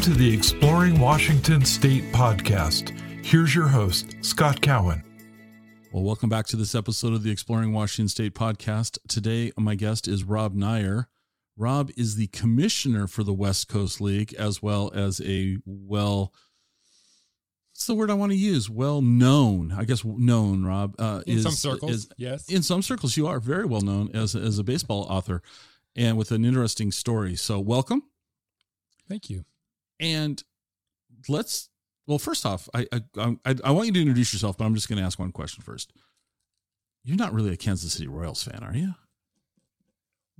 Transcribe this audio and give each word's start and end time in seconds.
Welcome 0.00 0.14
to 0.14 0.18
the 0.18 0.34
Exploring 0.34 0.98
Washington 0.98 1.62
State 1.62 2.04
podcast. 2.10 2.98
Here's 3.22 3.54
your 3.54 3.68
host, 3.68 4.16
Scott 4.22 4.62
Cowan. 4.62 5.04
Well, 5.92 6.02
welcome 6.02 6.30
back 6.30 6.46
to 6.46 6.56
this 6.56 6.74
episode 6.74 7.12
of 7.12 7.22
the 7.22 7.30
Exploring 7.30 7.74
Washington 7.74 8.08
State 8.08 8.34
podcast. 8.34 8.96
Today, 9.08 9.52
my 9.58 9.74
guest 9.74 10.08
is 10.08 10.24
Rob 10.24 10.54
Neyer. 10.54 11.04
Rob 11.54 11.90
is 11.98 12.16
the 12.16 12.28
commissioner 12.28 13.08
for 13.08 13.22
the 13.22 13.34
West 13.34 13.68
Coast 13.68 14.00
League, 14.00 14.32
as 14.38 14.62
well 14.62 14.90
as 14.94 15.20
a 15.20 15.58
well, 15.66 16.32
what's 17.72 17.86
the 17.86 17.94
word 17.94 18.10
I 18.10 18.14
want 18.14 18.32
to 18.32 18.38
use? 18.38 18.70
Well 18.70 19.02
known, 19.02 19.70
I 19.70 19.84
guess, 19.84 20.02
known, 20.02 20.64
Rob. 20.64 20.94
Uh, 20.98 21.20
in 21.26 21.36
is, 21.36 21.42
some 21.42 21.52
circles, 21.52 21.90
is, 21.90 22.08
yes. 22.16 22.48
In 22.48 22.62
some 22.62 22.80
circles, 22.80 23.18
you 23.18 23.26
are 23.26 23.38
very 23.38 23.66
well 23.66 23.82
known 23.82 24.08
as, 24.14 24.34
as 24.34 24.58
a 24.58 24.64
baseball 24.64 25.02
author 25.10 25.42
and 25.94 26.16
with 26.16 26.32
an 26.32 26.46
interesting 26.46 26.90
story. 26.90 27.36
So, 27.36 27.60
welcome. 27.60 28.04
Thank 29.06 29.28
you. 29.28 29.44
And 30.00 30.42
let's 31.28 31.68
well, 32.06 32.18
first 32.18 32.44
off, 32.46 32.68
I 32.74 32.86
I 32.92 33.36
I, 33.44 33.54
I 33.64 33.70
want 33.70 33.86
you 33.86 33.92
to 33.92 34.00
introduce 34.00 34.32
yourself, 34.32 34.58
but 34.58 34.64
I'm 34.64 34.74
just 34.74 34.88
going 34.88 34.98
to 34.98 35.04
ask 35.04 35.18
one 35.18 35.30
question 35.30 35.62
first. 35.62 35.92
You're 37.04 37.16
not 37.16 37.32
really 37.32 37.52
a 37.52 37.56
Kansas 37.56 37.92
City 37.92 38.08
Royals 38.08 38.42
fan, 38.42 38.62
are 38.62 38.76
you? 38.76 38.94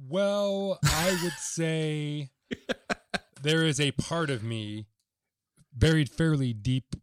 Well, 0.08 0.78
I 0.82 1.16
would 1.22 1.38
say 1.38 2.30
there 3.42 3.64
is 3.64 3.80
a 3.80 3.92
part 3.92 4.30
of 4.30 4.42
me 4.42 4.86
buried 5.72 6.10
fairly 6.10 6.52
deep 6.52 6.96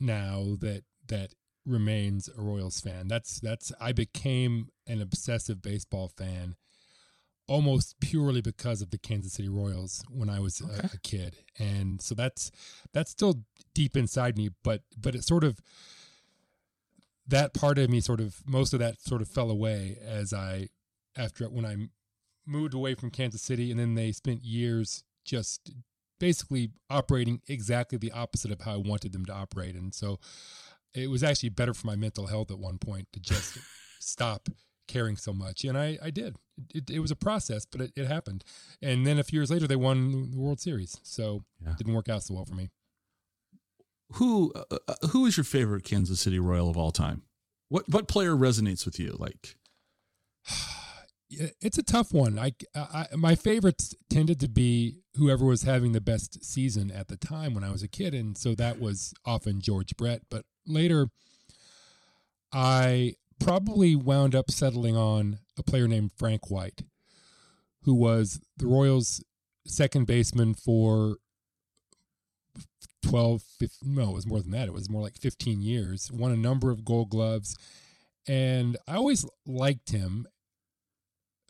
now 0.00 0.56
that 0.60 0.84
that 1.08 1.34
remains 1.66 2.28
a 2.28 2.40
Royals 2.40 2.80
fan. 2.80 3.08
That's 3.08 3.40
that's 3.40 3.72
I 3.80 3.92
became 3.92 4.68
an 4.86 5.00
obsessive 5.00 5.62
baseball 5.62 6.10
fan 6.16 6.56
almost 7.46 8.00
purely 8.00 8.40
because 8.40 8.80
of 8.80 8.90
the 8.90 8.98
Kansas 8.98 9.34
City 9.34 9.48
Royals 9.48 10.04
when 10.08 10.30
I 10.30 10.40
was 10.40 10.62
okay. 10.62 10.80
a, 10.82 10.90
a, 10.94 10.98
kid, 10.98 11.36
and 11.58 12.00
so 12.00 12.14
that's 12.14 12.50
that's 12.92 13.10
still 13.10 13.42
deep 13.74 13.96
inside 13.96 14.36
me. 14.36 14.50
But 14.62 14.82
but 14.96 15.14
it 15.14 15.24
sort 15.24 15.44
of 15.44 15.60
that 17.26 17.54
part 17.54 17.78
of 17.78 17.90
me 17.90 18.00
sort 18.00 18.20
of 18.20 18.42
most 18.46 18.72
of 18.72 18.80
that 18.80 19.00
sort 19.00 19.22
of 19.22 19.28
fell 19.28 19.50
away 19.50 19.98
as 20.04 20.32
I 20.32 20.68
after 21.16 21.44
when 21.46 21.66
I 21.66 21.76
moved 22.46 22.74
away 22.74 22.94
from 22.94 23.10
Kansas 23.10 23.42
City, 23.42 23.70
and 23.70 23.78
then 23.78 23.94
they 23.94 24.12
spent 24.12 24.44
years 24.44 25.04
just 25.24 25.70
basically 26.18 26.70
operating 26.90 27.40
exactly 27.48 27.98
the 27.98 28.12
opposite 28.12 28.50
of 28.50 28.62
how 28.62 28.74
I 28.74 28.76
wanted 28.76 29.12
them 29.12 29.24
to 29.26 29.32
operate, 29.32 29.74
and 29.74 29.94
so 29.94 30.18
it 30.94 31.10
was 31.10 31.24
actually 31.24 31.48
better 31.50 31.74
for 31.74 31.86
my 31.86 31.96
mental 31.96 32.28
health 32.28 32.50
at 32.50 32.58
one 32.58 32.78
point 32.78 33.08
to 33.12 33.20
just 33.20 33.58
stop 34.00 34.48
caring 34.86 35.16
so 35.16 35.32
much. 35.32 35.64
And 35.64 35.76
I, 35.76 35.98
I 36.02 36.10
did. 36.10 36.36
It, 36.74 36.90
it 36.90 37.00
was 37.00 37.10
a 37.10 37.16
process, 37.16 37.66
but 37.66 37.80
it, 37.80 37.92
it, 37.96 38.06
happened. 38.06 38.44
And 38.80 39.06
then 39.06 39.18
a 39.18 39.24
few 39.24 39.38
years 39.38 39.50
later, 39.50 39.66
they 39.66 39.76
won 39.76 40.30
the 40.30 40.38
World 40.38 40.60
Series. 40.60 40.98
So 41.02 41.44
yeah. 41.62 41.72
it 41.72 41.78
didn't 41.78 41.94
work 41.94 42.08
out 42.08 42.22
so 42.22 42.34
well 42.34 42.44
for 42.44 42.54
me. 42.54 42.70
Who 44.14 44.52
uh, 44.54 44.76
uh, 44.86 44.94
who 45.10 45.26
is 45.26 45.36
your 45.36 45.44
favorite 45.44 45.82
Kansas 45.82 46.20
City 46.20 46.38
Royal 46.38 46.70
of 46.70 46.76
all 46.76 46.92
time? 46.92 47.22
What 47.68 47.88
what 47.88 48.06
player 48.06 48.36
resonates 48.36 48.84
with 48.84 49.00
you? 49.00 49.16
Like, 49.18 49.56
it's 51.30 51.78
a 51.78 51.82
tough 51.82 52.12
one. 52.12 52.38
I, 52.38 52.52
I 52.76 53.06
my 53.16 53.34
favorites 53.34 53.94
tended 54.10 54.38
to 54.40 54.48
be 54.48 54.98
whoever 55.16 55.46
was 55.46 55.62
having 55.62 55.92
the 55.92 56.00
best 56.00 56.44
season 56.44 56.90
at 56.90 57.08
the 57.08 57.16
time 57.16 57.54
when 57.54 57.64
I 57.64 57.72
was 57.72 57.82
a 57.82 57.88
kid, 57.88 58.14
and 58.14 58.36
so 58.36 58.54
that 58.54 58.78
was 58.78 59.14
often 59.24 59.60
George 59.60 59.96
Brett. 59.96 60.22
But 60.30 60.44
later, 60.66 61.08
I 62.52 63.16
probably 63.44 63.94
wound 63.94 64.34
up 64.34 64.50
settling 64.50 64.96
on 64.96 65.38
a 65.58 65.62
player 65.62 65.86
named 65.86 66.10
Frank 66.16 66.50
White, 66.50 66.82
who 67.82 67.94
was 67.94 68.40
the 68.56 68.66
Royals' 68.66 69.22
second 69.66 70.06
baseman 70.06 70.54
for 70.54 71.18
12, 73.06 73.42
15, 73.58 73.94
no, 73.94 74.10
it 74.10 74.14
was 74.14 74.26
more 74.26 74.40
than 74.40 74.52
that. 74.52 74.66
It 74.66 74.72
was 74.72 74.88
more 74.88 75.02
like 75.02 75.18
15 75.18 75.60
years, 75.60 76.10
won 76.10 76.32
a 76.32 76.36
number 76.36 76.70
of 76.70 76.86
gold 76.86 77.10
gloves. 77.10 77.54
And 78.26 78.78
I 78.88 78.94
always 78.94 79.26
liked 79.46 79.90
him, 79.90 80.26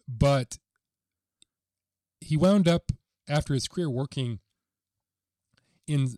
but 0.08 0.58
he 2.20 2.36
wound 2.36 2.66
up 2.66 2.90
after 3.28 3.54
his 3.54 3.68
career 3.68 3.88
working 3.88 4.40
in 5.86 6.16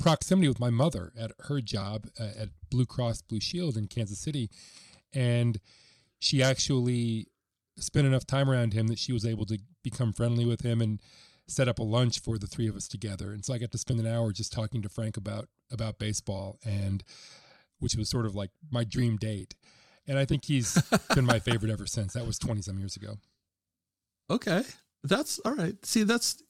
proximity 0.00 0.48
with 0.48 0.58
my 0.58 0.70
mother 0.70 1.12
at 1.16 1.30
her 1.44 1.60
job 1.60 2.08
uh, 2.18 2.30
at 2.36 2.48
Blue 2.70 2.86
Cross 2.86 3.22
Blue 3.22 3.40
Shield 3.40 3.76
in 3.76 3.86
Kansas 3.86 4.18
City 4.18 4.50
and 5.16 5.58
she 6.18 6.42
actually 6.42 7.26
spent 7.78 8.06
enough 8.06 8.26
time 8.26 8.48
around 8.48 8.72
him 8.72 8.86
that 8.88 8.98
she 8.98 9.12
was 9.12 9.26
able 9.26 9.46
to 9.46 9.58
become 9.82 10.12
friendly 10.12 10.44
with 10.44 10.60
him 10.60 10.80
and 10.80 11.00
set 11.48 11.68
up 11.68 11.78
a 11.78 11.82
lunch 11.82 12.20
for 12.20 12.38
the 12.38 12.46
three 12.46 12.68
of 12.68 12.76
us 12.76 12.88
together. 12.88 13.32
And 13.32 13.44
so 13.44 13.54
I 13.54 13.58
got 13.58 13.72
to 13.72 13.78
spend 13.78 14.00
an 14.00 14.06
hour 14.06 14.32
just 14.32 14.52
talking 14.52 14.82
to 14.82 14.88
Frank 14.88 15.16
about 15.16 15.48
about 15.72 15.98
baseball 15.98 16.58
and 16.64 17.02
which 17.78 17.96
was 17.96 18.08
sort 18.08 18.26
of 18.26 18.34
like 18.34 18.50
my 18.70 18.84
dream 18.84 19.16
date. 19.16 19.54
And 20.06 20.18
I 20.18 20.24
think 20.24 20.44
he's 20.44 20.80
been 21.14 21.24
my 21.24 21.38
favorite 21.38 21.72
ever 21.72 21.86
since. 21.86 22.12
That 22.14 22.26
was 22.26 22.38
20 22.38 22.62
some 22.62 22.78
years 22.78 22.96
ago. 22.96 23.16
Okay. 24.30 24.62
That's 25.02 25.38
all 25.40 25.54
right. 25.54 25.74
See, 25.84 26.02
that's 26.02 26.42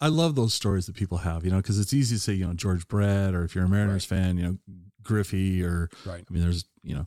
I 0.00 0.08
love 0.08 0.34
those 0.34 0.54
stories 0.54 0.86
that 0.86 0.96
people 0.96 1.18
have, 1.18 1.44
you 1.44 1.50
know, 1.50 1.58
because 1.58 1.78
it's 1.78 1.92
easy 1.92 2.16
to 2.16 2.20
say, 2.20 2.32
you 2.32 2.46
know, 2.46 2.54
George 2.54 2.88
Brett, 2.88 3.34
or 3.34 3.44
if 3.44 3.54
you're 3.54 3.64
a 3.64 3.68
Mariners 3.68 4.10
right. 4.10 4.18
fan, 4.18 4.38
you 4.38 4.42
know, 4.44 4.56
Griffey, 5.02 5.62
or 5.62 5.90
right. 6.06 6.24
I 6.28 6.32
mean, 6.32 6.42
there's, 6.42 6.64
you 6.82 6.94
know, 6.94 7.06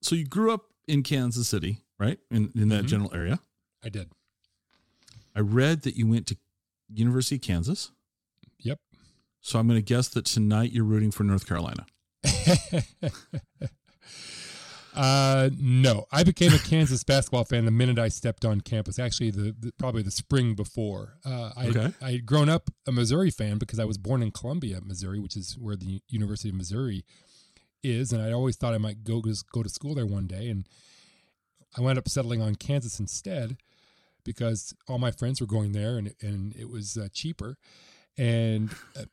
so 0.00 0.14
you 0.14 0.26
grew 0.26 0.52
up 0.52 0.66
in 0.86 1.02
Kansas 1.02 1.48
City, 1.48 1.82
right? 1.98 2.18
In 2.30 2.52
in 2.54 2.68
that 2.68 2.80
mm-hmm. 2.80 2.86
general 2.86 3.14
area. 3.14 3.40
I 3.84 3.88
did. 3.88 4.10
I 5.36 5.40
read 5.40 5.82
that 5.82 5.96
you 5.96 6.06
went 6.06 6.26
to 6.28 6.36
University 6.92 7.36
of 7.36 7.42
Kansas. 7.42 7.92
Yep. 8.60 8.78
So 9.40 9.58
I'm 9.58 9.68
going 9.68 9.78
to 9.78 9.82
guess 9.82 10.08
that 10.08 10.24
tonight 10.24 10.72
you're 10.72 10.84
rooting 10.84 11.10
for 11.10 11.22
North 11.22 11.46
Carolina. 11.46 11.86
uh, 14.94 15.50
no, 15.58 16.06
I 16.10 16.24
became 16.24 16.52
a 16.52 16.58
Kansas 16.58 17.04
basketball 17.06 17.44
fan 17.44 17.64
the 17.66 17.70
minute 17.70 17.98
I 17.98 18.08
stepped 18.08 18.44
on 18.44 18.60
campus. 18.62 18.98
Actually, 18.98 19.30
the, 19.30 19.54
the 19.58 19.72
probably 19.78 20.02
the 20.02 20.10
spring 20.10 20.54
before. 20.54 21.18
Uh, 21.24 21.52
I 21.56 21.68
okay. 21.68 21.92
I 22.02 22.10
had 22.12 22.26
grown 22.26 22.48
up 22.48 22.68
a 22.86 22.92
Missouri 22.92 23.30
fan 23.30 23.58
because 23.58 23.78
I 23.78 23.84
was 23.84 23.96
born 23.96 24.22
in 24.22 24.32
Columbia, 24.32 24.80
Missouri, 24.84 25.20
which 25.20 25.36
is 25.36 25.56
where 25.56 25.76
the 25.76 26.02
University 26.08 26.48
of 26.48 26.56
Missouri 26.56 27.04
is, 27.82 28.12
and 28.12 28.22
I 28.22 28.32
always 28.32 28.56
thought 28.56 28.74
I 28.74 28.78
might 28.78 29.04
go 29.04 29.22
go 29.52 29.62
to 29.62 29.68
school 29.68 29.94
there 29.94 30.06
one 30.06 30.26
day, 30.26 30.48
and 30.48 30.66
I 31.76 31.80
wound 31.80 31.98
up 31.98 32.08
settling 32.08 32.42
on 32.42 32.54
Kansas 32.54 32.98
instead 32.98 33.56
because 34.24 34.74
all 34.88 34.98
my 34.98 35.10
friends 35.10 35.40
were 35.40 35.46
going 35.46 35.72
there, 35.72 35.96
and 35.96 36.14
and 36.20 36.54
it 36.56 36.68
was 36.70 36.96
uh, 36.96 37.08
cheaper, 37.12 37.56
and 38.16 38.70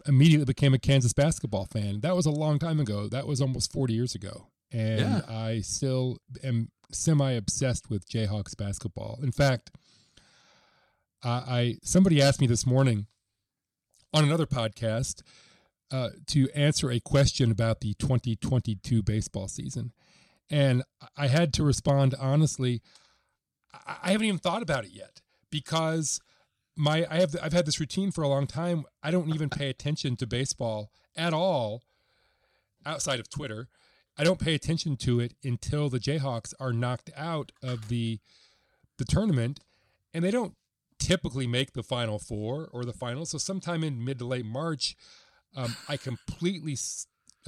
immediately 0.08 0.46
became 0.46 0.74
a 0.74 0.80
Kansas 0.80 1.14
basketball 1.14 1.66
fan. 1.66 2.02
That 2.02 2.16
was 2.16 2.26
a 2.26 2.32
long 2.32 2.60
time 2.60 2.80
ago. 2.80 3.08
That 3.08 3.28
was 3.28 3.42
almost 3.42 3.72
forty 3.72 3.94
years 3.94 4.16
ago, 4.16 4.48
and 4.72 5.00
yeah. 5.00 5.22
I 5.28 5.62
still 5.62 6.18
am 6.44 6.70
semi 6.92 7.32
obsessed 7.32 7.90
with 7.90 8.08
Jayhawks 8.10 8.58
basketball. 8.58 9.20
In 9.22 9.32
fact, 9.32 9.72
I, 11.24 11.30
I 11.30 11.78
somebody 11.84 12.22
asked 12.22 12.42
me 12.42 12.48
this 12.48 12.66
morning 12.66 13.08
on 14.14 14.24
another 14.24 14.46
podcast 14.46 15.22
uh, 15.92 16.10
to 16.28 16.50
answer 16.52 16.92
a 16.92 17.00
question 17.00 17.52
about 17.52 17.82
the 17.82 17.94
2022 17.96 19.04
baseball 19.04 19.48
season. 19.48 19.92
And 20.50 20.84
I 21.18 21.28
had 21.28 21.54
to 21.54 21.64
respond 21.64 22.16
honestly, 22.20 22.82
I 23.86 24.12
haven't 24.12 24.28
even 24.28 24.40
thought 24.40 24.62
about 24.62 24.86
it 24.86 24.92
yet 24.92 25.22
because 25.50 26.20
my 26.76 27.06
I 27.10 27.20
have 27.20 27.36
I've 27.42 27.54
had 27.54 27.66
this 27.66 27.80
routine 27.80 28.12
for 28.12 28.24
a 28.24 28.28
long 28.28 28.48
time. 28.48 28.86
I 29.04 29.12
don't 29.12 29.34
even 29.34 29.50
pay 29.50 29.70
attention 29.70 30.16
to 30.18 30.28
baseball 30.28 30.92
at 31.16 31.34
all 31.34 31.84
outside 32.86 33.20
of 33.20 33.30
Twitter. 33.30 33.68
I 34.18 34.24
don't 34.24 34.40
pay 34.40 34.56
attention 34.56 34.96
to 34.98 35.20
it 35.20 35.34
until 35.44 35.90
the 35.90 36.00
Jayhawks 36.00 36.54
are 36.60 36.72
knocked 36.72 37.10
out 37.16 37.52
of 37.64 37.90
the 37.90 38.20
the 38.98 39.06
tournament 39.06 39.60
and 40.14 40.24
they 40.24 40.32
don't 40.32 40.54
typically 41.00 41.48
make 41.48 41.74
the 41.74 41.84
final 41.84 42.20
four 42.20 42.70
or 42.72 42.86
the 42.86 42.94
finals. 42.94 43.32
So 43.32 43.38
sometime 43.38 43.84
in 43.84 44.04
mid 44.04 44.20
to 44.20 44.26
late 44.26 44.46
March, 44.46 44.96
um, 45.56 45.76
I 45.88 45.98
completely 45.98 46.78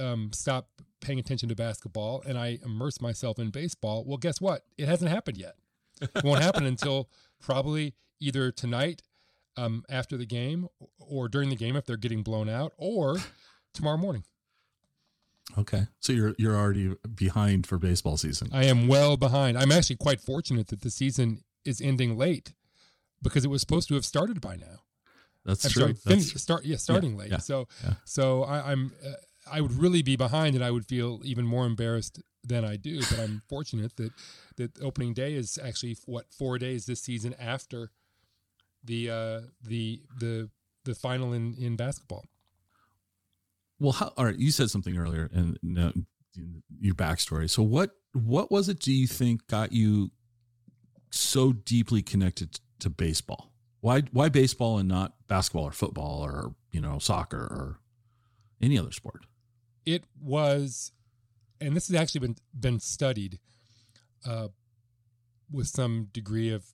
um, 0.00 0.30
stop 0.32 0.68
paying 1.00 1.18
attention 1.18 1.48
to 1.48 1.54
basketball 1.54 2.22
and 2.26 2.38
I 2.38 2.58
immerse 2.64 3.00
myself 3.00 3.38
in 3.38 3.50
baseball. 3.50 4.04
Well, 4.06 4.18
guess 4.18 4.40
what? 4.40 4.62
It 4.76 4.88
hasn't 4.88 5.10
happened 5.10 5.36
yet. 5.36 5.54
It 6.00 6.24
won't 6.24 6.42
happen 6.42 6.66
until 6.66 7.08
probably 7.40 7.94
either 8.20 8.50
tonight 8.50 9.02
um, 9.56 9.84
after 9.88 10.16
the 10.16 10.26
game 10.26 10.68
or 10.98 11.28
during 11.28 11.50
the 11.50 11.56
game 11.56 11.76
if 11.76 11.84
they're 11.84 11.96
getting 11.96 12.22
blown 12.22 12.48
out 12.48 12.72
or 12.76 13.16
tomorrow 13.74 13.96
morning. 13.96 14.24
Okay. 15.56 15.86
So 16.00 16.12
you're 16.12 16.34
you're 16.38 16.56
already 16.56 16.94
behind 17.14 17.66
for 17.66 17.78
baseball 17.78 18.18
season. 18.18 18.50
I 18.52 18.64
am 18.64 18.86
well 18.86 19.16
behind. 19.16 19.56
I'm 19.56 19.72
actually 19.72 19.96
quite 19.96 20.20
fortunate 20.20 20.68
that 20.68 20.82
the 20.82 20.90
season 20.90 21.42
is 21.64 21.80
ending 21.80 22.18
late 22.18 22.52
because 23.22 23.44
it 23.44 23.48
was 23.48 23.62
supposed 23.62 23.88
to 23.88 23.94
have 23.94 24.04
started 24.04 24.40
by 24.40 24.56
now. 24.56 24.82
That's 25.48 25.64
I'm 25.64 25.70
true. 25.70 25.82
Sorry, 25.82 25.96
That's 26.04 26.30
true. 26.30 26.38
Start, 26.38 26.64
yeah, 26.66 26.76
starting 26.76 27.12
yeah, 27.12 27.18
late. 27.18 27.30
Yeah, 27.30 27.38
so, 27.38 27.68
yeah. 27.82 27.94
so 28.04 28.44
I, 28.44 28.70
am 28.70 28.92
uh, 29.04 29.12
I 29.50 29.62
would 29.62 29.72
really 29.72 30.02
be 30.02 30.14
behind, 30.14 30.54
and 30.54 30.62
I 30.62 30.70
would 30.70 30.84
feel 30.84 31.22
even 31.24 31.46
more 31.46 31.64
embarrassed 31.64 32.20
than 32.44 32.66
I 32.66 32.76
do. 32.76 33.00
But 33.00 33.18
I'm 33.20 33.40
fortunate 33.48 33.96
that 33.96 34.12
that 34.56 34.78
opening 34.82 35.14
day 35.14 35.32
is 35.32 35.58
actually 35.62 35.96
what 36.04 36.26
four 36.30 36.58
days 36.58 36.84
this 36.84 37.00
season 37.00 37.34
after 37.40 37.90
the 38.84 39.08
uh, 39.08 39.40
the 39.66 40.02
the 40.18 40.50
the 40.84 40.94
final 40.94 41.32
in 41.32 41.54
in 41.58 41.76
basketball. 41.76 42.26
Well, 43.80 43.92
how, 43.92 44.12
all 44.18 44.26
right. 44.26 44.36
You 44.36 44.50
said 44.50 44.68
something 44.68 44.98
earlier, 44.98 45.30
and 45.32 45.58
your 46.78 46.94
backstory. 46.94 47.48
So, 47.48 47.62
what 47.62 47.92
what 48.12 48.50
was 48.50 48.68
it? 48.68 48.80
Do 48.80 48.92
you 48.92 49.06
think 49.06 49.46
got 49.46 49.72
you 49.72 50.10
so 51.10 51.54
deeply 51.54 52.02
connected 52.02 52.60
to 52.80 52.90
baseball? 52.90 53.50
Why 53.80 54.02
why 54.12 54.28
baseball 54.28 54.78
and 54.78 54.88
not 54.88 55.14
basketball 55.28 55.64
or 55.64 55.72
football 55.72 56.24
or 56.24 56.54
you 56.72 56.80
know 56.80 56.98
soccer 56.98 57.38
or 57.38 57.78
any 58.60 58.78
other 58.78 58.92
sport? 58.92 59.26
It 59.86 60.04
was, 60.20 60.92
and 61.60 61.74
this 61.74 61.88
has 61.88 61.96
actually 61.96 62.20
been 62.20 62.36
been 62.58 62.80
studied 62.80 63.38
uh, 64.26 64.48
with 65.50 65.68
some 65.68 66.08
degree 66.12 66.50
of 66.50 66.66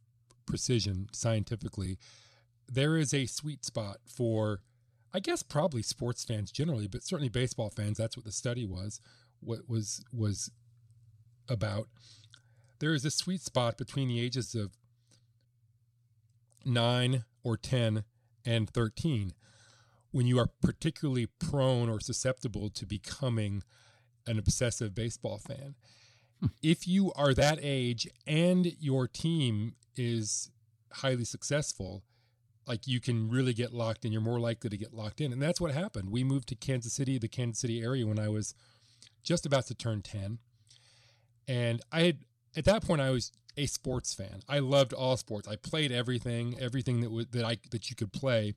precision 0.47 1.09
scientifically. 1.13 1.99
There 2.71 2.97
is 2.97 3.13
a 3.13 3.27
sweet 3.27 3.65
spot 3.65 3.99
for, 4.07 4.61
I 5.13 5.21
guess, 5.21 5.43
probably 5.43 5.83
sports 5.83 6.25
fans 6.25 6.51
generally, 6.51 6.89
but 6.89 7.03
certainly 7.03 7.29
baseball 7.29 7.71
fans. 7.71 7.99
That's 7.99 8.17
what 8.17 8.25
the 8.25 8.33
study 8.33 8.65
was. 8.65 9.01
What 9.41 9.69
was 9.69 10.03
was 10.13 10.51
about. 11.49 11.89
There 12.79 12.95
is 12.95 13.05
a 13.05 13.11
sweet 13.11 13.43
spot 13.43 13.77
between 13.77 14.09
the 14.09 14.21
ages 14.21 14.55
of 14.55 14.73
nine 16.67 17.25
or 17.43 17.57
ten 17.57 18.05
and 18.45 18.69
thirteen 18.69 19.33
when 20.11 20.27
you 20.27 20.39
are 20.39 20.49
particularly 20.63 21.27
prone 21.27 21.89
or 21.89 21.99
susceptible 21.99 22.71
to 22.71 22.87
becoming 22.87 23.65
an 24.27 24.39
obsessive 24.39 24.95
baseball 24.95 25.39
fan. 25.39 25.75
Hmm. 26.41 26.47
If 26.63 26.87
you 26.87 27.13
are 27.17 27.35
that 27.35 27.59
age 27.61 28.07
and 28.27 28.73
your 28.79 29.09
team 29.09 29.75
is 29.97 30.51
highly 30.93 31.25
successful, 31.25 32.05
like 32.67 32.87
you 32.87 33.01
can 33.01 33.29
really 33.29 33.53
get 33.53 33.73
locked 33.73 34.05
in. 34.05 34.13
You're 34.13 34.21
more 34.21 34.41
likely 34.41 34.71
to 34.71 34.77
get 34.77 34.95
locked 34.95 35.21
in. 35.21 35.33
And 35.33 35.43
that's 35.43 35.61
what 35.61 35.73
happened. 35.73 36.11
We 36.11 36.25
moved 36.25 36.49
to 36.49 36.55
Kansas 36.55 36.93
City, 36.93 37.19
the 37.19 37.29
Kansas 37.29 37.61
City 37.61 37.83
area, 37.83 38.07
when 38.07 38.19
I 38.19 38.29
was 38.29 38.55
just 39.23 39.45
about 39.45 39.67
to 39.67 39.75
turn 39.75 40.03
10. 40.03 40.39
And 41.47 41.83
I 41.93 42.03
had, 42.03 42.19
at 42.57 42.65
that 42.65 42.85
point, 42.85 43.01
I 43.01 43.11
was 43.11 43.33
a 43.57 43.67
sports 43.67 44.15
fan. 44.15 44.43
I 44.49 44.59
loved 44.59 44.93
all 44.93 45.17
sports. 45.17 45.49
I 45.49 45.57
played 45.57 45.93
everything, 45.93 46.57
everything 46.61 47.01
that, 47.01 47.11
was, 47.11 47.27
that 47.29 47.45
I, 47.45 47.59
that 47.71 47.91
you 47.91 47.97
could 47.97 48.13
play. 48.13 48.55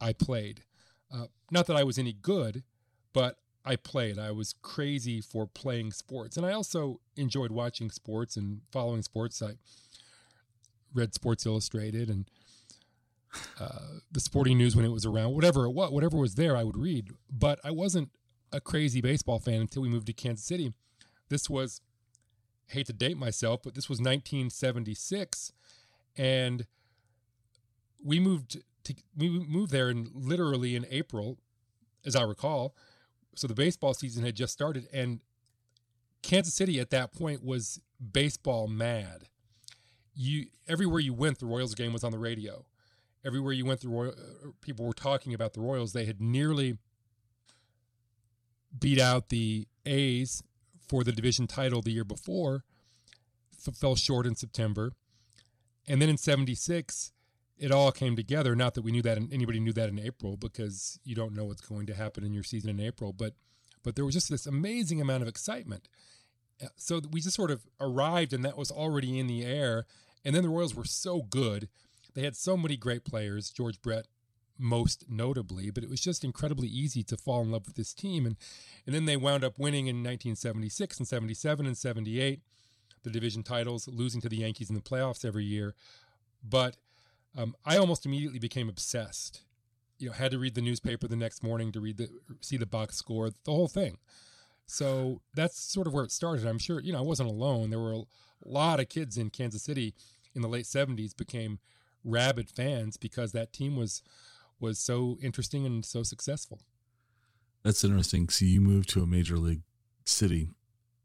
I 0.00 0.12
played. 0.12 0.62
Uh, 1.12 1.26
not 1.50 1.66
that 1.66 1.76
I 1.76 1.84
was 1.84 1.98
any 1.98 2.12
good, 2.12 2.64
but 3.12 3.38
I 3.64 3.76
played. 3.76 4.18
I 4.18 4.30
was 4.30 4.54
crazy 4.60 5.20
for 5.20 5.46
playing 5.46 5.92
sports. 5.92 6.36
And 6.36 6.44
I 6.44 6.52
also 6.52 7.00
enjoyed 7.16 7.50
watching 7.50 7.90
sports 7.90 8.36
and 8.36 8.60
following 8.70 9.02
sports. 9.02 9.40
I 9.40 9.54
read 10.92 11.14
Sports 11.14 11.46
Illustrated 11.46 12.08
and 12.10 12.30
uh, 13.58 14.00
the 14.12 14.20
sporting 14.20 14.58
news 14.58 14.76
when 14.76 14.84
it 14.84 14.92
was 14.92 15.06
around, 15.06 15.34
whatever 15.34 15.64
it 15.64 15.70
was, 15.70 15.90
whatever 15.90 16.16
was 16.16 16.34
there, 16.34 16.56
I 16.56 16.62
would 16.62 16.76
read. 16.76 17.10
But 17.30 17.58
I 17.64 17.70
wasn't 17.70 18.10
a 18.52 18.60
crazy 18.60 19.00
baseball 19.00 19.38
fan 19.38 19.60
until 19.60 19.82
we 19.82 19.88
moved 19.88 20.06
to 20.06 20.12
Kansas 20.12 20.46
City. 20.46 20.72
This 21.30 21.48
was, 21.48 21.80
hate 22.68 22.86
to 22.86 22.92
date 22.92 23.16
myself, 23.16 23.60
but 23.62 23.74
this 23.74 23.88
was 23.88 23.98
1976. 23.98 25.52
And 26.16 26.66
we 28.02 28.20
moved 28.20 28.58
to 28.84 28.94
we 29.16 29.28
moved 29.28 29.72
there 29.72 29.90
in 29.90 30.10
literally 30.14 30.76
in 30.76 30.86
April, 30.90 31.38
as 32.04 32.14
I 32.14 32.22
recall. 32.22 32.74
So 33.34 33.46
the 33.46 33.54
baseball 33.54 33.94
season 33.94 34.24
had 34.24 34.36
just 34.36 34.52
started, 34.52 34.86
and 34.92 35.20
Kansas 36.22 36.54
City 36.54 36.78
at 36.78 36.90
that 36.90 37.12
point 37.12 37.42
was 37.44 37.80
baseball 38.12 38.68
mad. 38.68 39.24
You 40.14 40.46
everywhere 40.68 41.00
you 41.00 41.14
went, 41.14 41.38
the 41.38 41.46
Royals 41.46 41.74
game 41.74 41.92
was 41.92 42.04
on 42.04 42.12
the 42.12 42.18
radio. 42.18 42.66
Everywhere 43.24 43.54
you 43.54 43.64
went, 43.64 43.80
the 43.80 43.88
Royal 43.88 44.14
people 44.60 44.84
were 44.84 44.92
talking 44.92 45.34
about 45.34 45.54
the 45.54 45.60
Royals. 45.60 45.92
They 45.92 46.04
had 46.04 46.20
nearly 46.20 46.76
beat 48.78 49.00
out 49.00 49.30
the 49.30 49.66
A's 49.86 50.42
for 50.88 51.04
the 51.04 51.12
division 51.12 51.46
title 51.46 51.82
the 51.82 51.92
year 51.92 52.04
before, 52.04 52.64
f- 53.66 53.74
fell 53.74 53.96
short 53.96 54.26
in 54.26 54.34
September, 54.34 54.92
and 55.86 56.00
then 56.00 56.08
in 56.08 56.16
'76 56.16 57.12
it 57.56 57.70
all 57.70 57.92
came 57.92 58.16
together. 58.16 58.56
Not 58.56 58.74
that 58.74 58.82
we 58.82 58.92
knew 58.92 59.02
that 59.02 59.16
in, 59.16 59.28
anybody 59.32 59.60
knew 59.60 59.72
that 59.74 59.88
in 59.88 59.98
April 59.98 60.36
because 60.36 60.98
you 61.04 61.14
don't 61.14 61.34
know 61.34 61.44
what's 61.44 61.60
going 61.60 61.86
to 61.86 61.94
happen 61.94 62.24
in 62.24 62.32
your 62.32 62.42
season 62.42 62.70
in 62.70 62.80
April, 62.80 63.12
but 63.12 63.34
but 63.82 63.96
there 63.96 64.04
was 64.04 64.14
just 64.14 64.30
this 64.30 64.46
amazing 64.46 65.00
amount 65.00 65.22
of 65.22 65.28
excitement. 65.28 65.88
Uh, 66.62 66.68
so 66.76 67.00
we 67.10 67.20
just 67.20 67.36
sort 67.36 67.50
of 67.50 67.66
arrived 67.80 68.32
and 68.32 68.44
that 68.44 68.56
was 68.56 68.70
already 68.70 69.18
in 69.18 69.26
the 69.26 69.44
air. 69.44 69.86
And 70.24 70.34
then 70.34 70.42
the 70.42 70.48
Royals 70.48 70.74
were 70.74 70.84
so 70.84 71.22
good. 71.22 71.68
They 72.14 72.22
had 72.22 72.34
so 72.34 72.56
many 72.56 72.76
great 72.76 73.04
players, 73.04 73.50
George 73.50 73.82
Brett 73.82 74.06
most 74.58 75.06
notably, 75.08 75.70
but 75.70 75.82
it 75.82 75.90
was 75.90 76.00
just 76.00 76.24
incredibly 76.24 76.68
easy 76.68 77.02
to 77.02 77.16
fall 77.16 77.42
in 77.42 77.50
love 77.50 77.66
with 77.66 77.76
this 77.76 77.92
team. 77.92 78.26
And 78.26 78.36
and 78.86 78.94
then 78.94 79.04
they 79.04 79.16
wound 79.16 79.44
up 79.44 79.58
winning 79.58 79.86
in 79.86 79.96
1976 79.96 80.98
and 80.98 81.08
77 81.08 81.66
and 81.66 81.76
78 81.76 82.40
the 83.04 83.10
division 83.10 83.42
titles, 83.42 83.86
losing 83.86 84.20
to 84.22 84.28
the 84.28 84.38
Yankees 84.38 84.70
in 84.70 84.74
the 84.74 84.80
playoffs 84.80 85.24
every 85.24 85.44
year. 85.44 85.74
But 86.42 86.76
um, 87.36 87.54
I 87.64 87.76
almost 87.76 88.06
immediately 88.06 88.38
became 88.38 88.68
obsessed. 88.68 89.42
You 89.98 90.08
know, 90.08 90.14
had 90.14 90.32
to 90.32 90.38
read 90.38 90.54
the 90.54 90.62
newspaper 90.62 91.06
the 91.06 91.16
next 91.16 91.42
morning 91.42 91.70
to 91.72 91.80
read 91.80 91.98
the 91.98 92.08
see 92.40 92.56
the 92.56 92.66
box 92.66 92.96
score, 92.96 93.30
the 93.30 93.52
whole 93.52 93.68
thing. 93.68 93.98
So 94.66 95.20
that's 95.34 95.58
sort 95.58 95.86
of 95.86 95.92
where 95.92 96.04
it 96.04 96.10
started. 96.10 96.46
I'm 96.46 96.58
sure, 96.58 96.80
you 96.80 96.92
know, 96.92 96.98
I 96.98 97.02
wasn't 97.02 97.28
alone. 97.28 97.70
There 97.70 97.78
were 97.78 97.92
a 97.92 98.04
lot 98.44 98.80
of 98.80 98.88
kids 98.88 99.18
in 99.18 99.30
Kansas 99.30 99.62
City 99.62 99.94
in 100.34 100.42
the 100.42 100.48
late 100.48 100.64
70s 100.64 101.16
became 101.16 101.58
rabid 102.02 102.50
fans 102.50 102.96
because 102.96 103.32
that 103.32 103.52
team 103.52 103.76
was 103.76 104.02
was 104.64 104.78
so 104.80 105.18
interesting 105.22 105.64
and 105.64 105.84
so 105.84 106.02
successful. 106.02 106.60
That's 107.62 107.84
interesting. 107.84 108.28
See, 108.28 108.46
you 108.46 108.60
moved 108.60 108.88
to 108.90 109.02
a 109.02 109.06
major 109.06 109.38
league 109.38 109.62
city. 110.04 110.48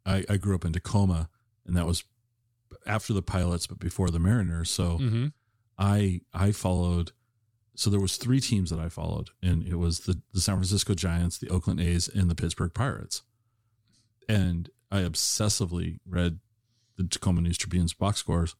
I, 0.06 0.25
I 0.29 0.38
grew 0.38 0.56
up 0.56 0.65
in 0.65 0.73
Tacoma, 0.73 1.29
and 1.65 1.75
that 1.77 1.85
was 1.85 2.03
after 2.85 3.13
the 3.13 3.21
Pilots, 3.21 3.67
but 3.67 3.79
before 3.79 4.09
the 4.09 4.19
Mariners. 4.19 4.69
So 4.69 4.97
mm-hmm. 4.97 5.27
I 5.77 6.21
I 6.33 6.51
followed. 6.51 7.12
So 7.75 7.89
there 7.89 8.00
was 8.00 8.17
three 8.17 8.41
teams 8.41 8.72
that 8.72 8.79
I 8.79 8.89
followed, 8.89 9.29
and 9.41 9.65
it 9.65 9.75
was 9.75 10.01
the 10.01 10.22
the 10.34 10.41
San 10.41 10.55
Francisco 10.55 10.93
Giants, 10.95 11.38
the 11.38 11.50
Oakland 11.50 11.79
A's, 11.79 12.07
and 12.07 12.29
the 12.29 12.36
Pittsburgh 12.36 12.74
Pirates. 12.74 13.24
And 14.27 14.69
I 14.91 15.01
obsessively 15.01 16.00
read 16.07 16.39
the 16.98 17.03
Tacoma 17.07 17.41
News 17.41 17.57
Tribune's 17.57 17.93
box 17.93 18.19
scores. 18.19 18.55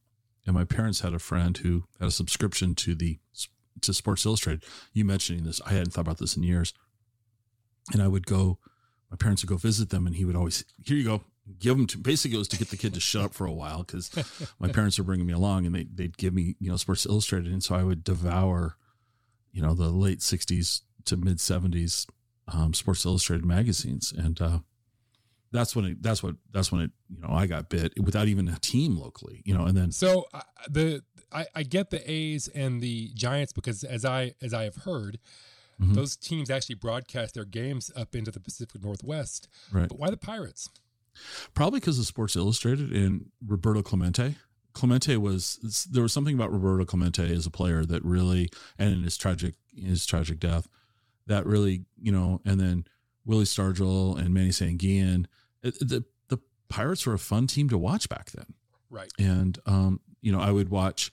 And 0.46 0.56
my 0.56 0.64
parents 0.64 1.02
had 1.02 1.14
a 1.14 1.20
friend 1.20 1.56
who 1.58 1.84
had 2.00 2.08
a 2.08 2.12
subscription 2.12 2.74
to 2.76 2.96
the 2.96 3.20
to 3.84 3.94
Sports 3.94 4.26
Illustrated. 4.26 4.64
You 4.94 5.06
mentioning 5.06 5.44
this, 5.44 5.62
I 5.66 5.72
hadn't 5.72 5.94
thought 5.94 6.02
about 6.02 6.18
this 6.18 6.36
in 6.36 6.44
years. 6.44 6.74
And 7.92 8.02
I 8.02 8.08
would 8.08 8.28
go, 8.28 8.60
my 9.10 9.18
parents 9.18 9.44
would 9.44 9.50
go 9.50 9.58
visit 9.58 9.90
them, 9.90 10.06
and 10.06 10.16
he 10.16 10.26
would 10.26 10.36
always, 10.36 10.64
here 10.84 10.98
you 10.98 11.04
go, 11.04 11.22
give 11.58 11.76
them 11.76 11.88
to 11.88 11.98
basically 11.98 12.36
it 12.36 12.40
was 12.40 12.48
to 12.50 12.58
get 12.58 12.70
the 12.70 12.78
kid 12.78 12.94
to 12.94 13.00
shut 13.00 13.24
up 13.24 13.34
for 13.34 13.48
a 13.48 13.52
while 13.52 13.80
because 13.80 14.12
my 14.60 14.68
parents 14.68 14.98
were 14.98 15.04
bringing 15.04 15.26
me 15.26 15.34
along 15.34 15.66
and 15.66 15.74
they, 15.74 15.86
they'd 15.94 16.18
give 16.18 16.34
me 16.34 16.56
you 16.60 16.70
know 16.70 16.78
sports 16.78 17.06
illustrated 17.06 17.52
and 17.52 17.64
so 17.64 17.74
i 17.74 17.84
would 17.84 18.04
devour 18.04 18.76
you 19.52 19.62
know 19.62 19.74
the 19.74 19.90
late 19.90 20.20
60s 20.20 20.82
to 21.06 21.18
mid 21.18 21.38
70s 21.38 22.06
um, 22.48 22.74
sports 22.74 23.06
illustrated 23.06 23.46
magazines 23.46 24.14
and 24.16 24.42
uh, 24.42 24.60
that's 25.52 25.76
when 25.76 25.86
it 25.86 26.04
that's 26.04 26.22
what 26.22 26.36
that's 26.52 26.72
when 26.72 26.82
it 26.82 26.92
you 27.10 27.20
know 27.22 27.30
i 27.32 27.48
got 27.48 27.70
bit 27.70 27.94
without 28.00 28.28
even 28.28 28.48
a 28.48 28.60
team 28.60 28.98
locally 28.98 29.42
you 29.46 29.56
know 29.56 29.66
and 29.66 29.78
then 29.78 29.92
so 29.92 30.26
uh, 30.34 30.42
the 30.70 31.02
I, 31.32 31.46
I 31.56 31.64
get 31.64 31.90
the 31.90 32.10
a's 32.10 32.48
and 32.48 32.82
the 32.82 33.12
giants 33.14 33.54
because 33.54 33.84
as 33.84 34.06
i 34.06 34.34
as 34.42 34.54
i 34.54 34.64
have 34.64 34.78
heard 34.78 35.20
mm-hmm. 35.82 35.94
those 35.94 36.16
teams 36.16 36.50
actually 36.50 36.76
broadcast 36.76 37.36
their 37.36 37.46
games 37.46 37.92
up 37.96 38.16
into 38.16 38.32
the 38.32 38.40
pacific 38.40 38.84
northwest. 38.84 39.48
Right. 39.72 39.88
But 39.88 40.00
why 40.00 40.10
the 40.10 40.18
pirates? 40.18 40.70
Probably 41.54 41.80
because 41.80 42.00
of 42.00 42.06
Sports 42.06 42.36
Illustrated 42.36 42.92
and 42.92 43.30
Roberto 43.46 43.82
Clemente. 43.82 44.36
Clemente 44.74 45.18
was 45.18 45.88
there 45.92 46.04
was 46.04 46.14
something 46.14 46.36
about 46.36 46.52
Roberto 46.52 46.86
Clemente 46.86 47.34
as 47.34 47.46
a 47.46 47.52
player 47.52 47.84
that 47.86 48.04
really 48.06 48.50
and 48.78 48.94
in 48.94 49.04
his 49.04 49.18
tragic 49.18 49.56
his 49.76 50.06
tragic 50.06 50.40
death 50.40 50.70
that 51.28 51.46
really 51.46 51.86
you 52.00 52.12
know 52.12 52.40
and 52.46 52.60
then 52.60 52.86
Willie 53.26 53.46
Stargell 53.46 54.18
and 54.18 54.34
Manny 54.34 54.50
Sanguillen 54.50 55.26
the 55.62 56.06
the 56.30 56.40
Pirates 56.70 57.06
were 57.06 57.16
a 57.16 57.20
fun 57.20 57.48
team 57.48 57.68
to 57.70 57.78
watch 57.78 58.08
back 58.10 58.32
then. 58.32 58.54
Right. 58.90 59.12
And 59.18 59.58
um 59.66 60.00
you 60.22 60.32
know 60.32 60.40
I 60.40 60.52
would 60.52 60.70
watch 60.70 61.12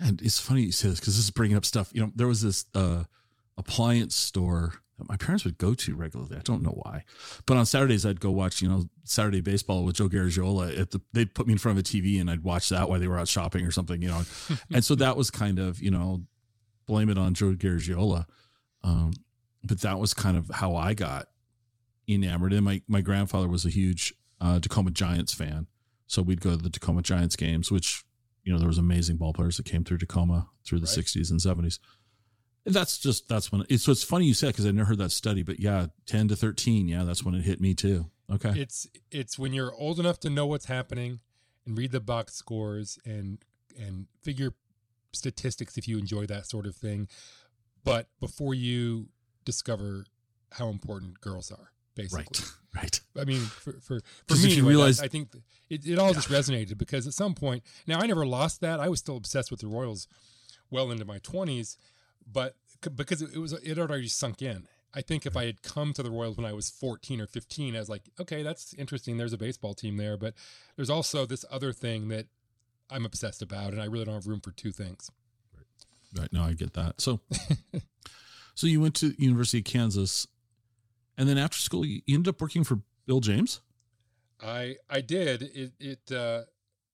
and 0.00 0.20
it's 0.22 0.38
funny 0.38 0.62
you 0.62 0.72
say 0.72 0.88
this 0.88 1.00
because 1.00 1.16
this 1.16 1.24
is 1.24 1.30
bringing 1.30 1.56
up 1.56 1.64
stuff 1.64 1.90
you 1.92 2.00
know 2.00 2.12
there 2.14 2.26
was 2.26 2.42
this 2.42 2.66
uh 2.74 3.04
appliance 3.58 4.14
store 4.14 4.74
that 4.98 5.08
my 5.08 5.16
parents 5.16 5.44
would 5.44 5.58
go 5.58 5.74
to 5.74 5.94
regularly. 5.94 6.36
I 6.36 6.40
don't 6.40 6.62
know 6.62 6.80
why, 6.82 7.04
but 7.44 7.56
on 7.56 7.66
Saturdays 7.66 8.06
I'd 8.06 8.20
go 8.20 8.30
watch, 8.30 8.62
you 8.62 8.68
know, 8.68 8.84
Saturday 9.04 9.40
baseball 9.40 9.84
with 9.84 9.96
Joe 9.96 10.08
Garagiola. 10.08 10.78
At 10.78 10.90
the, 10.90 11.00
they'd 11.12 11.34
put 11.34 11.46
me 11.46 11.52
in 11.52 11.58
front 11.58 11.78
of 11.78 11.84
a 11.84 11.86
TV 11.86 12.20
and 12.20 12.30
I'd 12.30 12.42
watch 12.42 12.70
that 12.70 12.88
while 12.88 12.98
they 12.98 13.08
were 13.08 13.18
out 13.18 13.28
shopping 13.28 13.66
or 13.66 13.70
something, 13.70 14.00
you 14.00 14.08
know. 14.08 14.22
and 14.72 14.84
so 14.84 14.94
that 14.94 15.16
was 15.16 15.30
kind 15.30 15.58
of, 15.58 15.82
you 15.82 15.90
know, 15.90 16.22
blame 16.86 17.10
it 17.10 17.18
on 17.18 17.34
Joe 17.34 17.52
Garagiola. 17.52 18.24
Um, 18.82 19.12
but 19.64 19.80
that 19.80 19.98
was 19.98 20.14
kind 20.14 20.36
of 20.36 20.50
how 20.50 20.76
I 20.76 20.94
got 20.94 21.28
enamored. 22.08 22.52
And 22.52 22.64
my 22.64 22.82
my 22.88 23.00
grandfather 23.00 23.48
was 23.48 23.66
a 23.66 23.70
huge 23.70 24.14
uh, 24.40 24.60
Tacoma 24.60 24.90
Giants 24.90 25.34
fan, 25.34 25.66
so 26.06 26.22
we'd 26.22 26.40
go 26.40 26.50
to 26.50 26.56
the 26.56 26.70
Tacoma 26.70 27.02
Giants 27.02 27.36
games, 27.36 27.70
which 27.70 28.04
you 28.44 28.52
know 28.52 28.58
there 28.58 28.68
was 28.68 28.78
amazing 28.78 29.16
ball 29.16 29.32
players 29.32 29.56
that 29.56 29.66
came 29.66 29.84
through 29.84 29.98
Tacoma 29.98 30.48
through 30.64 30.80
the 30.80 30.86
right. 30.86 31.04
'60s 31.04 31.30
and 31.30 31.40
'70s 31.40 31.78
That's 32.64 32.98
just 32.98 33.28
that's 33.28 33.50
when 33.50 33.64
it's 33.68 33.84
so 33.84 33.92
it's 33.92 34.04
funny 34.04 34.26
you 34.26 34.34
said 34.34 34.48
because 34.48 34.66
I 34.66 34.70
never 34.70 34.88
heard 34.88 34.98
that 34.98 35.12
study, 35.12 35.42
but 35.42 35.60
yeah, 35.60 35.86
ten 36.06 36.28
to 36.28 36.36
thirteen, 36.36 36.88
yeah, 36.88 37.04
that's 37.04 37.22
when 37.22 37.34
it 37.34 37.42
hit 37.42 37.60
me 37.60 37.74
too. 37.74 38.06
Okay, 38.32 38.52
it's 38.56 38.86
it's 39.10 39.38
when 39.38 39.52
you're 39.52 39.74
old 39.74 40.00
enough 40.00 40.18
to 40.20 40.30
know 40.30 40.46
what's 40.46 40.66
happening 40.66 41.20
and 41.66 41.76
read 41.76 41.92
the 41.92 42.00
box 42.00 42.34
scores 42.34 42.98
and 43.04 43.38
and 43.78 44.06
figure 44.22 44.52
statistics 45.12 45.76
if 45.76 45.88
you 45.88 45.98
enjoy 45.98 46.26
that 46.26 46.46
sort 46.46 46.66
of 46.66 46.76
thing, 46.76 47.08
but 47.84 48.08
before 48.20 48.54
you 48.54 49.08
discover 49.44 50.04
how 50.52 50.68
important 50.68 51.20
girls 51.20 51.50
are, 51.50 51.72
basically. 51.96 52.24
Right. 52.40 52.52
Right. 52.76 53.00
I 53.18 53.24
mean, 53.24 53.40
for 53.40 53.72
for, 53.80 54.00
for 54.28 54.34
me, 54.34 54.52
anyway, 54.52 54.68
realize- 54.68 55.00
I 55.00 55.08
think 55.08 55.30
it, 55.70 55.86
it 55.86 55.98
all 55.98 56.12
just 56.12 56.28
resonated 56.28 56.76
because 56.76 57.06
at 57.06 57.14
some 57.14 57.34
point, 57.34 57.62
now 57.86 57.98
I 57.98 58.06
never 58.06 58.26
lost 58.26 58.60
that. 58.60 58.80
I 58.80 58.90
was 58.90 58.98
still 58.98 59.16
obsessed 59.16 59.50
with 59.50 59.60
the 59.60 59.66
Royals 59.66 60.06
well 60.70 60.90
into 60.90 61.06
my 61.06 61.16
twenties, 61.20 61.78
but 62.30 62.54
because 62.94 63.22
it 63.22 63.38
was 63.38 63.54
it 63.54 63.66
had 63.66 63.78
already 63.78 64.08
sunk 64.08 64.42
in. 64.42 64.68
I 64.92 65.00
think 65.00 65.24
if 65.24 65.38
I 65.38 65.46
had 65.46 65.62
come 65.62 65.94
to 65.94 66.02
the 66.02 66.10
Royals 66.10 66.36
when 66.36 66.44
I 66.44 66.52
was 66.52 66.68
14 66.68 67.18
or 67.20 67.26
15, 67.26 67.74
I 67.74 67.78
was 67.78 67.88
like, 67.88 68.02
okay, 68.20 68.42
that's 68.42 68.74
interesting. 68.74 69.16
There's 69.16 69.32
a 69.32 69.38
baseball 69.38 69.72
team 69.72 69.96
there, 69.96 70.18
but 70.18 70.34
there's 70.76 70.90
also 70.90 71.24
this 71.24 71.46
other 71.50 71.72
thing 71.72 72.08
that 72.08 72.26
I'm 72.90 73.06
obsessed 73.06 73.40
about, 73.40 73.72
and 73.72 73.80
I 73.80 73.86
really 73.86 74.04
don't 74.04 74.14
have 74.14 74.26
room 74.26 74.40
for 74.40 74.52
two 74.52 74.70
things. 74.72 75.10
Right. 75.56 76.20
Right. 76.20 76.32
No, 76.32 76.42
I 76.42 76.52
get 76.52 76.74
that. 76.74 77.00
So, 77.00 77.20
so 78.54 78.66
you 78.66 78.80
went 78.82 78.94
to 78.96 79.14
University 79.18 79.58
of 79.58 79.64
Kansas 79.64 80.26
and 81.16 81.28
then 81.28 81.38
after 81.38 81.58
school, 81.58 81.84
you 81.84 82.02
ended 82.08 82.28
up 82.28 82.40
working 82.40 82.64
for 82.64 82.80
Bill 83.06 83.20
James. 83.20 83.60
I 84.40 84.76
I 84.90 85.00
did 85.00 85.42
it. 85.42 85.72
It 85.78 86.12
uh, 86.12 86.42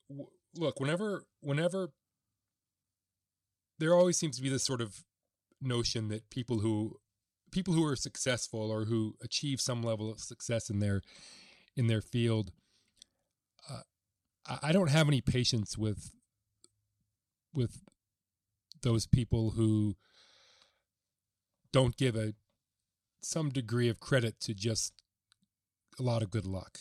w- 0.09 0.29
look 0.57 0.81
whenever 0.81 1.25
whenever 1.41 1.91
there 3.79 3.95
always 3.95 4.17
seems 4.17 4.37
to 4.37 4.43
be 4.43 4.49
this 4.49 4.64
sort 4.64 4.81
of 4.81 5.02
notion 5.61 6.09
that 6.09 6.31
people 6.31 6.61
who 6.61 6.99
people 7.50 7.75
who 7.75 7.85
are 7.85 7.97
successful 7.97 8.71
or 8.71 8.85
who 8.85 9.17
achieve 9.23 9.61
some 9.61 9.83
level 9.83 10.11
of 10.11 10.21
success 10.21 10.71
in 10.71 10.79
their 10.79 11.02
in 11.76 11.87
their 11.87 12.00
field 12.00 12.52
uh, 13.71 13.81
I 14.62 14.73
don't 14.73 14.91
have 14.91 15.09
any 15.09 15.21
patience 15.21 15.79
with 15.79 16.12
with 17.55 17.83
those 18.83 19.07
people 19.07 19.50
who 19.52 19.97
don't 21.73 21.97
give 21.97 22.17
a 22.17 22.35
some 23.23 23.50
degree 23.50 23.88
of 23.88 24.00
credit 24.00 24.41
to 24.41 24.55
just 24.55 24.93
a 25.99 26.02
lot 26.02 26.23
of 26.23 26.31
good 26.31 26.47
luck. 26.47 26.81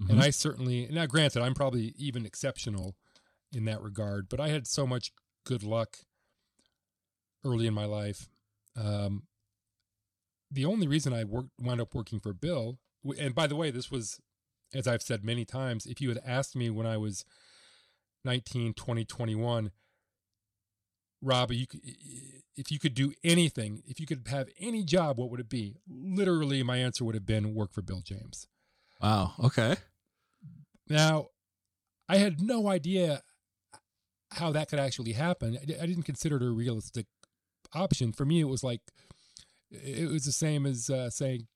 Mm-hmm. 0.00 0.10
And 0.10 0.20
I 0.20 0.30
certainly, 0.30 0.88
now 0.90 1.06
granted, 1.06 1.42
I'm 1.42 1.54
probably 1.54 1.94
even 1.96 2.26
exceptional 2.26 2.96
in 3.52 3.64
that 3.66 3.82
regard, 3.82 4.28
but 4.28 4.40
I 4.40 4.48
had 4.48 4.66
so 4.66 4.86
much 4.86 5.12
good 5.44 5.62
luck 5.62 5.98
early 7.44 7.66
in 7.66 7.74
my 7.74 7.84
life. 7.84 8.28
Um, 8.76 9.24
the 10.50 10.64
only 10.64 10.86
reason 10.86 11.12
I 11.12 11.24
worked, 11.24 11.50
wound 11.60 11.80
up 11.80 11.94
working 11.94 12.20
for 12.20 12.32
Bill, 12.32 12.78
and 13.18 13.34
by 13.34 13.46
the 13.46 13.56
way, 13.56 13.70
this 13.70 13.90
was, 13.90 14.20
as 14.72 14.86
I've 14.86 15.02
said 15.02 15.24
many 15.24 15.44
times, 15.44 15.86
if 15.86 16.00
you 16.00 16.08
had 16.08 16.20
asked 16.24 16.56
me 16.56 16.70
when 16.70 16.86
I 16.86 16.96
was 16.96 17.24
19, 18.24 18.74
20, 18.74 19.04
21, 19.04 19.70
Rob, 21.24 21.52
you 21.52 21.66
if 22.56 22.70
you 22.70 22.78
could 22.78 22.94
do 22.94 23.12
anything, 23.24 23.82
if 23.86 23.98
you 23.98 24.06
could 24.06 24.26
have 24.28 24.48
any 24.60 24.84
job, 24.84 25.18
what 25.18 25.30
would 25.30 25.40
it 25.40 25.48
be? 25.48 25.76
Literally, 25.88 26.62
my 26.62 26.76
answer 26.76 27.04
would 27.04 27.14
have 27.14 27.26
been 27.26 27.54
work 27.54 27.72
for 27.72 27.82
Bill 27.82 28.02
James. 28.04 28.46
Wow. 29.02 29.32
Okay. 29.42 29.76
Now, 30.88 31.28
I 32.08 32.18
had 32.18 32.40
no 32.40 32.68
idea 32.68 33.22
how 34.32 34.52
that 34.52 34.68
could 34.68 34.78
actually 34.78 35.12
happen. 35.12 35.58
I 35.60 35.86
didn't 35.86 36.02
consider 36.02 36.36
it 36.36 36.42
a 36.42 36.50
realistic 36.50 37.06
option. 37.72 38.12
For 38.12 38.24
me, 38.24 38.40
it 38.40 38.48
was 38.48 38.62
like 38.62 38.80
it 39.70 40.10
was 40.10 40.24
the 40.24 40.32
same 40.32 40.66
as 40.66 40.90
uh, 40.90 41.10
saying, 41.10 41.46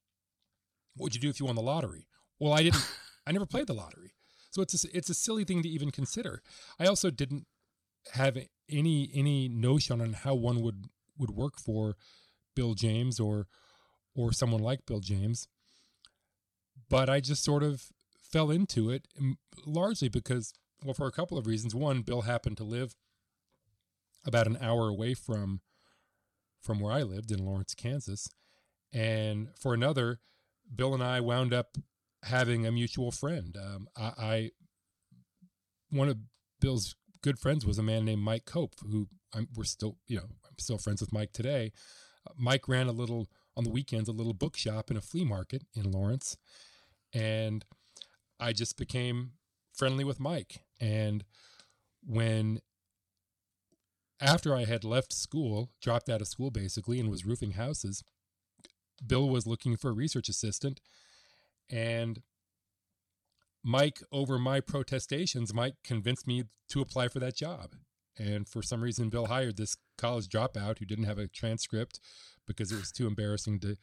"What 0.97 1.05
would 1.05 1.15
you 1.15 1.21
do 1.21 1.29
if 1.29 1.39
you 1.39 1.47
won 1.47 1.57
the 1.57 1.63
lottery?" 1.63 2.07
Well, 2.39 2.53
I 2.53 2.63
didn't. 2.63 2.85
I 3.27 3.33
never 3.33 3.47
played 3.47 3.67
the 3.67 3.75
lottery, 3.75 4.15
so 4.51 4.63
it's 4.63 4.85
a, 4.85 4.97
it's 4.97 5.11
a 5.11 5.15
silly 5.15 5.45
thing 5.45 5.63
to 5.63 5.69
even 5.69 5.91
consider. 5.91 6.43
I 6.81 6.87
also 6.87 7.11
didn't 7.11 7.47
have 8.13 8.39
any 8.71 9.11
any 9.15 9.49
notion 9.49 10.01
on 10.01 10.13
how 10.13 10.35
one 10.35 10.61
would 10.63 10.87
would 11.19 11.31
work 11.31 11.59
for 11.59 11.97
Bill 12.55 12.75
James 12.75 13.21
or 13.21 13.47
or 14.15 14.33
someone 14.33 14.63
like 14.63 14.87
Bill 14.87 15.01
James. 15.01 15.49
But 16.89 17.11
I 17.11 17.21
just 17.21 17.45
sort 17.45 17.63
of 17.63 17.85
fell 18.21 18.51
into 18.51 18.91
it 18.91 19.07
largely 19.67 20.09
because 20.09 20.53
well 20.85 20.95
for 20.95 21.07
a 21.07 21.13
couple 21.13 21.39
of 21.39 21.47
reasons. 21.47 21.75
One, 21.75 22.03
Bill 22.03 22.23
happened 22.23 22.57
to 22.59 22.65
live 22.65 22.95
about 24.27 24.47
an 24.47 24.59
hour 24.61 24.89
away 24.89 25.15
from 25.15 25.61
from 26.63 26.81
where 26.81 26.93
I 26.93 27.03
lived 27.03 27.31
in 27.31 27.45
Lawrence, 27.45 27.75
Kansas. 27.75 28.29
And 28.93 29.49
for 29.61 29.75
another, 29.75 30.19
Bill 30.75 30.95
and 30.95 31.03
I 31.03 31.21
wound 31.21 31.53
up 31.53 31.77
having 32.25 32.67
a 32.67 32.73
mutual 32.73 33.11
friend. 33.11 33.57
Um, 33.57 33.89
I, 33.97 34.13
I 34.19 34.51
one 35.91 36.09
of 36.09 36.19
Bill's 36.61 36.95
good 37.23 37.39
friends 37.39 37.67
was 37.67 37.79
a 37.79 37.83
man 37.83 38.05
named 38.05 38.23
Mike 38.23 38.45
Cope, 38.45 38.75
who 38.91 39.09
I'm, 39.35 39.49
we're 39.55 39.65
still, 39.65 39.97
you 40.07 40.17
know, 40.17 40.25
I'm 40.25 40.59
still 40.59 40.79
friends 40.79 41.01
with 41.01 41.13
Mike 41.13 41.33
today. 41.33 41.73
Uh, 42.29 42.33
Mike 42.37 42.69
ran 42.69 42.87
a 42.87 42.93
little 42.93 43.29
on 43.57 43.65
the 43.65 43.71
weekends, 43.71 44.09
a 44.09 44.13
little 44.13 44.35
bookshop 44.35 44.91
in 44.91 44.97
a 44.97 45.01
flea 45.01 45.25
market 45.25 45.65
in 45.75 45.91
Lawrence, 45.91 46.37
and 47.13 47.65
I 48.39 48.53
just 48.53 48.77
became 48.77 49.33
friendly 49.75 50.05
with 50.05 50.21
Mike. 50.21 50.61
And 50.81 51.25
when 52.07 52.61
after 54.21 54.55
I 54.55 54.65
had 54.65 54.85
left 54.85 55.13
school, 55.13 55.71
dropped 55.81 56.09
out 56.09 56.21
of 56.21 56.29
school 56.29 56.51
basically, 56.51 57.01
and 57.01 57.11
was 57.11 57.27
roofing 57.27 57.53
houses, 57.53 58.05
Bill 59.05 59.29
was 59.29 59.47
looking 59.47 59.77
for 59.77 59.91
a 59.91 59.95
research 59.95 60.29
assistant, 60.29 60.81
and 61.71 62.23
Mike, 63.65 64.03
over 64.13 64.39
my 64.39 64.61
protestations, 64.61 65.53
Mike 65.53 65.75
convinced 65.85 66.27
me 66.27 66.45
to 66.71 66.81
apply 66.81 67.09
for 67.09 67.19
that 67.19 67.37
job. 67.37 67.75
And 68.19 68.49
for 68.49 68.63
some 68.63 68.83
reason, 68.83 69.11
Bill 69.11 69.27
hired 69.27 69.57
this 69.57 69.77
college 69.97 70.29
dropout 70.29 70.79
who 70.79 70.85
didn't 70.85 71.05
have 71.05 71.19
a 71.19 71.29
transcript 71.29 72.01
because 72.47 72.73
it 72.73 72.77
was 72.77 72.91
too 72.91 73.07
embarrassing 73.07 73.61
to 73.61 73.77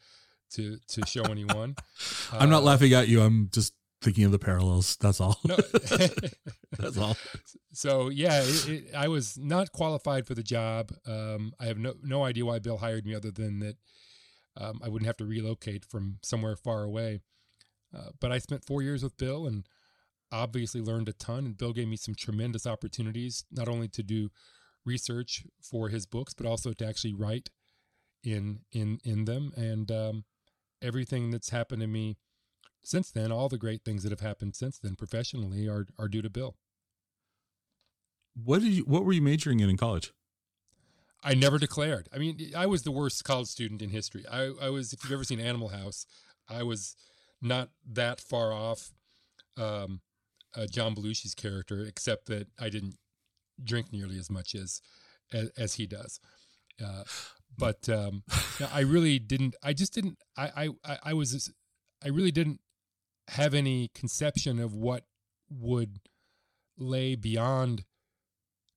to 0.52 0.78
to 0.88 1.06
show 1.06 1.22
anyone. 1.24 1.76
I'm 2.32 2.50
not 2.50 2.62
uh, 2.62 2.66
laughing 2.66 2.92
at 2.92 3.08
you. 3.08 3.22
I'm 3.22 3.48
just 3.52 3.72
thinking 4.02 4.24
of 4.24 4.32
the 4.32 4.38
parallels. 4.38 4.96
That's 5.00 5.20
all. 5.20 5.38
No. 5.44 5.56
That's 6.78 6.98
all. 6.98 7.16
So 7.72 8.08
yeah, 8.08 8.40
it, 8.42 8.68
it, 8.68 8.94
I 8.94 9.08
was 9.08 9.36
not 9.36 9.70
qualified 9.70 10.26
for 10.26 10.34
the 10.34 10.42
job. 10.42 10.92
Um, 11.06 11.52
I 11.60 11.66
have 11.66 11.76
no 11.76 11.92
no 12.02 12.24
idea 12.24 12.46
why 12.46 12.58
Bill 12.58 12.78
hired 12.78 13.04
me, 13.04 13.14
other 13.14 13.30
than 13.30 13.58
that 13.58 13.76
um, 14.56 14.80
I 14.82 14.88
wouldn't 14.88 15.06
have 15.06 15.18
to 15.18 15.26
relocate 15.26 15.84
from 15.84 16.16
somewhere 16.22 16.56
far 16.56 16.84
away. 16.84 17.20
Uh, 17.94 18.10
but 18.20 18.32
I 18.32 18.38
spent 18.38 18.64
four 18.64 18.82
years 18.82 19.02
with 19.02 19.16
Bill 19.16 19.46
and 19.46 19.66
obviously 20.32 20.80
learned 20.80 21.08
a 21.08 21.12
ton. 21.12 21.46
And 21.46 21.56
Bill 21.56 21.72
gave 21.72 21.88
me 21.88 21.96
some 21.96 22.14
tremendous 22.14 22.66
opportunities, 22.66 23.44
not 23.50 23.68
only 23.68 23.88
to 23.88 24.02
do 24.02 24.30
research 24.84 25.44
for 25.60 25.88
his 25.88 26.06
books, 26.06 26.34
but 26.34 26.46
also 26.46 26.72
to 26.72 26.86
actually 26.86 27.14
write 27.14 27.50
in 28.22 28.60
in 28.72 28.98
in 29.04 29.24
them. 29.24 29.52
And 29.56 29.90
um, 29.90 30.24
everything 30.82 31.30
that's 31.30 31.50
happened 31.50 31.80
to 31.80 31.86
me 31.86 32.16
since 32.82 33.10
then, 33.10 33.32
all 33.32 33.48
the 33.48 33.58
great 33.58 33.84
things 33.84 34.02
that 34.02 34.12
have 34.12 34.20
happened 34.20 34.54
since 34.54 34.78
then 34.78 34.94
professionally, 34.96 35.68
are 35.68 35.86
are 35.98 36.08
due 36.08 36.22
to 36.22 36.30
Bill. 36.30 36.56
What 38.34 38.62
did 38.62 38.72
you? 38.72 38.82
What 38.84 39.04
were 39.04 39.12
you 39.12 39.22
majoring 39.22 39.60
in 39.60 39.70
in 39.70 39.76
college? 39.76 40.12
I 41.22 41.34
never 41.34 41.58
declared. 41.58 42.08
I 42.14 42.18
mean, 42.18 42.52
I 42.56 42.66
was 42.66 42.82
the 42.82 42.92
worst 42.92 43.24
college 43.24 43.48
student 43.48 43.82
in 43.82 43.90
history. 43.90 44.24
I, 44.30 44.52
I 44.62 44.68
was, 44.68 44.92
if 44.92 45.02
you've 45.02 45.12
ever 45.12 45.24
seen 45.24 45.40
Animal 45.40 45.68
House, 45.68 46.06
I 46.48 46.62
was 46.62 46.94
not 47.40 47.70
that 47.86 48.20
far 48.20 48.52
off 48.52 48.92
um, 49.56 50.00
uh, 50.56 50.66
John 50.70 50.94
Belushi's 50.94 51.34
character, 51.34 51.84
except 51.84 52.26
that 52.26 52.48
I 52.58 52.68
didn't 52.68 52.96
drink 53.62 53.92
nearly 53.92 54.18
as 54.18 54.30
much 54.30 54.54
as 54.54 54.80
as, 55.32 55.50
as 55.56 55.74
he 55.74 55.86
does. 55.86 56.20
Uh, 56.82 57.04
but 57.56 57.88
um, 57.88 58.22
I 58.72 58.80
really 58.80 59.18
didn't. 59.18 59.54
I 59.62 59.72
just 59.72 59.94
didn't. 59.94 60.18
I, 60.36 60.70
I 60.84 60.98
I 61.04 61.12
was. 61.14 61.52
I 62.04 62.08
really 62.08 62.32
didn't 62.32 62.60
have 63.28 63.54
any 63.54 63.90
conception 63.94 64.60
of 64.60 64.74
what 64.74 65.04
would 65.50 66.00
lay 66.78 67.16
beyond 67.16 67.84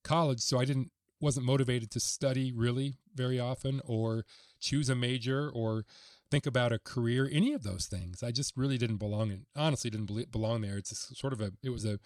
college. 0.04 0.42
So 0.42 0.60
I 0.60 0.66
didn't. 0.66 0.92
Wasn't 1.22 1.46
motivated 1.46 1.92
to 1.92 2.00
study 2.00 2.54
really 2.54 2.94
very 3.14 3.42
often, 3.42 3.82
or 3.84 4.24
choose 4.62 4.88
a 4.88 4.96
major, 4.96 5.50
or 5.50 5.84
think 6.30 6.46
about 6.46 6.72
a 6.72 6.80
career, 6.80 7.30
any 7.32 7.54
of 7.54 7.64
those 7.64 7.86
things. 7.86 8.24
I 8.24 8.32
just 8.32 8.56
really 8.56 8.78
didn't 8.78 8.98
belong 8.98 9.32
in, 9.32 9.46
honestly 9.56 9.90
didn't 9.90 10.32
belong 10.32 10.62
there. 10.62 10.78
It's 10.78 10.92
a, 10.92 11.16
sort 11.16 11.34
of 11.34 11.42
a, 11.42 11.52
it 11.64 11.70
was 11.70 11.86
a 11.86 12.00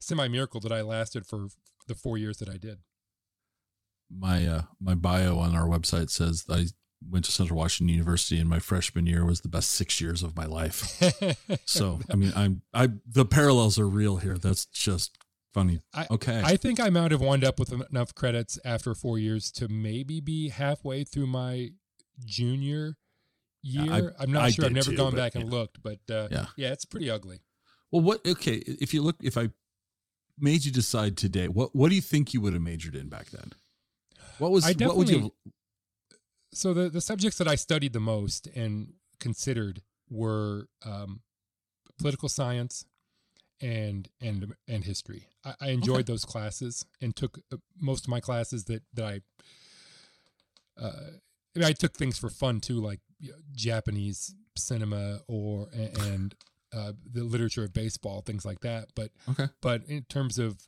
semi 0.00 0.28
miracle 0.28 0.60
that 0.60 0.72
I 0.72 0.82
lasted 0.82 1.26
for 1.26 1.48
the 1.86 1.94
four 1.94 2.18
years 2.18 2.38
that 2.38 2.48
I 2.48 2.56
did. 2.56 2.78
My, 4.10 4.46
uh, 4.46 4.62
my 4.80 4.94
bio 4.94 5.38
on 5.38 5.54
our 5.54 5.66
website 5.66 6.10
says 6.10 6.44
I 6.50 6.66
went 7.08 7.24
to 7.26 7.32
Central 7.32 7.58
Washington 7.58 7.94
University 7.94 8.40
and 8.40 8.48
my 8.48 8.58
freshman 8.58 9.06
year 9.06 9.24
was 9.24 9.40
the 9.40 9.48
best 9.48 9.70
six 9.70 10.00
years 10.00 10.22
of 10.22 10.36
my 10.36 10.46
life. 10.46 11.00
so, 11.64 12.00
I 12.10 12.16
mean, 12.16 12.32
I'm, 12.34 12.62
I, 12.74 12.88
the 13.06 13.24
parallels 13.24 13.78
are 13.78 13.88
real 13.88 14.16
here. 14.16 14.36
That's 14.36 14.66
just 14.66 15.16
funny. 15.54 15.80
I, 15.94 16.06
okay. 16.10 16.42
I 16.44 16.56
think 16.56 16.80
I 16.80 16.90
might 16.90 17.12
have 17.12 17.20
wound 17.20 17.44
up 17.44 17.58
with 17.58 17.72
enough 17.72 18.14
credits 18.14 18.58
after 18.64 18.94
four 18.94 19.18
years 19.18 19.50
to 19.52 19.68
maybe 19.68 20.20
be 20.20 20.48
halfway 20.48 21.04
through 21.04 21.28
my 21.28 21.70
junior 22.24 22.96
year. 23.62 24.14
I, 24.18 24.22
am 24.22 24.32
not 24.32 24.44
I 24.44 24.50
sure. 24.50 24.64
I've 24.66 24.72
never 24.72 24.90
too, 24.90 24.96
gone 24.96 25.14
back 25.14 25.34
and 25.34 25.44
yeah. 25.44 25.50
looked, 25.50 25.82
but 25.82 25.98
uh, 26.10 26.28
Yeah. 26.30 26.46
yeah, 26.56 26.72
it's 26.72 26.84
pretty 26.84 27.10
ugly. 27.10 27.40
well, 27.90 28.02
what? 28.02 28.26
Okay, 28.26 28.56
if 28.66 28.92
you 28.94 29.02
look, 29.02 29.16
if 29.22 29.36
I 29.36 29.50
made 30.38 30.64
you 30.64 30.72
decide 30.72 31.16
today, 31.16 31.48
what 31.48 31.74
what 31.74 31.88
do 31.90 31.94
you 31.94 32.00
think 32.00 32.32
you 32.34 32.40
would 32.40 32.52
have 32.54 32.62
majored 32.62 32.94
in 32.94 33.08
back 33.08 33.30
then? 33.30 33.52
What 34.38 34.50
was 34.50 34.64
I 34.64 34.72
what 34.72 34.96
would 34.96 35.08
you? 35.10 35.32
So 36.52 36.74
the 36.74 36.88
the 36.88 37.00
subjects 37.00 37.38
that 37.38 37.46
I 37.48 37.54
studied 37.54 37.92
the 37.92 38.00
most 38.00 38.46
and 38.56 38.94
considered 39.20 39.82
were 40.08 40.66
um, 40.84 41.20
political 41.98 42.28
science 42.28 42.84
and 43.60 44.08
and 44.20 44.54
and 44.66 44.84
history. 44.84 45.28
I, 45.44 45.54
I 45.60 45.68
enjoyed 45.70 46.00
Okay. 46.00 46.12
those 46.12 46.24
classes 46.24 46.84
and 47.00 47.14
took 47.14 47.38
uh, 47.52 47.58
most 47.78 48.04
of 48.04 48.08
my 48.08 48.20
classes 48.20 48.64
that 48.64 48.82
that 48.94 49.04
I. 49.04 49.20
Uh, 50.80 50.92
I, 50.92 51.10
mean, 51.60 51.68
I 51.68 51.72
took 51.72 51.94
things 51.94 52.18
for 52.18 52.28
fun 52.28 52.60
too, 52.60 52.80
like 52.80 53.00
you 53.18 53.30
know, 53.30 53.38
Japanese 53.54 54.34
cinema 54.56 55.20
or 55.28 55.68
and 55.72 56.34
uh, 56.72 56.92
the 57.10 57.24
literature 57.24 57.64
of 57.64 57.72
baseball, 57.72 58.22
things 58.22 58.44
like 58.44 58.60
that. 58.60 58.88
But 58.94 59.10
Okay. 59.28 59.48
but 59.60 59.82
in 59.88 60.04
terms 60.04 60.38
of 60.38 60.66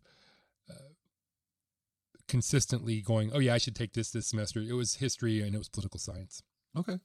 uh, 0.70 0.74
consistently 2.28 3.00
going, 3.00 3.30
oh 3.32 3.38
yeah, 3.38 3.54
I 3.54 3.58
should 3.58 3.76
take 3.76 3.92
this 3.92 4.10
this 4.10 4.26
semester. 4.28 4.60
It 4.60 4.72
was 4.72 4.96
history 4.96 5.40
and 5.40 5.54
it 5.54 5.58
was 5.58 5.68
political 5.68 5.98
science. 6.00 6.42
Okay. 6.76 6.98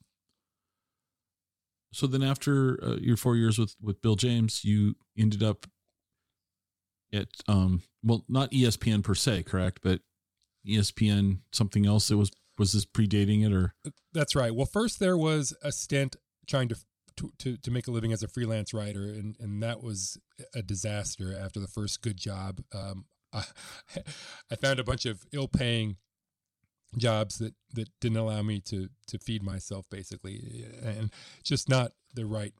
So 1.94 2.06
then, 2.06 2.22
after 2.24 2.84
uh, 2.84 2.96
your 2.98 3.18
four 3.18 3.36
years 3.36 3.58
with 3.58 3.76
with 3.82 4.02
Bill 4.02 4.16
James, 4.16 4.64
you 4.66 4.96
ended 5.18 5.42
up 5.44 5.66
at 7.14 7.28
um 7.48 7.82
well, 8.04 8.26
not 8.28 8.52
ESPN 8.52 9.04
per 9.04 9.16
se, 9.16 9.44
correct? 9.44 9.80
But 9.82 10.02
ESPN 10.68 11.40
something 11.52 11.86
else. 11.86 12.12
It 12.12 12.16
was 12.16 12.30
was 12.58 12.74
this 12.74 12.86
predating 12.86 13.46
it 13.46 13.54
or 13.54 13.74
That's 14.14 14.36
right. 14.36 14.54
Well, 14.54 14.66
first 14.66 15.00
there 15.00 15.18
was 15.18 15.54
a 15.62 15.72
stint 15.72 16.16
trying 16.48 16.70
to 16.70 16.76
to 17.18 17.32
to, 17.40 17.58
to 17.58 17.72
make 17.72 17.88
a 17.88 17.92
living 17.92 18.14
as 18.14 18.24
a 18.24 18.28
freelance 18.28 18.74
writer, 18.74 19.04
and 19.04 19.36
and 19.40 19.62
that 19.64 19.84
was 19.84 20.18
a 20.54 20.62
disaster. 20.62 21.36
After 21.38 21.60
the 21.60 21.68
first 21.68 22.02
good 22.02 22.18
job, 22.18 22.62
um, 22.74 23.06
I, 23.34 23.44
I 24.52 24.56
found 24.56 24.80
a 24.80 24.84
bunch 24.84 25.06
of 25.06 25.26
ill-paying 25.32 25.98
jobs 26.98 27.38
that 27.40 27.54
that 27.74 27.90
didn't 28.00 28.18
allow 28.18 28.42
me 28.42 28.60
to 28.62 28.90
to 29.08 29.20
feed 29.20 29.44
myself, 29.44 29.86
basically, 29.90 30.66
and 30.84 31.12
just 31.44 31.70
not 31.70 31.92
the 32.14 32.26
right 32.26 32.54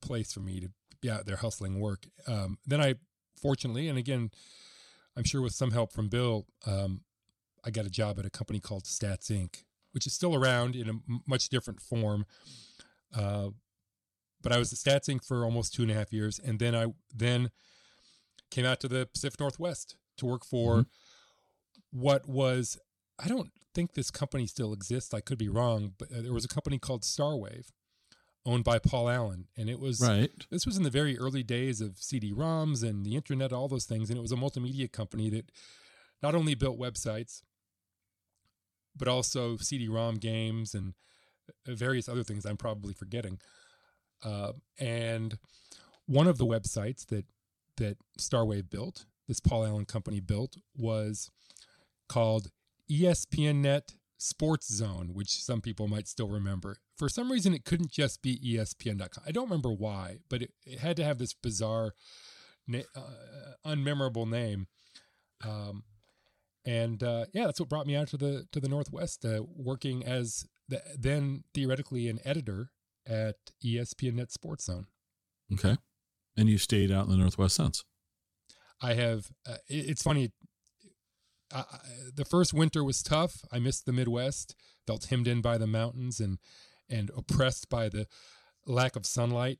place 0.00 0.32
for 0.32 0.40
me 0.40 0.60
to 0.60 0.68
be 1.00 1.10
out 1.10 1.26
there 1.26 1.36
hustling 1.36 1.80
work. 1.80 2.06
Um, 2.26 2.58
then 2.66 2.80
I, 2.80 2.94
fortunately, 3.40 3.88
and 3.88 3.98
again, 3.98 4.30
I'm 5.16 5.24
sure 5.24 5.40
with 5.42 5.54
some 5.54 5.70
help 5.70 5.92
from 5.92 6.08
Bill, 6.08 6.46
um, 6.66 7.02
I 7.64 7.70
got 7.70 7.86
a 7.86 7.90
job 7.90 8.18
at 8.18 8.26
a 8.26 8.30
company 8.30 8.60
called 8.60 8.84
Stats 8.84 9.30
Inc., 9.30 9.64
which 9.92 10.06
is 10.06 10.12
still 10.14 10.34
around 10.34 10.76
in 10.76 10.86
a 10.88 10.92
m- 10.92 11.22
much 11.26 11.48
different 11.48 11.80
form. 11.80 12.26
Uh, 13.14 13.50
but 14.42 14.52
I 14.52 14.58
was 14.58 14.72
at 14.72 14.78
Stats 14.78 15.08
Inc. 15.08 15.24
for 15.24 15.44
almost 15.44 15.72
two 15.74 15.82
and 15.82 15.90
a 15.90 15.94
half 15.94 16.12
years, 16.12 16.38
and 16.38 16.58
then 16.58 16.74
I 16.74 16.86
then 17.14 17.50
came 18.50 18.64
out 18.66 18.80
to 18.80 18.88
the 18.88 19.06
Pacific 19.06 19.40
Northwest 19.40 19.96
to 20.18 20.26
work 20.26 20.44
for 20.44 20.76
Mhm. 20.82 20.86
what 21.90 22.28
was 22.28 22.78
I 23.18 23.28
don't 23.28 23.52
think 23.74 23.94
this 23.94 24.10
company 24.10 24.44
still 24.46 24.72
exists. 24.72 25.14
I 25.14 25.20
could 25.20 25.38
be 25.38 25.48
wrong, 25.48 25.94
but 25.98 26.10
uh, 26.12 26.20
there 26.20 26.32
was 26.32 26.44
a 26.44 26.48
company 26.48 26.78
called 26.80 27.02
Starwave, 27.02 27.68
owned 28.44 28.64
by 28.64 28.80
Paul 28.80 29.08
Allen, 29.08 29.46
and 29.56 29.70
it 29.70 29.78
was 29.78 30.00
right? 30.00 30.30
this 30.50 30.66
was 30.66 30.76
in 30.76 30.82
the 30.82 30.90
very 30.90 31.16
early 31.16 31.44
days 31.44 31.80
of 31.80 32.02
CD-ROMs 32.02 32.82
and 32.82 33.06
the 33.06 33.14
internet, 33.14 33.52
all 33.52 33.68
those 33.68 33.86
things, 33.86 34.10
and 34.10 34.18
it 34.18 34.22
was 34.22 34.32
a 34.32 34.36
multimedia 34.36 34.90
company 34.90 35.30
that 35.30 35.50
not 36.24 36.34
only 36.34 36.54
built 36.56 36.76
websites, 36.76 37.42
but 38.96 39.08
also 39.08 39.56
CD-ROM 39.56 40.16
games 40.16 40.74
and 40.74 40.94
uh, 41.68 41.74
various 41.74 42.08
other 42.08 42.22
things 42.22 42.44
I'm 42.44 42.56
probably 42.56 42.94
forgetting. 42.94 43.38
Uh, 44.22 44.52
and 44.78 45.38
one 46.06 46.26
of 46.26 46.38
the 46.38 46.46
websites 46.46 47.06
that 47.06 47.26
that 47.76 47.96
Starwave 48.20 48.70
built, 48.70 49.06
this 49.26 49.40
Paul 49.40 49.66
Allen 49.66 49.84
company 49.84 50.20
built, 50.20 50.56
was 50.76 51.30
called 52.08 52.50
ESPNnet 52.90 53.94
Sports 54.16 54.72
Zone, 54.72 55.10
which 55.12 55.42
some 55.42 55.60
people 55.60 55.88
might 55.88 56.08
still 56.08 56.28
remember. 56.28 56.76
For 56.96 57.08
some 57.08 57.32
reason, 57.32 57.52
it 57.52 57.64
couldn't 57.64 57.90
just 57.90 58.22
be 58.22 58.38
ESPN.com. 58.38 59.24
I 59.26 59.32
don't 59.32 59.44
remember 59.44 59.72
why, 59.72 60.18
but 60.30 60.42
it, 60.42 60.52
it 60.64 60.78
had 60.78 60.96
to 60.98 61.04
have 61.04 61.18
this 61.18 61.34
bizarre, 61.34 61.92
na- 62.68 62.80
uh, 62.94 63.66
unmemorable 63.66 64.28
name. 64.28 64.68
Um, 65.44 65.82
and 66.64 67.02
uh, 67.02 67.26
yeah, 67.32 67.46
that's 67.46 67.60
what 67.60 67.68
brought 67.68 67.86
me 67.86 67.94
out 67.96 68.08
to 68.08 68.16
the 68.16 68.46
to 68.52 68.60
the 68.60 68.68
Northwest, 68.68 69.24
uh, 69.24 69.42
working 69.54 70.04
as 70.04 70.46
the, 70.68 70.80
then 70.98 71.44
theoretically 71.54 72.08
an 72.08 72.20
editor 72.24 72.70
at 73.06 73.36
E 73.62 73.76
ESPNnet 73.76 74.30
Sports 74.30 74.64
Zone. 74.64 74.86
Okay. 75.52 75.76
And 76.36 76.48
you 76.48 76.56
stayed 76.58 76.90
out 76.90 77.04
in 77.06 77.10
the 77.12 77.18
Northwest 77.18 77.56
since. 77.56 77.84
I 78.80 78.94
have. 78.94 79.26
Uh, 79.46 79.56
it- 79.68 79.90
it's 79.90 80.02
funny. 80.02 80.32
I, 81.52 81.60
I- 81.60 81.78
the 82.14 82.24
first 82.24 82.54
winter 82.54 82.82
was 82.82 83.02
tough. 83.02 83.42
I 83.52 83.58
missed 83.58 83.86
the 83.86 83.92
Midwest. 83.92 84.54
Felt 84.86 85.06
hemmed 85.06 85.28
in 85.28 85.40
by 85.40 85.58
the 85.58 85.66
mountains 85.66 86.20
and 86.20 86.38
and 86.88 87.10
oppressed 87.16 87.68
by 87.70 87.88
the 87.88 88.06
lack 88.66 88.96
of 88.96 89.06
sunlight. 89.06 89.58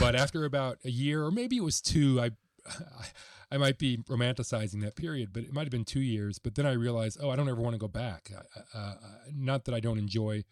But 0.00 0.14
after 0.24 0.44
about 0.44 0.78
a 0.84 0.90
year, 0.90 1.24
or 1.24 1.30
maybe 1.30 1.56
it 1.56 1.64
was 1.64 1.80
two, 1.80 2.20
I 2.20 2.30
I 2.66 3.06
might 3.58 3.78
be 3.78 3.98
romanticizing 3.98 4.80
that 4.82 4.96
period, 4.96 5.32
but 5.32 5.42
it 5.44 5.52
might 5.52 5.62
have 5.62 5.70
been 5.70 5.84
two 5.84 6.00
years. 6.00 6.38
But 6.38 6.54
then 6.54 6.66
I 6.66 6.72
realized, 6.72 7.18
oh, 7.20 7.30
I 7.30 7.36
don't 7.36 7.48
ever 7.48 7.60
want 7.60 7.74
to 7.74 7.78
go 7.78 7.88
back. 7.88 8.30
Uh, 8.74 8.94
not 9.32 9.64
that 9.64 9.74
I 9.74 9.80
don't 9.80 9.98
enjoy 9.98 10.44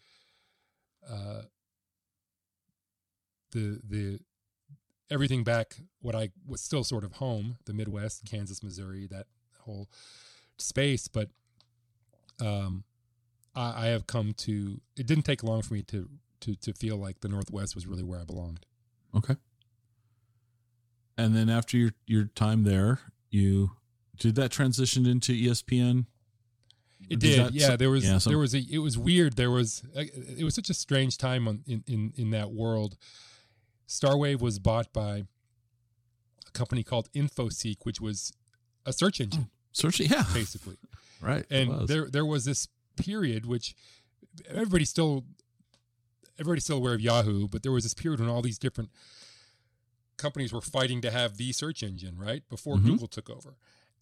uh, 1.09 1.43
the 3.51 3.81
the 3.87 4.19
everything 5.09 5.43
back 5.43 5.77
what 6.01 6.15
I 6.15 6.29
was 6.47 6.61
still 6.61 6.83
sort 6.83 7.03
of 7.03 7.13
home, 7.13 7.57
the 7.65 7.73
Midwest, 7.73 8.23
Kansas, 8.25 8.63
Missouri, 8.63 9.07
that 9.11 9.27
whole 9.59 9.89
space. 10.57 11.07
But 11.07 11.29
um, 12.41 12.83
I, 13.55 13.85
I 13.85 13.87
have 13.87 14.07
come 14.07 14.33
to. 14.33 14.81
It 14.97 15.07
didn't 15.07 15.23
take 15.23 15.43
long 15.43 15.61
for 15.61 15.73
me 15.73 15.83
to 15.83 16.09
to 16.41 16.55
to 16.55 16.73
feel 16.73 16.97
like 16.97 17.21
the 17.21 17.29
Northwest 17.29 17.75
was 17.75 17.87
really 17.87 18.03
where 18.03 18.19
I 18.19 18.23
belonged. 18.23 18.65
Okay. 19.15 19.35
And 21.17 21.35
then 21.35 21.49
after 21.49 21.77
your 21.77 21.91
your 22.05 22.25
time 22.25 22.63
there, 22.63 22.99
you 23.29 23.71
did 24.17 24.35
that 24.35 24.51
transition 24.51 25.05
into 25.05 25.33
ESPN. 25.33 26.05
It 27.09 27.19
did, 27.19 27.39
that- 27.39 27.53
yeah. 27.53 27.75
There 27.75 27.89
was 27.89 28.05
yeah, 28.05 28.17
some- 28.17 28.31
there 28.31 28.39
was 28.39 28.53
a 28.55 28.61
it 28.69 28.79
was 28.79 28.97
weird. 28.97 29.35
There 29.35 29.51
was 29.51 29.83
uh, 29.95 30.03
it 30.37 30.43
was 30.43 30.55
such 30.55 30.69
a 30.69 30.73
strange 30.73 31.17
time 31.17 31.47
on, 31.47 31.63
in 31.67 31.83
in 31.87 32.13
in 32.15 32.29
that 32.31 32.51
world. 32.51 32.97
Starwave 33.87 34.39
was 34.39 34.59
bought 34.59 34.91
by 34.93 35.23
a 36.47 36.51
company 36.53 36.83
called 36.83 37.11
InfoSeek, 37.13 37.77
which 37.83 37.99
was 37.99 38.31
a 38.85 38.93
search 38.93 39.19
engine, 39.21 39.49
Search, 39.71 39.99
yeah, 39.99 40.23
basically. 40.33 40.77
right. 41.21 41.45
and 41.51 41.87
there 41.87 42.09
there 42.09 42.25
was 42.25 42.45
this 42.45 42.67
period 42.95 43.45
which 43.45 43.75
everybody 44.47 44.85
still 44.85 45.25
everybody's 46.39 46.63
still 46.63 46.77
aware 46.77 46.93
of 46.93 47.01
Yahoo, 47.01 47.47
but 47.47 47.61
there 47.63 47.71
was 47.71 47.83
this 47.83 47.93
period 47.93 48.19
when 48.19 48.29
all 48.29 48.41
these 48.41 48.57
different 48.57 48.89
companies 50.17 50.53
were 50.53 50.61
fighting 50.61 51.01
to 51.01 51.11
have 51.11 51.37
the 51.37 51.51
search 51.51 51.83
engine, 51.83 52.17
right? 52.17 52.47
Before 52.49 52.77
Mhm. 52.77 52.85
Google 52.85 53.07
took 53.07 53.29
over. 53.29 53.55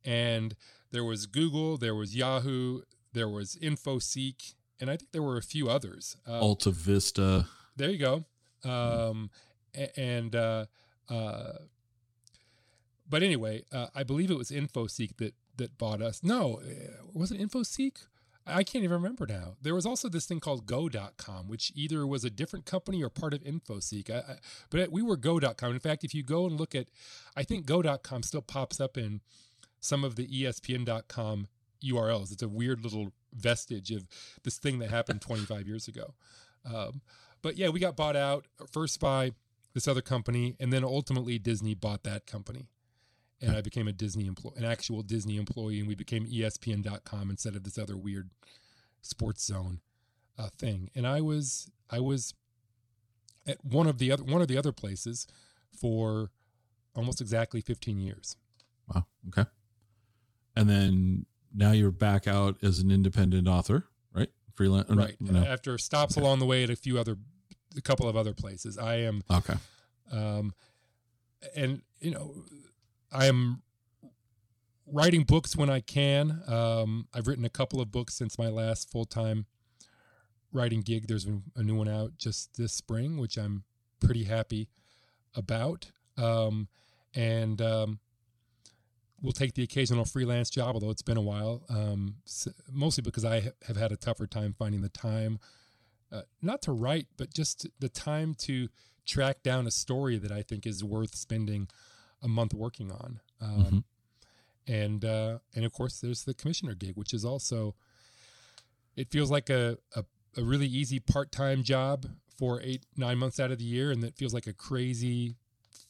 And 0.03 0.55
there 0.91 1.03
was 1.03 1.25
Google, 1.25 1.77
there 1.77 1.95
was 1.95 2.15
Yahoo, 2.15 2.81
there 3.13 3.29
was 3.29 3.55
InfoSeek, 3.61 4.55
and 4.79 4.89
I 4.89 4.97
think 4.97 5.11
there 5.11 5.21
were 5.23 5.37
a 5.37 5.41
few 5.43 5.69
others. 5.69 6.17
Uh, 6.27 6.39
Alta 6.39 6.71
Vista. 6.71 7.47
there 7.75 7.89
you 7.89 7.97
go. 7.97 8.25
Um, 8.63 9.29
a- 9.75 9.97
and 9.99 10.35
uh, 10.35 10.65
uh, 11.09 11.53
but 13.09 13.23
anyway, 13.23 13.63
uh, 13.71 13.87
I 13.93 14.03
believe 14.03 14.31
it 14.31 14.37
was 14.37 14.51
InfoSeek 14.51 15.17
that 15.17 15.33
that 15.57 15.77
bought 15.77 16.01
us. 16.01 16.23
No, 16.23 16.59
uh, 16.61 17.03
was 17.13 17.31
it 17.31 17.39
InfoSeek? 17.39 18.05
I 18.47 18.63
can't 18.63 18.83
even 18.83 18.97
remember 18.97 19.27
now. 19.27 19.55
There 19.61 19.75
was 19.75 19.85
also 19.85 20.09
this 20.09 20.25
thing 20.25 20.39
called 20.39 20.65
Go.com, 20.65 21.47
which 21.47 21.71
either 21.75 22.07
was 22.07 22.23
a 22.23 22.29
different 22.29 22.65
company 22.65 23.03
or 23.03 23.09
part 23.09 23.33
of 23.33 23.43
InfoSeek. 23.43 24.09
I, 24.09 24.33
I, 24.33 24.35
but 24.69 24.91
we 24.91 25.01
were 25.01 25.15
Go.com. 25.15 25.71
In 25.71 25.79
fact, 25.79 26.03
if 26.03 26.13
you 26.13 26.23
go 26.23 26.45
and 26.45 26.59
look 26.59 26.73
at, 26.73 26.87
I 27.35 27.43
think 27.43 27.65
Go.com 27.65 28.23
still 28.23 28.41
pops 28.41 28.79
up 28.79 28.97
in 28.97 29.21
some 29.79 30.03
of 30.03 30.15
the 30.15 30.27
ESPN.com 30.27 31.47
URLs. 31.83 32.31
It's 32.31 32.43
a 32.43 32.49
weird 32.49 32.83
little 32.83 33.11
vestige 33.33 33.91
of 33.91 34.07
this 34.43 34.57
thing 34.57 34.79
that 34.79 34.89
happened 34.89 35.21
25 35.21 35.67
years 35.67 35.87
ago. 35.87 36.13
Um, 36.65 37.01
but 37.41 37.57
yeah, 37.57 37.69
we 37.69 37.79
got 37.79 37.95
bought 37.95 38.15
out 38.15 38.45
first 38.71 38.99
by 38.99 39.31
this 39.73 39.87
other 39.87 40.01
company, 40.01 40.55
and 40.59 40.71
then 40.71 40.83
ultimately 40.83 41.39
Disney 41.39 41.73
bought 41.73 42.03
that 42.03 42.27
company, 42.27 42.67
and 43.41 43.55
I 43.55 43.61
became 43.61 43.87
a 43.87 43.91
Disney 43.91 44.27
employee, 44.27 44.53
an 44.57 44.65
actual 44.65 45.01
Disney 45.01 45.37
employee, 45.37 45.79
and 45.79 45.87
we 45.87 45.95
became 45.95 46.25
ESPN.com 46.25 47.29
instead 47.29 47.55
of 47.55 47.63
this 47.63 47.77
other 47.77 47.97
weird 47.97 48.29
Sports 49.01 49.43
Zone 49.43 49.79
uh, 50.37 50.49
thing. 50.57 50.89
And 50.95 51.07
I 51.07 51.21
was 51.21 51.69
I 51.89 51.99
was 51.99 52.33
at 53.47 53.63
one 53.65 53.87
of 53.87 53.97
the 53.97 54.11
other 54.11 54.23
one 54.23 54.41
of 54.41 54.47
the 54.47 54.57
other 54.57 54.71
places 54.71 55.27
for 55.79 56.29
almost 56.95 57.21
exactly 57.21 57.61
15 57.61 57.99
years. 57.99 58.37
Wow. 58.93 59.05
Okay. 59.29 59.49
and 60.55 60.69
then 60.69 61.25
now 61.53 61.71
you're 61.71 61.91
back 61.91 62.27
out 62.27 62.57
as 62.61 62.79
an 62.79 62.91
independent 62.91 63.47
author, 63.47 63.85
right? 64.13 64.29
Freelance, 64.55 64.89
right? 64.89 65.15
No, 65.19 65.39
no. 65.39 65.45
After 65.45 65.77
stops 65.77 66.17
okay. 66.17 66.25
along 66.25 66.39
the 66.39 66.45
way 66.45 66.63
at 66.63 66.69
a 66.69 66.75
few 66.75 66.99
other, 66.99 67.17
a 67.77 67.81
couple 67.81 68.07
of 68.07 68.15
other 68.15 68.33
places, 68.33 68.77
I 68.77 68.95
am 68.97 69.23
okay. 69.31 69.55
Um, 70.11 70.53
and 71.55 71.81
you 71.99 72.11
know, 72.11 72.43
I 73.11 73.25
am 73.25 73.61
writing 74.87 75.23
books 75.23 75.55
when 75.55 75.69
I 75.69 75.79
can. 75.81 76.41
Um, 76.47 77.07
I've 77.13 77.27
written 77.27 77.45
a 77.45 77.49
couple 77.49 77.81
of 77.81 77.91
books 77.91 78.13
since 78.13 78.37
my 78.37 78.49
last 78.49 78.89
full 78.91 79.05
time 79.05 79.45
writing 80.51 80.81
gig. 80.81 81.07
There's 81.07 81.27
a 81.55 81.63
new 81.63 81.75
one 81.75 81.87
out 81.87 82.17
just 82.17 82.55
this 82.57 82.73
spring, 82.73 83.17
which 83.17 83.37
I'm 83.37 83.63
pretty 83.99 84.25
happy 84.25 84.69
about. 85.35 85.91
Um, 86.17 86.67
and 87.15 87.61
um, 87.61 87.99
we'll 89.21 89.33
take 89.33 89.53
the 89.53 89.63
occasional 89.63 90.05
freelance 90.05 90.49
job, 90.49 90.75
although 90.75 90.89
it's 90.89 91.01
been 91.01 91.17
a 91.17 91.21
while, 91.21 91.63
um, 91.69 92.15
mostly 92.71 93.01
because 93.01 93.25
I 93.25 93.51
have 93.67 93.77
had 93.77 93.91
a 93.91 93.97
tougher 93.97 94.27
time 94.27 94.55
finding 94.57 94.81
the 94.81 94.89
time, 94.89 95.39
uh, 96.11 96.21
not 96.41 96.61
to 96.63 96.71
write, 96.71 97.07
but 97.17 97.33
just 97.33 97.67
the 97.79 97.89
time 97.89 98.35
to 98.39 98.69
track 99.05 99.43
down 99.43 99.67
a 99.67 99.71
story 99.71 100.17
that 100.17 100.31
I 100.31 100.41
think 100.41 100.65
is 100.65 100.83
worth 100.83 101.15
spending 101.15 101.67
a 102.21 102.27
month 102.27 102.53
working 102.53 102.91
on. 102.91 103.19
Um, 103.41 103.49
mm-hmm. 103.49 103.77
And 104.67 105.05
uh, 105.05 105.39
and 105.55 105.65
of 105.65 105.73
course, 105.73 105.99
there's 105.99 106.23
the 106.23 106.33
commissioner 106.33 106.75
gig, 106.75 106.95
which 106.95 107.13
is 107.13 107.25
also 107.25 107.75
it 108.95 109.09
feels 109.09 109.31
like 109.31 109.49
a, 109.49 109.77
a, 109.95 110.03
a 110.37 110.43
really 110.43 110.67
easy 110.67 110.99
part 110.99 111.31
time 111.31 111.63
job 111.63 112.05
for 112.37 112.61
eight 112.61 112.85
nine 112.95 113.17
months 113.17 113.39
out 113.39 113.51
of 113.51 113.57
the 113.57 113.63
year, 113.63 113.91
and 113.91 114.03
that 114.03 114.15
feels 114.15 114.33
like 114.33 114.47
a 114.47 114.53
crazy 114.53 115.35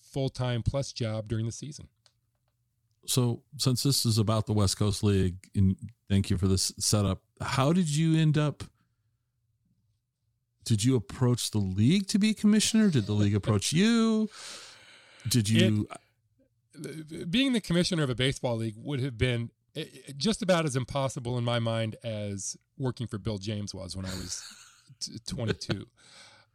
full 0.01 0.29
time 0.29 0.63
plus 0.63 0.91
job 0.91 1.27
during 1.27 1.45
the 1.45 1.51
season. 1.51 1.87
So, 3.05 3.41
since 3.57 3.83
this 3.83 4.05
is 4.05 4.17
about 4.17 4.45
the 4.45 4.53
West 4.53 4.77
Coast 4.77 5.03
League, 5.03 5.35
and 5.55 5.75
thank 6.09 6.29
you 6.29 6.37
for 6.37 6.47
this 6.47 6.71
setup, 6.77 7.21
how 7.41 7.73
did 7.73 7.89
you 7.89 8.19
end 8.19 8.37
up? 8.37 8.63
Did 10.63 10.83
you 10.83 10.95
approach 10.95 11.49
the 11.49 11.57
league 11.57 12.07
to 12.07 12.19
be 12.19 12.35
commissioner? 12.35 12.91
Did 12.91 13.07
the 13.07 13.13
league 13.13 13.35
approach 13.35 13.73
you? 13.73 14.29
Did 15.27 15.49
you? 15.49 15.87
It, 15.89 15.97
being 17.29 17.53
the 17.53 17.61
commissioner 17.61 18.03
of 18.03 18.09
a 18.09 18.15
baseball 18.15 18.57
league 18.57 18.75
would 18.77 19.01
have 19.01 19.17
been 19.17 19.51
eh, 19.75 19.85
eh, 20.07 20.11
just 20.17 20.41
about 20.41 20.65
as 20.65 20.75
impossible 20.75 21.37
in 21.37 21.43
my 21.43 21.59
mind 21.59 21.95
as 22.03 22.57
working 22.77 23.07
for 23.07 23.17
Bill 23.17 23.37
James 23.37 23.73
was 23.73 23.95
when 23.95 24.05
I 24.05 24.09
was 24.09 24.43
22. 25.27 25.85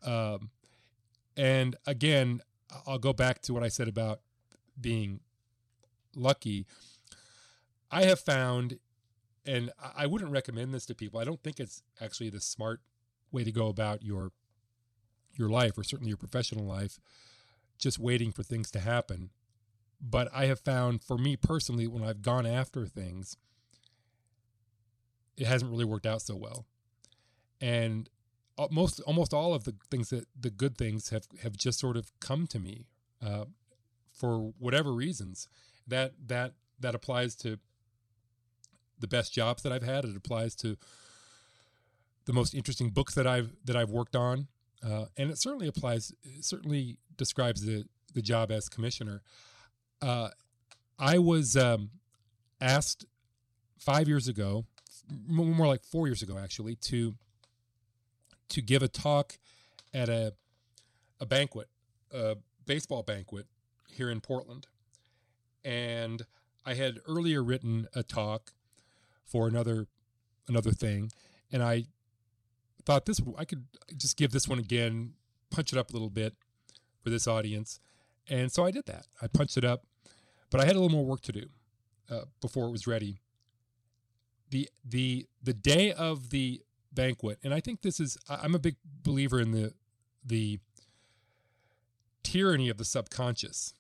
Um, 0.04 0.50
and 1.36 1.76
again, 1.86 2.40
I'll 2.86 2.98
go 2.98 3.12
back 3.12 3.42
to 3.42 3.54
what 3.54 3.62
I 3.62 3.68
said 3.68 3.88
about 3.88 4.20
being 4.80 5.20
lucky. 6.14 6.66
I 7.90 8.04
have 8.04 8.20
found, 8.20 8.78
and 9.44 9.70
I 9.96 10.06
wouldn't 10.06 10.32
recommend 10.32 10.74
this 10.74 10.86
to 10.86 10.94
people. 10.94 11.20
I 11.20 11.24
don't 11.24 11.42
think 11.42 11.60
it's 11.60 11.82
actually 12.00 12.30
the 12.30 12.40
smart 12.40 12.80
way 13.30 13.44
to 13.44 13.52
go 13.52 13.68
about 13.68 14.02
your 14.02 14.32
your 15.34 15.50
life, 15.50 15.76
or 15.76 15.84
certainly 15.84 16.08
your 16.08 16.16
professional 16.16 16.64
life, 16.64 16.98
just 17.78 17.98
waiting 17.98 18.32
for 18.32 18.42
things 18.42 18.70
to 18.70 18.80
happen. 18.80 19.28
But 20.00 20.28
I 20.32 20.46
have 20.46 20.60
found, 20.60 21.02
for 21.02 21.16
me 21.16 21.36
personally, 21.36 21.86
when 21.86 22.04
I've 22.04 22.22
gone 22.22 22.46
after 22.46 22.86
things, 22.86 23.36
it 25.36 25.46
hasn't 25.46 25.70
really 25.70 25.84
worked 25.84 26.06
out 26.06 26.22
so 26.22 26.36
well. 26.36 26.66
And 27.60 28.08
most 28.70 29.00
almost 29.00 29.34
all 29.34 29.54
of 29.54 29.64
the 29.64 29.74
things 29.90 30.10
that 30.10 30.26
the 30.38 30.50
good 30.50 30.76
things 30.78 31.10
have 31.10 31.26
have 31.42 31.56
just 31.56 31.78
sort 31.78 31.96
of 31.96 32.10
come 32.20 32.46
to 32.48 32.58
me 32.58 32.86
uh, 33.24 33.44
for 34.12 34.52
whatever 34.58 34.92
reasons. 34.92 35.48
That 35.86 36.12
that 36.26 36.54
that 36.80 36.94
applies 36.94 37.34
to 37.36 37.58
the 38.98 39.06
best 39.06 39.32
jobs 39.32 39.62
that 39.62 39.72
I've 39.72 39.82
had. 39.82 40.04
It 40.04 40.16
applies 40.16 40.54
to 40.56 40.76
the 42.24 42.32
most 42.32 42.54
interesting 42.54 42.90
books 42.90 43.14
that 43.14 43.26
I've 43.26 43.54
that 43.64 43.76
I've 43.76 43.90
worked 43.90 44.16
on. 44.16 44.48
Uh, 44.82 45.06
and 45.16 45.30
it 45.30 45.38
certainly 45.38 45.68
applies 45.68 46.12
it 46.22 46.44
certainly 46.44 46.98
describes 47.16 47.62
the 47.62 47.84
the 48.14 48.22
job 48.22 48.50
as 48.50 48.68
commissioner 48.68 49.22
uh, 50.02 50.30
I 50.98 51.18
was 51.18 51.56
um, 51.56 51.90
asked 52.60 53.06
five 53.78 54.08
years 54.08 54.28
ago 54.28 54.64
more 55.28 55.66
like 55.66 55.84
four 55.84 56.06
years 56.08 56.22
ago 56.22 56.36
actually 56.38 56.74
to 56.74 57.14
to 58.48 58.60
give 58.60 58.82
a 58.82 58.88
talk 58.88 59.38
at 59.94 60.08
a 60.08 60.32
a 61.20 61.26
banquet, 61.26 61.68
a 62.12 62.36
baseball 62.66 63.02
banquet 63.02 63.46
here 63.90 64.10
in 64.10 64.20
Portland. 64.20 64.66
And 65.64 66.26
I 66.64 66.74
had 66.74 67.00
earlier 67.08 67.42
written 67.42 67.88
a 67.94 68.02
talk 68.02 68.52
for 69.24 69.48
another 69.48 69.86
another 70.48 70.72
thing, 70.72 71.10
and 71.50 71.62
I 71.62 71.84
thought 72.84 73.06
this 73.06 73.20
I 73.36 73.44
could 73.44 73.64
just 73.96 74.16
give 74.16 74.32
this 74.32 74.46
one 74.46 74.58
again, 74.58 75.14
punch 75.50 75.72
it 75.72 75.78
up 75.78 75.90
a 75.90 75.92
little 75.92 76.10
bit 76.10 76.34
for 77.02 77.10
this 77.10 77.26
audience, 77.26 77.80
and 78.28 78.50
so 78.50 78.64
I 78.64 78.70
did 78.70 78.86
that. 78.86 79.06
I 79.22 79.26
punched 79.28 79.56
it 79.56 79.64
up, 79.64 79.84
but 80.50 80.60
I 80.60 80.64
had 80.64 80.76
a 80.76 80.80
little 80.80 80.96
more 80.96 81.04
work 81.04 81.20
to 81.22 81.32
do 81.32 81.46
uh, 82.10 82.22
before 82.40 82.66
it 82.66 82.70
was 82.70 82.86
ready. 82.86 83.20
the 84.50 84.68
the 84.84 85.26
The 85.42 85.54
day 85.54 85.92
of 85.92 86.30
the 86.30 86.62
banquet. 86.92 87.38
And 87.44 87.52
I 87.54 87.60
think 87.60 87.82
this 87.82 88.00
is 88.00 88.18
I'm 88.28 88.54
a 88.54 88.58
big 88.58 88.76
believer 89.02 89.40
in 89.40 89.52
the 89.52 89.72
the 90.24 90.58
tyranny 92.22 92.68
of 92.68 92.78
the 92.78 92.84
subconscious. 92.84 93.74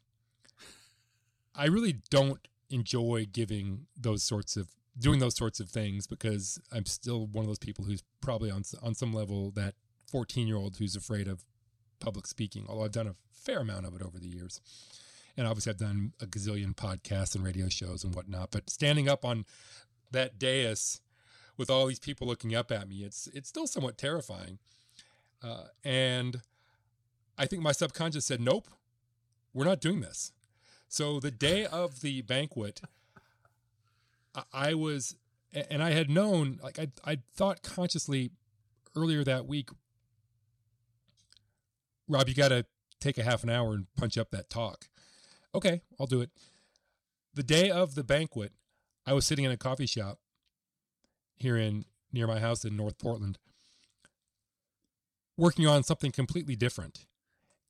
I 1.54 1.66
really 1.66 1.96
don't 2.10 2.46
enjoy 2.70 3.26
giving 3.32 3.86
those 3.96 4.22
sorts 4.22 4.56
of 4.56 4.68
doing 4.98 5.18
those 5.18 5.36
sorts 5.36 5.60
of 5.60 5.68
things 5.68 6.06
because 6.06 6.60
I'm 6.72 6.86
still 6.86 7.26
one 7.26 7.44
of 7.44 7.48
those 7.48 7.58
people 7.58 7.84
who's 7.84 8.02
probably 8.20 8.50
on 8.50 8.62
on 8.82 8.94
some 8.94 9.12
level 9.12 9.50
that 9.52 9.74
14 10.10 10.46
year 10.46 10.56
old 10.56 10.76
who's 10.76 10.94
afraid 10.96 11.28
of 11.28 11.44
public 12.00 12.26
speaking. 12.26 12.66
Although 12.68 12.84
I've 12.84 12.92
done 12.92 13.08
a 13.08 13.14
fair 13.32 13.60
amount 13.60 13.86
of 13.86 13.94
it 13.94 14.02
over 14.02 14.18
the 14.18 14.28
years, 14.28 14.60
and 15.36 15.46
obviously 15.46 15.70
I've 15.70 15.78
done 15.78 16.12
a 16.20 16.26
gazillion 16.26 16.74
podcasts 16.74 17.34
and 17.34 17.44
radio 17.44 17.68
shows 17.68 18.04
and 18.04 18.14
whatnot. 18.14 18.50
But 18.50 18.70
standing 18.70 19.08
up 19.08 19.24
on 19.24 19.44
that 20.10 20.38
dais 20.38 21.00
with 21.56 21.70
all 21.70 21.86
these 21.86 21.98
people 21.98 22.26
looking 22.26 22.54
up 22.54 22.70
at 22.70 22.88
me, 22.88 22.96
it's 23.04 23.28
it's 23.28 23.48
still 23.48 23.66
somewhat 23.66 23.98
terrifying. 23.98 24.58
Uh, 25.42 25.64
and 25.84 26.40
I 27.38 27.46
think 27.46 27.62
my 27.62 27.72
subconscious 27.72 28.24
said, 28.24 28.40
"Nope, 28.40 28.68
we're 29.52 29.64
not 29.64 29.80
doing 29.80 30.00
this." 30.00 30.32
So 30.88 31.20
the 31.20 31.30
day 31.30 31.66
of 31.66 32.00
the 32.00 32.22
banquet, 32.22 32.80
I, 34.34 34.42
I 34.52 34.74
was, 34.74 35.16
and 35.52 35.82
I 35.82 35.90
had 35.90 36.08
known, 36.08 36.58
like 36.62 36.78
I 36.78 36.88
I 37.04 37.18
thought 37.34 37.62
consciously 37.62 38.30
earlier 38.94 39.24
that 39.24 39.46
week, 39.46 39.70
Rob, 42.08 42.28
you 42.28 42.34
got 42.34 42.48
to 42.48 42.64
take 43.00 43.18
a 43.18 43.22
half 43.22 43.42
an 43.42 43.50
hour 43.50 43.74
and 43.74 43.86
punch 43.96 44.16
up 44.16 44.30
that 44.30 44.50
talk. 44.50 44.86
Okay, 45.54 45.82
I'll 45.98 46.06
do 46.06 46.20
it. 46.20 46.30
The 47.34 47.42
day 47.42 47.70
of 47.70 47.94
the 47.94 48.04
banquet, 48.04 48.52
I 49.06 49.12
was 49.12 49.26
sitting 49.26 49.44
in 49.44 49.50
a 49.50 49.56
coffee 49.56 49.86
shop 49.86 50.18
here 51.36 51.56
in 51.56 51.84
near 52.12 52.26
my 52.26 52.40
house 52.40 52.64
in 52.64 52.76
North 52.76 52.98
Portland, 52.98 53.38
working 55.36 55.66
on 55.66 55.82
something 55.82 56.12
completely 56.12 56.56
different. 56.56 57.06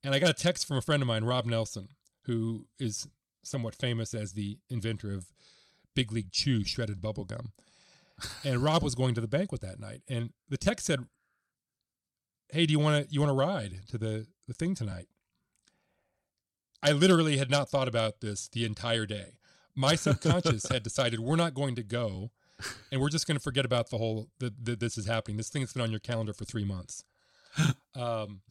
And 0.05 0.15
I 0.15 0.19
got 0.19 0.31
a 0.31 0.35
text 0.35 0.67
from 0.69 0.77
a 0.77 0.83
friend 0.83 1.03
of 1.03 1.09
mine, 1.09 1.25
Rob 1.25 1.47
Nelson, 1.47 1.89
who 2.27 2.67
is 2.79 3.09
somewhat 3.43 3.75
famous 3.75 4.15
as 4.15 4.33
the 4.33 4.59
inventor 4.71 5.13
of 5.13 5.27
Big 5.95 6.13
League 6.13 6.31
Chew 6.31 6.65
shredded 6.65 7.03
bubble 7.03 7.25
gum. 7.25 7.53
And 8.45 8.63
Rob 8.63 8.83
was 8.83 8.95
going 8.95 9.15
to 9.15 9.21
the 9.21 9.29
banquet 9.29 9.61
that 9.63 9.81
night, 9.81 10.03
and 10.09 10.33
the 10.49 10.57
text 10.57 10.87
said, 10.87 11.07
"Hey, 12.51 12.67
do 12.67 12.73
you 12.73 12.79
want 12.79 13.09
to 13.09 13.13
you 13.13 13.21
want 13.21 13.31
to 13.31 13.35
ride 13.35 13.81
to 13.89 13.99
the 13.99 14.27
the 14.47 14.55
thing 14.55 14.75
tonight?" 14.75 15.09
I 16.83 16.93
literally 16.93 17.39
had 17.39 17.51
not 17.51 17.69
thought 17.69 17.89
about 17.89 18.21
this 18.21 18.49
the 18.49 18.65
entire 18.65 19.07
day. 19.07 19.39
My 19.75 19.95
subconscious 19.95 20.69
had 20.69 20.83
decided 20.85 21.21
we're 21.21 21.37
not 21.37 21.55
going 21.55 21.75
to 21.75 21.83
go 21.83 22.31
and 22.91 23.01
we're 23.01 23.09
just 23.09 23.27
going 23.27 23.37
to 23.37 23.43
forget 23.43 23.65
about 23.65 23.91
the 23.91 23.99
whole 23.99 24.29
that 24.39 24.81
this 24.81 24.97
is 24.97 25.07
happening. 25.07 25.37
This 25.37 25.51
thing's 25.51 25.73
been 25.73 25.83
on 25.83 25.91
your 25.91 26.01
calendar 26.01 26.33
for 26.33 26.45
three 26.45 26.65
months. 26.65 27.05
Um, 27.95 28.43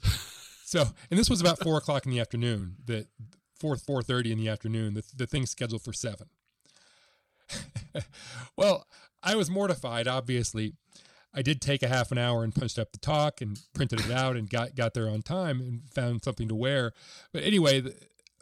so, 0.66 0.82
and 1.12 1.20
this 1.20 1.30
was 1.30 1.40
about 1.40 1.60
four 1.60 1.78
o'clock 1.78 2.06
in 2.06 2.12
the 2.12 2.20
afternoon. 2.20 2.78
That 2.86 3.08
four 3.60 3.76
four 3.78 4.02
thirty 4.02 4.32
in 4.32 4.38
the 4.38 4.50
afternoon. 4.50 4.96
The 4.96 5.04
the 5.16 5.28
thing's 5.28 5.52
scheduled 5.52 5.84
for 5.84 5.94
seven. 5.94 6.28
well, 8.58 8.88
I 9.22 9.36
was 9.36 9.50
mortified. 9.50 10.08
Obviously, 10.08 10.74
I 11.36 11.42
did 11.42 11.62
take 11.62 11.84
a 11.84 11.88
half 11.90 12.12
an 12.12 12.18
hour 12.18 12.44
and 12.44 12.56
punched 12.56 12.80
up 12.80 12.94
the 12.94 12.98
talk 12.98 13.42
and 13.42 13.60
printed 13.74 14.00
it 14.00 14.12
out 14.12 14.38
and 14.38 14.50
got 14.50 14.74
got 14.76 14.94
there 14.94 15.10
on 15.10 15.22
time 15.22 15.60
and 15.60 15.82
found 15.92 16.24
something 16.24 16.48
to 16.48 16.56
wear. 16.56 16.94
But 17.34 17.44
anyway, 17.44 17.82
the, 17.82 17.96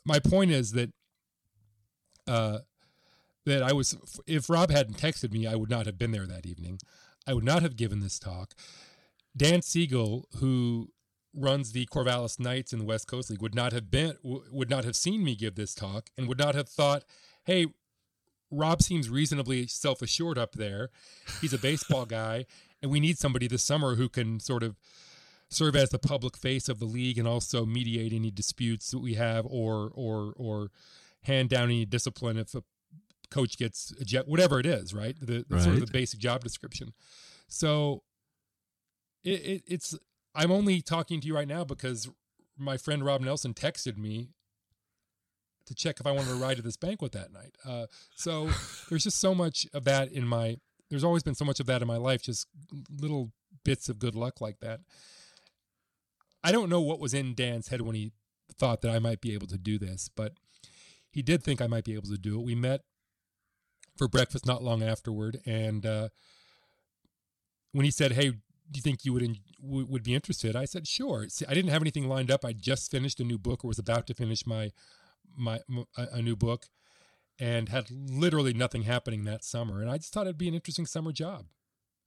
my 0.06 0.20
point 0.20 0.52
is 0.52 0.74
that 0.74 0.92
uh, 2.28 2.60
that 3.46 3.64
I 3.64 3.74
was, 3.74 3.98
if 4.28 4.50
Rob 4.50 4.70
hadn't 4.70 4.98
texted 4.98 5.34
me, 5.34 5.48
I 5.48 5.56
would 5.56 5.70
not 5.70 5.86
have 5.86 5.98
been 5.98 6.12
there 6.12 6.28
that 6.28 6.46
evening. 6.46 6.80
I 7.28 7.34
would 7.34 7.44
not 7.44 7.62
have 7.62 7.76
given 7.76 8.00
this 8.00 8.20
talk. 8.20 8.54
Dan 9.36 9.60
Segel, 9.60 10.26
who 10.38 10.90
runs 11.34 11.72
the 11.72 11.88
Corvallis 11.88 12.40
Knights 12.40 12.74
in 12.74 12.80
the 12.80 12.86
West 12.86 13.08
Coast 13.08 13.30
League, 13.30 13.42
would 13.42 13.56
not 13.56 13.74
have 13.74 13.90
been, 13.90 14.16
would 14.24 14.70
not 14.70 14.86
have 14.86 14.96
seen 14.96 15.24
me 15.24 15.36
give 15.36 15.56
this 15.56 15.74
talk, 15.74 16.10
and 16.18 16.28
would 16.28 16.38
not 16.38 16.56
have 16.56 16.70
thought, 16.70 17.04
"Hey, 17.46 17.68
Rob 18.54 18.82
seems 18.82 19.10
reasonably 19.10 19.68
self 19.68 20.02
assured 20.02 20.38
up 20.38 20.54
there. 20.54 20.90
He's 21.42 21.54
a 21.54 21.58
baseball 21.58 22.06
guy, 22.06 22.46
and 22.82 22.92
we 22.92 23.00
need 23.00 23.18
somebody 23.18 23.48
this 23.48 23.64
summer 23.64 23.96
who 23.96 24.10
can 24.10 24.40
sort 24.40 24.64
of 24.64 24.78
serve 25.50 25.76
as 25.76 25.90
the 25.90 26.00
public 26.00 26.36
face 26.36 26.68
of 26.68 26.80
the 26.80 26.86
league 26.86 27.18
and 27.18 27.28
also 27.28 27.66
mediate 27.66 28.12
any 28.14 28.32
disputes 28.32 28.92
that 28.92 29.00
we 29.00 29.14
have 29.14 29.46
or 29.46 29.92
or 29.94 30.34
or 30.36 30.72
hand 31.22 31.50
down 31.50 31.66
any 31.66 31.86
discipline 31.86 32.38
if 32.38 32.54
a 32.56 32.64
coach 33.30 33.58
gets 33.58 33.92
a 34.00 34.06
jet 34.06 34.28
whatever 34.28 34.60
it 34.60 34.66
is 34.66 34.94
right 34.94 35.16
the, 35.20 35.46
the 35.48 35.56
right. 35.56 35.64
sort 35.64 35.76
of 35.76 35.86
the 35.86 35.92
basic 35.92 36.20
job 36.20 36.44
description 36.44 36.94
so 37.48 38.04
it, 39.24 39.40
it, 39.46 39.64
it's 39.68 39.98
i'm 40.36 40.52
only 40.52 40.82
talking 40.82 41.20
to 41.20 41.28
you 41.28 41.36
right 41.36 41.48
now 41.48 41.64
because 41.64 42.10
my 42.58 42.78
friend 42.78 43.04
rob 43.06 43.22
nelson 43.22 43.54
texted 43.54 43.98
me 43.98 44.30
to 45.66 45.74
check 45.74 46.00
if 46.00 46.06
i 46.06 46.12
wanted 46.12 46.30
to 46.30 46.36
ride 46.36 46.58
to 46.58 46.64
this 46.64 46.78
banquet 46.78 47.12
that 47.12 47.32
night 47.32 47.56
uh, 47.66 47.86
so 48.16 48.50
there's 48.90 49.04
just 49.04 49.20
so 49.20 49.34
much 49.34 49.68
of 49.74 49.84
that 49.84 50.12
in 50.12 50.28
my 50.28 50.58
there's 50.90 51.04
always 51.04 51.24
been 51.24 51.36
so 51.36 51.46
much 51.46 51.60
of 51.60 51.66
that 51.66 51.82
in 51.82 51.88
my 51.88 51.98
life 51.98 52.22
just 52.22 52.48
little 52.90 53.32
bits 53.64 53.90
of 53.90 54.00
good 54.00 54.16
luck 54.16 54.42
like 54.42 54.60
that 54.60 54.82
I 56.44 56.52
don't 56.52 56.70
know 56.70 56.82
what 56.82 57.00
was 57.00 57.14
in 57.14 57.34
Dan's 57.34 57.70
head 57.70 57.82
when 57.82 57.96
he 57.96 58.12
thought 58.58 58.82
that 58.82 58.92
I 58.92 59.00
might 59.00 59.22
be 59.22 59.34
able 59.34 59.48
to 59.48 59.58
do 59.58 59.80
this, 59.80 60.10
but 60.14 60.34
he 61.10 61.22
did 61.22 61.44
think 61.44 61.62
I 61.62 61.68
might 61.68 61.86
be 61.86 61.94
able 61.94 62.10
to 62.10 62.18
do 62.18 62.40
it. 62.40 62.44
We 62.44 62.56
met 62.56 62.82
for 63.98 64.08
breakfast 64.08 64.46
not 64.46 64.64
long 64.64 64.84
afterward, 64.84 65.40
and 65.46 65.86
uh, 65.86 66.10
when 67.72 67.86
he 67.86 67.92
said, 67.92 68.14
"Hey, 68.14 68.32
do 68.32 68.76
you 68.76 68.82
think 68.82 69.06
you 69.06 69.14
would 69.14 69.24
in, 69.24 69.38
would 69.62 70.04
be 70.04 70.14
interested?" 70.14 70.56
I 70.56 70.66
said, 70.66 70.88
"Sure." 70.88 71.30
See, 71.30 71.46
I 71.48 71.54
didn't 71.54 71.72
have 71.72 71.82
anything 71.82 72.10
lined 72.10 72.32
up. 72.32 72.44
I 72.44 72.52
just 72.52 72.92
finished 72.92 73.20
a 73.20 73.24
new 73.24 73.38
book, 73.38 73.64
or 73.64 73.68
was 73.70 73.80
about 73.80 74.06
to 74.08 74.14
finish 74.14 74.46
my 74.46 74.72
my, 75.38 75.60
my 75.68 75.84
a 75.96 76.22
new 76.22 76.36
book, 76.36 76.68
and 77.40 77.70
had 77.70 77.90
literally 77.90 78.54
nothing 78.54 78.84
happening 78.84 79.24
that 79.24 79.44
summer. 79.44 79.82
And 79.82 79.90
I 79.90 79.98
just 79.98 80.14
thought 80.14 80.28
it'd 80.28 80.38
be 80.38 80.48
an 80.48 80.54
interesting 80.54 80.86
summer 80.86 81.12
job. 81.12 81.46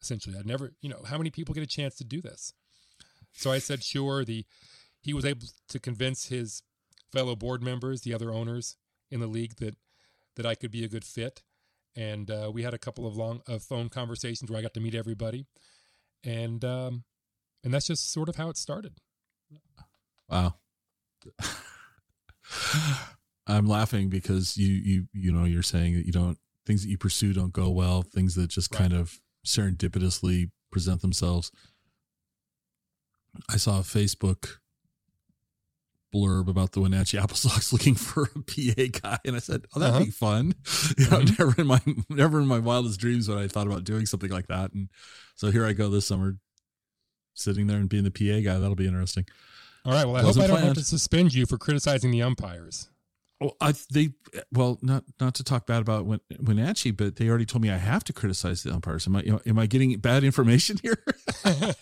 Essentially, 0.02 0.36
I'd 0.38 0.46
never, 0.46 0.72
you 0.80 0.88
know, 0.88 1.02
how 1.06 1.18
many 1.18 1.30
people 1.30 1.54
get 1.54 1.64
a 1.64 1.66
chance 1.66 1.96
to 1.96 2.04
do 2.04 2.20
this? 2.20 2.52
So 3.32 3.50
I 3.52 3.58
said, 3.58 3.82
sure. 3.82 4.24
The 4.24 4.44
he 5.00 5.12
was 5.12 5.24
able 5.24 5.46
to 5.68 5.78
convince 5.78 6.26
his 6.28 6.62
fellow 7.12 7.36
board 7.36 7.62
members, 7.62 8.02
the 8.02 8.14
other 8.14 8.32
owners 8.32 8.76
in 9.10 9.20
the 9.20 9.26
league, 9.26 9.56
that 9.56 9.76
that 10.36 10.46
I 10.46 10.54
could 10.54 10.70
be 10.70 10.84
a 10.84 10.88
good 10.88 11.04
fit. 11.04 11.42
And 11.94 12.30
uh, 12.30 12.50
we 12.52 12.62
had 12.62 12.74
a 12.74 12.78
couple 12.78 13.06
of 13.06 13.16
long 13.16 13.42
of 13.46 13.62
phone 13.62 13.88
conversations 13.88 14.50
where 14.50 14.58
I 14.58 14.62
got 14.62 14.74
to 14.74 14.80
meet 14.80 14.94
everybody, 14.94 15.46
and 16.22 16.64
um, 16.64 17.04
and 17.64 17.72
that's 17.72 17.86
just 17.86 18.12
sort 18.12 18.28
of 18.28 18.36
how 18.36 18.50
it 18.50 18.56
started. 18.56 18.94
Wow. 20.28 20.56
I'm 23.46 23.66
laughing 23.66 24.09
because 24.09 24.56
you 24.56 24.72
you 24.72 25.09
you 25.12 25.32
know 25.32 25.44
you're 25.44 25.62
saying 25.62 25.94
that 25.94 26.06
you 26.06 26.12
don't 26.12 26.38
things 26.64 26.82
that 26.82 26.88
you 26.88 26.98
pursue 26.98 27.32
don't 27.32 27.52
go 27.52 27.70
well, 27.70 28.02
things 28.02 28.35
that 28.35 28.48
just 28.48 28.72
right. 28.74 28.80
kind 28.80 28.92
of 28.92 29.20
serendipitously 29.46 30.50
present 30.70 31.00
themselves. 31.00 31.52
I 33.48 33.56
saw 33.56 33.78
a 33.78 33.82
Facebook 33.82 34.59
blurb 36.14 36.48
about 36.48 36.72
the 36.72 36.80
Wenatchee 36.80 37.18
Apple 37.22 37.37
Sox 37.37 37.72
looking 37.72 37.94
for 37.94 38.24
a 38.35 38.42
PA 38.42 39.00
guy, 39.00 39.18
and 39.24 39.37
I 39.37 39.40
said, 39.40 39.66
"Oh, 39.74 39.80
that'd 39.80 39.94
uh-huh. 39.94 40.04
be 40.04 40.11
fun." 40.11 40.54
You 40.98 41.11
know, 41.11 41.18
mm-hmm. 41.18 41.35
never 41.38 41.61
in 41.61 41.66
my 41.66 41.80
never 42.09 42.40
in 42.40 42.46
my 42.46 42.59
wildest 42.59 42.98
dreams 42.98 43.28
would 43.28 43.38
I 43.38 43.48
thought 43.48 43.66
about 43.66 43.85
doing 43.85 44.06
something 44.06 44.30
like 44.30 44.46
that, 44.48 44.72
and 44.72 44.88
so 45.35 45.50
here 45.50 45.66
I 45.66 45.72
go 45.72 45.88
this 45.88 46.06
summer, 46.06 46.37
sitting 47.35 47.66
there 47.66 47.78
and 47.78 47.88
being 47.88 48.04
the 48.04 48.11
PA 48.11 48.40
guy. 48.40 48.59
That'll 48.59 48.74
be 48.74 48.87
interesting. 48.87 49.26
All 49.85 49.92
right. 49.92 50.04
Well, 50.04 50.16
I 50.16 50.24
Wasn't 50.24 50.37
hope 50.37 50.44
I 50.44 50.46
don't 50.46 50.56
planned. 50.56 50.76
have 50.76 50.85
to 50.85 50.85
suspend 50.85 51.35
you 51.35 51.46
for 51.46 51.59
criticizing 51.59 52.11
the 52.11 52.22
umpires. 52.22 52.88
Well, 53.40 53.57
I 53.61 53.75
they 53.92 54.11
well 54.51 54.79
not 54.81 55.05
not 55.20 55.35
to 55.35 55.44
talk 55.44 55.66
bad 55.66 55.83
about 55.83 56.07
Wenatchee, 56.40 56.90
but 56.90 57.16
they 57.16 57.29
already 57.29 57.44
told 57.44 57.62
me 57.62 57.70
I 57.70 57.77
have 57.77 58.03
to 58.05 58.12
criticize 58.12 58.62
the 58.62 58.72
umpires. 58.72 59.07
Am 59.07 59.16
I 59.16 59.25
am 59.44 59.59
I 59.59 59.66
getting 59.66 59.96
bad 59.99 60.25
information 60.25 60.79
here? 60.83 61.05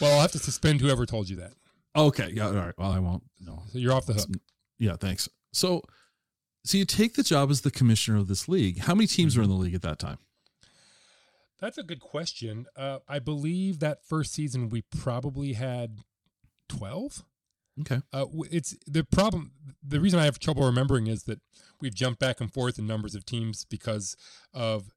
Well, 0.00 0.14
I'll 0.14 0.20
have 0.20 0.32
to 0.32 0.38
suspend 0.38 0.80
whoever 0.80 1.06
told 1.06 1.28
you 1.28 1.36
that. 1.36 1.52
Okay. 1.96 2.30
Yeah. 2.32 2.46
All 2.46 2.54
right. 2.54 2.74
Well, 2.78 2.92
I 2.92 2.98
won't. 2.98 3.24
No. 3.40 3.62
So 3.72 3.78
you're 3.78 3.92
off 3.92 4.06
the 4.06 4.14
hook. 4.14 4.28
Yeah. 4.78 4.96
Thanks. 4.96 5.28
So, 5.52 5.82
so 6.64 6.78
you 6.78 6.84
take 6.84 7.14
the 7.14 7.22
job 7.22 7.50
as 7.50 7.62
the 7.62 7.70
commissioner 7.70 8.18
of 8.18 8.28
this 8.28 8.48
league. 8.48 8.80
How 8.80 8.94
many 8.94 9.06
teams 9.06 9.32
mm-hmm. 9.32 9.40
were 9.40 9.44
in 9.44 9.50
the 9.50 9.56
league 9.56 9.74
at 9.74 9.82
that 9.82 9.98
time? 9.98 10.18
That's 11.60 11.78
a 11.78 11.82
good 11.82 12.00
question. 12.00 12.66
Uh, 12.76 12.98
I 13.08 13.18
believe 13.18 13.80
that 13.80 14.04
first 14.04 14.32
season 14.32 14.68
we 14.68 14.82
probably 14.82 15.54
had 15.54 15.98
twelve. 16.68 17.24
Okay. 17.80 18.00
Uh, 18.12 18.26
it's 18.50 18.76
the 18.86 19.04
problem. 19.04 19.52
The 19.86 20.00
reason 20.00 20.18
I 20.18 20.24
have 20.24 20.38
trouble 20.38 20.64
remembering 20.64 21.06
is 21.06 21.24
that 21.24 21.40
we've 21.80 21.94
jumped 21.94 22.20
back 22.20 22.40
and 22.40 22.52
forth 22.52 22.78
in 22.78 22.86
numbers 22.86 23.14
of 23.14 23.24
teams 23.24 23.64
because 23.64 24.16
of 24.52 24.90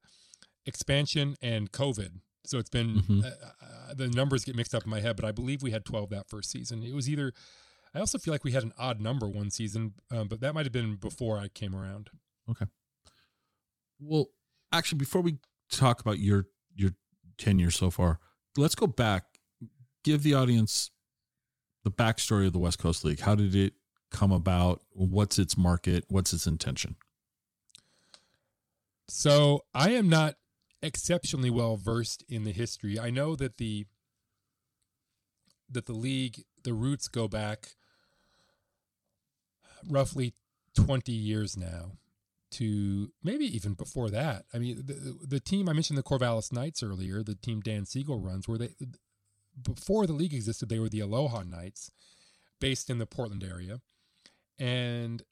expansion 0.66 1.36
and 1.40 1.70
COVID. 1.70 2.20
So 2.44 2.58
it's 2.58 2.70
been 2.70 2.96
mm-hmm. 2.96 3.20
uh, 3.24 3.28
uh, 3.28 3.94
the 3.94 4.08
numbers 4.08 4.44
get 4.44 4.56
mixed 4.56 4.74
up 4.74 4.84
in 4.84 4.90
my 4.90 5.00
head, 5.00 5.16
but 5.16 5.24
I 5.24 5.32
believe 5.32 5.62
we 5.62 5.70
had 5.70 5.84
12 5.84 6.10
that 6.10 6.28
first 6.28 6.50
season. 6.50 6.82
It 6.82 6.94
was 6.94 7.08
either 7.08 7.32
I 7.94 8.00
also 8.00 8.18
feel 8.18 8.32
like 8.32 8.44
we 8.44 8.52
had 8.52 8.62
an 8.62 8.72
odd 8.78 9.00
number 9.00 9.28
one 9.28 9.50
season, 9.50 9.94
um, 10.10 10.28
but 10.28 10.40
that 10.40 10.54
might 10.54 10.64
have 10.64 10.72
been 10.72 10.96
before 10.96 11.38
I 11.38 11.48
came 11.48 11.74
around. 11.74 12.10
Okay. 12.50 12.66
Well, 14.00 14.26
actually, 14.72 14.98
before 14.98 15.20
we 15.20 15.38
talk 15.70 16.00
about 16.00 16.18
your 16.18 16.46
your 16.74 16.90
tenure 17.38 17.70
so 17.70 17.90
far, 17.90 18.18
let's 18.56 18.74
go 18.74 18.86
back. 18.86 19.24
Give 20.04 20.22
the 20.22 20.34
audience 20.34 20.90
the 21.84 21.90
backstory 21.90 22.46
of 22.46 22.52
the 22.52 22.58
West 22.58 22.78
Coast 22.78 23.04
League. 23.04 23.20
How 23.20 23.34
did 23.34 23.54
it 23.54 23.74
come 24.10 24.32
about? 24.32 24.82
What's 24.92 25.38
its 25.38 25.56
market? 25.56 26.04
What's 26.08 26.32
its 26.32 26.46
intention? 26.46 26.96
So 29.08 29.64
I 29.74 29.90
am 29.90 30.08
not 30.08 30.36
exceptionally 30.82 31.50
well 31.50 31.76
versed 31.76 32.24
in 32.28 32.44
the 32.44 32.52
history. 32.52 32.98
I 32.98 33.10
know 33.10 33.36
that 33.36 33.58
the 33.58 33.86
that 35.70 35.86
the 35.86 35.92
league 35.92 36.44
the 36.64 36.74
roots 36.74 37.08
go 37.08 37.28
back 37.28 37.68
roughly 39.88 40.34
20 40.76 41.12
years 41.12 41.56
now 41.56 41.92
to 42.52 43.10
maybe 43.22 43.44
even 43.44 43.74
before 43.74 44.10
that. 44.10 44.44
I 44.52 44.58
mean, 44.58 44.82
the, 44.84 45.16
the 45.26 45.40
team 45.40 45.68
I 45.68 45.72
mentioned 45.72 45.98
the 45.98 46.02
Corvallis 46.02 46.52
Knights 46.52 46.82
earlier, 46.82 47.22
the 47.22 47.34
team 47.34 47.60
Dan 47.60 47.84
Segel 47.84 48.24
runs, 48.24 48.46
where 48.46 48.58
they 48.58 48.70
before 49.60 50.06
the 50.06 50.12
league 50.12 50.34
existed, 50.34 50.68
they 50.68 50.78
were 50.78 50.88
the 50.88 51.00
Aloha 51.00 51.42
Knights, 51.42 51.90
based 52.60 52.88
in 52.88 52.98
the 52.98 53.06
Portland 53.06 53.44
area, 53.44 53.80
and 54.58 55.22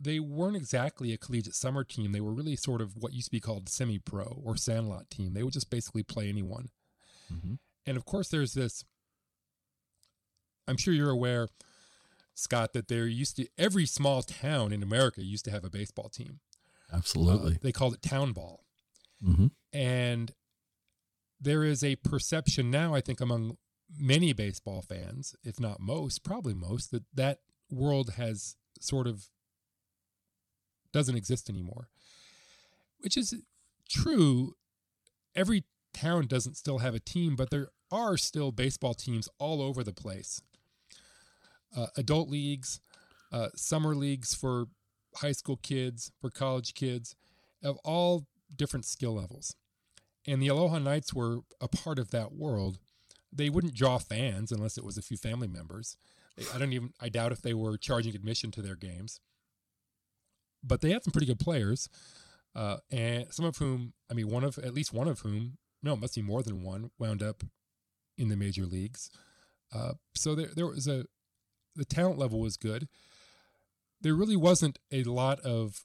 they 0.00 0.18
weren't 0.18 0.56
exactly 0.56 1.12
a 1.12 1.18
collegiate 1.18 1.54
summer 1.54 1.84
team. 1.84 2.12
They 2.12 2.20
were 2.20 2.32
really 2.32 2.56
sort 2.56 2.80
of 2.80 2.96
what 2.96 3.12
used 3.12 3.26
to 3.26 3.32
be 3.32 3.40
called 3.40 3.68
semi 3.68 3.98
pro 3.98 4.40
or 4.44 4.56
sandlot 4.56 5.10
team. 5.10 5.34
They 5.34 5.42
would 5.42 5.52
just 5.52 5.70
basically 5.70 6.02
play 6.02 6.28
anyone. 6.28 6.70
Mm-hmm. 7.32 7.54
And 7.86 7.96
of 7.96 8.04
course, 8.04 8.28
there's 8.28 8.54
this. 8.54 8.84
I'm 10.66 10.76
sure 10.76 10.94
you're 10.94 11.10
aware, 11.10 11.48
Scott, 12.34 12.72
that 12.72 12.88
there 12.88 13.06
used 13.06 13.36
to 13.36 13.46
every 13.58 13.86
small 13.86 14.22
town 14.22 14.72
in 14.72 14.82
America 14.82 15.22
used 15.22 15.44
to 15.46 15.50
have 15.50 15.64
a 15.64 15.70
baseball 15.70 16.08
team. 16.08 16.40
Absolutely. 16.92 17.54
Uh, 17.54 17.58
they 17.62 17.72
called 17.72 17.94
it 17.94 18.02
town 18.02 18.32
ball. 18.32 18.64
Mm-hmm. 19.24 19.46
And 19.72 20.32
there 21.42 21.64
is 21.64 21.82
a 21.82 21.96
perception 21.96 22.70
now, 22.70 22.94
I 22.94 23.00
think, 23.00 23.20
among 23.20 23.56
many 23.98 24.32
baseball 24.32 24.82
fans, 24.82 25.34
if 25.42 25.58
not 25.60 25.80
most, 25.80 26.22
probably 26.24 26.54
most, 26.54 26.90
that 26.92 27.02
that 27.14 27.40
world 27.70 28.12
has 28.16 28.56
sort 28.80 29.06
of 29.06 29.26
doesn't 30.92 31.16
exist 31.16 31.50
anymore. 31.50 31.88
Which 33.00 33.16
is 33.16 33.34
true. 33.88 34.54
Every 35.34 35.64
town 35.92 36.26
doesn't 36.26 36.56
still 36.56 36.78
have 36.78 36.94
a 36.94 37.00
team, 37.00 37.34
but 37.34 37.50
there 37.50 37.68
are 37.90 38.16
still 38.16 38.52
baseball 38.52 38.94
teams 38.94 39.28
all 39.38 39.60
over 39.60 39.82
the 39.82 39.92
place. 39.92 40.42
Uh, 41.76 41.86
adult 41.96 42.28
leagues, 42.28 42.80
uh, 43.32 43.48
summer 43.56 43.94
leagues 43.94 44.34
for 44.34 44.66
high 45.16 45.32
school 45.32 45.56
kids, 45.56 46.12
for 46.20 46.30
college 46.30 46.74
kids, 46.74 47.16
of 47.62 47.78
all 47.84 48.26
different 48.54 48.84
skill 48.84 49.14
levels. 49.14 49.56
And 50.26 50.40
the 50.40 50.48
Aloha 50.48 50.78
Knights 50.78 51.12
were 51.12 51.40
a 51.60 51.68
part 51.68 51.98
of 51.98 52.10
that 52.10 52.32
world. 52.32 52.78
They 53.32 53.50
wouldn't 53.50 53.74
draw 53.74 53.98
fans 53.98 54.52
unless 54.52 54.78
it 54.78 54.84
was 54.84 54.96
a 54.96 55.02
few 55.02 55.16
family 55.16 55.48
members. 55.48 55.96
I 56.54 56.58
don't 56.58 56.72
even, 56.72 56.92
I 57.00 57.08
doubt 57.08 57.32
if 57.32 57.42
they 57.42 57.54
were 57.54 57.76
charging 57.76 58.14
admission 58.14 58.50
to 58.52 58.62
their 58.62 58.76
games 58.76 59.20
but 60.62 60.80
they 60.80 60.90
had 60.90 61.04
some 61.04 61.12
pretty 61.12 61.26
good 61.26 61.38
players, 61.38 61.88
uh, 62.54 62.78
and 62.90 63.26
some 63.32 63.44
of 63.44 63.56
whom, 63.58 63.94
I 64.10 64.14
mean, 64.14 64.28
one 64.28 64.44
of 64.44 64.58
at 64.58 64.74
least 64.74 64.92
one 64.92 65.08
of 65.08 65.20
whom, 65.20 65.58
no, 65.82 65.94
it 65.94 66.00
must 66.00 66.14
be 66.14 66.22
more 66.22 66.42
than 66.42 66.62
one, 66.62 66.90
wound 66.98 67.22
up 67.22 67.42
in 68.16 68.28
the 68.28 68.36
major 68.36 68.66
leagues. 68.66 69.10
Uh, 69.74 69.94
so 70.14 70.34
there, 70.34 70.50
there 70.54 70.66
was 70.66 70.86
a 70.86 71.06
the 71.74 71.84
talent 71.84 72.18
level 72.18 72.40
was 72.40 72.56
good. 72.58 72.86
There 74.02 74.14
really 74.14 74.36
wasn't 74.36 74.78
a 74.92 75.04
lot 75.04 75.40
of 75.40 75.84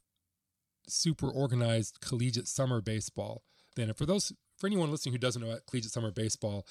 super 0.88 1.30
organized 1.30 2.02
collegiate 2.02 2.48
summer 2.48 2.82
baseball 2.82 3.44
then. 3.78 3.88
And 3.88 3.98
for 3.98 4.06
those, 4.06 4.34
for 4.58 4.68
anyone 4.68 4.92
listening 4.92 5.14
who 5.14 5.20
doesn't 5.20 5.42
know 5.42 5.48
about 5.48 5.66
collegiate 5.66 5.94
summer 5.94 6.12
baseball, 6.12 6.68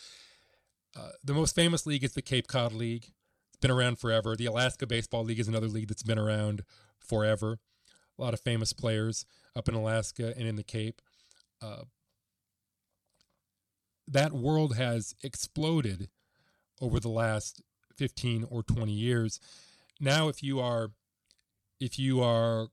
uh, 0.95 1.11
the 1.25 1.33
most 1.33 1.55
famous 1.55 1.87
league 1.87 2.05
is 2.05 2.13
the 2.13 2.23
Cape 2.23 2.49
Cod 2.49 2.73
League. 2.73 3.07
It's 3.49 3.61
been 3.61 3.71
around 3.71 3.99
forever. 3.99 4.37
The 4.37 4.47
Alaska 4.47 4.87
Baseball 4.87 5.25
League 5.25 5.41
is 5.41 5.49
another 5.49 5.69
league 5.69 5.89
that's 5.89 6.03
been 6.03 6.19
around 6.19 6.63
forever. 6.99 7.59
a 8.19 8.23
lot 8.23 8.35
of 8.35 8.41
famous 8.41 8.73
players 8.73 9.25
up 9.55 9.69
in 9.69 9.75
Alaska 9.75 10.35
and 10.37 10.47
in 10.47 10.57
the 10.57 10.63
Cape. 10.63 11.01
Uh, 11.63 11.85
that 14.09 14.33
world 14.33 14.77
has 14.77 15.15
exploded 15.23 16.09
over 16.81 17.01
the 17.01 17.09
last 17.09 17.63
15 17.97 18.47
or 18.51 18.63
20 18.63 18.93
years. 18.93 19.41
Now, 20.01 20.29
if 20.29 20.43
you 20.43 20.61
are 20.61 20.91
if 21.81 21.99
you 21.99 22.23
are 22.23 22.69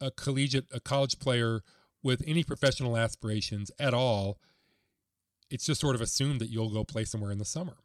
a 0.00 0.10
collegiate, 0.10 0.66
a 0.72 0.80
college 0.80 1.20
player 1.20 1.62
with 2.02 2.22
any 2.26 2.44
professional 2.44 2.96
aspirations 2.96 3.70
at 3.78 3.94
all, 3.94 4.38
it's 5.50 5.66
just 5.66 5.80
sort 5.80 5.94
of 5.94 6.00
assumed 6.00 6.40
that 6.40 6.50
you'll 6.50 6.72
go 6.72 6.84
play 6.84 7.04
somewhere 7.04 7.30
in 7.30 7.38
the 7.38 7.44
summer. 7.44 7.76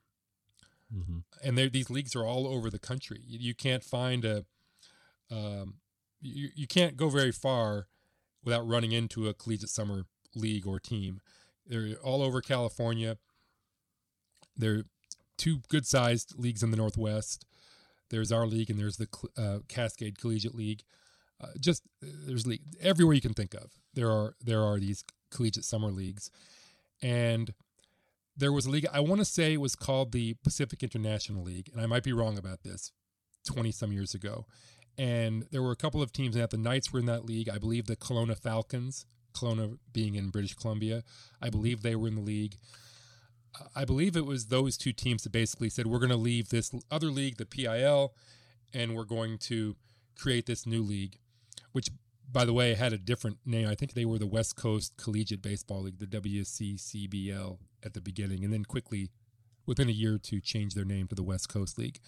Mm-hmm. 0.96 1.18
And 1.44 1.58
these 1.72 1.90
leagues 1.90 2.16
are 2.16 2.26
all 2.26 2.48
over 2.48 2.70
the 2.70 2.80
country. 2.80 3.22
You, 3.26 3.40
you 3.40 3.56
can't 3.56 3.84
find 3.84 4.24
a, 4.24 4.46
um, 5.30 5.76
you, 6.22 6.50
you 6.56 6.68
can't 6.68 6.96
go 6.96 7.10
very 7.10 7.32
far 7.32 7.88
without 8.44 8.68
running 8.68 8.94
into 8.94 9.28
a 9.28 9.34
collegiate 9.34 9.70
summer 9.70 10.06
league 10.34 10.66
or 10.66 10.80
team. 10.80 11.20
They're 11.66 11.98
all 12.02 12.22
over 12.22 12.42
California. 12.42 13.18
There 14.56 14.76
are 14.76 14.84
two 15.38 15.60
good 15.68 15.86
sized 15.86 16.40
leagues 16.40 16.64
in 16.64 16.72
the 16.72 16.78
Northwest. 16.78 17.46
There's 18.10 18.32
our 18.32 18.48
league 18.48 18.70
and 18.70 18.80
there's 18.80 18.98
the 18.98 19.08
uh, 19.38 19.60
Cascade 19.68 20.18
Collegiate 20.18 20.56
League. 20.56 20.84
Uh, 21.41 21.47
just 21.60 21.84
there's 22.02 22.47
league 22.47 22.62
everywhere 22.82 23.13
you 23.13 23.21
can 23.21 23.34
think 23.34 23.54
of. 23.54 23.71
There 23.93 24.10
are 24.10 24.36
there 24.43 24.63
are 24.63 24.80
these 24.80 25.04
collegiate 25.32 25.65
summer 25.65 25.91
leagues, 25.91 26.32
and 27.02 27.54
there 28.36 28.52
was 28.52 28.65
a 28.65 28.71
league. 28.71 28.88
I 28.91 29.00
want 29.00 29.19
to 29.19 29.26
say 29.26 29.56
was 29.58 29.76
called 29.76 30.12
the 30.12 30.36
Pacific 30.43 30.82
International 30.82 31.43
League, 31.43 31.69
and 31.71 31.82
I 31.82 31.86
might 31.86 32.04
be 32.04 32.13
wrong 32.13 32.38
about 32.38 32.63
this. 32.63 32.91
Twenty 33.45 33.71
some 33.71 33.93
years 33.93 34.13
ago, 34.13 34.45
and 34.97 35.45
there 35.52 35.62
were 35.62 35.71
a 35.71 35.78
couple 35.78 36.02
of 36.02 36.12
teams. 36.12 36.36
And 36.36 36.50
the 36.50 36.58
Knights 36.58 36.91
were 36.91 37.00
in 37.00 37.06
that 37.06 37.26
league. 37.26 37.50
I 37.50 37.58
believe 37.58 37.86
the 37.86 37.95
Kelowna 37.95 38.38
Falcons, 38.38 39.06
Kelowna 39.34 39.78
being 39.93 40.15
in 40.15 40.30
British 40.30 40.56
Columbia, 40.56 41.04
I 41.41 41.50
believe 41.50 41.82
they 41.82 41.95
were 41.95 42.08
in 42.08 42.15
the 42.15 42.21
league. 42.21 42.56
I 43.76 43.86
believe 43.86 44.15
it 44.15 44.26
was 44.26 44.47
those 44.47 44.78
two 44.78 44.93
teams 44.93 45.23
that 45.23 45.32
basically 45.32 45.69
said 45.69 45.88
we're 45.88 46.00
going 46.00 46.10
to 46.10 46.15
leave 46.15 46.50
this 46.50 46.71
other 46.91 47.08
league, 47.08 47.38
the 47.38 47.45
PIL, 47.45 48.13
and 48.73 48.95
we're 48.95 49.06
going 49.06 49.38
to 49.39 49.76
create 50.17 50.45
this 50.45 50.65
new 50.65 50.84
league, 50.84 51.17
which 51.72 51.90
by 52.32 52.46
the 52.46 52.54
way 52.54 52.74
had 52.74 52.94
a 52.94 52.98
different 52.98 53.38
name. 53.46 53.68
I 53.68 53.76
think 53.76 53.94
they 53.94 54.06
were 54.06 54.20
the 54.20 54.28
West 54.28 54.56
Coast 54.56 54.98
Collegiate 54.98 55.42
Baseball 55.42 55.84
League, 55.84 56.00
the 56.00 56.06
WCCBL 56.06 57.58
at 57.84 57.94
the 57.94 58.02
beginning, 58.02 58.44
and 58.44 58.54
then 58.54 58.66
quickly, 58.66 59.10
within 59.66 59.90
a 59.90 59.94
year 59.94 60.16
or 60.16 60.20
two, 60.20 60.42
changed 60.42 60.76
their 60.76 60.86
name 60.86 61.08
to 61.08 61.16
the 61.16 61.24
West 61.24 61.50
Coast 61.50 61.78
League. 61.78 62.00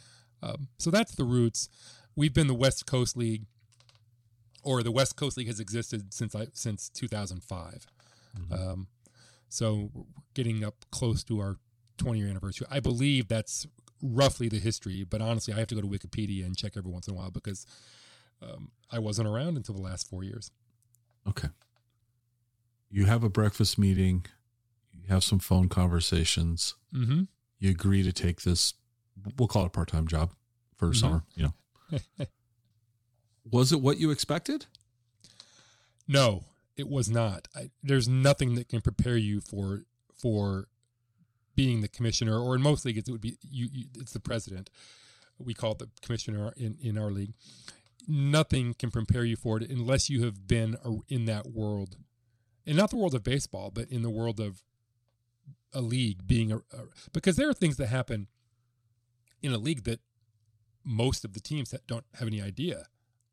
Um, 0.41 0.69
so 0.77 0.91
that's 0.91 1.15
the 1.15 1.23
roots. 1.23 1.69
We've 2.15 2.33
been 2.33 2.47
the 2.47 2.53
West 2.53 2.85
Coast 2.85 3.15
League, 3.15 3.45
or 4.63 4.83
the 4.83 4.91
West 4.91 5.15
Coast 5.15 5.37
League 5.37 5.47
has 5.47 5.59
existed 5.59 6.13
since 6.13 6.35
I, 6.35 6.47
since 6.53 6.89
2005. 6.89 7.87
Mm-hmm. 8.37 8.53
Um, 8.53 8.87
so 9.47 9.89
we're 9.93 10.03
getting 10.33 10.63
up 10.63 10.85
close 10.91 11.23
to 11.25 11.39
our 11.39 11.57
20 11.97 12.19
year 12.19 12.29
anniversary. 12.29 12.67
I 12.69 12.79
believe 12.79 13.27
that's 13.27 13.65
roughly 14.01 14.47
the 14.47 14.59
history, 14.59 15.03
but 15.03 15.21
honestly, 15.21 15.53
I 15.53 15.59
have 15.59 15.67
to 15.69 15.75
go 15.75 15.81
to 15.81 15.87
Wikipedia 15.87 16.45
and 16.45 16.57
check 16.57 16.73
every 16.77 16.91
once 16.91 17.07
in 17.07 17.13
a 17.13 17.17
while 17.17 17.31
because 17.31 17.65
um, 18.41 18.71
I 18.91 18.99
wasn't 18.99 19.27
around 19.27 19.57
until 19.57 19.75
the 19.75 19.81
last 19.81 20.09
four 20.09 20.23
years. 20.23 20.51
Okay. 21.27 21.49
You 22.89 23.05
have 23.05 23.23
a 23.23 23.29
breakfast 23.29 23.77
meeting, 23.77 24.25
you 24.93 25.07
have 25.09 25.23
some 25.23 25.39
phone 25.39 25.69
conversations, 25.69 26.75
mm-hmm. 26.93 27.23
you 27.59 27.69
agree 27.69 28.03
to 28.03 28.11
take 28.11 28.41
this, 28.41 28.73
we'll 29.37 29.47
call 29.47 29.63
it 29.63 29.67
a 29.67 29.69
part 29.69 29.89
time 29.89 30.07
job 30.07 30.31
for 30.75 30.87
mm-hmm. 30.87 30.99
summer, 30.99 31.23
you 31.35 31.43
know. 31.43 31.99
Was 33.51 33.71
it 33.71 33.81
what 33.81 33.97
you 33.99 34.11
expected? 34.11 34.65
No, 36.07 36.45
it 36.75 36.89
was 36.89 37.09
not. 37.09 37.47
I, 37.55 37.69
there's 37.83 38.07
nothing 38.07 38.55
that 38.55 38.69
can 38.69 38.81
prepare 38.81 39.17
you 39.17 39.41
for 39.41 39.83
for 40.17 40.67
being 41.55 41.81
the 41.81 41.87
commissioner, 41.87 42.39
or 42.39 42.55
in 42.55 42.61
most 42.61 42.85
leagues 42.85 43.07
it 43.07 43.11
would 43.11 43.21
be 43.21 43.37
you, 43.41 43.67
you 43.71 43.85
it's 43.95 44.13
the 44.13 44.19
president. 44.19 44.69
We 45.37 45.53
call 45.53 45.73
it 45.73 45.79
the 45.79 45.89
commissioner 46.01 46.53
in 46.57 46.77
in 46.81 46.97
our 46.97 47.11
league. 47.11 47.33
Nothing 48.07 48.73
can 48.73 48.91
prepare 48.91 49.23
you 49.23 49.35
for 49.35 49.57
it 49.57 49.69
unless 49.69 50.09
you 50.09 50.23
have 50.23 50.47
been 50.47 50.77
in 51.07 51.25
that 51.25 51.47
world, 51.47 51.97
and 52.65 52.77
not 52.77 52.89
the 52.89 52.97
world 52.97 53.15
of 53.15 53.23
baseball, 53.23 53.71
but 53.73 53.89
in 53.89 54.01
the 54.01 54.09
world 54.09 54.39
of 54.39 54.63
a 55.73 55.81
league 55.81 56.25
being 56.25 56.51
a, 56.51 56.57
a 56.57 56.87
because 57.13 57.35
there 57.35 57.49
are 57.49 57.53
things 57.53 57.77
that 57.77 57.87
happen 57.87 58.27
in 59.41 59.51
a 59.53 59.57
league 59.57 59.83
that 59.83 59.99
most 60.83 61.23
of 61.23 61.33
the 61.33 61.39
teams 61.39 61.73
don't 61.87 62.05
have 62.15 62.27
any 62.27 62.41
idea 62.41 62.85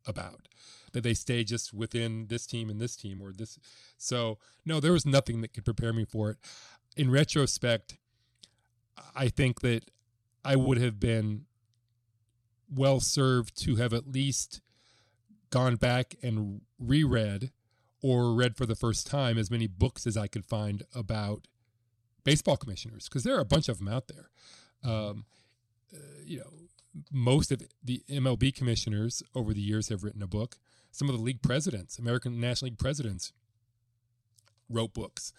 about 0.07 0.49
that 0.93 1.03
they 1.03 1.15
stay 1.15 1.43
just 1.43 1.73
within 1.73 2.27
this 2.29 2.47
team 2.47 2.71
and 2.71 2.81
this 2.81 2.95
team 2.97 3.21
or 3.23 3.33
this. 3.33 3.59
So 3.97 4.39
no 4.65 4.81
there 4.81 4.93
was 4.93 5.07
nothing 5.07 5.41
that 5.41 5.55
could 5.55 5.65
prepare 5.65 5.93
me 5.93 6.05
for 6.05 6.31
it. 6.31 6.37
In 6.97 7.11
retrospect 7.11 7.97
i 9.15 9.29
think 9.29 9.61
that 9.61 9.91
i 10.45 10.57
would 10.57 10.79
have 10.79 10.99
been 10.99 11.45
well 12.73 13.01
served 13.01 13.57
to 13.63 13.77
have 13.77 13.93
at 13.93 14.09
least 14.09 14.61
gone 15.51 15.77
back 15.77 16.17
and 16.23 16.61
reread 16.79 17.51
or 18.03 18.35
read 18.35 18.57
for 18.57 18.67
the 18.67 18.75
first 18.75 19.07
time 19.07 19.39
as 19.39 19.51
many 19.51 19.67
books 19.67 20.07
as 20.07 20.17
i 20.17 20.27
could 20.27 20.45
find 20.45 20.83
about 20.95 21.47
baseball 22.25 22.57
commissioners 22.57 23.09
because 23.09 23.23
there 23.23 23.37
are 23.37 23.41
a 23.41 23.45
bunch 23.45 23.69
of 23.69 23.79
them 23.79 23.89
out 23.89 24.09
there 24.09 24.31
um, 24.85 25.25
uh, 25.95 25.99
you 26.25 26.39
know 26.39 26.51
most 27.13 27.51
of 27.51 27.63
the 27.83 28.03
MLB 28.09 28.55
commissioners 28.55 29.23
over 29.35 29.53
the 29.53 29.61
years 29.61 29.89
have 29.89 30.05
written 30.05 30.23
a 30.23 30.27
book. 30.27 30.59
Some 30.91 31.09
of 31.09 31.17
the 31.17 31.23
league 31.23 31.43
presidents, 31.43 31.99
American 31.99 32.41
National 32.41 32.71
League 32.71 32.79
presidents, 32.79 33.33
wrote 34.69 34.95
books. 34.95 35.33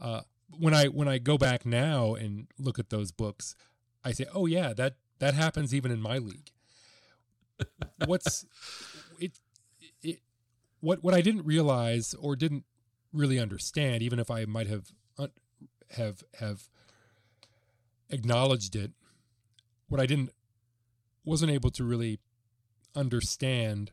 Uh, 0.00 0.22
when 0.56 0.74
I 0.74 0.86
when 0.86 1.08
I 1.08 1.18
go 1.18 1.36
back 1.36 1.66
now 1.66 2.14
and 2.14 2.46
look 2.58 2.78
at 2.78 2.90
those 2.90 3.10
books, 3.10 3.56
I 4.04 4.12
say, 4.12 4.26
"Oh 4.32 4.46
yeah, 4.46 4.72
that 4.74 4.96
that 5.24 5.34
happens 5.34 5.74
even 5.74 5.90
in 5.90 6.00
my 6.00 6.18
league." 6.18 6.50
What's 8.06 8.44
it? 9.18 9.38
It 10.02 10.20
what 10.80 11.02
what 11.02 11.14
I 11.14 11.20
didn't 11.20 11.46
realize 11.46 12.14
or 12.14 12.36
didn't 12.36 12.64
really 13.12 13.38
understand, 13.38 14.02
even 14.02 14.18
if 14.18 14.30
I 14.30 14.44
might 14.44 14.66
have 14.66 14.92
have 15.90 16.24
have 16.38 16.68
acknowledged 18.10 18.76
it, 18.76 18.92
what 19.88 20.00
I 20.00 20.06
didn't 20.06 20.30
wasn't 21.24 21.52
able 21.52 21.70
to 21.70 21.84
really 21.84 22.20
understand 22.94 23.92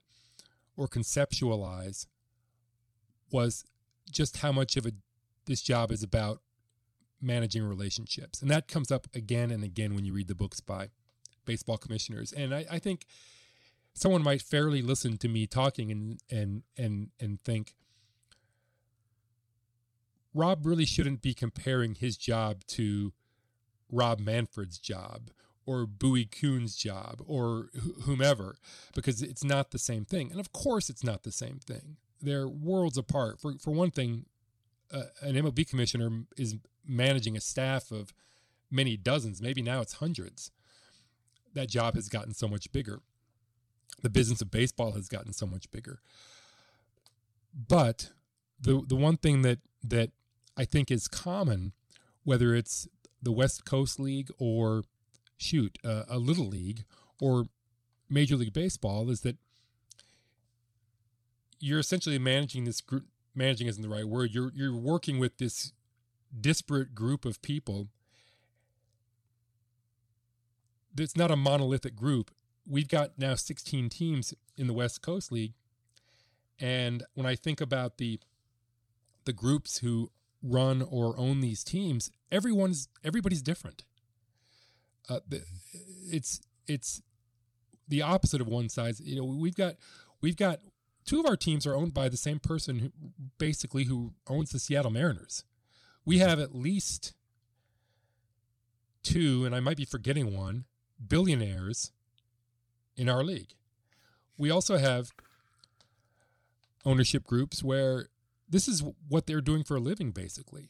or 0.75 0.87
conceptualize 0.87 2.05
was 3.31 3.63
just 4.09 4.37
how 4.37 4.51
much 4.51 4.75
of 4.77 4.85
a 4.85 4.91
this 5.45 5.61
job 5.61 5.91
is 5.91 6.03
about 6.03 6.41
managing 7.21 7.63
relationships. 7.63 8.41
And 8.41 8.49
that 8.51 8.67
comes 8.67 8.91
up 8.91 9.07
again 9.13 9.51
and 9.51 9.63
again 9.63 9.95
when 9.95 10.05
you 10.05 10.13
read 10.13 10.27
the 10.27 10.35
books 10.35 10.59
by 10.59 10.89
baseball 11.45 11.77
commissioners. 11.77 12.31
And 12.31 12.53
I, 12.53 12.65
I 12.71 12.79
think 12.79 13.05
someone 13.93 14.23
might 14.23 14.41
fairly 14.41 14.81
listen 14.81 15.17
to 15.17 15.27
me 15.27 15.47
talking 15.47 15.91
and 15.91 16.19
and 16.29 16.63
and 16.77 17.09
and 17.19 17.41
think 17.43 17.73
Rob 20.33 20.65
really 20.65 20.85
shouldn't 20.85 21.21
be 21.21 21.33
comparing 21.33 21.95
his 21.95 22.15
job 22.15 22.63
to 22.65 23.11
Rob 23.91 24.19
Manfred's 24.19 24.79
job 24.79 25.29
or 25.65 25.85
Bowie 25.85 26.25
Kuhn's 26.25 26.75
job 26.75 27.21
or 27.25 27.69
wh- 27.75 28.03
whomever 28.03 28.55
because 28.95 29.21
it's 29.21 29.43
not 29.43 29.71
the 29.71 29.79
same 29.79 30.05
thing. 30.05 30.31
And 30.31 30.39
of 30.39 30.53
course, 30.53 30.89
it's 30.89 31.03
not 31.03 31.23
the 31.23 31.31
same 31.31 31.59
thing. 31.59 31.97
They're 32.21 32.47
worlds 32.47 32.97
apart. 32.97 33.39
For 33.39 33.53
for 33.59 33.71
one 33.71 33.91
thing, 33.91 34.25
uh, 34.91 35.03
an 35.21 35.35
MLB 35.35 35.67
commissioner 35.67 36.09
is 36.37 36.55
managing 36.87 37.35
a 37.35 37.41
staff 37.41 37.91
of 37.91 38.13
many 38.69 38.97
dozens, 38.97 39.41
maybe 39.41 39.61
now 39.61 39.81
it's 39.81 39.93
hundreds. 39.93 40.51
That 41.53 41.69
job 41.69 41.95
has 41.95 42.09
gotten 42.09 42.33
so 42.33 42.47
much 42.47 42.71
bigger. 42.71 43.01
The 44.01 44.09
business 44.09 44.41
of 44.41 44.51
baseball 44.51 44.93
has 44.93 45.07
gotten 45.07 45.33
so 45.33 45.45
much 45.45 45.69
bigger. 45.71 45.99
But 47.53 48.11
the 48.59 48.83
the 48.87 48.95
one 48.95 49.17
thing 49.17 49.41
that 49.41 49.59
that 49.83 50.11
I 50.55 50.65
think 50.65 50.91
is 50.91 51.07
common, 51.07 51.73
whether 52.23 52.55
it's 52.55 52.87
the 53.21 53.31
West 53.31 53.65
Coast 53.65 53.99
League 53.99 54.29
or 54.37 54.83
shoot 55.37 55.77
uh, 55.83 56.03
a 56.07 56.17
little 56.17 56.47
league 56.47 56.83
or 57.19 57.45
Major 58.09 58.35
League 58.35 58.53
Baseball 58.53 59.09
is 59.09 59.21
that 59.21 59.37
you're 61.59 61.79
essentially 61.79 62.19
managing 62.19 62.65
this 62.65 62.81
group. 62.81 63.05
Managing 63.33 63.67
isn't 63.67 63.81
the 63.81 63.89
right 63.89 64.07
word. 64.07 64.31
You're 64.33 64.51
you're 64.53 64.75
working 64.75 65.19
with 65.19 65.37
this 65.37 65.71
disparate 66.39 66.93
group 66.93 67.23
of 67.25 67.41
people. 67.41 67.87
It's 70.97 71.15
not 71.15 71.31
a 71.31 71.35
monolithic 71.35 71.95
group. 71.95 72.31
We've 72.67 72.87
got 72.87 73.17
now 73.17 73.35
16 73.35 73.89
teams 73.89 74.33
in 74.57 74.67
the 74.67 74.73
West 74.73 75.01
Coast 75.01 75.31
League, 75.31 75.53
and 76.59 77.03
when 77.13 77.25
I 77.25 77.35
think 77.35 77.59
about 77.59 77.97
the 77.97 78.19
the 79.25 79.33
groups 79.33 79.79
who 79.79 80.11
run 80.43 80.81
or 80.81 81.17
own 81.17 81.41
these 81.41 81.63
teams, 81.63 82.11
everyone's 82.31 82.87
everybody's 83.03 83.41
different. 83.41 83.83
Uh, 85.09 85.19
it's 86.09 86.41
it's 86.67 87.01
the 87.87 88.01
opposite 88.01 88.41
of 88.41 88.47
one 88.47 88.69
size. 88.69 89.01
You 89.01 89.17
know, 89.17 89.25
we've 89.25 89.55
got 89.55 89.75
we've 90.21 90.37
got 90.37 90.59
two 91.05 91.19
of 91.19 91.25
our 91.25 91.35
teams 91.35 91.65
are 91.65 91.75
owned 91.75 91.93
by 91.93 92.09
the 92.09 92.17
same 92.17 92.39
person 92.39 92.79
who 92.79 92.91
basically 93.37 93.85
who 93.85 94.13
owns 94.27 94.51
the 94.51 94.59
Seattle 94.59 94.91
Mariners. 94.91 95.43
We 96.05 96.19
have 96.19 96.39
at 96.39 96.55
least 96.55 97.13
two, 99.03 99.45
and 99.45 99.55
I 99.55 99.59
might 99.59 99.77
be 99.77 99.85
forgetting 99.85 100.35
one, 100.35 100.65
billionaires 101.07 101.91
in 102.95 103.09
our 103.09 103.23
league. 103.23 103.53
We 104.37 104.49
also 104.49 104.77
have 104.77 105.11
ownership 106.85 107.25
groups 107.25 107.63
where 107.63 108.07
this 108.49 108.67
is 108.67 108.83
what 109.07 109.27
they're 109.27 109.41
doing 109.41 109.63
for 109.63 109.77
a 109.77 109.79
living, 109.79 110.11
basically. 110.11 110.69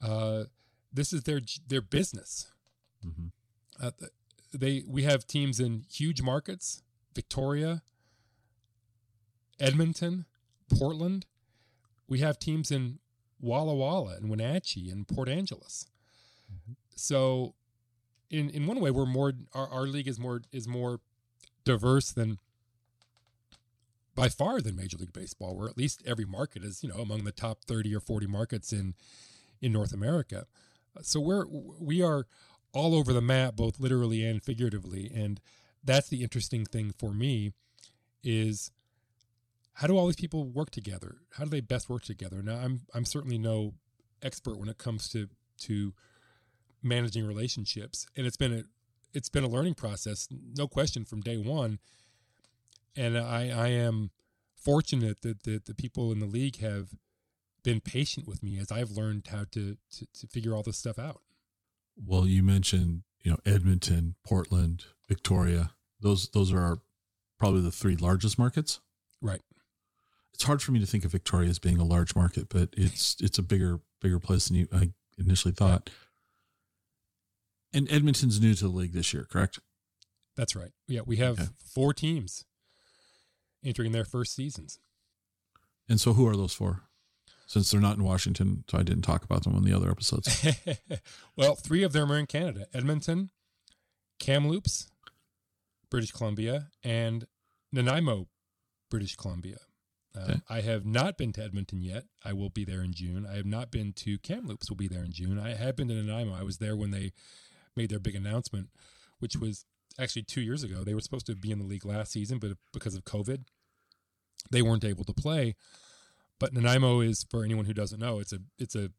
Uh, 0.00 0.44
this 0.92 1.12
is 1.12 1.22
their 1.22 1.40
their 1.68 1.80
business. 1.80 2.50
Mm-hmm. 3.06 3.26
Uh, 3.80 3.90
they 4.52 4.82
we 4.86 5.02
have 5.04 5.26
teams 5.26 5.60
in 5.60 5.84
huge 5.90 6.22
markets, 6.22 6.82
Victoria, 7.14 7.82
Edmonton, 9.60 10.26
Portland. 10.70 11.26
We 12.08 12.18
have 12.18 12.38
teams 12.38 12.70
in 12.70 12.98
Walla 13.40 13.74
Walla 13.74 14.16
and 14.16 14.28
Wenatchee 14.28 14.90
and 14.90 15.06
Port 15.06 15.28
Angeles. 15.28 15.86
Mm-hmm. 16.52 16.72
So, 16.94 17.54
in 18.32 18.50
in 18.50 18.66
one 18.66 18.80
way, 18.80 18.90
we're 18.90 19.06
more 19.06 19.34
our, 19.54 19.68
our 19.68 19.82
league 19.82 20.08
is 20.08 20.18
more 20.18 20.42
is 20.50 20.66
more 20.66 20.98
diverse 21.64 22.10
than 22.10 22.38
by 24.14 24.28
far 24.28 24.60
than 24.60 24.74
Major 24.74 24.96
League 24.96 25.12
Baseball, 25.12 25.56
where 25.56 25.68
at 25.68 25.76
least 25.76 26.02
every 26.04 26.24
market 26.24 26.64
is 26.64 26.82
you 26.82 26.88
know 26.88 26.96
among 26.96 27.24
the 27.24 27.32
top 27.32 27.64
thirty 27.64 27.94
or 27.94 28.00
forty 28.00 28.26
markets 28.26 28.72
in 28.72 28.94
in 29.60 29.72
North 29.72 29.92
America. 29.92 30.46
So 31.02 31.20
we're 31.20 31.44
we 31.46 32.02
are 32.02 32.26
all 32.72 32.94
over 32.94 33.12
the 33.12 33.20
map, 33.20 33.54
both 33.54 33.78
literally 33.78 34.26
and 34.26 34.42
figuratively, 34.42 35.12
and 35.14 35.38
that's 35.84 36.08
the 36.08 36.22
interesting 36.22 36.64
thing 36.64 36.92
for 36.98 37.12
me 37.12 37.52
is 38.24 38.70
how 39.74 39.86
do 39.86 39.96
all 39.96 40.06
these 40.06 40.16
people 40.16 40.44
work 40.44 40.70
together? 40.70 41.16
How 41.32 41.44
do 41.44 41.50
they 41.50 41.60
best 41.60 41.88
work 41.88 42.02
together? 42.02 42.42
Now, 42.42 42.56
I'm 42.56 42.80
I'm 42.94 43.04
certainly 43.04 43.38
no 43.38 43.74
expert 44.22 44.58
when 44.58 44.70
it 44.70 44.78
comes 44.78 45.08
to 45.10 45.28
to 45.62 45.92
managing 46.82 47.26
relationships, 47.26 48.06
and 48.16 48.26
it's 48.26 48.36
been 48.36 48.52
a 48.52 48.62
it's 49.14 49.28
been 49.28 49.44
a 49.44 49.48
learning 49.48 49.74
process, 49.74 50.28
no 50.56 50.66
question, 50.66 51.04
from 51.04 51.20
day 51.20 51.36
one. 51.36 51.78
And 52.96 53.16
I 53.18 53.48
I 53.48 53.68
am 53.68 54.10
fortunate 54.56 55.22
that 55.22 55.42
the, 55.42 55.60
the 55.64 55.74
people 55.74 56.12
in 56.12 56.20
the 56.20 56.26
league 56.26 56.60
have 56.60 56.90
been 57.62 57.80
patient 57.80 58.26
with 58.26 58.42
me 58.42 58.58
as 58.58 58.70
I've 58.70 58.90
learned 58.90 59.26
how 59.30 59.44
to, 59.52 59.76
to, 59.92 60.06
to 60.20 60.26
figure 60.26 60.54
all 60.54 60.62
this 60.62 60.78
stuff 60.78 60.98
out. 60.98 61.20
Well, 61.96 62.26
you 62.26 62.42
mentioned 62.42 63.02
you 63.22 63.30
know 63.30 63.38
Edmonton, 63.46 64.16
Portland, 64.24 64.84
Victoria. 65.08 65.72
Those 66.00 66.28
those 66.30 66.52
are 66.52 66.60
our, 66.60 66.78
probably 67.38 67.60
the 67.60 67.70
three 67.70 67.96
largest 67.96 68.38
markets. 68.38 68.80
Right. 69.20 69.40
It's 70.34 70.44
hard 70.44 70.62
for 70.62 70.72
me 70.72 70.80
to 70.80 70.86
think 70.86 71.04
of 71.04 71.12
Victoria 71.12 71.50
as 71.50 71.58
being 71.58 71.78
a 71.78 71.84
large 71.84 72.16
market, 72.16 72.48
but 72.48 72.70
it's 72.76 73.16
it's 73.20 73.38
a 73.38 73.42
bigger 73.42 73.80
bigger 74.00 74.18
place 74.18 74.48
than 74.48 74.56
you 74.56 74.68
I 74.72 74.90
initially 75.18 75.52
thought. 75.52 75.90
And 77.74 77.90
Edmonton's 77.90 78.40
new 78.40 78.54
to 78.54 78.64
the 78.64 78.70
league 78.70 78.92
this 78.92 79.14
year, 79.14 79.26
correct? 79.30 79.58
That's 80.36 80.54
right. 80.54 80.72
Yeah, 80.86 81.00
we 81.06 81.16
have 81.16 81.40
okay. 81.40 81.48
four 81.74 81.94
teams 81.94 82.44
entering 83.64 83.92
their 83.92 84.04
first 84.04 84.34
seasons. 84.34 84.78
And 85.88 86.00
so, 86.00 86.12
who 86.12 86.26
are 86.28 86.36
those 86.36 86.54
four? 86.54 86.82
since 87.52 87.70
they're 87.70 87.82
not 87.82 87.98
in 87.98 88.02
Washington, 88.02 88.64
so 88.66 88.78
I 88.78 88.82
didn't 88.82 89.02
talk 89.02 89.24
about 89.24 89.44
them 89.44 89.54
on 89.54 89.62
the 89.62 89.74
other 89.74 89.90
episodes. 89.90 90.46
well, 91.36 91.54
three 91.54 91.82
of 91.82 91.92
them 91.92 92.10
are 92.10 92.18
in 92.18 92.24
Canada 92.24 92.66
Edmonton, 92.72 93.28
Kamloops, 94.18 94.90
British 95.90 96.12
Columbia, 96.12 96.68
and 96.82 97.26
Nanaimo, 97.70 98.28
British 98.90 99.16
Columbia. 99.16 99.58
Uh, 100.16 100.20
okay. 100.22 100.40
I 100.48 100.60
have 100.62 100.86
not 100.86 101.18
been 101.18 101.30
to 101.34 101.42
Edmonton 101.44 101.82
yet. 101.82 102.04
I 102.24 102.32
will 102.32 102.48
be 102.48 102.64
there 102.64 102.82
in 102.82 102.94
June. 102.94 103.26
I 103.30 103.36
have 103.36 103.44
not 103.44 103.70
been 103.70 103.92
to 103.96 104.18
Kamloops. 104.18 104.70
Will 104.70 104.76
be 104.78 104.88
there 104.88 105.04
in 105.04 105.12
June. 105.12 105.38
I 105.38 105.52
have 105.52 105.76
been 105.76 105.88
to 105.88 105.94
Nanaimo. 105.94 106.34
I 106.34 106.44
was 106.44 106.56
there 106.56 106.74
when 106.74 106.90
they 106.90 107.12
made 107.76 107.90
their 107.90 107.98
big 107.98 108.14
announcement, 108.14 108.68
which 109.18 109.36
was 109.36 109.64
actually 109.98 110.22
two 110.22 110.40
years 110.40 110.62
ago. 110.62 110.84
They 110.84 110.94
were 110.94 111.00
supposed 111.00 111.26
to 111.26 111.36
be 111.36 111.50
in 111.50 111.58
the 111.58 111.64
league 111.64 111.84
last 111.84 112.12
season, 112.12 112.38
but 112.38 112.52
because 112.72 112.94
of 112.94 113.04
COVID, 113.04 113.44
they 114.50 114.62
weren't 114.62 114.84
able 114.84 115.04
to 115.04 115.12
play. 115.12 115.54
But 116.38 116.52
Nanaimo 116.52 117.00
is, 117.00 117.24
for 117.30 117.44
anyone 117.44 117.66
who 117.66 117.74
doesn't 117.74 118.00
know, 118.00 118.18
it's 118.18 118.32
a 118.32 118.38
it's 118.58 118.74
a 118.74 118.90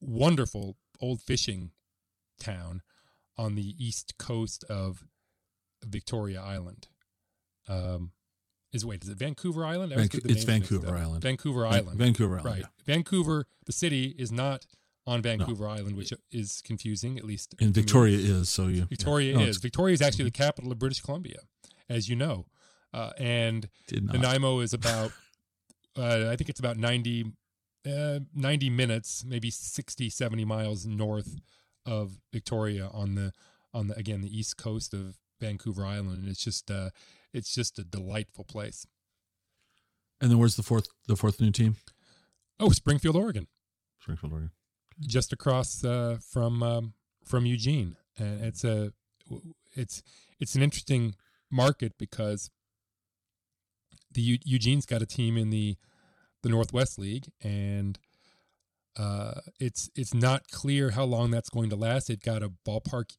wonderful 0.00 0.76
old 1.00 1.20
fishing 1.20 1.72
town 2.38 2.82
on 3.36 3.54
the 3.54 3.74
east 3.78 4.14
coast 4.18 4.64
of 4.68 5.04
Victoria 5.84 6.40
Island. 6.40 6.88
Um, 7.68 8.12
is 8.72 8.84
wait, 8.84 9.02
is 9.02 9.08
it 9.08 9.18
Vancouver 9.18 9.64
Island? 9.64 9.92
it's 9.96 10.44
Vancouver 10.44 10.96
Island. 10.96 11.22
Vancouver 11.22 11.66
Island. 11.66 11.98
Vancouver 11.98 12.38
Island. 12.38 12.44
Right. 12.44 12.60
Yeah. 12.60 12.94
Vancouver, 12.94 13.46
the 13.64 13.72
city, 13.72 14.14
is 14.18 14.30
not 14.30 14.66
on 15.06 15.22
Vancouver 15.22 15.64
no. 15.64 15.70
Island, 15.70 15.96
which 15.96 16.12
is 16.30 16.62
confusing. 16.64 17.18
At 17.18 17.24
least, 17.24 17.54
and 17.60 17.74
Victoria 17.74 18.18
is. 18.18 18.48
So 18.48 18.66
you. 18.66 18.84
Victoria 18.84 19.32
yeah. 19.32 19.38
no, 19.38 19.44
is. 19.46 19.58
Victoria 19.58 19.94
is 19.94 20.02
actually 20.02 20.24
the 20.24 20.30
capital 20.30 20.72
of 20.72 20.78
British 20.78 21.00
Columbia, 21.00 21.40
as 21.88 22.08
you 22.08 22.16
know, 22.16 22.46
uh, 22.92 23.10
and 23.18 23.68
Nanaimo 23.92 24.60
is 24.60 24.72
about 24.72 25.12
uh, 25.98 26.28
I 26.30 26.36
think 26.36 26.48
it's 26.48 26.60
about 26.60 26.76
90, 26.76 27.32
uh, 27.88 28.20
90 28.34 28.70
minutes, 28.70 29.24
maybe 29.26 29.50
60, 29.50 30.10
70 30.10 30.44
miles 30.44 30.86
north 30.86 31.36
of 31.84 32.18
Victoria 32.32 32.90
on 32.92 33.14
the 33.14 33.32
on 33.72 33.88
the 33.88 33.96
again 33.96 34.22
the 34.22 34.36
east 34.36 34.56
coast 34.56 34.92
of 34.92 35.16
Vancouver 35.40 35.84
Island, 35.84 36.18
and 36.18 36.28
it's 36.28 36.42
just 36.42 36.70
uh, 36.70 36.90
it's 37.32 37.54
just 37.54 37.78
a 37.78 37.84
delightful 37.84 38.44
place. 38.44 38.86
And 40.20 40.30
then 40.30 40.38
where's 40.38 40.56
the 40.56 40.62
fourth 40.62 40.88
the 41.06 41.16
fourth 41.16 41.40
new 41.40 41.50
team? 41.50 41.76
Oh, 42.58 42.70
Springfield, 42.70 43.16
Oregon. 43.16 43.46
Springfield, 44.00 44.32
Oregon. 44.32 44.50
Just 45.00 45.32
across 45.32 45.84
uh, 45.84 46.18
from 46.32 46.62
um, 46.62 46.94
from 47.24 47.44
Eugene, 47.44 47.96
and 48.18 48.40
it's 48.42 48.64
a 48.64 48.92
it's 49.74 50.02
it's 50.40 50.54
an 50.54 50.62
interesting 50.62 51.14
market 51.50 51.98
because 51.98 52.50
the 54.12 54.40
Eugene's 54.44 54.86
got 54.86 55.02
a 55.02 55.06
team 55.06 55.36
in 55.36 55.50
the 55.50 55.76
the 56.42 56.48
Northwest 56.48 56.98
League, 56.98 57.30
and 57.42 57.98
uh, 58.98 59.40
it's 59.60 59.90
it's 59.94 60.14
not 60.14 60.48
clear 60.50 60.90
how 60.90 61.04
long 61.04 61.30
that's 61.30 61.50
going 61.50 61.70
to 61.70 61.76
last. 61.76 62.08
They've 62.08 62.20
got 62.20 62.42
a 62.42 62.52
ballpark 62.66 63.16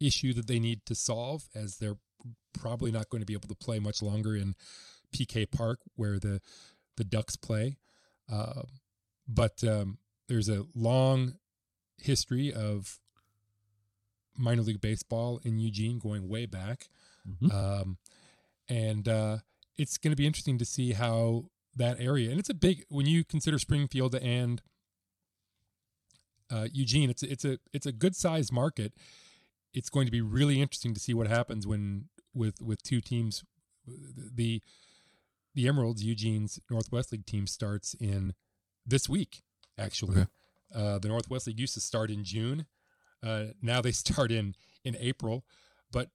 issue 0.00 0.32
that 0.34 0.46
they 0.46 0.58
need 0.58 0.86
to 0.86 0.94
solve, 0.94 1.48
as 1.54 1.78
they're 1.78 1.98
probably 2.52 2.92
not 2.92 3.08
going 3.08 3.20
to 3.20 3.26
be 3.26 3.34
able 3.34 3.48
to 3.48 3.54
play 3.54 3.78
much 3.78 4.02
longer 4.02 4.36
in 4.36 4.54
PK 5.14 5.50
Park, 5.50 5.80
where 5.96 6.18
the 6.18 6.40
the 6.96 7.04
Ducks 7.04 7.36
play. 7.36 7.78
Uh, 8.30 8.62
but 9.26 9.64
um, 9.64 9.98
there's 10.32 10.48
a 10.48 10.64
long 10.74 11.34
history 11.98 12.52
of 12.52 12.98
minor 14.34 14.62
league 14.62 14.80
baseball 14.80 15.40
in 15.44 15.58
Eugene, 15.58 15.98
going 15.98 16.26
way 16.26 16.46
back, 16.46 16.88
mm-hmm. 17.28 17.54
um, 17.54 17.98
and 18.66 19.08
uh, 19.08 19.38
it's 19.76 19.98
going 19.98 20.10
to 20.10 20.16
be 20.16 20.26
interesting 20.26 20.56
to 20.56 20.64
see 20.64 20.92
how 20.92 21.44
that 21.76 22.00
area, 22.00 22.30
and 22.30 22.40
it's 22.40 22.48
a 22.48 22.54
big 22.54 22.86
when 22.88 23.04
you 23.04 23.24
consider 23.24 23.58
Springfield 23.58 24.14
and 24.14 24.62
uh, 26.50 26.68
Eugene. 26.72 27.10
It's 27.10 27.22
a, 27.22 27.30
it's 27.30 27.44
a 27.44 27.58
it's 27.74 27.86
a 27.86 27.92
good 27.92 28.16
sized 28.16 28.52
market. 28.52 28.94
It's 29.74 29.90
going 29.90 30.06
to 30.06 30.12
be 30.12 30.22
really 30.22 30.62
interesting 30.62 30.94
to 30.94 31.00
see 31.00 31.12
what 31.12 31.26
happens 31.26 31.66
when 31.66 32.06
with 32.34 32.62
with 32.62 32.82
two 32.82 33.02
teams. 33.02 33.44
The 33.86 34.62
the 35.54 35.68
Emeralds, 35.68 36.02
Eugene's 36.02 36.58
Northwest 36.70 37.12
League 37.12 37.26
team 37.26 37.46
starts 37.46 37.94
in 38.00 38.32
this 38.86 39.10
week. 39.10 39.42
Actually, 39.78 40.20
okay. 40.20 40.26
uh, 40.74 40.98
the 40.98 41.08
Northwest 41.08 41.46
League 41.46 41.60
used 41.60 41.74
to 41.74 41.80
start 41.80 42.10
in 42.10 42.24
June. 42.24 42.66
Uh, 43.22 43.46
now 43.60 43.80
they 43.80 43.92
start 43.92 44.30
in 44.30 44.54
in 44.84 44.96
April, 44.98 45.44
but 45.90 46.08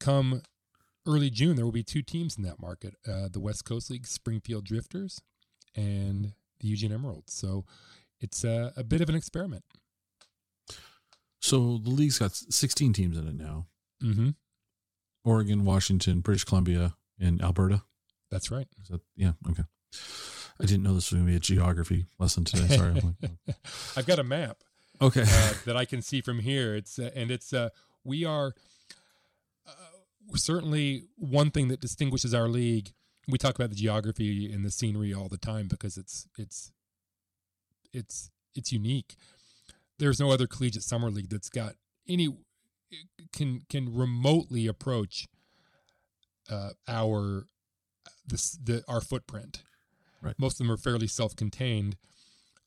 come 0.00 0.42
early 1.06 1.30
June, 1.30 1.56
there 1.56 1.64
will 1.64 1.72
be 1.72 1.82
two 1.82 2.02
teams 2.02 2.36
in 2.36 2.44
that 2.44 2.60
market 2.60 2.94
uh, 3.06 3.28
the 3.30 3.40
West 3.40 3.64
Coast 3.64 3.90
League 3.90 4.06
Springfield 4.06 4.64
Drifters 4.64 5.20
and 5.74 6.32
the 6.60 6.68
Eugene 6.68 6.92
Emeralds. 6.92 7.32
So 7.32 7.64
it's 8.20 8.44
a, 8.44 8.72
a 8.76 8.84
bit 8.84 9.00
of 9.00 9.08
an 9.08 9.14
experiment. 9.14 9.64
So 11.40 11.78
the 11.78 11.90
league's 11.90 12.18
got 12.18 12.34
16 12.34 12.94
teams 12.94 13.18
in 13.18 13.28
it 13.28 13.34
now. 13.34 13.66
Mm-hmm. 14.02 14.30
Oregon, 15.24 15.64
Washington, 15.64 16.20
British 16.20 16.44
Columbia, 16.44 16.94
and 17.20 17.42
Alberta. 17.42 17.82
That's 18.30 18.50
right. 18.50 18.66
That, 18.90 19.00
yeah. 19.16 19.32
Okay. 19.50 19.64
I 20.60 20.66
didn't 20.66 20.84
know 20.84 20.94
this 20.94 21.10
was 21.10 21.18
going 21.20 21.26
to 21.26 21.30
be 21.32 21.36
a 21.36 21.40
geography 21.40 22.06
lesson 22.18 22.44
today. 22.44 22.76
Sorry. 22.76 22.94
I've 23.96 24.06
got 24.06 24.18
a 24.18 24.24
map. 24.24 24.58
Okay. 25.02 25.22
Uh, 25.22 25.52
that 25.66 25.76
I 25.76 25.84
can 25.84 26.00
see 26.00 26.20
from 26.20 26.38
here. 26.38 26.74
It's 26.76 26.98
uh, 26.98 27.10
and 27.14 27.30
it's 27.30 27.52
uh, 27.52 27.70
we 28.04 28.24
are 28.24 28.54
certainly 30.34 31.04
one 31.16 31.50
thing 31.50 31.68
that 31.68 31.80
distinguishes 31.80 32.34
our 32.34 32.48
league. 32.48 32.92
We 33.28 33.38
talk 33.38 33.54
about 33.54 33.70
the 33.70 33.76
geography 33.76 34.52
and 34.52 34.64
the 34.64 34.70
scenery 34.70 35.12
all 35.12 35.28
the 35.28 35.38
time 35.38 35.68
because 35.68 35.96
it's 35.96 36.26
it's 36.38 36.72
it's 37.92 38.30
it's 38.54 38.72
unique. 38.72 39.16
There's 39.98 40.20
no 40.20 40.30
other 40.30 40.46
collegiate 40.46 40.82
summer 40.82 41.10
league 41.10 41.30
that's 41.30 41.48
got 41.48 41.74
any 42.08 42.28
can 43.32 43.62
can 43.68 43.94
remotely 43.94 44.66
approach 44.66 45.26
uh, 46.50 46.70
our 46.88 47.46
this 48.26 48.52
the 48.62 48.82
our 48.88 49.00
footprint. 49.00 49.62
Right. 50.24 50.34
Most 50.38 50.54
of 50.54 50.58
them 50.66 50.72
are 50.72 50.78
fairly 50.78 51.06
self-contained 51.06 51.96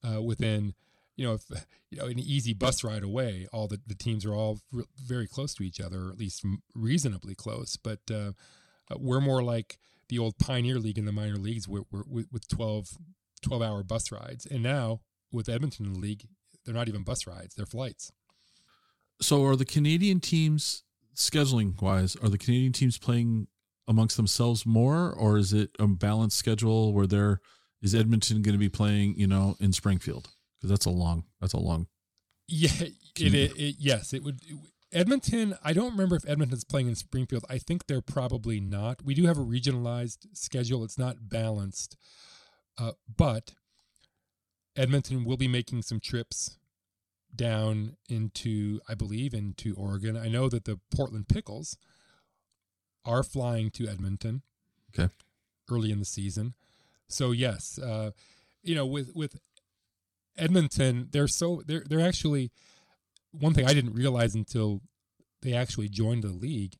uh, 0.07 0.21
within 0.21 0.75
you 1.15 1.25
know 1.25 1.33
if 1.33 1.43
you 1.89 1.97
know 1.97 2.05
an 2.05 2.19
easy 2.19 2.53
bus 2.53 2.83
ride 2.83 3.03
away. 3.03 3.47
All 3.51 3.67
the, 3.67 3.79
the 3.85 3.95
teams 3.95 4.25
are 4.25 4.33
all 4.33 4.59
re- 4.71 4.85
very 5.03 5.27
close 5.27 5.53
to 5.55 5.63
each 5.63 5.81
other, 5.81 6.05
or 6.05 6.11
at 6.11 6.19
least 6.19 6.45
reasonably 6.75 7.35
close. 7.35 7.75
But 7.77 7.99
uh, 8.11 8.31
uh, 8.91 8.97
we're 8.99 9.19
more 9.19 9.43
like 9.43 9.79
the 10.09 10.19
old 10.19 10.37
Pioneer 10.37 10.79
League 10.79 10.97
in 10.97 11.05
the 11.05 11.11
minor 11.11 11.35
leagues, 11.35 11.67
where, 11.67 11.81
where, 11.89 12.03
with 12.31 12.47
12, 12.47 12.89
12 13.41 13.61
hour 13.61 13.83
bus 13.83 14.11
rides, 14.11 14.45
and 14.45 14.63
now 14.63 15.01
with 15.31 15.49
Edmonton 15.49 15.85
in 15.85 15.93
the 15.93 15.99
league, 15.99 16.27
they're 16.63 16.75
not 16.75 16.87
even 16.87 17.03
bus 17.03 17.25
rides; 17.25 17.55
they're 17.55 17.65
flights. 17.65 18.11
So, 19.19 19.43
are 19.45 19.55
the 19.55 19.65
Canadian 19.65 20.19
teams 20.19 20.83
scheduling 21.15 21.81
wise? 21.81 22.15
Are 22.17 22.29
the 22.29 22.37
Canadian 22.37 22.73
teams 22.73 22.99
playing 22.99 23.47
amongst 23.87 24.17
themselves 24.17 24.65
more, 24.65 25.11
or 25.11 25.37
is 25.37 25.53
it 25.53 25.71
a 25.79 25.87
balanced 25.87 26.37
schedule 26.37 26.93
where 26.93 27.07
they're 27.07 27.39
is 27.81 27.93
Edmonton 27.93 28.41
going 28.41 28.53
to 28.53 28.59
be 28.59 28.69
playing, 28.69 29.15
you 29.17 29.27
know, 29.27 29.55
in 29.59 29.71
Springfield? 29.71 30.29
Because 30.57 30.69
that's 30.69 30.85
a 30.85 30.91
long 30.91 31.25
that's 31.39 31.53
a 31.53 31.59
long. 31.59 31.87
Yeah, 32.47 32.69
it, 32.79 32.93
it, 33.19 33.57
it 33.57 33.75
yes, 33.79 34.13
it 34.13 34.23
would. 34.23 34.41
It, 34.47 34.57
Edmonton, 34.93 35.55
I 35.63 35.73
don't 35.73 35.91
remember 35.91 36.15
if 36.15 36.27
Edmonton's 36.27 36.63
playing 36.63 36.87
in 36.87 36.95
Springfield. 36.95 37.43
I 37.49 37.57
think 37.57 37.87
they're 37.87 38.01
probably 38.01 38.61
not. 38.61 39.03
We 39.03 39.13
do 39.13 39.25
have 39.25 39.37
a 39.37 39.43
regionalized 39.43 40.27
schedule. 40.33 40.83
It's 40.85 40.97
not 40.97 41.29
balanced, 41.29 41.97
uh, 42.77 42.93
but 43.17 43.53
Edmonton 44.77 45.25
will 45.25 45.35
be 45.35 45.49
making 45.49 45.81
some 45.81 45.99
trips 45.99 46.57
down 47.35 47.97
into, 48.07 48.79
I 48.87 48.93
believe, 48.93 49.33
into 49.33 49.75
Oregon. 49.75 50.15
I 50.15 50.29
know 50.29 50.47
that 50.47 50.63
the 50.63 50.79
Portland 50.89 51.27
Pickles 51.27 51.77
are 53.07 53.23
flying 53.23 53.71
to 53.71 53.87
Edmonton. 53.87 54.41
Okay. 54.97 55.11
Early 55.69 55.91
in 55.91 55.99
the 55.99 56.05
season, 56.05 56.53
so 57.07 57.31
yes, 57.31 57.79
uh, 57.79 58.11
you 58.63 58.75
know, 58.75 58.85
with 58.85 59.13
with 59.15 59.39
Edmonton, 60.37 61.09
they're 61.11 61.27
so 61.27 61.61
they're 61.65 61.83
they're 61.87 62.05
actually 62.05 62.51
one 63.31 63.53
thing 63.53 63.65
I 63.65 63.73
didn't 63.73 63.93
realize 63.93 64.35
until 64.35 64.81
they 65.41 65.53
actually 65.53 65.89
joined 65.89 66.23
the 66.23 66.29
league 66.29 66.75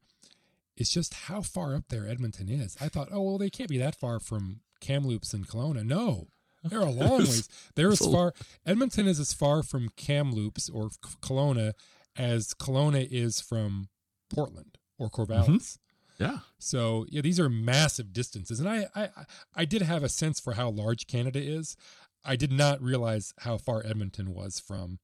is 0.76 0.90
just 0.90 1.14
how 1.14 1.42
far 1.42 1.76
up 1.76 1.86
there 1.90 2.08
Edmonton 2.08 2.50
is. 2.50 2.78
I 2.80 2.88
thought, 2.90 3.10
oh 3.12 3.22
well, 3.22 3.38
they 3.38 3.50
can't 3.50 3.70
be 3.70 3.78
that 3.78 3.96
far 3.96 4.20
from 4.20 4.62
Kamloops 4.80 5.34
and 5.34 5.48
Kelowna. 5.48 5.86
No, 5.86 6.28
they're 6.64 6.80
a 6.80 6.90
long 6.90 7.20
ways. 7.20 7.50
They're 7.76 7.92
as 7.92 8.00
far. 8.00 8.34
Edmonton 8.66 9.08
is 9.08 9.20
as 9.20 9.34
far 9.34 9.64
from 9.64 9.90
Kamloops 9.96 10.70
or 10.70 10.90
Kelowna 11.22 11.74
as 12.16 12.54
Kelowna 12.54 13.08
is 13.10 13.42
from 13.42 13.90
Portland 14.34 14.78
or 14.98 15.10
Corvallis. 15.10 15.46
Mm-hmm. 15.46 15.87
Yeah. 16.20 16.40
So 16.58 17.06
yeah, 17.10 17.22
these 17.22 17.40
are 17.40 17.50
massive 17.50 18.12
distances, 18.12 18.60
and 18.60 18.68
I, 18.68 18.88
I 18.96 19.10
I 19.56 19.66
did 19.66 19.84
have 19.84 20.04
a 20.04 20.10
sense 20.10 20.40
for 20.40 20.54
how 20.54 20.70
large 20.70 21.08
Canada 21.08 21.40
is. 21.40 21.78
I 22.26 22.36
did 22.36 22.52
not 22.52 22.82
realize 22.82 23.34
how 23.40 23.58
far 23.58 23.86
Edmonton 23.86 24.34
was 24.34 24.60
from 24.60 25.00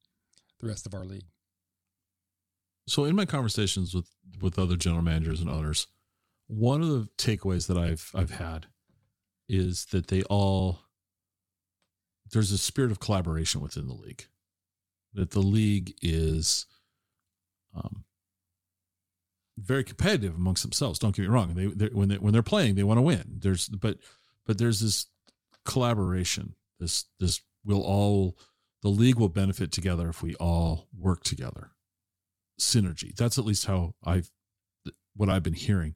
the 0.59 0.67
rest 0.67 0.85
of 0.85 0.93
our 0.93 1.05
league. 1.05 1.27
So 2.87 3.05
in 3.05 3.15
my 3.15 3.25
conversations 3.25 3.93
with 3.93 4.09
with 4.41 4.57
other 4.57 4.75
general 4.75 5.03
managers 5.03 5.39
and 5.39 5.49
owners, 5.49 5.87
one 6.47 6.81
of 6.81 6.89
the 6.89 7.09
takeaways 7.17 7.67
that 7.67 7.77
I've 7.77 8.11
I've 8.15 8.31
had 8.31 8.67
is 9.47 9.85
that 9.91 10.07
they 10.07 10.23
all 10.23 10.79
there's 12.31 12.51
a 12.51 12.57
spirit 12.57 12.91
of 12.91 12.99
collaboration 12.99 13.61
within 13.61 13.87
the 13.87 13.93
league. 13.93 14.25
That 15.13 15.31
the 15.31 15.41
league 15.41 15.93
is 16.01 16.65
um, 17.75 18.03
very 19.57 19.83
competitive 19.83 20.35
amongst 20.35 20.63
themselves. 20.63 20.99
Don't 20.99 21.15
get 21.15 21.23
me 21.23 21.27
wrong. 21.27 21.53
They 21.53 21.87
when 21.87 22.09
they 22.09 22.17
when 22.17 22.33
they're 22.33 22.41
playing, 22.41 22.75
they 22.75 22.83
want 22.83 22.97
to 22.97 23.03
win. 23.03 23.39
There's 23.39 23.69
but 23.69 23.97
but 24.45 24.57
there's 24.57 24.79
this 24.79 25.07
collaboration. 25.65 26.55
This 26.79 27.05
this 27.19 27.41
will 27.63 27.81
all 27.81 28.37
the 28.81 28.89
league 28.89 29.15
will 29.15 29.29
benefit 29.29 29.71
together 29.71 30.09
if 30.09 30.21
we 30.21 30.35
all 30.35 30.87
work 30.97 31.23
together 31.23 31.71
synergy. 32.59 33.15
That's 33.15 33.37
at 33.37 33.45
least 33.45 33.65
how 33.65 33.95
I've 34.03 34.29
what 35.15 35.29
I've 35.29 35.43
been 35.43 35.53
hearing. 35.53 35.95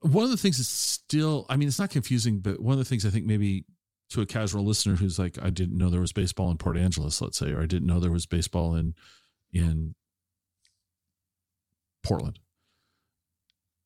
One 0.00 0.24
of 0.24 0.30
the 0.30 0.36
things 0.36 0.60
is 0.60 0.68
still, 0.68 1.44
I 1.48 1.56
mean, 1.56 1.66
it's 1.66 1.80
not 1.80 1.90
confusing, 1.90 2.38
but 2.38 2.60
one 2.60 2.74
of 2.74 2.78
the 2.78 2.84
things 2.84 3.04
I 3.04 3.10
think 3.10 3.26
maybe 3.26 3.64
to 4.10 4.20
a 4.20 4.26
casual 4.26 4.64
listener 4.64 4.94
who's 4.94 5.18
like, 5.18 5.36
I 5.42 5.50
didn't 5.50 5.76
know 5.76 5.90
there 5.90 6.00
was 6.00 6.12
baseball 6.12 6.50
in 6.50 6.56
Port 6.56 6.76
Angeles, 6.76 7.20
let's 7.20 7.36
say, 7.36 7.50
or 7.50 7.60
I 7.60 7.66
didn't 7.66 7.88
know 7.88 7.98
there 7.98 8.12
was 8.12 8.26
baseball 8.26 8.74
in 8.74 8.94
in 9.52 9.94
Portland, 12.02 12.38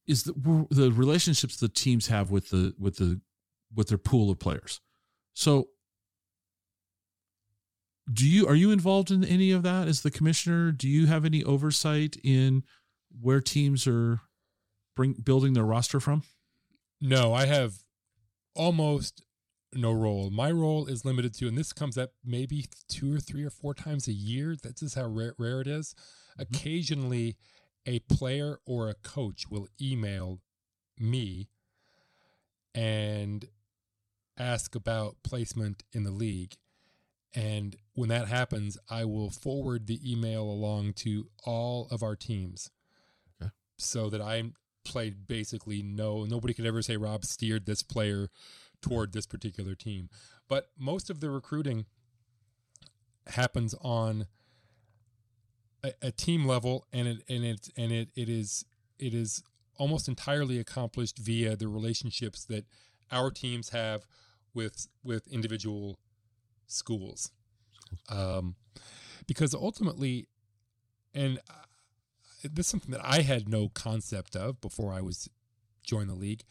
is 0.06 0.24
the 0.24 0.66
the 0.70 0.92
relationships 0.92 1.56
the 1.56 1.68
teams 1.68 2.08
have 2.08 2.30
with 2.30 2.50
the 2.50 2.74
with 2.78 2.96
the 2.96 3.20
with 3.74 3.88
their 3.88 3.98
pool 3.98 4.30
of 4.30 4.38
players. 4.38 4.80
So 5.34 5.68
do 8.12 8.28
you 8.28 8.46
are 8.46 8.54
you 8.54 8.70
involved 8.70 9.10
in 9.10 9.24
any 9.24 9.52
of 9.52 9.62
that 9.62 9.88
as 9.88 10.02
the 10.02 10.10
commissioner? 10.10 10.72
Do 10.72 10.88
you 10.88 11.06
have 11.06 11.24
any 11.24 11.44
oversight 11.44 12.16
in 12.22 12.64
where 13.20 13.40
teams 13.40 13.86
are 13.86 14.20
bring 14.96 15.12
building 15.12 15.52
their 15.54 15.64
roster 15.64 16.00
from? 16.00 16.24
No 17.00 17.32
i 17.32 17.46
have 17.46 17.74
almost 18.54 19.22
no 19.74 19.90
role. 19.92 20.28
My 20.30 20.50
role 20.50 20.86
is 20.86 21.04
limited 21.04 21.32
to 21.34 21.48
and 21.48 21.56
this 21.56 21.72
comes 21.72 21.96
up 21.96 22.10
maybe 22.24 22.66
two 22.88 23.14
or 23.14 23.18
three 23.18 23.42
or 23.44 23.50
four 23.50 23.72
times 23.72 24.06
a 24.06 24.12
year. 24.12 24.54
That's 24.62 24.80
just 24.80 24.96
how 24.96 25.06
rare, 25.06 25.34
rare 25.38 25.62
it 25.62 25.66
is. 25.66 25.94
Mm-hmm. 26.32 26.42
occasionally 26.42 27.36
a 27.87 27.99
player 28.01 28.59
or 28.66 28.89
a 28.89 28.95
coach 28.95 29.49
will 29.51 29.68
email 29.80 30.41
me 30.99 31.49
and 32.74 33.47
ask 34.39 34.74
about 34.74 35.16
placement 35.22 35.83
in 35.93 36.05
the 36.05 36.11
league 36.11 36.57
and 37.35 37.76
when 37.95 38.09
that 38.11 38.28
happens, 38.28 38.76
I 38.91 39.05
will 39.05 39.30
forward 39.30 39.87
the 39.87 40.01
email 40.11 40.43
along 40.43 40.95
to 40.95 41.28
all 41.45 41.89
of 41.91 42.03
our 42.03 42.16
teams 42.16 42.70
okay. 43.41 43.51
so 43.78 44.11
that 44.11 44.20
I 44.20 44.43
played 44.85 45.26
basically 45.26 45.83
no, 45.83 46.24
nobody 46.24 46.53
could 46.55 46.66
ever 46.66 46.83
say 46.83 46.97
Rob 46.97 47.24
steered 47.24 47.66
this 47.66 47.83
player 47.83 48.28
toward 48.83 49.12
this 49.12 49.26
particular 49.26 49.74
team. 49.74 50.11
But 50.49 50.68
most 50.78 51.09
of 51.09 51.20
the 51.20 51.30
recruiting 51.30 51.87
happens 53.28 53.74
on 53.80 54.26
a, 55.85 55.93
a 56.03 56.11
team 56.11 56.47
level 56.47 56.87
and 56.93 57.09
it 57.09 57.22
and 57.28 57.45
it 57.45 57.68
and 57.76 57.93
it 57.93 58.09
it 58.14 58.28
is 58.28 58.64
it 58.99 59.14
is 59.14 59.43
almost 59.78 60.09
entirely 60.09 60.59
accomplished 60.59 61.18
via 61.18 61.57
the 61.57 61.68
relationships 61.68 62.45
that 62.45 62.64
our 63.11 63.30
teams 63.30 63.70
have 63.70 64.07
with 64.55 64.89
with 65.03 65.26
individual 65.28 65.99
schools. 66.66 67.30
Um, 68.09 68.57
because 69.26 69.55
ultimately, 69.55 70.28
and 71.14 71.41
this 72.43 72.66
is 72.66 72.70
something 72.70 72.91
that 72.91 73.05
I 73.05 73.22
had 73.22 73.49
no 73.49 73.68
concept 73.68 74.35
of 74.35 74.61
before 74.61 74.93
I 74.93 75.01
was 75.01 75.28
join 75.83 76.07
the 76.07 76.14
league. 76.14 76.43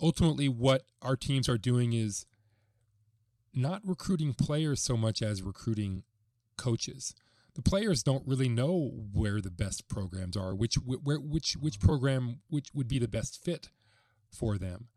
Ultimately, 0.00 0.48
what 0.48 0.82
our 1.00 1.16
teams 1.16 1.48
are 1.48 1.58
doing 1.58 1.92
is 1.92 2.26
not 3.54 3.80
recruiting 3.84 4.34
players 4.34 4.82
so 4.82 4.96
much 4.96 5.22
as 5.22 5.42
recruiting 5.42 6.02
coaches. 6.56 7.14
The 7.54 7.62
players 7.62 8.02
don't 8.02 8.26
really 8.26 8.48
know 8.48 8.90
where 9.12 9.40
the 9.40 9.50
best 9.50 9.88
programs 9.88 10.36
are, 10.36 10.54
which 10.54 10.74
where 10.74 11.18
which 11.18 11.56
which 11.60 11.78
program 11.78 12.40
which 12.48 12.68
would 12.74 12.88
be 12.88 12.98
the 12.98 13.08
best 13.08 13.42
fit 13.42 13.70
for 14.30 14.58
them. 14.58 14.88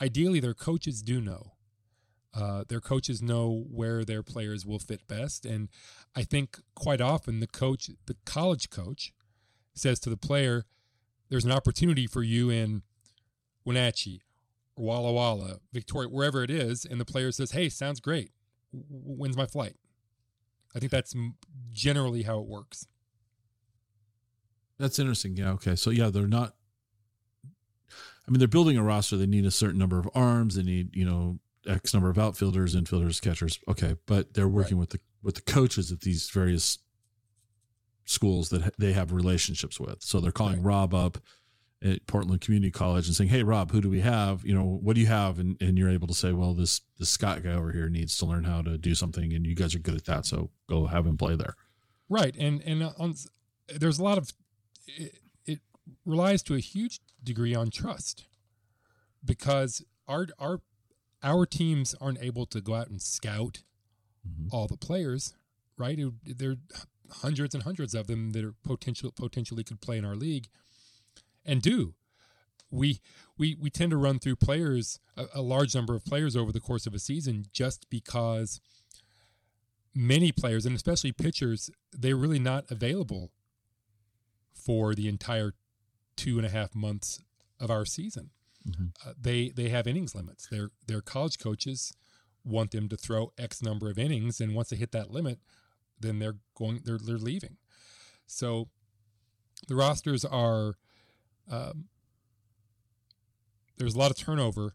Ideally, 0.00 0.40
their 0.40 0.54
coaches 0.54 1.00
do 1.02 1.20
know. 1.20 1.52
Uh, 2.34 2.64
their 2.68 2.80
coaches 2.80 3.22
know 3.22 3.64
where 3.70 4.04
their 4.04 4.22
players 4.22 4.66
will 4.66 4.78
fit 4.78 5.06
best. 5.08 5.46
And 5.46 5.70
I 6.14 6.22
think 6.22 6.58
quite 6.74 7.00
often 7.00 7.40
the 7.40 7.46
coach, 7.46 7.88
the 8.04 8.16
college 8.26 8.68
coach, 8.68 9.14
says 9.74 9.98
to 10.00 10.10
the 10.10 10.18
player, 10.18 10.64
there's 11.30 11.46
an 11.46 11.52
opportunity 11.52 12.06
for 12.06 12.22
you 12.22 12.50
in 12.50 12.82
Wenatchee 13.64 14.20
or 14.76 14.84
Walla 14.84 15.12
Walla, 15.12 15.60
Victoria, 15.72 16.10
wherever 16.10 16.42
it 16.42 16.50
is. 16.50 16.84
And 16.84 17.00
the 17.00 17.06
player 17.06 17.32
says, 17.32 17.52
hey, 17.52 17.70
sounds 17.70 18.00
great. 18.00 18.32
When's 18.70 19.36
my 19.36 19.46
flight? 19.46 19.76
I 20.74 20.78
think 20.78 20.92
that's 20.92 21.14
generally 21.72 22.22
how 22.22 22.40
it 22.40 22.46
works. 22.46 22.86
That's 24.78 24.98
interesting. 24.98 25.36
Yeah. 25.36 25.52
Okay. 25.52 25.76
So, 25.76 25.90
yeah, 25.90 26.10
they're 26.10 26.26
not, 26.26 26.54
I 28.26 28.30
mean, 28.30 28.38
they're 28.38 28.48
building 28.48 28.76
a 28.76 28.82
roster. 28.82 29.16
They 29.16 29.26
need 29.26 29.46
a 29.46 29.50
certain 29.50 29.78
number 29.78 29.98
of 29.98 30.08
arms. 30.14 30.56
They 30.56 30.62
need, 30.62 30.94
you 30.94 31.04
know, 31.04 31.38
X 31.66 31.94
number 31.94 32.10
of 32.10 32.18
outfielders, 32.18 32.74
infielders, 32.74 33.20
catchers. 33.20 33.58
Okay, 33.68 33.96
but 34.06 34.34
they're 34.34 34.48
working 34.48 34.76
right. 34.76 34.80
with 34.80 34.90
the 34.90 35.00
with 35.22 35.34
the 35.34 35.42
coaches 35.42 35.90
at 35.90 36.00
these 36.00 36.30
various 36.30 36.78
schools 38.04 38.50
that 38.50 38.72
they 38.78 38.92
have 38.92 39.12
relationships 39.12 39.80
with. 39.80 40.02
So 40.02 40.20
they're 40.20 40.30
calling 40.30 40.62
right. 40.62 40.66
Rob 40.66 40.94
up 40.94 41.18
at 41.82 42.06
Portland 42.06 42.40
Community 42.40 42.70
College 42.70 43.06
and 43.06 43.14
saying, 43.14 43.30
"Hey, 43.30 43.42
Rob, 43.42 43.70
who 43.70 43.80
do 43.80 43.90
we 43.90 44.00
have? 44.00 44.44
You 44.44 44.54
know, 44.54 44.64
what 44.64 44.94
do 44.94 45.00
you 45.00 45.06
have?" 45.08 45.38
And 45.38 45.60
and 45.60 45.76
you're 45.76 45.90
able 45.90 46.06
to 46.08 46.14
say, 46.14 46.32
"Well, 46.32 46.54
this 46.54 46.80
this 46.98 47.10
Scott 47.10 47.42
guy 47.42 47.52
over 47.52 47.72
here 47.72 47.88
needs 47.88 48.16
to 48.18 48.26
learn 48.26 48.44
how 48.44 48.62
to 48.62 48.78
do 48.78 48.94
something, 48.94 49.32
and 49.32 49.46
you 49.46 49.54
guys 49.54 49.74
are 49.74 49.78
good 49.78 49.94
at 49.94 50.04
that, 50.06 50.24
so 50.26 50.50
go 50.68 50.86
have 50.86 51.06
him 51.06 51.16
play 51.16 51.36
there." 51.36 51.54
Right, 52.08 52.34
and 52.38 52.62
and 52.62 52.82
on, 52.82 53.14
there's 53.68 53.98
a 53.98 54.02
lot 54.04 54.16
of 54.18 54.32
it, 54.86 55.18
it 55.44 55.60
relies 56.04 56.42
to 56.44 56.54
a 56.54 56.60
huge 56.60 57.00
degree 57.22 57.54
on 57.54 57.70
trust 57.70 58.26
because 59.24 59.84
our 60.08 60.26
our 60.38 60.60
our 61.22 61.46
teams 61.46 61.94
aren't 62.00 62.22
able 62.22 62.46
to 62.46 62.60
go 62.60 62.74
out 62.74 62.88
and 62.88 63.00
scout 63.02 63.62
Mhm. 64.26 64.48
all 64.50 64.66
the 64.66 64.76
players, 64.76 65.34
right? 65.76 65.98
It, 65.98 66.38
there 66.38 66.50
are 66.52 66.56
hundreds 67.22 67.54
and 67.54 67.62
hundreds 67.64 67.94
of 67.94 68.06
them 68.06 68.32
that 68.32 68.44
are 68.44 68.54
potential 68.64 69.12
potentially 69.12 69.62
could 69.64 69.80
play 69.80 69.98
in 69.98 70.04
our 70.04 70.16
league, 70.16 70.48
and 71.46 71.62
do. 71.62 71.94
We 72.70 73.00
we 73.38 73.56
we 73.60 73.70
tend 73.70 73.90
to 73.92 73.96
run 73.96 74.18
through 74.18 74.36
players 74.36 74.98
a, 75.16 75.26
a 75.34 75.42
large 75.42 75.74
number 75.74 75.94
of 75.94 76.04
players 76.04 76.36
over 76.36 76.52
the 76.52 76.60
course 76.60 76.86
of 76.86 76.94
a 76.94 76.98
season 76.98 77.46
just 77.52 77.88
because 77.88 78.60
many 79.94 80.32
players 80.32 80.66
and 80.66 80.76
especially 80.76 81.12
pitchers 81.12 81.70
they're 81.92 82.16
really 82.16 82.38
not 82.38 82.64
available 82.70 83.30
for 84.52 84.94
the 84.94 85.08
entire 85.08 85.54
two 86.16 86.38
and 86.38 86.46
a 86.46 86.50
half 86.50 86.74
months 86.74 87.20
of 87.60 87.70
our 87.70 87.84
season. 87.84 88.30
Mhm. 88.68 88.92
Uh, 89.04 89.14
they 89.18 89.50
they 89.50 89.68
have 89.68 89.86
innings 89.86 90.14
limits. 90.14 90.48
Their 90.48 90.70
their 90.86 91.00
college 91.00 91.38
coaches 91.38 91.92
want 92.44 92.72
them 92.72 92.88
to 92.88 92.96
throw 92.96 93.32
X 93.38 93.62
number 93.62 93.88
of 93.90 93.98
innings, 93.98 94.40
and 94.40 94.54
once 94.54 94.70
they 94.70 94.76
hit 94.76 94.92
that 94.92 95.10
limit, 95.10 95.38
then 96.00 96.18
they're 96.18 96.38
going 96.54 96.80
they're 96.84 96.98
they're 96.98 97.18
leaving. 97.18 97.58
So 98.26 98.68
the 99.68 99.76
rosters 99.76 100.24
are 100.24 100.74
um, 101.50 101.86
there's 103.78 103.94
a 103.94 103.98
lot 103.98 104.10
of 104.10 104.16
turnover 104.16 104.74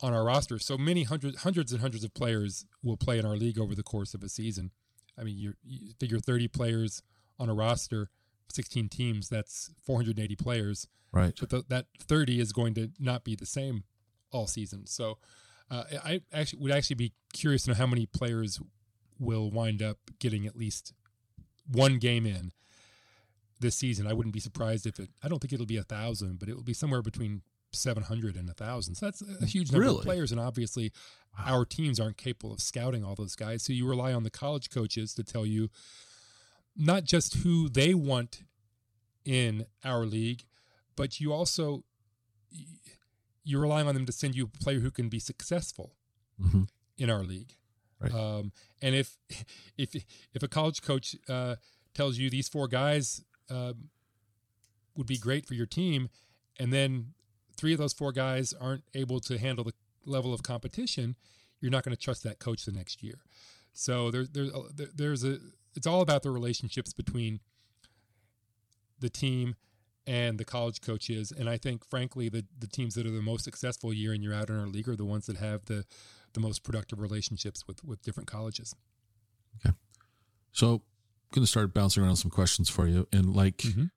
on 0.00 0.12
our 0.12 0.24
roster. 0.24 0.58
So 0.58 0.76
many 0.78 1.02
hundreds 1.04 1.42
hundreds 1.42 1.72
and 1.72 1.80
hundreds 1.80 2.04
of 2.04 2.14
players 2.14 2.66
will 2.82 2.96
play 2.96 3.18
in 3.18 3.26
our 3.26 3.36
league 3.36 3.58
over 3.58 3.74
the 3.74 3.82
course 3.82 4.14
of 4.14 4.22
a 4.22 4.28
season. 4.28 4.70
I 5.18 5.24
mean, 5.24 5.36
you 5.38 5.54
you 5.64 5.94
figure 5.98 6.18
30 6.18 6.48
players 6.48 7.02
on 7.38 7.48
a 7.48 7.54
roster, 7.54 8.10
16 8.48 8.88
teams, 8.88 9.28
that's 9.28 9.70
480 9.84 10.36
players 10.36 10.88
Right. 11.12 11.34
but 11.38 11.48
the, 11.50 11.64
that 11.68 11.86
30 12.00 12.40
is 12.40 12.52
going 12.52 12.74
to 12.74 12.90
not 12.98 13.24
be 13.24 13.34
the 13.34 13.46
same 13.46 13.84
all 14.32 14.46
season. 14.46 14.86
So 14.86 15.18
uh, 15.70 15.84
I 16.04 16.20
actually 16.32 16.58
would 16.60 16.72
actually 16.72 16.96
be 16.96 17.12
curious 17.32 17.62
to 17.64 17.70
know 17.70 17.76
how 17.76 17.86
many 17.86 18.06
players 18.06 18.60
will 19.18 19.50
wind 19.50 19.82
up 19.82 19.98
getting 20.18 20.46
at 20.46 20.56
least 20.56 20.92
one 21.70 21.98
game 21.98 22.26
in 22.26 22.52
this 23.60 23.76
season. 23.76 24.06
I 24.06 24.12
wouldn't 24.12 24.34
be 24.34 24.40
surprised 24.40 24.86
if 24.86 24.98
it. 25.00 25.10
I 25.22 25.28
don't 25.28 25.38
think 25.40 25.52
it'll 25.52 25.66
be 25.66 25.76
a 25.78 25.82
thousand, 25.82 26.38
but 26.38 26.48
it 26.48 26.54
will 26.56 26.62
be 26.62 26.74
somewhere 26.74 27.02
between 27.02 27.42
700 27.72 28.36
and 28.36 28.48
a 28.48 28.54
thousand. 28.54 28.94
So 28.96 29.06
that's 29.06 29.22
a 29.42 29.46
huge 29.46 29.72
number 29.72 29.86
Really? 29.86 29.98
of 29.98 30.04
players, 30.04 30.30
and 30.32 30.40
obviously 30.40 30.92
our 31.44 31.64
teams 31.64 31.98
aren't 32.00 32.16
capable 32.16 32.52
of 32.52 32.60
scouting 32.60 33.04
all 33.04 33.14
those 33.14 33.34
guys. 33.36 33.62
So 33.62 33.72
you 33.72 33.86
rely 33.86 34.12
on 34.12 34.22
the 34.22 34.30
college 34.30 34.70
coaches 34.70 35.12
to 35.14 35.24
tell 35.24 35.44
you 35.44 35.68
not 36.76 37.04
just 37.04 37.36
who 37.36 37.68
they 37.68 37.94
want 37.94 38.42
in 39.24 39.66
our 39.84 40.04
league, 40.06 40.44
but 40.94 41.20
you 41.20 41.32
also 41.32 41.84
you're 43.44 43.60
relying 43.60 43.86
on 43.86 43.94
them 43.94 44.06
to 44.06 44.12
send 44.12 44.34
you 44.34 44.44
a 44.44 44.58
player 44.64 44.80
who 44.80 44.90
can 44.90 45.08
be 45.08 45.18
successful 45.20 45.94
hmm 46.40 46.64
in 46.98 47.10
our 47.10 47.22
league. 47.24 47.54
Right. 48.00 48.12
Um, 48.12 48.52
and 48.80 48.94
if 48.94 49.16
if 49.76 49.94
if 50.34 50.42
a 50.42 50.48
college 50.48 50.80
coach 50.82 51.14
uh, 51.28 51.56
tells 51.94 52.16
you 52.18 52.30
these 52.30 52.48
four 52.48 52.68
guys 52.68 53.22
um, 53.50 53.90
would 54.96 55.06
be 55.06 55.18
great 55.18 55.46
for 55.46 55.54
your 55.54 55.66
team, 55.66 56.08
and 56.58 56.72
then 56.72 57.14
three 57.56 57.72
of 57.72 57.78
those 57.78 57.92
four 57.92 58.12
guys 58.12 58.52
aren't 58.52 58.84
able 58.94 59.20
to 59.20 59.38
handle 59.38 59.64
the 59.64 59.72
level 60.04 60.32
of 60.32 60.42
competition, 60.42 61.16
you're 61.60 61.70
not 61.70 61.84
going 61.84 61.94
to 61.96 62.00
trust 62.00 62.22
that 62.22 62.38
coach 62.38 62.64
the 62.64 62.72
next 62.72 63.02
year. 63.02 63.18
So 63.72 64.10
there's 64.10 64.28
a- 64.34 64.86
there's 64.94 65.24
a 65.24 65.38
it's 65.74 65.86
all 65.86 66.00
about 66.00 66.22
the 66.22 66.30
relationships 66.30 66.94
between 66.94 67.40
the 68.98 69.10
team 69.10 69.54
and 70.06 70.38
the 70.38 70.44
college 70.44 70.80
coaches. 70.80 71.32
And 71.32 71.50
I 71.50 71.58
think, 71.58 71.84
frankly, 71.84 72.28
the 72.28 72.44
the 72.58 72.66
teams 72.66 72.94
that 72.94 73.06
are 73.06 73.10
the 73.10 73.20
most 73.20 73.44
successful 73.44 73.92
year 73.92 74.14
in 74.14 74.22
year 74.22 74.32
out 74.32 74.48
in 74.48 74.58
our 74.58 74.66
league 74.66 74.88
are 74.88 74.96
the 74.96 75.04
ones 75.04 75.26
that 75.26 75.36
have 75.36 75.66
the 75.66 75.84
the 76.32 76.40
most 76.40 76.62
productive 76.62 77.00
relationships 77.00 77.66
with 77.66 77.84
with 77.84 78.02
different 78.02 78.28
colleges. 78.30 78.74
Okay, 79.58 79.74
so 80.52 80.82
going 81.32 81.44
to 81.44 81.50
start 81.50 81.74
bouncing 81.74 82.02
around 82.02 82.16
some 82.16 82.30
questions 82.30 82.68
for 82.68 82.86
you. 82.86 83.06
And 83.12 83.34
like 83.34 83.58
Mhm. 83.58 83.90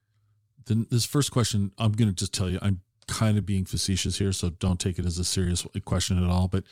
then 0.66 0.88
this 0.90 1.06
first 1.06 1.32
question, 1.32 1.72
I'm 1.78 1.92
going 1.94 2.10
to 2.10 2.16
just 2.16 2.34
tell 2.34 2.50
you, 2.50 2.60
I'm 2.62 2.82
kind 3.08 3.38
of 3.38 3.46
being 3.46 3.66
facetious 3.66 4.18
here. 4.20 4.32
So 4.34 4.50
don't 4.50 4.80
take 4.80 5.00
it 5.00 5.06
as 5.06 5.18
a 5.18 5.24
serious 5.24 5.66
question 5.86 6.18
at 6.24 6.30
all. 6.30 6.48
But 6.48 6.64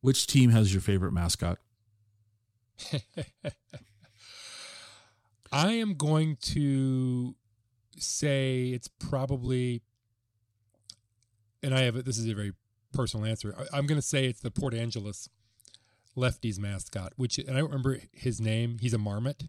which 0.00 0.26
team 0.26 0.50
has 0.50 0.72
your 0.72 0.80
favorite 0.82 1.12
mascot? 1.12 1.58
I 5.52 5.72
am 5.72 5.94
going 5.94 6.36
to 6.42 7.36
say 7.96 8.70
it's 8.70 8.88
probably, 8.88 9.82
and 11.62 11.74
I 11.74 11.82
have 11.82 12.04
this 12.04 12.18
is 12.18 12.28
a 12.28 12.34
very 12.34 12.52
personal 12.92 13.24
answer. 13.26 13.54
I, 13.56 13.78
I'm 13.78 13.86
going 13.86 14.00
to 14.00 14.06
say 14.06 14.26
it's 14.26 14.40
the 14.40 14.50
Port 14.50 14.74
Angeles 14.74 15.28
Lefties 16.16 16.58
mascot, 16.58 17.12
which 17.16 17.38
and 17.38 17.50
I 17.50 17.60
don't 17.60 17.70
remember 17.70 18.00
his 18.12 18.40
name. 18.40 18.78
He's 18.80 18.94
a 18.94 18.98
marmot, 18.98 19.44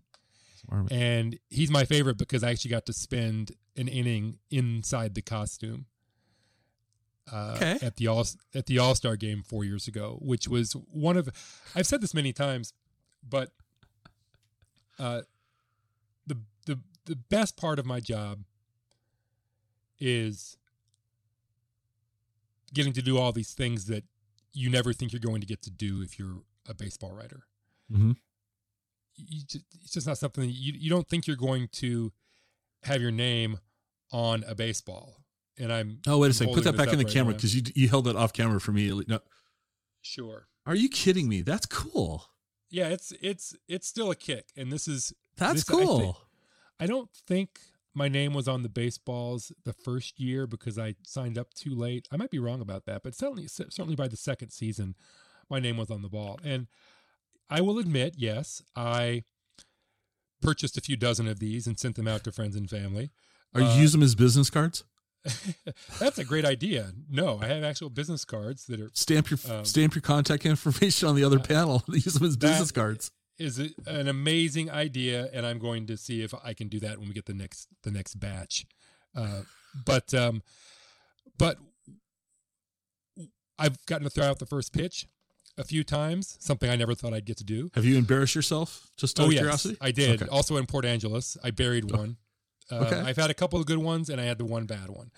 Marmot. 0.70 0.92
and 0.92 1.40
he's 1.50 1.70
my 1.72 1.86
favorite 1.86 2.18
because 2.18 2.44
I 2.44 2.52
actually 2.52 2.72
got 2.72 2.86
to 2.88 2.94
spend 2.94 3.52
an 3.78 3.88
inning 3.88 4.38
inside 4.50 5.16
the 5.16 5.22
costume. 5.22 5.86
Uh, 7.32 7.54
Okay. 7.56 7.80
At 7.82 7.96
the 7.96 8.08
all 8.08 8.26
at 8.54 8.68
the 8.68 8.78
All 8.80 8.94
Star 8.96 9.16
game 9.16 9.42
four 9.44 9.64
years 9.66 9.88
ago, 9.88 10.20
which 10.22 10.48
was 10.48 10.74
one 10.92 11.18
of, 11.18 11.28
I've 11.76 11.88
said 11.88 12.02
this 12.02 12.14
many 12.14 12.32
times, 12.34 12.72
but 13.28 13.52
uh, 15.00 15.22
the 16.28 16.38
the 16.66 16.80
the 17.06 17.16
best 17.16 17.58
part 17.58 17.80
of 17.80 17.86
my 17.86 18.00
job 18.00 18.42
is 20.00 20.58
getting 22.74 22.94
to 22.94 23.02
do 23.02 23.18
all 23.18 23.32
these 23.32 23.54
things 23.54 23.86
that 23.86 24.04
you 24.54 24.70
never 24.70 24.94
think 24.94 25.12
you're 25.14 25.20
going 25.20 25.42
to 25.42 25.48
get 25.48 25.62
to 25.64 25.72
do 25.72 26.02
if 26.02 26.20
you're 26.20 26.44
a 26.68 26.74
baseball 26.74 27.12
writer. 27.12 27.44
hmm 27.92 28.12
You 29.18 29.42
just, 29.48 29.66
it's 29.84 29.94
just 29.94 30.08
not 30.08 30.18
something 30.18 30.44
you 30.50 30.74
you 30.76 30.90
don't 30.90 31.08
think 31.08 31.28
you're 31.28 31.36
going 31.38 31.70
to 31.74 32.12
have 32.84 33.02
your 33.02 33.12
name 33.12 33.60
on 34.12 34.44
a 34.48 34.56
baseball. 34.56 35.18
And 35.58 35.72
I'm 35.72 36.00
Oh, 36.08 36.18
wait 36.20 36.32
a 36.32 36.34
second. 36.34 36.54
Put 36.54 36.66
that 36.66 36.76
back 36.78 36.92
in 36.92 37.00
the 37.00 37.06
right 37.06 37.14
camera 37.14 37.34
because 37.34 37.56
you, 37.56 37.62
you 37.76 37.88
held 37.88 38.06
that 38.06 38.16
off 38.16 38.34
camera 38.34 38.60
for 38.60 38.72
me. 38.74 38.92
No, 39.08 39.20
sure. 40.02 40.48
are 40.66 40.76
you 40.76 40.90
kidding 40.90 41.30
me? 41.30 41.42
That's 41.42 41.66
cool. 41.66 42.26
Yeah, 42.70 42.90
it's 42.90 43.14
it's 43.22 43.56
it's 43.68 43.88
still 43.88 44.12
a 44.12 44.16
kick, 44.16 44.50
and 44.58 44.72
this 44.72 44.88
is 44.88 45.14
That's 45.38 45.64
This, 45.66 45.70
I 45.70 45.78
think- 45.78 45.90
cool. 45.90 46.18
I 46.78 46.88
don't 46.88 47.10
think 47.26 47.60
my 47.94 48.10
name 48.10 48.34
was 48.34 48.50
on 48.50 48.62
the 48.64 48.68
baseballs 48.70 49.54
the 49.64 49.72
first 49.72 50.20
year 50.20 50.46
because 50.46 50.78
I 50.78 50.96
signed 51.04 51.38
up 51.38 51.54
too 51.54 51.74
late. 51.74 52.10
I 52.12 52.18
might 52.18 52.32
be 52.32 52.40
wrong 52.40 52.60
about 52.60 52.86
that, 52.86 53.02
but 53.04 53.16
certainly 53.16 53.48
certainly 53.48 53.96
by 53.96 54.10
the 54.10 54.18
second 54.18 54.50
season, 54.50 54.96
my 55.50 55.60
name 55.60 55.78
was 55.78 55.90
on 55.90 56.02
the 56.02 56.10
ball. 56.10 56.38
And 56.44 56.68
I 57.50 57.62
will 57.62 57.80
admit, 57.80 58.16
yes, 58.18 58.62
I 58.76 59.24
purchased 60.42 60.78
a 60.78 60.82
few 60.82 60.96
dozen 60.98 61.28
of 61.28 61.40
these 61.40 61.68
and 61.68 61.80
sent 61.80 61.96
them 61.96 62.08
out 62.08 62.24
to 62.24 62.32
friends 62.32 62.56
and 62.56 62.70
family. 62.70 63.12
Are 63.54 63.62
you 63.62 63.68
Uh, 63.68 63.78
using 63.78 64.00
them 64.00 64.06
as 64.06 64.16
business 64.16 64.50
cards? 64.50 64.84
That's 66.00 66.20
a 66.20 66.24
great 66.24 66.46
idea. 66.46 66.94
No, 67.10 67.40
I 67.42 67.48
have 67.48 67.64
actual 67.64 67.90
business 67.90 68.26
cards 68.26 68.66
that 68.66 68.80
are 68.80 68.92
Stamp 68.94 69.30
your 69.32 69.40
um, 69.50 69.66
stamp 69.66 69.96
your 69.96 70.04
contact 70.04 70.46
information 70.46 71.08
on 71.10 71.16
the 71.16 71.24
other 71.24 71.40
uh, 71.40 71.44
panel. 71.44 71.84
Use 71.88 72.14
them 72.14 72.28
as 72.28 72.38
business 72.38 72.72
cards. 72.72 73.12
is 73.40 73.58
an 73.88 74.08
amazing 74.08 74.70
idea, 74.70 75.30
and 75.34 75.46
I'm 75.46 75.58
going 75.58 75.88
to 75.88 75.98
see 75.98 76.22
if 76.22 76.34
I 76.44 76.54
can 76.54 76.68
do 76.68 76.80
that 76.82 77.00
when 77.00 77.08
we 77.08 77.14
get 77.16 77.26
the 77.26 77.34
next 77.34 77.68
the 77.82 77.90
next 77.92 78.16
batch. 78.20 78.66
Uh, 79.16 79.42
but 79.84 80.14
um, 80.14 80.44
but 81.40 81.58
I've 83.58 83.84
gotten 83.88 84.04
to 84.04 84.10
throw 84.12 84.26
out 84.26 84.38
the 84.40 84.46
first 84.46 84.74
pitch 84.74 85.08
a 85.58 85.64
few 85.64 85.84
times, 85.84 86.38
something 86.40 86.70
I 86.70 86.76
never 86.76 86.96
thought 86.96 87.14
I'd 87.14 87.26
get 87.26 87.38
to 87.38 87.44
do. 87.44 87.70
Have 87.76 87.86
you 87.86 87.98
embarrassed 87.98 88.36
yourself? 88.36 88.92
Just 88.98 89.20
out 89.20 89.24
oh 89.24 89.28
of 89.28 89.34
yes, 89.34 89.42
curiosity. 89.42 89.78
I 89.82 89.92
did. 89.92 90.22
Okay. 90.22 90.30
Also 90.30 90.58
in 90.58 90.66
Port 90.66 90.86
Angeles, 90.86 91.38
I 91.44 91.52
buried 91.52 91.92
one. 91.92 92.18
Uh, 92.72 92.76
okay. 92.76 93.00
I've 93.00 93.18
had 93.18 93.30
a 93.30 93.34
couple 93.34 93.60
of 93.60 93.66
good 93.66 93.78
ones, 93.78 94.10
and 94.10 94.20
I 94.20 94.26
had 94.26 94.38
the 94.38 94.46
one 94.46 94.66
bad 94.66 94.90
one. 94.90 95.12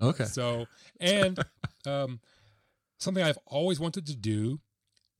Okay. 0.00 0.24
So, 0.24 0.66
and 1.00 1.38
um, 1.86 2.20
something 2.98 3.22
I've 3.22 3.38
always 3.46 3.78
wanted 3.80 4.06
to 4.06 4.16
do 4.16 4.60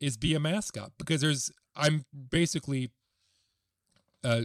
is 0.00 0.16
be 0.16 0.34
a 0.34 0.40
mascot 0.40 0.92
because 0.98 1.20
there's 1.20 1.50
I'm 1.76 2.04
basically 2.30 2.90
uh, 4.24 4.42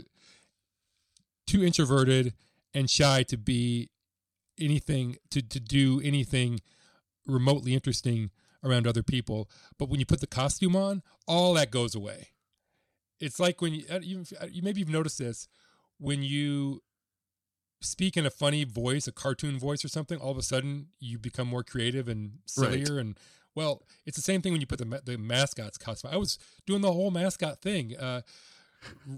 too 1.45 1.63
introverted 1.63 2.34
and 2.73 2.89
shy 2.89 3.23
to 3.23 3.38
be 3.38 3.89
anything 4.59 5.17
to 5.32 5.41
to 5.41 5.59
do 5.59 6.01
anything 6.03 6.59
remotely 7.25 7.73
interesting 7.73 8.32
around 8.68 8.88
other 8.88 9.03
people. 9.03 9.49
But 9.78 9.89
when 9.89 9.99
you 9.99 10.05
put 10.05 10.22
the 10.22 10.28
costume 10.28 10.76
on, 10.76 11.03
all 11.28 11.53
that 11.53 11.72
goes 11.72 11.95
away. 11.95 12.30
It's 13.20 13.39
like 13.39 13.61
when 13.61 13.74
you, 13.74 13.84
uh, 13.91 13.99
you, 14.01 14.24
you 14.51 14.61
maybe 14.61 14.80
you've 14.80 14.89
noticed 14.89 15.18
this 15.18 15.47
when 15.99 16.22
you 16.22 16.84
speak 17.82 18.18
in 18.18 18.26
a 18.26 18.30
funny 18.30 18.63
voice, 18.63 19.07
a 19.07 19.11
cartoon 19.11 19.59
voice 19.59 19.84
or 19.84 19.88
something, 19.88 20.20
all 20.20 20.32
of 20.32 20.38
a 20.38 20.43
sudden 20.43 20.88
you 20.99 21.18
become 21.18 21.47
more 21.47 21.63
creative 21.63 22.07
and 22.07 22.39
sillier. 22.45 22.99
And 22.99 23.18
well, 23.55 23.84
it's 24.05 24.18
the 24.18 24.24
same 24.24 24.41
thing 24.41 24.51
when 24.51 24.61
you 24.61 24.68
put 24.68 24.80
the 24.80 25.01
the 25.03 25.18
mascot's 25.18 25.78
costume. 25.78 26.11
I 26.13 26.18
was 26.18 26.38
doing 26.65 26.82
the 26.82 26.93
whole 26.93 27.11
mascot 27.11 27.61
thing, 27.61 27.95
uh, 27.97 28.22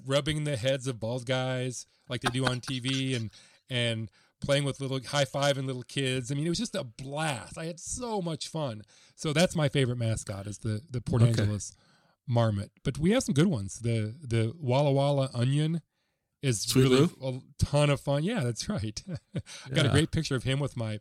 rubbing 0.06 0.44
the 0.44 0.58
heads 0.58 0.88
of 0.88 1.00
bald 1.00 1.26
guys 1.26 1.86
like 2.08 2.22
they 2.22 2.30
do 2.30 2.46
on 2.46 2.62
TV, 2.62 3.16
and 3.16 3.32
and 3.70 4.10
playing 4.42 4.64
with 4.64 4.80
little 4.80 5.00
high 5.06 5.26
five 5.26 5.58
and 5.58 5.68
little 5.68 5.84
kids. 5.84 6.32
I 6.32 6.36
mean, 6.36 6.46
it 6.46 6.50
was 6.50 6.58
just 6.60 6.76
a 6.76 6.84
blast. 6.84 7.58
I 7.58 7.66
had 7.66 7.80
so 7.80 8.22
much 8.22 8.48
fun. 8.48 8.84
So 9.16 9.34
that's 9.34 9.56
my 9.56 9.70
favorite 9.70 9.98
mascot 9.98 10.48
is 10.48 10.60
the 10.60 10.82
the 10.90 11.02
Port 11.02 11.22
Okay. 11.22 11.32
Angeles 11.42 11.74
Marmot. 12.28 12.72
But 12.84 12.98
we 12.98 13.12
have 13.12 13.24
some 13.24 13.34
good 13.34 13.48
ones. 13.48 13.80
The 13.80 14.16
the 14.22 14.54
Walla 14.60 14.92
Walla 14.92 15.30
Onion 15.34 15.82
is 16.42 16.62
Sweet 16.62 16.84
really 16.84 17.10
a 17.22 17.40
ton 17.64 17.90
of 17.90 18.00
fun. 18.00 18.24
Yeah, 18.24 18.42
that's 18.42 18.70
right. 18.70 19.04
I 19.36 19.70
got 19.74 19.86
a 19.86 19.90
great 19.90 20.12
picture 20.12 20.36
of 20.36 20.44
him 20.44 20.60
with 20.60 20.78
my 20.78 21.00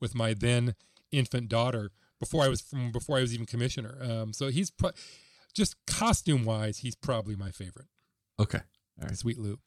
with 0.00 0.14
my 0.14 0.34
then 0.34 0.74
infant 1.10 1.48
daughter 1.48 1.90
before 2.20 2.42
I 2.44 2.48
was 2.48 2.60
from 2.60 2.92
before 2.92 3.16
I 3.16 3.20
was 3.20 3.32
even 3.32 3.46
commissioner. 3.46 3.96
Um, 4.02 4.32
so 4.32 4.48
he's 4.48 4.70
pro- 4.70 4.90
just 5.54 5.76
costume 5.86 6.44
wise, 6.44 6.78
he's 6.78 6.96
probably 6.96 7.36
my 7.36 7.50
favorite. 7.50 7.86
Okay. 8.38 8.60
All 9.00 9.06
right. 9.08 9.16
Sweet 9.16 9.38
Lou. 9.38 9.58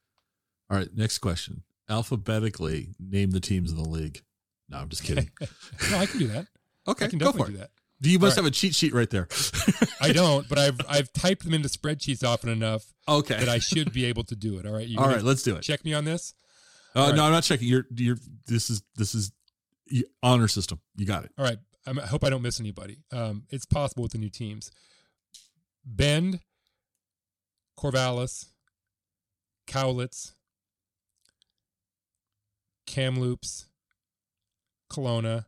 All 0.70 0.78
right. 0.78 0.90
Next 0.94 1.20
question. 1.20 1.64
Alphabetically 1.90 2.90
name 3.00 3.32
the 3.32 3.40
teams 3.40 3.72
in 3.72 3.78
the 3.78 3.88
league. 3.88 4.22
No, 4.70 4.78
I'm 4.78 4.90
just 4.90 5.04
kidding. 5.04 5.30
no, 5.92 5.98
I 5.98 6.06
can 6.06 6.20
do 6.20 6.28
that. 6.28 6.48
Okay. 6.88 7.06
I 7.06 7.08
can 7.08 7.20
go 7.20 7.28
for 7.28 7.40
definitely 7.40 7.54
it. 7.54 7.58
do 7.58 7.60
that. 7.62 7.70
Do 8.00 8.12
you 8.12 8.20
must 8.20 8.38
All 8.38 8.44
have 8.44 8.52
a 8.52 8.54
cheat 8.54 8.76
sheet 8.76 8.94
right 8.94 9.10
there. 9.10 9.28
I 10.02 10.12
don't, 10.12 10.48
but 10.48 10.60
I've 10.60 10.80
I've 10.88 11.12
typed 11.14 11.44
them 11.44 11.54
into 11.54 11.68
spreadsheets 11.68 12.24
often 12.24 12.50
enough 12.50 12.86
okay. 13.08 13.40
that 13.40 13.50
I 13.50 13.58
should 13.58 13.92
be 13.92 14.06
able 14.06 14.24
to 14.26 14.36
do 14.36 14.60
it. 14.60 14.68
All 14.68 14.74
right, 14.74 14.88
you 14.88 15.00
All. 15.00 15.08
Let's 15.08 15.42
do 15.42 15.56
it. 15.56 15.64
check 15.64 15.84
me 15.84 15.94
on 15.94 16.06
this. 16.06 16.36
Uh, 16.96 17.08
right. 17.08 17.16
No, 17.16 17.26
I'm 17.26 17.32
not 17.32 17.44
checking. 17.44 17.68
You're, 17.68 17.86
you're, 17.96 18.18
this 18.48 18.70
is, 18.70 18.82
this 18.96 19.14
is 19.14 19.32
honor 20.24 20.48
system. 20.48 20.80
You 20.96 21.06
got 21.06 21.26
it. 21.26 21.32
All 21.38 21.46
right, 21.46 21.58
I'm, 21.86 22.00
I 22.00 22.06
hope 22.06 22.24
I 22.24 22.30
don't 22.30 22.42
miss 22.42 22.60
anybody. 22.60 23.00
Um, 23.12 23.44
it's 23.50 23.66
possible 23.66 24.04
with 24.04 24.12
the 24.12 24.18
new 24.20 24.30
teams. 24.30 24.72
Bend, 25.86 26.40
Corvallis, 27.80 28.48
Cowlitz, 29.68 30.34
Kamloops, 32.88 33.68
Kelowna, 34.92 35.46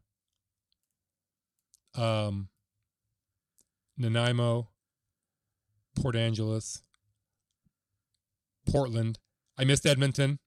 um, 1.96 2.50
Nanaimo, 3.98 4.70
Port 6.00 6.16
Angeles, 6.16 6.82
Portland. 8.70 9.18
I 9.58 9.64
missed 9.64 9.86
Edmonton. 9.88 10.38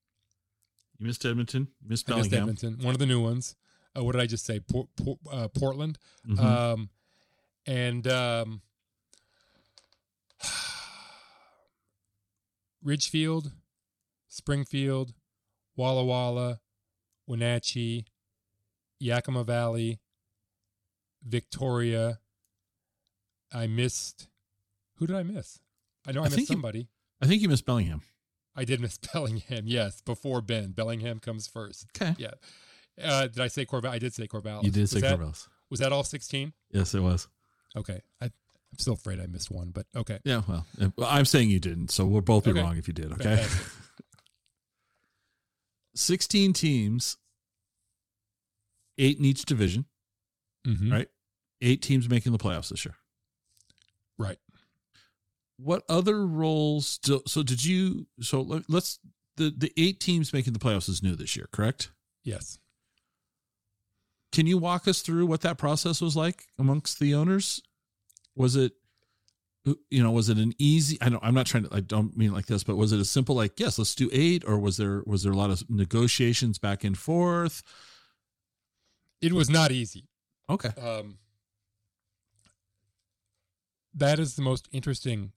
You 0.99 1.07
missed 1.07 1.25
Edmonton. 1.25 1.69
Missed 1.85 2.11
I 2.11 2.17
missed 2.19 2.33
Edmonton. 2.33 2.79
One 2.81 2.95
of 2.95 3.01
the 3.01 3.07
new 3.07 3.21
ones. 3.21 3.57
Uh, 3.97 4.05
what 4.05 4.13
did 4.13 4.21
I 4.23 4.27
just 4.27 4.47
say? 4.47 4.61
Por- 4.61 4.89
Por- 4.97 5.19
uh, 5.31 5.49
Portland. 5.49 5.99
Mhm. 6.27 6.39
Um, 6.39 6.91
and 7.67 8.07
um, 8.07 8.63
Ridgefield, 12.83 13.53
Springfield, 14.29 15.13
Walla 15.77 16.05
Walla, 16.05 16.61
Wenatchee, 17.33 18.05
Yakima 19.01 19.43
Valley, 19.43 19.99
Victoria. 21.27 22.19
I 23.53 23.67
missed. 23.67 24.29
Who 24.97 25.07
did 25.07 25.17
I 25.17 25.23
miss? 25.23 25.59
I 26.07 26.13
know 26.13 26.21
I, 26.21 26.25
I 26.25 26.27
missed 26.27 26.37
think 26.37 26.49
you- 26.51 26.55
somebody. 26.55 26.89
I 27.21 27.27
think 27.27 27.41
you 27.43 27.49
missed 27.49 27.65
Bellingham. 27.67 28.03
I 28.55 28.65
did 28.65 28.81
miss 28.81 28.99
Bellingham. 29.13 29.65
Yes, 29.67 30.01
before 30.03 30.41
Bend. 30.43 30.75
Bellingham 30.77 31.21
comes 31.21 31.47
first. 31.47 31.87
Okay. 31.97 32.15
Yeah. 32.19 32.33
Uh, 33.03 33.23
did 33.29 33.41
I 33.41 33.49
say 33.49 33.65
Corval? 33.65 33.89
I 33.89 33.99
did 33.99 34.13
say 34.13 34.27
Corvallis. 34.27 34.65
You 34.65 34.71
did 34.71 34.81
was 34.83 34.91
say 34.91 35.01
that, 35.01 35.19
Corvallis. 35.19 35.49
Was 35.71 35.81
that 35.81 35.93
all 35.93 36.05
16? 36.05 36.53
Yes, 36.71 36.95
it 36.95 37.01
was. 37.01 37.29
Okay. 37.75 38.03
I, 38.21 38.27
I'm 38.27 38.79
still 38.79 38.93
afraid 38.95 39.21
I 39.21 39.27
missed 39.27 39.51
one, 39.51 39.71
but 39.71 39.87
okay. 39.97 40.19
Yeah. 40.25 40.43
Well, 40.47 40.67
I'm 41.07 41.25
saying 41.25 41.49
you 41.49 41.61
didn't. 41.61 41.91
So 41.91 42.05
we'll 42.05 42.21
both 42.21 42.45
be 42.45 42.51
Okay. 42.51 42.61
wrong 42.61 42.77
if 42.77 42.87
you 42.89 42.93
did. 42.95 43.11
Okay. 43.13 43.43
16 45.95 46.53
teams, 46.53 47.17
eight 48.99 49.19
in 49.19 49.25
each 49.25 49.45
division, 49.45 49.87
Mhm. 50.67 50.91
Right. 50.93 51.09
eight 51.61 51.83
teams 51.83 52.09
making 52.09 52.33
the 52.33 52.39
playoffs 52.39 52.69
this 52.71 52.85
year. 52.85 52.97
Right. 54.19 54.39
What 55.57 55.85
other 55.89 56.27
roles? 56.27 56.99
Do, 56.99 57.23
so 57.27 57.43
did 57.43 57.65
you? 57.65 58.07
So 58.21 58.41
let- 58.43 58.69
let's 58.69 58.99
the 59.37 59.51
the 59.51 59.73
eight 59.77 60.01
teams 60.01 60.33
making 60.33 60.53
the 60.53 60.59
playoffs 60.59 60.89
is 60.89 61.03
new 61.03 61.15
this 61.17 61.37
year, 61.37 61.49
correct? 61.53 61.91
Yes. 62.25 62.59
Can 64.33 64.47
you 64.47 64.57
walk 64.59 64.89
us 64.89 65.03
through 65.03 65.27
what 65.27 65.43
that 65.43 65.59
process 65.59 66.01
was 66.01 66.17
like 66.17 66.47
amongst 66.59 66.99
the 66.99 67.15
owners? 67.15 67.61
Was 68.35 68.57
it, 68.57 68.73
you 69.91 70.03
know, 70.03 70.11
was 70.11 70.29
it 70.31 70.39
an 70.39 70.55
easy? 70.59 70.97
I 71.03 71.11
don't. 71.11 71.23
I'm 71.23 71.35
not 71.35 71.47
trying 71.47 71.65
to. 71.65 71.75
I 71.75 71.81
don't 71.81 72.17
mean 72.17 72.31
it 72.31 72.35
like 72.35 72.47
this, 72.47 72.65
but 72.65 72.77
was 72.77 72.93
it 72.93 73.01
a 73.01 73.05
simple 73.05 73.35
like, 73.35 73.61
yes, 73.61 73.79
let's 73.79 73.95
do 73.95 74.09
eight, 74.13 74.43
or 74.47 74.59
was 74.59 74.79
there 74.79 75.03
was 75.07 75.23
there 75.23 75.33
a 75.33 75.37
lot 75.37 75.51
of 75.51 75.69
negotiations 75.69 76.59
back 76.59 76.83
and 76.83 76.97
forth? 76.97 77.63
It 79.23 79.33
was 79.33 79.49
not 79.49 79.71
easy. 79.71 80.09
Okay. 80.51 80.71
Um, 80.81 81.19
that 83.95 84.19
is 84.19 84.35
the 84.35 84.43
most 84.43 84.69
interesting. 84.73 85.33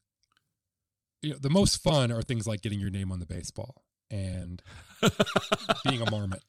You 1.21 1.31
know, 1.31 1.37
the 1.39 1.49
most 1.49 1.81
fun 1.81 2.11
are 2.11 2.21
things 2.21 2.47
like 2.47 2.61
getting 2.61 2.79
your 2.79 2.89
name 2.89 3.11
on 3.11 3.19
the 3.19 3.25
baseball 3.25 3.83
and 4.09 4.61
being 5.87 6.01
a 6.01 6.09
marmot, 6.11 6.43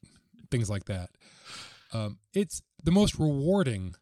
things 0.51 0.69
like 0.69 0.87
that. 0.87 1.11
Um, 1.93 2.19
it's 2.35 2.63
the 2.83 2.91
most 2.91 3.19
rewarding 3.19 3.95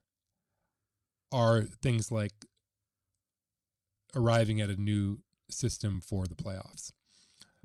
are 1.33 1.63
things 1.63 2.11
like 2.11 2.33
arriving 4.15 4.61
at 4.61 4.71
a 4.71 4.81
new 4.81 5.19
system 5.51 6.01
for 6.01 6.27
the 6.27 6.35
playoffs 6.35 6.93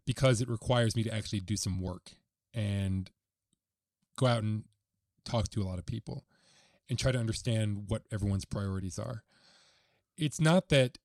because 0.05 0.41
it 0.41 0.49
requires 0.49 0.95
me 0.95 1.03
to 1.03 1.13
actually 1.13 1.39
do 1.39 1.55
some 1.55 1.79
work 1.79 2.13
and 2.53 3.11
go 4.17 4.25
out 4.25 4.43
and 4.43 4.63
talk 5.25 5.49
to 5.49 5.61
a 5.61 5.65
lot 5.65 5.79
of 5.79 5.85
people 5.85 6.25
and 6.89 6.97
try 6.97 7.11
to 7.11 7.19
understand 7.19 7.85
what 7.87 8.03
everyone's 8.11 8.45
priorities 8.45 8.97
are. 8.97 9.23
It's 10.17 10.39
not 10.39 10.69
that 10.69 10.97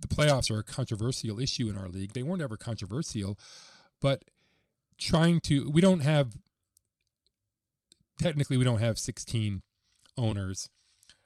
the 0.00 0.08
playoffs 0.08 0.50
are 0.50 0.58
a 0.58 0.64
controversial 0.64 1.38
issue 1.38 1.68
in 1.68 1.76
our 1.78 1.88
league. 1.88 2.12
They 2.12 2.22
weren't 2.22 2.42
ever 2.42 2.56
controversial, 2.56 3.38
but 4.00 4.24
trying 4.98 5.40
to 5.40 5.70
we 5.70 5.80
don't 5.80 6.00
have 6.00 6.34
technically 8.20 8.56
we 8.56 8.64
don't 8.64 8.80
have 8.80 8.98
16 8.98 9.62
owners 10.18 10.68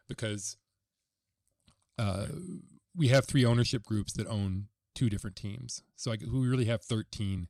because 0.09 0.57
uh, 1.99 2.27
we 2.95 3.09
have 3.09 3.25
three 3.25 3.45
ownership 3.45 3.85
groups 3.85 4.13
that 4.13 4.27
own 4.27 4.67
two 4.95 5.11
different 5.11 5.37
teams. 5.37 5.83
So 5.97 6.13
I, 6.13 6.17
we 6.21 6.47
really 6.47 6.67
have 6.67 6.83
13 6.83 7.49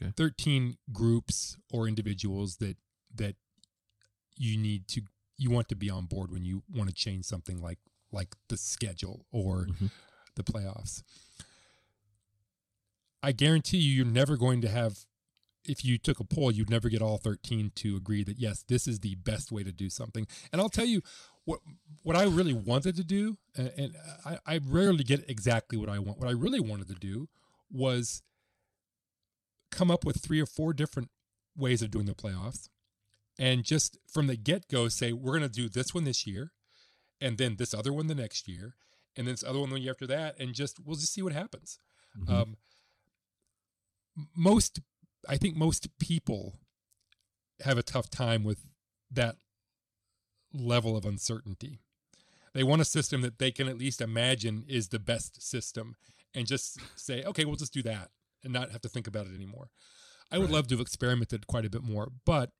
Okay. 0.00 0.12
13 0.16 0.76
groups 0.92 1.56
or 1.72 1.88
individuals 1.88 2.56
that 2.56 2.76
that 3.18 3.36
you 4.36 4.56
need 4.58 4.86
to 4.88 5.02
you 5.38 5.50
want 5.50 5.68
to 5.68 5.76
be 5.76 5.90
on 5.90 6.06
board 6.06 6.30
when 6.30 6.44
you 6.44 6.62
want 6.74 6.88
to 6.88 6.94
change 6.94 7.24
something 7.24 7.60
like 7.60 7.78
like 8.12 8.34
the 8.48 8.56
schedule 8.56 9.26
or 9.32 9.66
Mhm. 9.66 9.90
the 10.36 10.42
playoffs. 10.44 11.02
I 13.22 13.32
guarantee 13.32 13.78
you 13.78 13.92
you're 13.92 14.06
never 14.06 14.36
going 14.36 14.60
to 14.62 14.68
have 14.68 15.04
if 15.64 15.84
you 15.84 15.98
took 15.98 16.20
a 16.20 16.24
poll 16.24 16.52
you'd 16.52 16.70
never 16.70 16.88
get 16.88 17.02
all 17.02 17.18
13 17.18 17.72
to 17.74 17.96
agree 17.96 18.22
that 18.22 18.38
yes 18.38 18.62
this 18.68 18.86
is 18.86 19.00
the 19.00 19.16
best 19.16 19.50
way 19.50 19.62
to 19.64 19.72
do 19.72 19.90
something. 19.90 20.26
And 20.52 20.60
I'll 20.60 20.68
tell 20.68 20.84
you 20.84 21.02
what 21.44 21.60
what 22.02 22.16
I 22.16 22.24
really 22.24 22.52
wanted 22.52 22.96
to 22.96 23.04
do 23.04 23.36
and, 23.56 23.72
and 23.76 23.96
I, 24.24 24.38
I 24.46 24.60
rarely 24.64 25.02
get 25.04 25.28
exactly 25.28 25.76
what 25.76 25.88
I 25.88 25.98
want. 25.98 26.18
What 26.18 26.28
I 26.28 26.32
really 26.32 26.60
wanted 26.60 26.88
to 26.88 26.94
do 26.94 27.28
was 27.70 28.22
come 29.72 29.90
up 29.90 30.04
with 30.04 30.22
three 30.22 30.40
or 30.40 30.46
four 30.46 30.72
different 30.72 31.10
ways 31.56 31.82
of 31.82 31.90
doing 31.90 32.06
the 32.06 32.14
playoffs 32.14 32.68
and 33.38 33.64
just 33.64 33.98
from 34.12 34.26
the 34.26 34.36
get-go 34.36 34.88
say 34.88 35.12
we're 35.12 35.38
going 35.38 35.42
to 35.50 35.60
do 35.62 35.68
this 35.68 35.94
one 35.94 36.04
this 36.04 36.26
year 36.26 36.52
and 37.20 37.38
then 37.38 37.56
this 37.56 37.74
other 37.74 37.92
one 37.92 38.06
the 38.06 38.14
next 38.14 38.48
year 38.48 38.74
and 39.16 39.26
then 39.26 39.32
this 39.34 39.44
other 39.44 39.60
one 39.60 39.70
the 39.70 39.80
year 39.80 39.92
after 39.92 40.06
that 40.06 40.38
and 40.38 40.54
just 40.54 40.78
we'll 40.84 40.96
just 40.96 41.12
see 41.12 41.22
what 41.22 41.32
happens 41.32 41.78
Mhm. 42.18 42.30
um, 42.30 42.56
most 44.36 44.80
i 45.28 45.36
think 45.36 45.56
most 45.56 45.88
people 45.98 46.58
have 47.64 47.78
a 47.78 47.82
tough 47.82 48.08
time 48.10 48.44
with 48.44 48.64
that 49.10 49.36
level 50.52 50.96
of 50.96 51.04
uncertainty 51.04 51.80
they 52.54 52.62
want 52.62 52.80
a 52.80 52.84
system 52.86 53.20
that 53.20 53.38
they 53.38 53.50
can 53.50 53.68
at 53.68 53.76
least 53.78 54.00
imagine 54.00 54.64
is 54.66 54.88
the 54.88 54.98
best 54.98 55.42
system 55.42 55.96
and 56.34 56.46
just 56.46 56.78
say 56.98 57.22
okay 57.24 57.44
we'll 57.44 57.56
just 57.56 57.72
do 57.74 57.82
that 57.82 58.10
and 58.42 58.52
not 58.52 58.70
have 58.70 58.80
to 58.80 58.88
think 58.88 59.06
about 59.06 59.26
it 59.26 59.34
anymore 59.34 59.68
i 60.30 60.38
would 60.38 60.44
Right. 60.46 60.54
love 60.54 60.68
to 60.68 60.74
have 60.74 60.80
experimented 60.80 61.46
quite 61.46 61.64
a 61.66 61.70
bit 61.70 61.82
more 61.82 62.10
but 62.24 62.52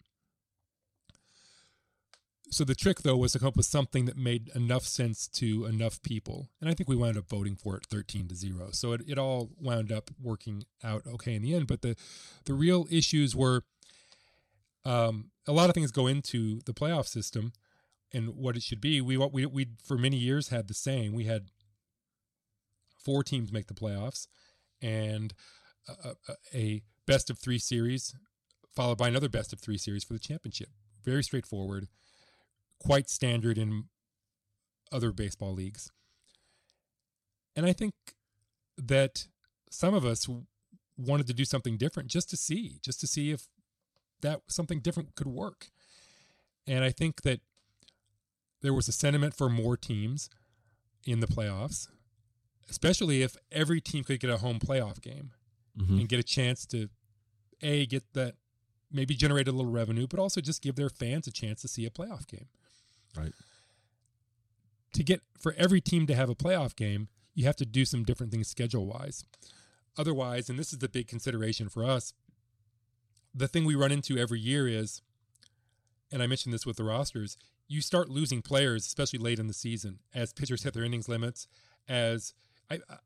so 2.50 2.64
the 2.64 2.74
trick 2.74 3.02
though 3.02 3.16
was 3.16 3.32
to 3.32 3.38
come 3.38 3.48
up 3.48 3.56
with 3.56 3.66
something 3.66 4.04
that 4.06 4.16
made 4.16 4.50
enough 4.54 4.84
sense 4.84 5.26
to 5.28 5.64
enough 5.66 6.02
people. 6.02 6.48
And 6.60 6.70
i 6.70 6.74
think 6.74 6.88
we 6.88 6.96
wound 6.96 7.16
up 7.16 7.28
voting 7.28 7.56
for 7.56 7.76
it 7.76 7.86
13 7.86 8.28
to 8.28 8.34
0 8.34 8.68
so 8.72 8.92
it, 8.92 9.02
it 9.06 9.18
all 9.18 9.50
wound 9.58 9.92
up 9.92 10.10
working 10.22 10.64
out 10.82 11.02
okay 11.06 11.34
in 11.34 11.42
the 11.42 11.54
end. 11.54 11.66
But 11.66 11.82
the 11.82 11.96
the 12.44 12.54
real 12.54 12.86
issues 12.90 13.34
were 13.34 13.62
um, 14.84 15.30
a 15.46 15.52
lot 15.52 15.68
of 15.68 15.74
things 15.74 15.90
go 15.90 16.06
into 16.06 16.60
the 16.64 16.72
playoff 16.72 17.06
system 17.06 17.52
and 18.12 18.36
what 18.36 18.56
it 18.56 18.62
should 18.62 18.80
be. 18.80 19.00
We 19.00 19.16
we 19.16 19.46
we 19.46 19.66
for 19.84 19.98
many 19.98 20.16
years 20.16 20.48
had 20.48 20.68
the 20.68 20.74
same. 20.74 21.12
We 21.12 21.24
had 21.24 21.50
four 23.04 23.22
teams 23.22 23.52
make 23.52 23.66
the 23.68 23.74
playoffs 23.74 24.26
and 24.82 25.32
a, 25.88 26.08
a, 26.08 26.34
a 26.52 26.82
best 27.06 27.30
of 27.30 27.38
3 27.38 27.58
series 27.58 28.14
followed 28.76 28.98
by 28.98 29.08
another 29.08 29.30
best 29.30 29.52
of 29.52 29.58
three 29.58 29.78
series 29.78 30.04
for 30.04 30.12
the 30.12 30.20
championship. 30.20 30.68
Very 31.02 31.24
straightforward, 31.24 31.88
quite 32.78 33.08
standard 33.08 33.58
in 33.58 33.84
other 34.92 35.12
baseball 35.12 35.52
leagues. 35.52 35.90
And 37.54 37.66
I 37.66 37.72
think 37.72 37.94
that 38.76 39.26
some 39.70 39.94
of 39.94 40.04
us 40.04 40.28
wanted 40.96 41.26
to 41.26 41.34
do 41.34 41.44
something 41.44 41.76
different 41.76 42.10
just 42.10 42.30
to 42.30 42.36
see, 42.36 42.78
just 42.82 43.00
to 43.00 43.06
see 43.06 43.30
if 43.30 43.46
that 44.22 44.42
something 44.48 44.80
different 44.80 45.14
could 45.14 45.26
work. 45.26 45.68
And 46.66 46.84
I 46.84 46.90
think 46.90 47.22
that 47.22 47.40
there 48.62 48.74
was 48.74 48.88
a 48.88 48.92
sentiment 48.92 49.34
for 49.34 49.48
more 49.48 49.76
teams 49.76 50.28
in 51.04 51.20
the 51.20 51.26
playoffs, 51.26 51.88
especially 52.68 53.22
if 53.22 53.36
every 53.52 53.80
team 53.80 54.04
could 54.04 54.20
get 54.20 54.30
a 54.30 54.38
home 54.38 54.58
playoff 54.58 55.00
game 55.00 55.32
mm-hmm. 55.78 55.98
and 56.00 56.08
get 56.08 56.18
a 56.18 56.24
chance 56.24 56.66
to 56.66 56.88
a 57.62 57.86
get 57.86 58.04
that 58.14 58.34
maybe 58.90 59.14
generate 59.14 59.48
a 59.48 59.52
little 59.52 59.70
revenue, 59.70 60.06
but 60.06 60.18
also 60.18 60.40
just 60.40 60.62
give 60.62 60.76
their 60.76 60.88
fans 60.88 61.26
a 61.26 61.32
chance 61.32 61.60
to 61.62 61.68
see 61.68 61.86
a 61.86 61.90
playoff 61.90 62.26
game. 62.26 62.46
Right. 63.16 63.32
To 64.94 65.02
get 65.02 65.20
for 65.38 65.54
every 65.58 65.80
team 65.80 66.06
to 66.06 66.14
have 66.14 66.28
a 66.28 66.34
playoff 66.34 66.74
game, 66.74 67.08
you 67.34 67.44
have 67.44 67.56
to 67.56 67.66
do 67.66 67.84
some 67.84 68.04
different 68.04 68.32
things 68.32 68.48
schedule 68.48 68.86
wise. 68.86 69.24
Otherwise, 69.98 70.48
and 70.48 70.58
this 70.58 70.72
is 70.72 70.78
the 70.78 70.88
big 70.88 71.08
consideration 71.08 71.68
for 71.68 71.84
us, 71.84 72.12
the 73.34 73.48
thing 73.48 73.64
we 73.64 73.74
run 73.74 73.92
into 73.92 74.16
every 74.16 74.40
year 74.40 74.66
is, 74.66 75.02
and 76.10 76.22
I 76.22 76.26
mentioned 76.26 76.54
this 76.54 76.66
with 76.66 76.76
the 76.76 76.84
rosters, 76.84 77.36
you 77.68 77.80
start 77.80 78.08
losing 78.08 78.42
players, 78.42 78.86
especially 78.86 79.18
late 79.18 79.38
in 79.38 79.46
the 79.46 79.52
season, 79.54 79.98
as 80.14 80.32
pitchers 80.32 80.62
hit 80.62 80.74
their 80.74 80.84
innings 80.84 81.08
limits. 81.08 81.48
As 81.88 82.32
I, 82.70 82.76
I, 82.88 82.96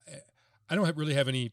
I 0.68 0.74
don't 0.74 0.86
have, 0.86 0.98
really 0.98 1.14
have 1.14 1.28
any 1.28 1.52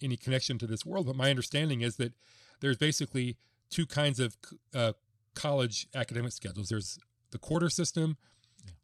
any 0.00 0.16
connection 0.16 0.58
to 0.58 0.66
this 0.66 0.84
world, 0.84 1.06
but 1.06 1.14
my 1.14 1.30
understanding 1.30 1.80
is 1.80 1.96
that 1.96 2.12
there's 2.60 2.76
basically 2.76 3.36
two 3.70 3.86
kinds 3.86 4.18
of 4.18 4.36
uh, 4.74 4.92
college 5.34 5.86
academic 5.94 6.32
schedules. 6.32 6.68
There's 6.68 6.98
the 7.32 7.38
quarter 7.38 7.68
system 7.68 8.16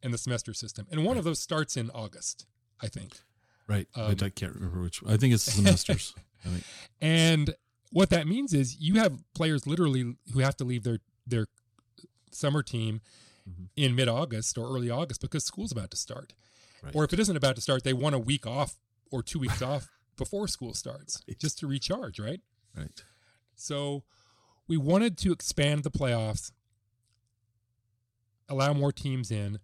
and 0.03 0.13
the 0.13 0.19
semester 0.19 0.53
system, 0.53 0.87
and 0.91 1.05
one 1.05 1.15
right. 1.15 1.19
of 1.19 1.25
those 1.25 1.41
starts 1.41 1.77
in 1.77 1.91
August, 1.91 2.47
I 2.83 2.89
think. 2.89 3.21
Right. 3.69 3.87
Um, 3.95 4.17
I 4.23 4.29
can't 4.31 4.55
remember 4.55 4.81
which. 4.83 5.03
I 5.07 5.17
think 5.17 5.35
it's 5.35 5.45
semesters. 5.45 6.15
and 7.01 7.55
what 7.93 8.11
that 8.11 8.27
means 8.27 8.53
is 8.53 8.81
you 8.81 8.95
have 8.95 9.19
players 9.35 9.67
literally 9.67 10.17
who 10.33 10.41
have 10.41 10.57
to 10.57 10.65
leave 10.65 10.85
their 10.85 10.99
their 11.27 11.47
summer 12.33 12.63
team 12.63 13.01
mm-hmm. 13.49 13.65
in 13.77 13.95
mid 13.95 14.09
August 14.09 14.57
or 14.59 14.67
early 14.67 14.91
August 14.91 15.21
because 15.21 15.45
school's 15.45 15.73
about 15.73 15.91
to 15.91 15.97
start. 15.97 16.33
Right. 16.83 16.95
Or 16.95 17.05
if 17.05 17.13
it 17.13 17.21
isn't 17.21 17.37
about 17.37 17.57
to 17.57 17.61
start, 17.61 17.85
they 17.85 17.93
want 17.93 18.15
a 18.15 18.19
week 18.19 18.47
off 18.47 18.77
or 19.11 19.23
two 19.23 19.39
weeks 19.39 19.63
off 19.63 19.89
before 20.17 20.49
school 20.49 20.75
starts 20.75 21.23
right. 21.29 21.39
just 21.39 21.59
to 21.59 21.67
recharge, 21.67 22.19
right? 22.19 22.41
Right. 22.77 23.03
So 23.55 24.05
we 24.69 24.77
wanted 24.77 25.19
to 25.19 25.33
expand 25.33 25.83
the 25.83 25.91
playoffs, 25.91 26.53
allow 28.49 28.73
more 28.73 28.93
teams 28.93 29.31
in 29.31 29.59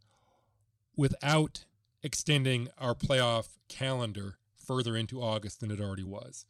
without 0.97 1.65
extending 2.03 2.69
our 2.79 2.95
playoff 2.95 3.49
calendar 3.69 4.37
further 4.57 4.97
into 4.97 5.23
August 5.23 5.61
than 5.61 5.71
it 5.71 5.81
already 5.81 6.05
was. 6.05 6.45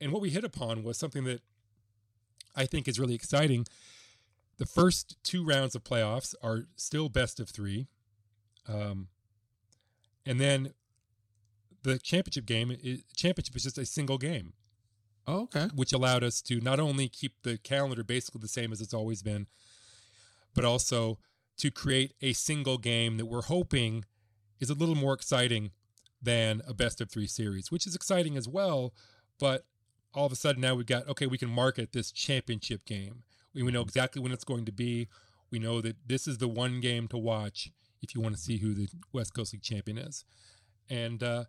And 0.00 0.12
what 0.12 0.20
we 0.20 0.30
hit 0.30 0.44
upon 0.44 0.82
was 0.82 0.98
something 0.98 1.24
that 1.24 1.40
I 2.54 2.66
think 2.66 2.88
is 2.88 2.98
really 2.98 3.14
exciting. 3.14 3.66
The 4.58 4.66
first 4.66 5.16
two 5.22 5.44
rounds 5.44 5.74
of 5.74 5.84
playoffs 5.84 6.34
are 6.42 6.66
still 6.76 7.08
best 7.08 7.40
of 7.40 7.48
three. 7.48 7.86
Um, 8.68 9.08
and 10.24 10.40
then 10.40 10.72
the 11.82 11.98
championship 11.98 12.46
game, 12.46 12.70
is, 12.82 13.04
championship 13.14 13.56
is 13.56 13.62
just 13.62 13.78
a 13.78 13.86
single 13.86 14.18
game. 14.18 14.54
Oh, 15.26 15.42
okay. 15.42 15.68
Which 15.74 15.92
allowed 15.92 16.24
us 16.24 16.40
to 16.42 16.60
not 16.60 16.80
only 16.80 17.08
keep 17.08 17.42
the 17.42 17.58
calendar 17.58 18.04
basically 18.04 18.40
the 18.40 18.48
same 18.48 18.72
as 18.72 18.80
it's 18.80 18.94
always 18.94 19.22
been, 19.22 19.46
but 20.56 20.64
also 20.64 21.18
to 21.58 21.70
create 21.70 22.14
a 22.20 22.32
single 22.32 22.78
game 22.78 23.18
that 23.18 23.26
we're 23.26 23.42
hoping 23.42 24.04
is 24.58 24.70
a 24.70 24.74
little 24.74 24.94
more 24.94 25.12
exciting 25.12 25.70
than 26.20 26.62
a 26.66 26.74
best 26.74 27.00
of 27.00 27.10
three 27.10 27.26
series, 27.26 27.70
which 27.70 27.86
is 27.86 27.94
exciting 27.94 28.36
as 28.36 28.48
well. 28.48 28.94
But 29.38 29.64
all 30.14 30.26
of 30.26 30.32
a 30.32 30.36
sudden 30.36 30.62
now 30.62 30.74
we've 30.74 30.86
got, 30.86 31.06
okay, 31.08 31.26
we 31.26 31.38
can 31.38 31.50
market 31.50 31.92
this 31.92 32.10
championship 32.10 32.84
game. 32.86 33.22
We, 33.54 33.62
we 33.62 33.70
know 33.70 33.82
exactly 33.82 34.20
when 34.20 34.32
it's 34.32 34.44
going 34.44 34.64
to 34.64 34.72
be. 34.72 35.08
We 35.50 35.58
know 35.58 35.80
that 35.82 35.96
this 36.06 36.26
is 36.26 36.38
the 36.38 36.48
one 36.48 36.80
game 36.80 37.06
to 37.08 37.18
watch 37.18 37.70
if 38.02 38.14
you 38.14 38.20
want 38.20 38.34
to 38.34 38.40
see 38.40 38.56
who 38.58 38.74
the 38.74 38.88
West 39.12 39.34
Coast 39.34 39.52
League 39.52 39.62
champion 39.62 39.98
is. 39.98 40.24
And 40.88 41.22
uh, 41.22 41.44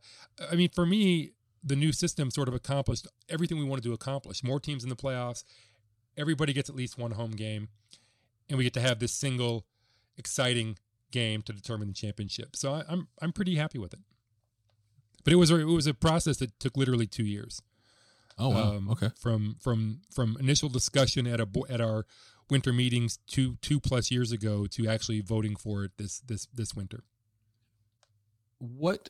I 0.51 0.55
mean, 0.55 0.69
for 0.69 0.85
me, 0.85 1.31
the 1.63 1.75
new 1.75 1.93
system 1.93 2.29
sort 2.29 2.47
of 2.47 2.53
accomplished 2.53 3.07
everything 3.29 3.57
we 3.57 3.65
wanted 3.65 3.83
to 3.85 3.93
accomplish. 3.93 4.43
More 4.43 4.59
teams 4.59 4.83
in 4.83 4.89
the 4.89 4.95
playoffs, 4.95 5.43
everybody 6.17 6.53
gets 6.53 6.69
at 6.69 6.75
least 6.75 6.97
one 6.97 7.11
home 7.11 7.31
game, 7.31 7.69
and 8.49 8.57
we 8.57 8.63
get 8.63 8.73
to 8.73 8.81
have 8.81 8.99
this 8.99 9.13
single 9.13 9.65
exciting 10.17 10.77
game 11.11 11.41
to 11.43 11.53
determine 11.53 11.87
the 11.87 11.93
championship. 11.93 12.55
So 12.55 12.73
I, 12.73 12.79
am 12.79 12.85
I'm, 12.89 13.07
I'm 13.21 13.31
pretty 13.33 13.55
happy 13.55 13.77
with 13.77 13.93
it. 13.93 13.99
But 15.23 15.33
it 15.33 15.37
was 15.37 15.51
a, 15.51 15.59
it 15.59 15.65
was 15.65 15.87
a 15.87 15.93
process 15.93 16.37
that 16.37 16.59
took 16.59 16.77
literally 16.77 17.07
two 17.07 17.25
years. 17.25 17.61
Oh 18.39 18.49
wow! 18.49 18.75
Um, 18.75 18.89
okay. 18.91 19.09
From 19.19 19.55
from 19.59 20.01
from 20.13 20.37
initial 20.39 20.69
discussion 20.69 21.25
at 21.25 21.39
a 21.39 21.47
at 21.69 21.81
our 21.81 22.05
winter 22.49 22.71
meetings 22.71 23.17
two 23.27 23.57
two 23.61 23.79
plus 23.79 24.11
years 24.11 24.31
ago 24.31 24.67
to 24.67 24.87
actually 24.87 25.21
voting 25.21 25.55
for 25.55 25.83
it 25.83 25.91
this 25.97 26.19
this 26.19 26.47
this 26.53 26.73
winter. 26.73 27.03
What 28.59 29.09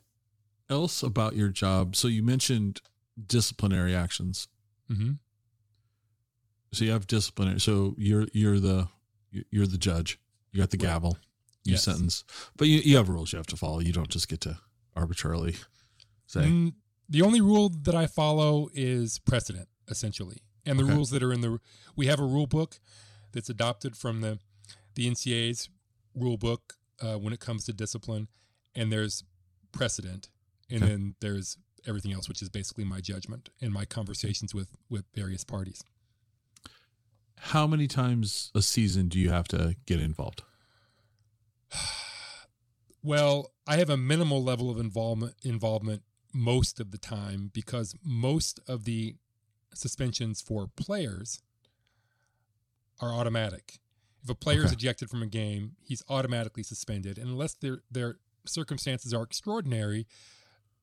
else 0.69 1.03
about 1.03 1.35
your 1.35 1.49
job? 1.49 1.95
So 1.95 2.07
you 2.07 2.23
mentioned 2.23 2.81
disciplinary 3.25 3.95
actions. 3.95 4.47
Mm-hmm. 4.91 5.13
So 6.73 6.85
you 6.85 6.91
have 6.91 7.05
disciplinary. 7.07 7.59
So 7.59 7.95
you're 7.97 8.27
you're 8.33 8.59
the 8.59 8.87
you're 9.51 9.67
the 9.67 9.77
judge. 9.77 10.19
You 10.51 10.61
got 10.61 10.71
the 10.71 10.77
gavel. 10.77 11.17
You 11.63 11.73
yes. 11.73 11.83
sentence, 11.83 12.23
but 12.55 12.69
you, 12.69 12.79
you 12.79 12.95
have 12.95 13.09
rules 13.09 13.33
you 13.33 13.37
have 13.37 13.47
to 13.47 13.57
follow. 13.57 13.79
You 13.79 13.91
don't 13.91 14.07
just 14.07 14.29
get 14.29 14.39
to 14.41 14.57
arbitrarily 14.95 15.57
say. 16.25 16.41
Mm, 16.41 16.73
the 17.09 17.21
only 17.21 17.41
rule 17.41 17.67
that 17.81 17.93
I 17.93 18.07
follow 18.07 18.69
is 18.73 19.19
precedent, 19.19 19.67
essentially, 19.89 20.43
and 20.65 20.79
the 20.79 20.85
okay. 20.85 20.93
rules 20.93 21.09
that 21.09 21.21
are 21.23 21.33
in 21.33 21.41
the. 21.41 21.59
We 21.97 22.07
have 22.07 22.21
a 22.21 22.25
rule 22.25 22.47
book 22.47 22.79
that's 23.33 23.49
adopted 23.49 23.97
from 23.97 24.21
the 24.21 24.39
the 24.95 25.09
NCAA's 25.09 25.69
rule 26.15 26.37
book 26.37 26.75
uh, 27.01 27.15
when 27.15 27.33
it 27.33 27.41
comes 27.41 27.65
to 27.65 27.73
discipline, 27.73 28.29
and 28.73 28.89
there's 28.89 29.25
precedent 29.73 30.29
and 30.69 30.83
okay. 30.83 30.91
then 30.91 31.15
there's 31.19 31.57
everything 31.87 32.13
else, 32.13 32.27
which 32.27 32.41
is 32.41 32.49
basically 32.49 32.83
my 32.83 32.99
judgment 32.99 33.49
and 33.61 33.71
my 33.71 33.85
conversations 33.85 34.53
with 34.53 34.69
with 34.89 35.05
various 35.13 35.43
parties. 35.43 35.83
How 37.39 37.67
many 37.67 37.87
times 37.87 38.51
a 38.55 38.61
season 38.61 39.07
do 39.07 39.19
you 39.19 39.29
have 39.29 39.47
to 39.49 39.75
get 39.85 39.99
involved? 39.99 40.43
well, 43.03 43.51
I 43.67 43.77
have 43.77 43.89
a 43.89 43.97
minimal 43.97 44.43
level 44.43 44.69
of 44.69 44.79
involvement 44.79 45.35
involvement 45.43 46.03
most 46.33 46.79
of 46.79 46.91
the 46.91 46.97
time 46.97 47.51
because 47.53 47.95
most 48.03 48.59
of 48.67 48.85
the 48.85 49.15
suspensions 49.73 50.41
for 50.41 50.67
players 50.67 51.41
are 52.99 53.13
automatic. 53.13 53.79
If 54.23 54.29
a 54.29 54.35
player 54.35 54.59
okay. 54.59 54.67
is 54.67 54.71
ejected 54.73 55.09
from 55.09 55.21
a 55.21 55.27
game, 55.27 55.73
he's 55.83 56.03
automatically 56.09 56.63
suspended, 56.63 57.17
and 57.17 57.29
unless 57.29 57.53
their 57.53 57.81
their 57.89 58.17
circumstances 58.45 59.13
are 59.13 59.23
extraordinary, 59.23 60.07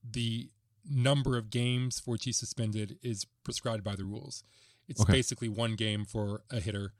the 0.09 0.51
number 0.89 1.37
of 1.37 1.51
games 1.51 1.99
for 1.99 2.13
which 2.13 2.25
he's 2.25 2.37
suspended 2.37 2.99
is 3.03 3.27
prescribed 3.43 3.83
by 3.83 3.97
the 3.97 4.05
rules. 4.05 4.45
It's 4.89 5.01
okay. 5.01 5.13
basically 5.13 5.49
one 5.49 5.75
game 5.75 6.05
for 6.05 6.43
a 6.51 6.61
hitter 6.61 6.93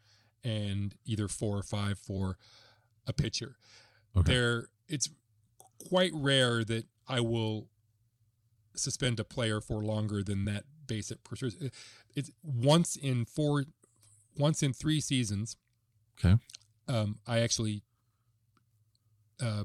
and 0.43 0.95
either 1.05 1.29
four 1.29 1.59
or 1.59 1.63
five 1.63 1.99
for 1.99 2.39
a 3.07 3.13
pitcher. 3.13 3.57
Okay. 4.17 4.33
There, 4.33 4.69
it's 4.89 5.09
quite 5.89 6.13
rare 6.15 6.65
that 6.65 6.87
I 7.09 7.21
will 7.21 7.69
suspend 8.75 9.21
a 9.21 9.25
player 9.25 9.61
for 9.61 9.83
longer 9.83 10.23
than 10.23 10.45
that 10.47 10.65
basic 10.87 11.25
procedure. 11.25 11.71
It's 12.15 12.31
once 12.43 12.97
in 12.97 13.25
four, 13.25 13.65
once 14.37 14.63
in 14.63 14.73
three 14.73 15.01
seasons. 15.01 15.57
Okay. 16.19 16.37
Um, 16.89 17.19
I 17.27 17.41
actually 17.41 17.83
uh, 19.43 19.65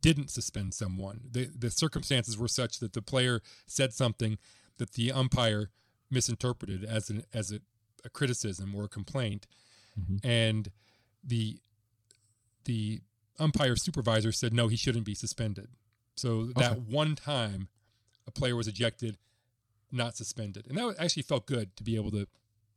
didn't 0.00 0.30
suspend 0.30 0.74
someone. 0.74 1.20
The, 1.30 1.50
the 1.56 1.70
circumstances 1.70 2.38
were 2.38 2.48
such 2.48 2.78
that 2.78 2.92
the 2.92 3.02
player 3.02 3.40
said 3.66 3.92
something 3.92 4.38
that 4.78 4.92
the 4.92 5.12
umpire 5.12 5.70
misinterpreted 6.10 6.84
as 6.84 7.10
an 7.10 7.24
as 7.32 7.52
a, 7.52 7.60
a 8.04 8.08
criticism 8.08 8.74
or 8.74 8.84
a 8.84 8.88
complaint, 8.88 9.46
mm-hmm. 9.98 10.26
and 10.26 10.70
the 11.22 11.58
the 12.64 13.00
umpire 13.38 13.76
supervisor 13.76 14.32
said 14.32 14.52
no, 14.52 14.68
he 14.68 14.76
shouldn't 14.76 15.04
be 15.04 15.14
suspended. 15.14 15.68
So 16.16 16.46
that 16.56 16.72
okay. 16.72 16.80
one 16.88 17.14
time, 17.14 17.68
a 18.26 18.30
player 18.30 18.54
was 18.54 18.68
ejected, 18.68 19.16
not 19.90 20.16
suspended, 20.16 20.66
and 20.68 20.76
that 20.76 20.96
actually 20.98 21.22
felt 21.22 21.46
good 21.46 21.76
to 21.76 21.82
be 21.82 21.96
able 21.96 22.10
to 22.10 22.26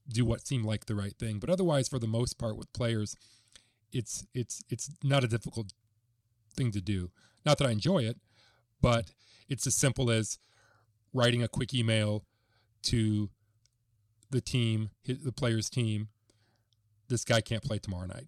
do 0.08 0.26
what 0.26 0.48
seemed 0.48 0.66
like 0.66 0.86
the 0.86 0.96
right 0.96 1.16
thing. 1.18 1.40
But 1.40 1.50
otherwise, 1.50 1.88
for 1.88 2.00
the 2.00 2.08
most 2.08 2.38
part, 2.38 2.58
with 2.58 2.72
players, 2.74 3.16
it's 3.92 4.26
it's 4.34 4.64
it's 4.70 4.90
not 5.04 5.24
a 5.24 5.28
difficult 5.28 5.74
thing 6.56 6.72
to 6.72 6.82
do. 6.82 7.12
Not 7.46 7.58
that 7.58 7.68
I 7.68 7.72
enjoy 7.72 8.00
it, 8.00 8.18
but 8.82 9.12
it's 9.50 9.68
as 9.68 9.76
simple 9.76 10.10
as 10.10 10.40
writing 11.14 11.44
a 11.44 11.48
quick 11.48 11.74
email 11.74 12.24
to 12.84 13.30
the 14.32 14.42
team, 14.42 14.90
the 15.06 15.32
player's 15.32 15.70
team, 15.70 16.10
this 17.10 17.24
guy 17.24 17.42
can't 17.42 17.64
play 17.64 17.78
tomorrow 17.78 18.08
night. 18.08 18.28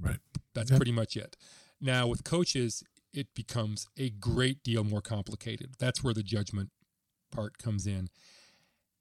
Right. 0.00 0.18
That's 0.54 0.70
yeah. 0.70 0.76
pretty 0.76 0.92
much 0.92 1.16
it. 1.16 1.36
Now 1.80 2.06
with 2.06 2.24
coaches, 2.24 2.82
it 3.12 3.28
becomes 3.34 3.86
a 3.96 4.10
great 4.10 4.62
deal 4.62 4.84
more 4.84 5.00
complicated. 5.00 5.74
That's 5.78 6.04
where 6.04 6.14
the 6.14 6.22
judgment 6.22 6.70
part 7.30 7.58
comes 7.58 7.86
in. 7.86 8.08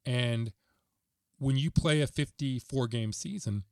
And 0.05 0.53
when 1.37 1.57
you 1.57 1.71
play 1.71 2.01
a 2.01 2.07
54 2.07 2.87
game 2.87 3.11
season, 3.11 3.63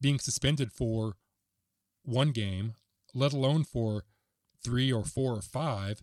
being 0.00 0.18
suspended 0.18 0.72
for 0.72 1.16
one 2.04 2.32
game, 2.32 2.74
let 3.14 3.32
alone 3.32 3.64
for 3.64 4.04
three 4.62 4.92
or 4.92 5.04
four 5.04 5.32
or 5.32 5.42
five, 5.42 6.02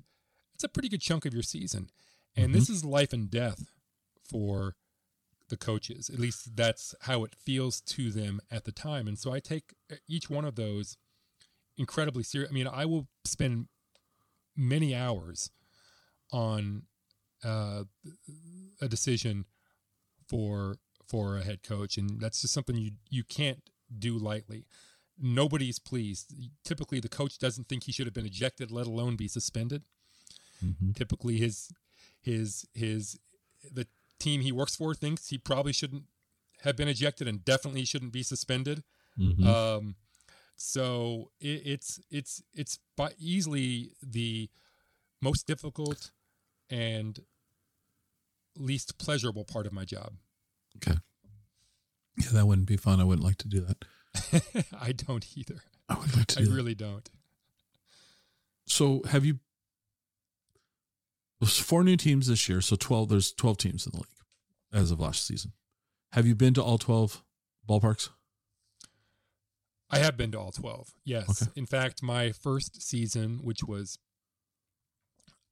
it's 0.53 0.63
a 0.63 0.69
pretty 0.69 0.89
good 0.89 1.01
chunk 1.01 1.25
of 1.25 1.33
your 1.33 1.43
season. 1.43 1.89
And 2.35 2.47
mm-hmm. 2.47 2.53
this 2.53 2.69
is 2.69 2.85
life 2.85 3.13
and 3.13 3.29
death 3.29 3.65
for 4.23 4.75
the 5.49 5.57
coaches. 5.57 6.09
At 6.09 6.19
least 6.19 6.55
that's 6.55 6.95
how 7.01 7.23
it 7.23 7.35
feels 7.35 7.81
to 7.81 8.09
them 8.09 8.39
at 8.49 8.63
the 8.63 8.71
time. 8.71 9.07
And 9.07 9.19
so 9.19 9.33
I 9.33 9.39
take 9.39 9.73
each 10.07 10.29
one 10.29 10.45
of 10.45 10.55
those 10.55 10.97
incredibly 11.77 12.23
serious. 12.23 12.49
I 12.49 12.53
mean, 12.53 12.67
I 12.67 12.85
will 12.85 13.07
spend 13.25 13.67
many 14.55 14.95
hours 14.95 15.51
on 16.31 16.83
uh, 17.43 17.83
a 18.81 18.87
decision 18.87 19.45
for 20.27 20.77
for 21.07 21.37
a 21.37 21.43
head 21.43 21.61
coach, 21.61 21.97
and 21.97 22.21
that's 22.21 22.41
just 22.41 22.53
something 22.53 22.77
you 22.77 22.91
you 23.09 23.23
can't 23.23 23.61
do 23.97 24.17
lightly. 24.17 24.65
Nobody's 25.19 25.77
pleased. 25.77 26.33
Typically, 26.63 26.99
the 26.99 27.09
coach 27.09 27.37
doesn't 27.37 27.67
think 27.67 27.83
he 27.83 27.91
should 27.91 28.07
have 28.07 28.13
been 28.13 28.25
ejected, 28.25 28.71
let 28.71 28.87
alone 28.87 29.17
be 29.17 29.27
suspended. 29.27 29.83
Mm-hmm. 30.65 30.91
Typically, 30.91 31.37
his 31.37 31.69
his 32.21 32.65
his 32.73 33.19
the 33.71 33.87
team 34.19 34.41
he 34.41 34.51
works 34.51 34.75
for 34.75 34.93
thinks 34.93 35.29
he 35.29 35.37
probably 35.37 35.73
shouldn't 35.73 36.03
have 36.63 36.77
been 36.77 36.87
ejected 36.87 37.27
and 37.27 37.43
definitely 37.43 37.85
shouldn't 37.85 38.11
be 38.11 38.23
suspended. 38.23 38.83
Mm-hmm. 39.19 39.47
Um, 39.47 39.95
so 40.55 41.31
it, 41.39 41.61
it's 41.65 41.99
it's 42.09 42.43
it's 42.53 42.79
by 42.95 43.11
easily 43.17 43.93
the 44.01 44.49
most 45.21 45.47
difficult 45.47 46.11
and 46.69 47.19
least 48.57 48.97
pleasurable 48.97 49.43
part 49.43 49.65
of 49.65 49.73
my 49.73 49.85
job. 49.85 50.13
Okay. 50.77 50.97
Yeah, 52.17 52.29
that 52.33 52.45
wouldn't 52.45 52.67
be 52.67 52.77
fun. 52.77 52.99
I 52.99 53.03
wouldn't 53.03 53.25
like 53.25 53.37
to 53.37 53.47
do 53.47 53.61
that. 53.61 54.65
I 54.81 54.91
don't 54.91 55.25
either. 55.35 55.61
I 55.89 55.95
would 55.95 56.15
like 56.15 56.27
to. 56.27 56.41
I 56.41 56.43
really 56.43 56.75
don't. 56.75 57.09
So, 58.65 59.01
have 59.09 59.25
you? 59.25 59.39
There's 61.41 61.57
four 61.57 61.83
new 61.83 61.97
teams 61.97 62.27
this 62.27 62.47
year, 62.47 62.61
so 62.61 62.77
twelve. 62.77 63.09
There's 63.09 63.33
twelve 63.33 63.57
teams 63.57 63.85
in 63.85 63.91
the 63.91 63.97
league 63.97 64.05
as 64.71 64.91
of 64.91 64.99
last 64.99 65.25
season. 65.25 65.51
Have 66.13 66.25
you 66.25 66.35
been 66.35 66.53
to 66.53 66.63
all 66.63 66.77
twelve 66.77 67.23
ballparks? 67.67 68.09
I 69.93 69.99
have 69.99 70.15
been 70.15 70.31
to 70.31 70.39
all 70.39 70.51
12. 70.51 70.93
Yes. 71.03 71.41
Okay. 71.41 71.51
In 71.57 71.65
fact, 71.65 72.01
my 72.01 72.31
first 72.31 72.81
season, 72.81 73.41
which 73.43 73.61
was, 73.61 73.99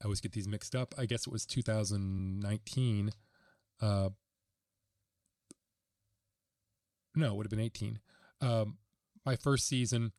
I 0.02 0.06
always 0.06 0.22
get 0.22 0.32
these 0.32 0.48
mixed 0.48 0.76
up. 0.76 0.96
I 0.98 1.06
guess 1.06 1.28
it 1.28 1.34
was 1.34 1.46
2019. 1.46 3.12
Uh, 3.82 4.10
no, 7.16 7.28
it 7.28 7.36
would 7.36 7.46
have 7.48 7.52
been 7.52 7.60
18. 7.60 8.00
Um, 8.40 8.78
my 9.26 9.36
first 9.36 9.68
season, 9.68 10.14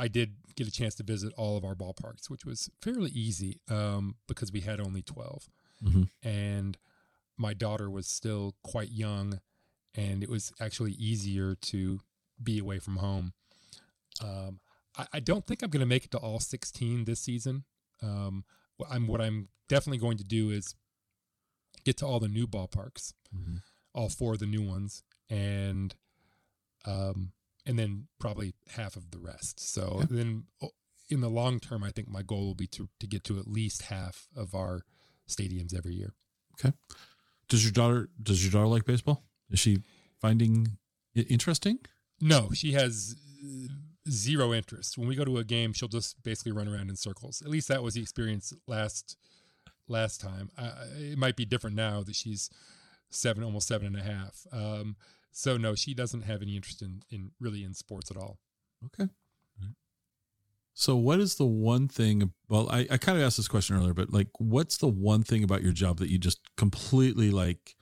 I 0.00 0.08
did 0.08 0.36
get 0.56 0.66
a 0.66 0.70
chance 0.70 0.94
to 0.96 1.02
visit 1.02 1.32
all 1.36 1.56
of 1.56 1.64
our 1.64 1.74
ballparks, 1.74 2.30
which 2.30 2.46
was 2.46 2.70
fairly 2.80 3.10
easy 3.10 3.60
um, 3.68 4.16
because 4.26 4.50
we 4.50 4.60
had 4.60 4.80
only 4.80 5.02
12. 5.02 5.48
Mm-hmm. 5.84 6.02
And 6.26 6.78
my 7.36 7.52
daughter 7.52 7.90
was 7.90 8.06
still 8.06 8.54
quite 8.62 8.90
young, 8.90 9.40
and 9.94 10.22
it 10.22 10.30
was 10.30 10.52
actually 10.58 10.92
easier 10.92 11.54
to 11.54 12.00
be 12.42 12.58
away 12.58 12.78
from 12.78 12.96
home. 12.96 13.34
Um, 14.22 14.60
I, 14.96 15.06
I, 15.14 15.20
don't 15.20 15.46
think 15.46 15.62
I'm 15.62 15.70
going 15.70 15.80
to 15.80 15.86
make 15.86 16.04
it 16.04 16.10
to 16.12 16.18
all 16.18 16.40
16 16.40 17.04
this 17.04 17.20
season. 17.20 17.64
Um, 18.02 18.44
I'm 18.90 19.06
what 19.06 19.20
I'm 19.20 19.48
definitely 19.68 19.98
going 19.98 20.18
to 20.18 20.24
do 20.24 20.50
is 20.50 20.74
get 21.84 21.98
to 21.98 22.06
all 22.06 22.20
the 22.20 22.28
new 22.28 22.46
ballparks, 22.46 23.12
mm-hmm. 23.34 23.56
all 23.94 24.08
four 24.08 24.34
of 24.34 24.38
the 24.38 24.46
new 24.46 24.62
ones, 24.62 25.02
and 25.28 25.94
um, 26.86 27.32
and 27.70 27.78
then 27.78 28.08
probably 28.18 28.52
half 28.70 28.96
of 28.96 29.12
the 29.12 29.20
rest. 29.20 29.60
So 29.60 29.98
yeah. 30.00 30.06
then, 30.10 30.44
in 31.08 31.20
the 31.20 31.28
long 31.28 31.60
term, 31.60 31.84
I 31.84 31.90
think 31.90 32.08
my 32.08 32.22
goal 32.22 32.46
will 32.46 32.54
be 32.56 32.66
to 32.66 32.88
to 32.98 33.06
get 33.06 33.22
to 33.24 33.38
at 33.38 33.46
least 33.46 33.82
half 33.82 34.26
of 34.36 34.56
our 34.56 34.82
stadiums 35.28 35.72
every 35.72 35.94
year. 35.94 36.14
Okay. 36.54 36.74
Does 37.48 37.64
your 37.64 37.72
daughter 37.72 38.08
Does 38.20 38.44
your 38.44 38.50
daughter 38.50 38.66
like 38.66 38.84
baseball? 38.84 39.22
Is 39.50 39.60
she 39.60 39.78
finding 40.20 40.78
it 41.14 41.30
interesting? 41.30 41.78
No, 42.20 42.50
she 42.52 42.72
has 42.72 43.14
zero 44.08 44.52
interest. 44.52 44.98
When 44.98 45.06
we 45.06 45.14
go 45.14 45.24
to 45.24 45.38
a 45.38 45.44
game, 45.44 45.72
she'll 45.72 45.88
just 45.88 46.20
basically 46.24 46.52
run 46.52 46.66
around 46.66 46.90
in 46.90 46.96
circles. 46.96 47.40
At 47.40 47.50
least 47.50 47.68
that 47.68 47.84
was 47.84 47.94
the 47.94 48.02
experience 48.02 48.52
last 48.66 49.16
last 49.86 50.20
time. 50.20 50.50
Uh, 50.58 50.86
it 50.96 51.18
might 51.18 51.36
be 51.36 51.44
different 51.44 51.76
now 51.76 52.02
that 52.02 52.16
she's 52.16 52.50
seven, 53.10 53.44
almost 53.44 53.68
seven 53.68 53.86
and 53.86 53.96
a 53.96 54.02
half. 54.02 54.44
Um, 54.52 54.96
so 55.32 55.56
no, 55.56 55.74
she 55.74 55.94
doesn't 55.94 56.22
have 56.22 56.42
any 56.42 56.56
interest 56.56 56.82
in, 56.82 57.02
in 57.10 57.30
really 57.40 57.64
in 57.64 57.74
sports 57.74 58.10
at 58.10 58.16
all. 58.16 58.38
Okay. 58.86 59.08
So 60.80 60.96
what 60.96 61.20
is 61.20 61.34
the 61.34 61.44
one 61.44 61.88
thing? 61.88 62.32
Well, 62.48 62.68
I, 62.70 62.86
I 62.90 62.96
kind 62.96 63.18
of 63.18 63.24
asked 63.24 63.36
this 63.36 63.48
question 63.48 63.76
earlier, 63.76 63.92
but 63.92 64.14
like, 64.14 64.28
what's 64.38 64.78
the 64.78 64.88
one 64.88 65.22
thing 65.22 65.44
about 65.44 65.62
your 65.62 65.72
job 65.72 65.98
that 65.98 66.08
you 66.08 66.16
just 66.16 66.40
completely 66.56 67.30
like 67.30 67.76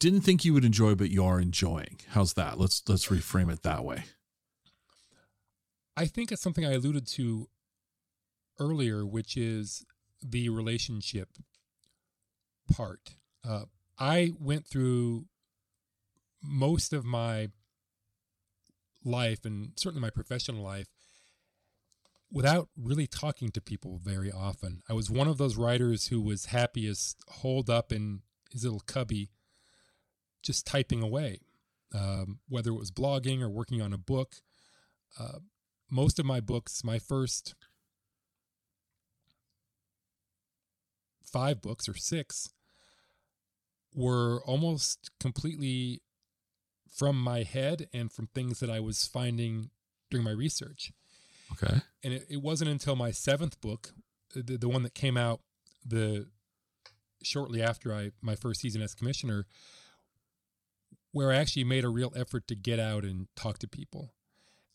didn't 0.00 0.22
think 0.22 0.44
you 0.44 0.52
would 0.54 0.64
enjoy, 0.64 0.96
but 0.96 1.10
you 1.10 1.24
are 1.24 1.40
enjoying? 1.40 2.00
How's 2.08 2.34
that? 2.34 2.58
Let's 2.58 2.82
let's 2.88 3.06
reframe 3.06 3.52
it 3.52 3.62
that 3.62 3.84
way. 3.84 4.04
I 5.96 6.06
think 6.06 6.32
it's 6.32 6.42
something 6.42 6.66
I 6.66 6.72
alluded 6.72 7.06
to 7.08 7.48
earlier, 8.58 9.06
which 9.06 9.36
is 9.36 9.84
the 10.20 10.48
relationship 10.48 11.28
part. 12.72 13.14
Uh, 13.48 13.66
I 13.98 14.32
went 14.40 14.66
through 14.66 15.26
most 16.44 16.92
of 16.92 17.04
my 17.04 17.48
life 19.04 19.44
and 19.44 19.72
certainly 19.76 20.00
my 20.00 20.10
professional 20.10 20.62
life 20.62 20.88
without 22.30 22.68
really 22.76 23.06
talking 23.06 23.50
to 23.50 23.60
people 23.60 24.00
very 24.02 24.30
often. 24.30 24.82
I 24.88 24.92
was 24.92 25.10
one 25.10 25.28
of 25.28 25.38
those 25.38 25.56
writers 25.56 26.08
who 26.08 26.20
was 26.20 26.46
happiest 26.46 27.22
holed 27.28 27.70
up 27.70 27.92
in 27.92 28.20
his 28.50 28.64
little 28.64 28.80
cubby 28.80 29.30
just 30.42 30.66
typing 30.66 31.02
away, 31.02 31.40
um, 31.94 32.40
whether 32.48 32.70
it 32.70 32.78
was 32.78 32.90
blogging 32.90 33.40
or 33.40 33.48
working 33.48 33.80
on 33.80 33.92
a 33.92 33.98
book. 33.98 34.36
Uh, 35.18 35.38
most 35.90 36.18
of 36.18 36.26
my 36.26 36.40
books, 36.40 36.82
my 36.82 36.98
first 36.98 37.54
five 41.22 41.62
books 41.62 41.88
or 41.88 41.94
six, 41.94 42.52
were 43.94 44.42
almost 44.44 45.10
completely 45.20 46.02
from 46.94 47.20
my 47.20 47.42
head 47.42 47.88
and 47.92 48.12
from 48.12 48.28
things 48.28 48.60
that 48.60 48.70
I 48.70 48.80
was 48.80 49.06
finding 49.06 49.70
during 50.10 50.24
my 50.24 50.30
research. 50.30 50.92
Okay. 51.52 51.80
And 52.02 52.14
it, 52.14 52.26
it 52.30 52.42
wasn't 52.42 52.70
until 52.70 52.94
my 52.94 53.10
seventh 53.10 53.60
book, 53.60 53.92
the, 54.34 54.56
the 54.56 54.68
one 54.68 54.82
that 54.84 54.94
came 54.94 55.16
out 55.16 55.40
the 55.84 56.28
shortly 57.22 57.62
after 57.62 57.92
I 57.92 58.10
my 58.20 58.36
first 58.36 58.60
season 58.60 58.80
as 58.80 58.94
commissioner, 58.94 59.46
where 61.12 61.32
I 61.32 61.36
actually 61.36 61.64
made 61.64 61.84
a 61.84 61.88
real 61.88 62.12
effort 62.16 62.46
to 62.48 62.54
get 62.54 62.78
out 62.78 63.04
and 63.04 63.26
talk 63.36 63.58
to 63.58 63.68
people. 63.68 64.12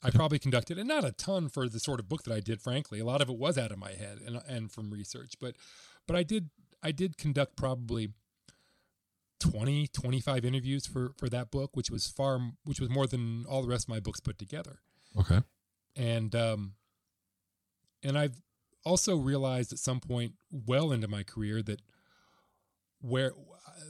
I 0.02 0.12
probably 0.12 0.40
conducted, 0.40 0.78
and 0.78 0.88
not 0.88 1.04
a 1.04 1.12
ton 1.12 1.50
for 1.50 1.68
the 1.68 1.80
sort 1.80 2.00
of 2.00 2.08
book 2.08 2.24
that 2.24 2.34
I 2.34 2.40
did. 2.40 2.62
Frankly, 2.62 3.00
a 3.00 3.06
lot 3.06 3.22
of 3.22 3.30
it 3.30 3.38
was 3.38 3.58
out 3.58 3.72
of 3.72 3.78
my 3.78 3.92
head 3.92 4.20
and 4.26 4.42
and 4.48 4.72
from 4.72 4.92
research, 4.92 5.34
but 5.40 5.56
but 6.08 6.16
I 6.16 6.24
did 6.24 6.50
I 6.82 6.92
did 6.92 7.18
conduct 7.18 7.56
probably 7.56 8.10
20 9.40 9.88
25 9.88 10.46
interviews 10.46 10.86
for 10.86 11.12
for 11.18 11.30
that 11.30 11.52
book 11.52 11.76
which 11.76 11.90
was 11.90 12.08
far 12.08 12.40
which 12.66 12.80
was 12.80 12.90
more 12.90 13.08
than 13.08 13.46
all 13.48 13.62
the 13.62 13.68
rest 13.68 13.86
of 13.86 13.90
my 13.90 14.00
books 14.00 14.20
put 14.20 14.38
together 14.38 14.80
okay 15.18 15.42
and 15.96 16.36
um 16.36 16.74
and 18.04 18.18
i've 18.18 18.42
also 18.86 19.16
realized 19.16 19.72
at 19.72 19.80
some 19.80 20.00
point 20.00 20.34
well 20.52 20.92
into 20.92 21.08
my 21.08 21.24
career 21.24 21.62
that 21.62 21.82
where 23.02 23.32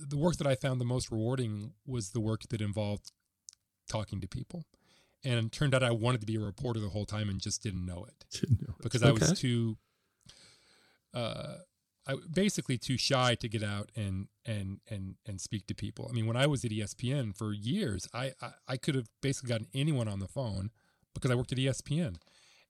the 0.07 0.17
work 0.17 0.35
that 0.37 0.47
i 0.47 0.55
found 0.55 0.79
the 0.79 0.85
most 0.85 1.11
rewarding 1.11 1.73
was 1.85 2.11
the 2.11 2.19
work 2.19 2.41
that 2.49 2.61
involved 2.61 3.11
talking 3.87 4.21
to 4.21 4.27
people 4.27 4.65
and 5.23 5.45
it 5.45 5.51
turned 5.51 5.73
out 5.73 5.83
I 5.83 5.91
wanted 5.91 6.21
to 6.21 6.27
be 6.27 6.35
a 6.35 6.39
reporter 6.39 6.79
the 6.79 6.89
whole 6.89 7.05
time 7.05 7.29
and 7.29 7.41
just 7.41 7.61
didn't 7.61 7.85
know 7.85 8.05
it, 8.07 8.25
didn't 8.31 8.61
know 8.61 8.75
it. 8.77 8.83
because 8.83 9.03
okay. 9.03 9.09
I 9.09 9.29
was 9.29 9.39
too, 9.39 9.77
uh, 11.13 11.55
I 12.09 12.15
basically 12.33 12.79
too 12.79 12.97
shy 12.97 13.35
to 13.35 13.47
get 13.47 13.61
out 13.61 13.91
and 13.95 14.29
and 14.43 14.79
and 14.89 15.15
and 15.27 15.39
speak 15.39 15.67
to 15.67 15.75
people. 15.75 16.07
I 16.09 16.13
mean, 16.13 16.25
when 16.25 16.35
I 16.35 16.47
was 16.47 16.65
at 16.65 16.71
ESPN 16.71 17.37
for 17.37 17.53
years, 17.53 18.07
I 18.13 18.33
I, 18.41 18.49
I 18.67 18.77
could 18.77 18.95
have 18.95 19.07
basically 19.21 19.49
gotten 19.49 19.67
anyone 19.75 20.07
on 20.07 20.19
the 20.19 20.27
phone 20.27 20.71
because 21.13 21.29
I 21.29 21.35
worked 21.35 21.51
at 21.51 21.59
ESPN, 21.59 22.15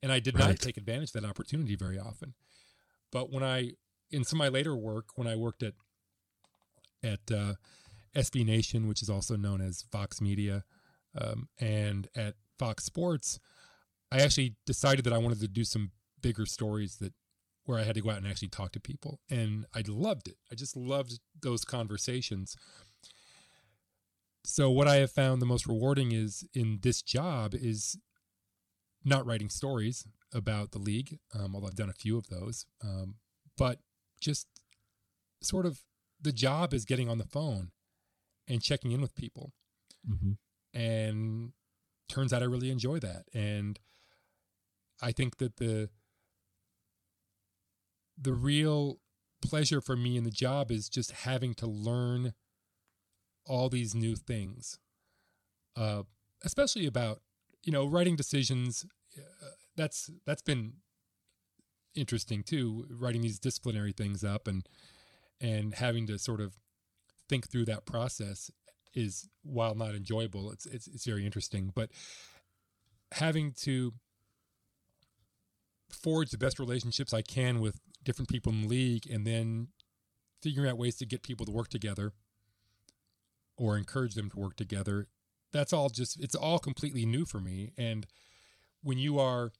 and 0.04 0.12
I 0.12 0.20
did 0.20 0.38
right. 0.38 0.50
not 0.50 0.60
take 0.60 0.76
advantage 0.76 1.16
of 1.16 1.22
that 1.22 1.30
opportunity 1.30 1.78
very 1.78 1.98
often. 1.98 2.34
But 3.14 3.32
when 3.32 3.42
I 3.42 3.72
in 4.12 4.26
some 4.26 4.42
of 4.42 4.46
my 4.46 4.50
later 4.50 4.76
work, 4.76 5.06
when 5.16 5.28
I 5.28 5.38
worked 5.38 5.64
at 5.64 5.74
at 7.02 7.32
uh, 7.32 7.54
SB 8.14 8.46
Nation, 8.46 8.90
which 8.90 9.02
is 9.02 9.10
also 9.10 9.38
known 9.38 9.62
as 9.62 9.86
Vox 9.90 10.20
Media, 10.20 10.66
um, 11.18 11.48
and 11.62 12.10
at 12.14 12.36
Fox 12.58 12.84
Sports, 12.84 13.40
I 14.12 14.20
actually 14.20 14.56
decided 14.66 15.06
that 15.06 15.14
I 15.14 15.18
wanted 15.18 15.40
to 15.40 15.48
do 15.48 15.64
some 15.64 15.92
bigger 16.22 16.46
stories 16.46 16.98
that 16.98 17.14
where 17.70 17.78
I 17.78 17.84
had 17.84 17.93
to 17.93 18.01
go 18.01 18.09
out 18.09 18.17
and 18.17 18.26
actually 18.26 18.47
talk 18.47 18.72
to 18.72 18.80
people, 18.80 19.20
and 19.30 19.67
I 19.76 19.84
loved 19.88 20.28
it. 20.28 20.38
I 20.51 20.55
just 20.55 20.76
loved 20.76 21.20
those 21.39 21.63
conversations. 21.63 22.55
So 24.43 24.72
what 24.72 24.88
I 24.88 24.95
have 24.95 25.11
found 25.11 25.39
the 25.39 25.45
most 25.45 25.67
rewarding 25.67 26.11
is 26.11 26.43
in 26.55 26.80
this 26.82 27.03
job 27.03 27.53
is 27.53 27.95
not 29.05 29.24
writing 29.24 29.49
stories 29.49 30.07
about 30.34 30.72
the 30.72 30.80
league, 30.80 31.20
um, 31.36 31.53
although 31.53 31.67
I've 31.67 31.76
done 31.76 31.91
a 31.91 31.93
few 31.93 32.17
of 32.17 32.30
those, 32.30 32.65
um, 32.84 33.17
but 33.55 33.78
just 34.20 34.47
sort 35.43 35.67
of 35.67 35.84
the 36.20 36.32
job 36.32 36.74
is 36.74 36.86
getting 36.86 37.07
on 37.07 37.20
the 37.20 37.24
phone 37.24 37.70
and 38.47 38.63
checking 38.63 38.93
in 38.93 38.99
with 38.99 39.13
people. 39.13 39.53
Mm-hmm. 40.09 40.32
And 40.80 41.51
turns 42.07 42.34
out 42.34 42.41
I 42.41 42.45
really 42.45 42.72
enjoy 42.72 42.97
that. 42.97 43.26
And 43.32 43.80
I 45.03 45.11
think 45.11 45.38
that 45.38 45.57
the 45.57 45.91
the 48.20 48.34
real 48.34 48.99
pleasure 49.41 49.82
for 49.82 49.95
me 49.95 50.17
in 50.17 50.24
the 50.24 50.32
job 50.32 50.72
is 50.72 50.89
just 50.89 51.11
having 51.11 51.53
to 51.55 51.67
learn 51.67 52.34
all 53.45 53.70
these 53.70 53.95
new 53.95 54.15
things, 54.15 54.80
uh, 55.76 56.03
especially 56.43 56.86
about 56.86 57.22
you 57.63 57.72
know 57.72 57.86
writing 57.86 58.15
decisions. 58.15 58.86
Uh, 59.17 59.49
that's 59.76 60.09
that's 60.26 60.41
been 60.41 60.74
interesting 61.95 62.43
too, 62.43 62.86
writing 62.89 63.22
these 63.22 63.39
disciplinary 63.39 63.91
things 63.91 64.24
up 64.24 64.47
and 64.47 64.67
and 65.41 65.76
having 65.76 66.05
to 66.07 66.20
sort 66.20 66.41
of 66.41 66.57
think 67.28 67.49
through 67.49 67.65
that 67.65 67.86
process 67.86 68.51
is 68.93 69.30
while 69.43 69.76
not 69.76 69.95
enjoyable, 69.95 70.51
it's 70.51 70.65
it's 70.65 70.88
it's 70.88 71.05
very 71.05 71.26
interesting. 71.26 71.72
But 71.74 71.91
having 73.13 73.53
to 73.61 73.93
forge 75.89 76.30
the 76.30 76.38
best 76.38 76.59
relationships 76.59 77.13
I 77.13 77.22
can 77.22 77.59
with 77.59 77.80
different 78.04 78.30
people 78.30 78.52
in 78.52 78.62
the 78.62 78.68
league 78.68 79.08
and 79.10 79.26
then 79.26 79.68
figuring 80.41 80.70
out 80.70 80.78
ways 80.78 80.95
to 80.97 81.06
get 81.06 81.24
people 81.24 81.45
to 81.45 81.52
work 81.52 81.70
together 81.70 82.14
or 83.58 83.78
encourage 83.78 84.16
them 84.16 84.30
to 84.30 84.39
work 84.39 84.56
together. 84.56 85.08
That's 85.52 85.74
all 85.74 85.89
just 85.89 86.20
it's 86.20 86.36
all 86.36 86.60
completely 86.60 87.06
new 87.06 87.26
for 87.26 87.39
me. 87.39 87.72
And 87.78 88.06
when 88.82 88.97
you 88.97 89.20
are 89.20 89.52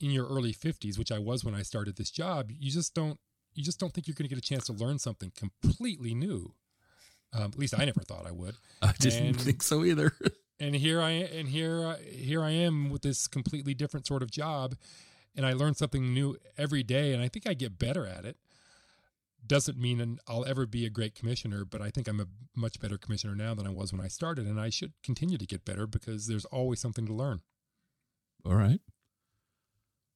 in 0.00 0.10
your 0.10 0.26
early 0.26 0.52
50s 0.52 0.98
which 0.98 1.12
I 1.12 1.18
was 1.18 1.44
when 1.44 1.54
I 1.54 1.62
started 1.62 1.96
this 1.96 2.10
job 2.10 2.50
you 2.50 2.72
just 2.72 2.92
don't 2.92 3.20
you 3.54 3.62
just 3.62 3.78
don't 3.78 3.92
think 3.92 4.08
you're 4.08 4.14
going 4.14 4.28
to 4.28 4.34
get 4.34 4.38
a 4.38 4.46
chance 4.46 4.66
to 4.66 4.72
learn 4.72 4.98
something 4.98 5.32
completely 5.36 6.14
new. 6.14 6.54
Um, 7.32 7.44
at 7.44 7.58
least 7.58 7.78
I 7.78 7.84
never 7.84 8.00
thought 8.00 8.26
I 8.26 8.32
would. 8.32 8.56
I 8.82 8.92
didn't 8.98 9.26
and, 9.26 9.40
think 9.40 9.62
so 9.62 9.84
either. 9.84 10.12
and 10.60 10.74
here 10.74 11.00
I 11.00 11.10
and 11.10 11.48
here 11.48 11.96
here 12.10 12.42
I 12.42 12.50
am 12.50 12.90
with 12.90 13.02
this 13.02 13.26
completely 13.26 13.74
different 13.74 14.06
sort 14.06 14.22
of 14.22 14.30
job 14.30 14.74
and 15.36 15.46
I 15.46 15.52
learn 15.52 15.74
something 15.74 16.12
new 16.12 16.36
every 16.56 16.82
day 16.82 17.12
and 17.12 17.22
I 17.22 17.28
think 17.28 17.46
I 17.46 17.54
get 17.54 17.78
better 17.78 18.06
at 18.06 18.24
it 18.24 18.36
doesn't 19.46 19.78
mean 19.78 20.18
I'll 20.28 20.44
ever 20.44 20.66
be 20.66 20.86
a 20.86 20.90
great 20.90 21.14
commissioner, 21.14 21.64
but 21.64 21.82
I 21.82 21.90
think 21.90 22.08
I'm 22.08 22.20
a 22.20 22.26
much 22.54 22.80
better 22.80 22.98
commissioner 22.98 23.34
now 23.34 23.54
than 23.54 23.66
I 23.66 23.70
was 23.70 23.92
when 23.92 24.00
I 24.00 24.08
started, 24.08 24.46
and 24.46 24.60
I 24.60 24.70
should 24.70 24.92
continue 25.02 25.38
to 25.38 25.46
get 25.46 25.64
better 25.64 25.86
because 25.86 26.26
there's 26.26 26.44
always 26.46 26.80
something 26.80 27.06
to 27.06 27.12
learn. 27.12 27.40
All 28.44 28.54
right. 28.54 28.80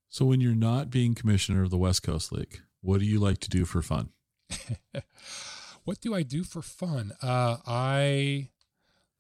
So, 0.09 0.25
when 0.25 0.41
you're 0.41 0.55
not 0.55 0.91
being 0.91 1.15
commissioner 1.15 1.65
of 1.65 1.71
the 1.71 1.79
West 1.79 2.03
Coast 2.03 2.33
League, 2.33 2.61
what 2.81 3.01
do 3.01 3.07
you 3.07 3.19
like 3.19 3.39
to 3.39 3.51
do 3.51 3.65
for 3.65 3.83
fun? 3.83 4.11
what 5.85 6.01
do 6.01 6.15
I 6.15 6.23
do 6.23 6.45
for 6.45 6.63
fun? 6.63 7.13
Uh, 7.21 7.57
I 7.67 8.51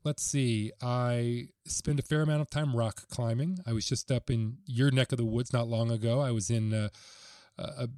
let's 0.06 0.22
see. 0.22 0.70
I 0.80 1.48
spend 1.66 1.98
a 1.98 2.02
fair 2.02 2.22
amount 2.22 2.40
of 2.40 2.48
time 2.48 2.74
rock 2.74 3.08
climbing. 3.08 3.58
I 3.66 3.72
was 3.72 3.84
just 3.84 4.10
up 4.12 4.30
in 4.30 4.58
your 4.64 4.92
neck 4.92 5.10
of 5.10 5.18
the 5.18 5.24
woods 5.24 5.52
not 5.52 5.66
long 5.66 5.90
ago. 5.90 6.20
I 6.20 6.30
was 6.30 6.48
in 6.48 6.72
uh, 6.72 6.88
a 7.58 7.88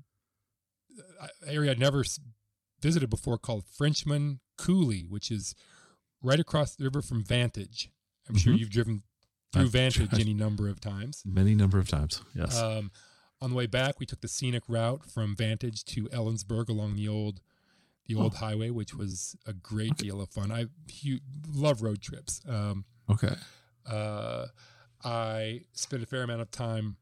area 1.47 1.71
I'd 1.71 1.79
never 1.79 2.03
visited 2.81 3.11
before 3.11 3.37
called 3.39 3.65
Frenchman 3.67 4.41
Coulee, 4.57 5.05
which 5.09 5.31
is 5.31 5.55
right 6.23 6.41
across 6.41 6.75
the 6.75 6.85
river 6.85 7.03
from 7.03 7.23
Vantage. 7.23 7.91
I'm 8.29 8.35
mm-hmm. 8.35 8.41
sure 8.41 8.55
you've 8.55 8.71
driven 8.71 9.03
through 9.53 9.69
Vantage 9.69 10.15
any 10.15 10.35
number 10.35 10.69
of 10.69 10.81
times. 10.81 11.23
Many 11.27 11.55
number 11.55 11.79
of 11.79 11.89
times, 11.89 12.23
yes. 12.35 12.59
Um, 12.59 12.91
on 13.41 13.51
the 13.51 13.57
way 13.57 13.67
back, 13.67 14.01
we 14.01 14.07
took 14.07 14.21
the 14.21 14.29
scenic 14.29 14.63
route 14.67 15.05
from 15.05 15.37
Vantage 15.37 15.85
to 15.85 16.05
Ellensburg 16.09 16.69
along 16.69 16.97
the 16.97 17.07
old 17.07 17.41
the 18.09 18.17
old 18.17 18.35
oh. 18.35 18.39
highway, 18.39 18.71
which 18.71 18.95
was 18.95 19.37
a 19.47 19.53
great 19.53 19.93
okay. 19.93 20.07
deal 20.07 20.21
of 20.21 20.31
fun. 20.31 20.51
I 20.51 20.67
he, 20.89 21.21
love 21.53 21.83
road 21.83 22.01
trips. 22.01 22.41
Um, 22.49 22.85
okay. 23.11 23.35
Uh, 23.87 24.47
I 25.05 25.63
spent 25.73 26.03
a 26.03 26.07
fair 26.07 26.23
amount 26.23 26.41
of 26.41 26.51
time 26.51 26.97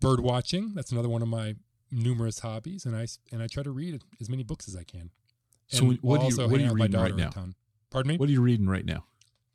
bird 0.00 0.20
watching. 0.20 0.72
That's 0.74 0.90
another 0.90 1.08
one 1.08 1.22
of 1.22 1.28
my 1.28 1.54
numerous 1.90 2.40
hobbies, 2.40 2.86
and 2.86 2.96
I 2.96 3.06
and 3.30 3.42
I 3.42 3.46
try 3.46 3.62
to 3.62 3.70
read 3.70 4.02
as 4.20 4.28
many 4.28 4.42
books 4.42 4.66
as 4.66 4.74
I 4.74 4.84
can. 4.84 5.10
So 5.68 5.84
and 5.84 5.98
what, 6.02 6.20
are 6.20 6.28
you, 6.28 6.36
what 6.36 6.60
are 6.60 6.64
you 6.64 6.72
reading 6.72 7.00
right 7.00 7.14
now? 7.14 7.30
Pardon 7.90 8.08
me. 8.08 8.16
What 8.16 8.28
are 8.28 8.32
you 8.32 8.42
reading 8.42 8.66
right 8.68 8.84
now? 8.84 9.04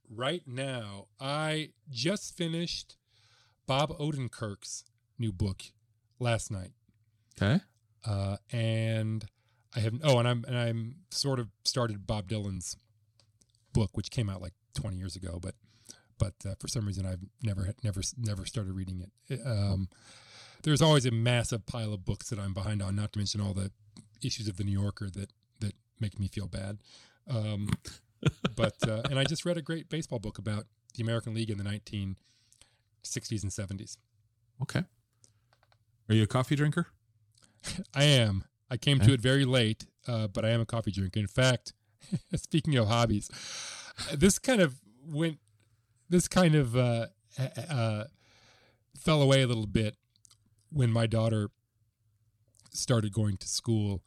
Right 0.10 0.44
now, 0.48 1.08
I 1.20 1.72
just 1.90 2.38
finished 2.38 2.96
Bob 3.66 3.98
Odenkirk's 3.98 4.86
new 5.20 5.34
book 5.34 5.64
last 6.20 6.50
night. 6.50 6.72
Okay. 7.40 7.62
Uh, 8.06 8.38
and 8.52 9.26
I 9.76 9.80
have 9.82 9.94
oh, 10.04 10.20
and 10.20 10.28
I'm 10.28 10.46
and 10.48 10.58
I'm 10.58 10.96
sort 11.12 11.40
of 11.40 11.50
started 11.64 12.08
Bob 12.08 12.30
Dylan's 12.30 12.78
book, 13.74 13.92
which 13.94 14.10
came 14.10 14.30
out 14.30 14.42
like 14.42 14.54
20 14.76 14.98
years 14.98 15.16
ago, 15.16 15.40
but 15.42 15.56
but 16.18 16.34
uh, 16.46 16.56
for 16.60 16.68
some 16.68 16.86
reason 16.86 17.06
I've 17.06 17.22
never 17.44 17.74
never 17.84 18.02
never 18.18 18.46
started 18.46 18.74
reading 18.74 19.06
it. 19.30 19.40
Um, 19.46 19.90
there's 20.64 20.82
always 20.82 21.06
a 21.06 21.12
massive 21.12 21.66
pile 21.66 21.94
of 21.94 22.06
books 22.06 22.30
that 22.30 22.40
I'm 22.40 22.54
behind 22.54 22.82
on, 22.82 22.96
not 22.96 23.14
to 23.14 23.20
mention 23.20 23.42
all 23.42 23.54
the 23.54 23.72
issues 24.24 24.48
of 24.48 24.58
the 24.58 24.64
New 24.64 24.80
Yorker 24.80 25.10
that 25.10 25.32
that 25.60 25.74
make 26.00 26.20
me 26.20 26.28
feel 26.28 26.48
bad. 26.48 26.80
Um, 27.30 27.70
but 28.56 28.76
uh, 28.88 29.02
and 29.10 29.20
I 29.20 29.24
just 29.24 29.46
read 29.46 29.58
a 29.58 29.62
great 29.62 29.90
baseball 29.90 30.20
book 30.20 30.38
about 30.38 30.66
the 30.96 31.04
American 31.04 31.34
League 31.34 31.50
in 31.50 31.58
the 31.58 31.64
1960s 31.64 33.44
and 33.44 33.52
70s. 33.52 33.98
Okay. 34.62 34.84
Are 36.10 36.16
you 36.16 36.24
a 36.24 36.28
coffee 36.28 36.56
drinker? 36.56 36.88
I 37.94 38.06
am. 38.06 38.46
I 38.70 38.78
came 38.78 39.00
to 39.00 39.14
it 39.14 39.22
very 39.22 39.46
late, 39.46 39.86
uh, 40.08 40.28
but 40.28 40.44
I 40.44 40.50
am 40.50 40.62
a 40.62 40.66
coffee 40.66 40.92
drinker. 40.92 41.20
In 41.20 41.28
fact, 41.28 41.74
speaking 42.36 42.76
of 42.76 42.88
hobbies, 42.88 43.30
this 44.14 44.40
kind 44.40 44.62
of 44.62 44.76
went. 45.06 45.40
This 46.10 46.30
kind 46.30 46.56
of 46.56 46.78
uh, 46.78 47.08
uh, 47.70 48.06
fell 48.98 49.22
away 49.22 49.42
a 49.42 49.48
little 49.48 49.68
bit 49.68 49.96
when 50.72 50.90
my 50.90 51.06
daughter 51.06 51.50
started 52.72 53.12
going 53.12 53.36
to 53.38 53.48
school 53.48 54.04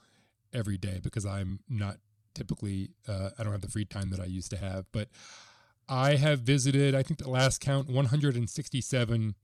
every 0.52 0.78
day 0.78 0.98
because 1.02 1.26
I'm 1.26 1.60
not 1.68 1.96
typically 2.34 2.92
uh, 3.06 3.30
I 3.38 3.42
don't 3.42 3.52
have 3.52 3.60
the 3.60 3.68
free 3.68 3.84
time 3.84 4.10
that 4.10 4.20
I 4.20 4.24
used 4.24 4.50
to 4.50 4.56
have, 4.56 4.86
but 4.92 5.08
I 5.88 6.16
have 6.16 6.40
visited 6.40 6.94
I 6.94 7.02
think 7.02 7.18
the 7.18 7.30
last 7.30 7.60
count 7.60 7.88
167 7.88 9.34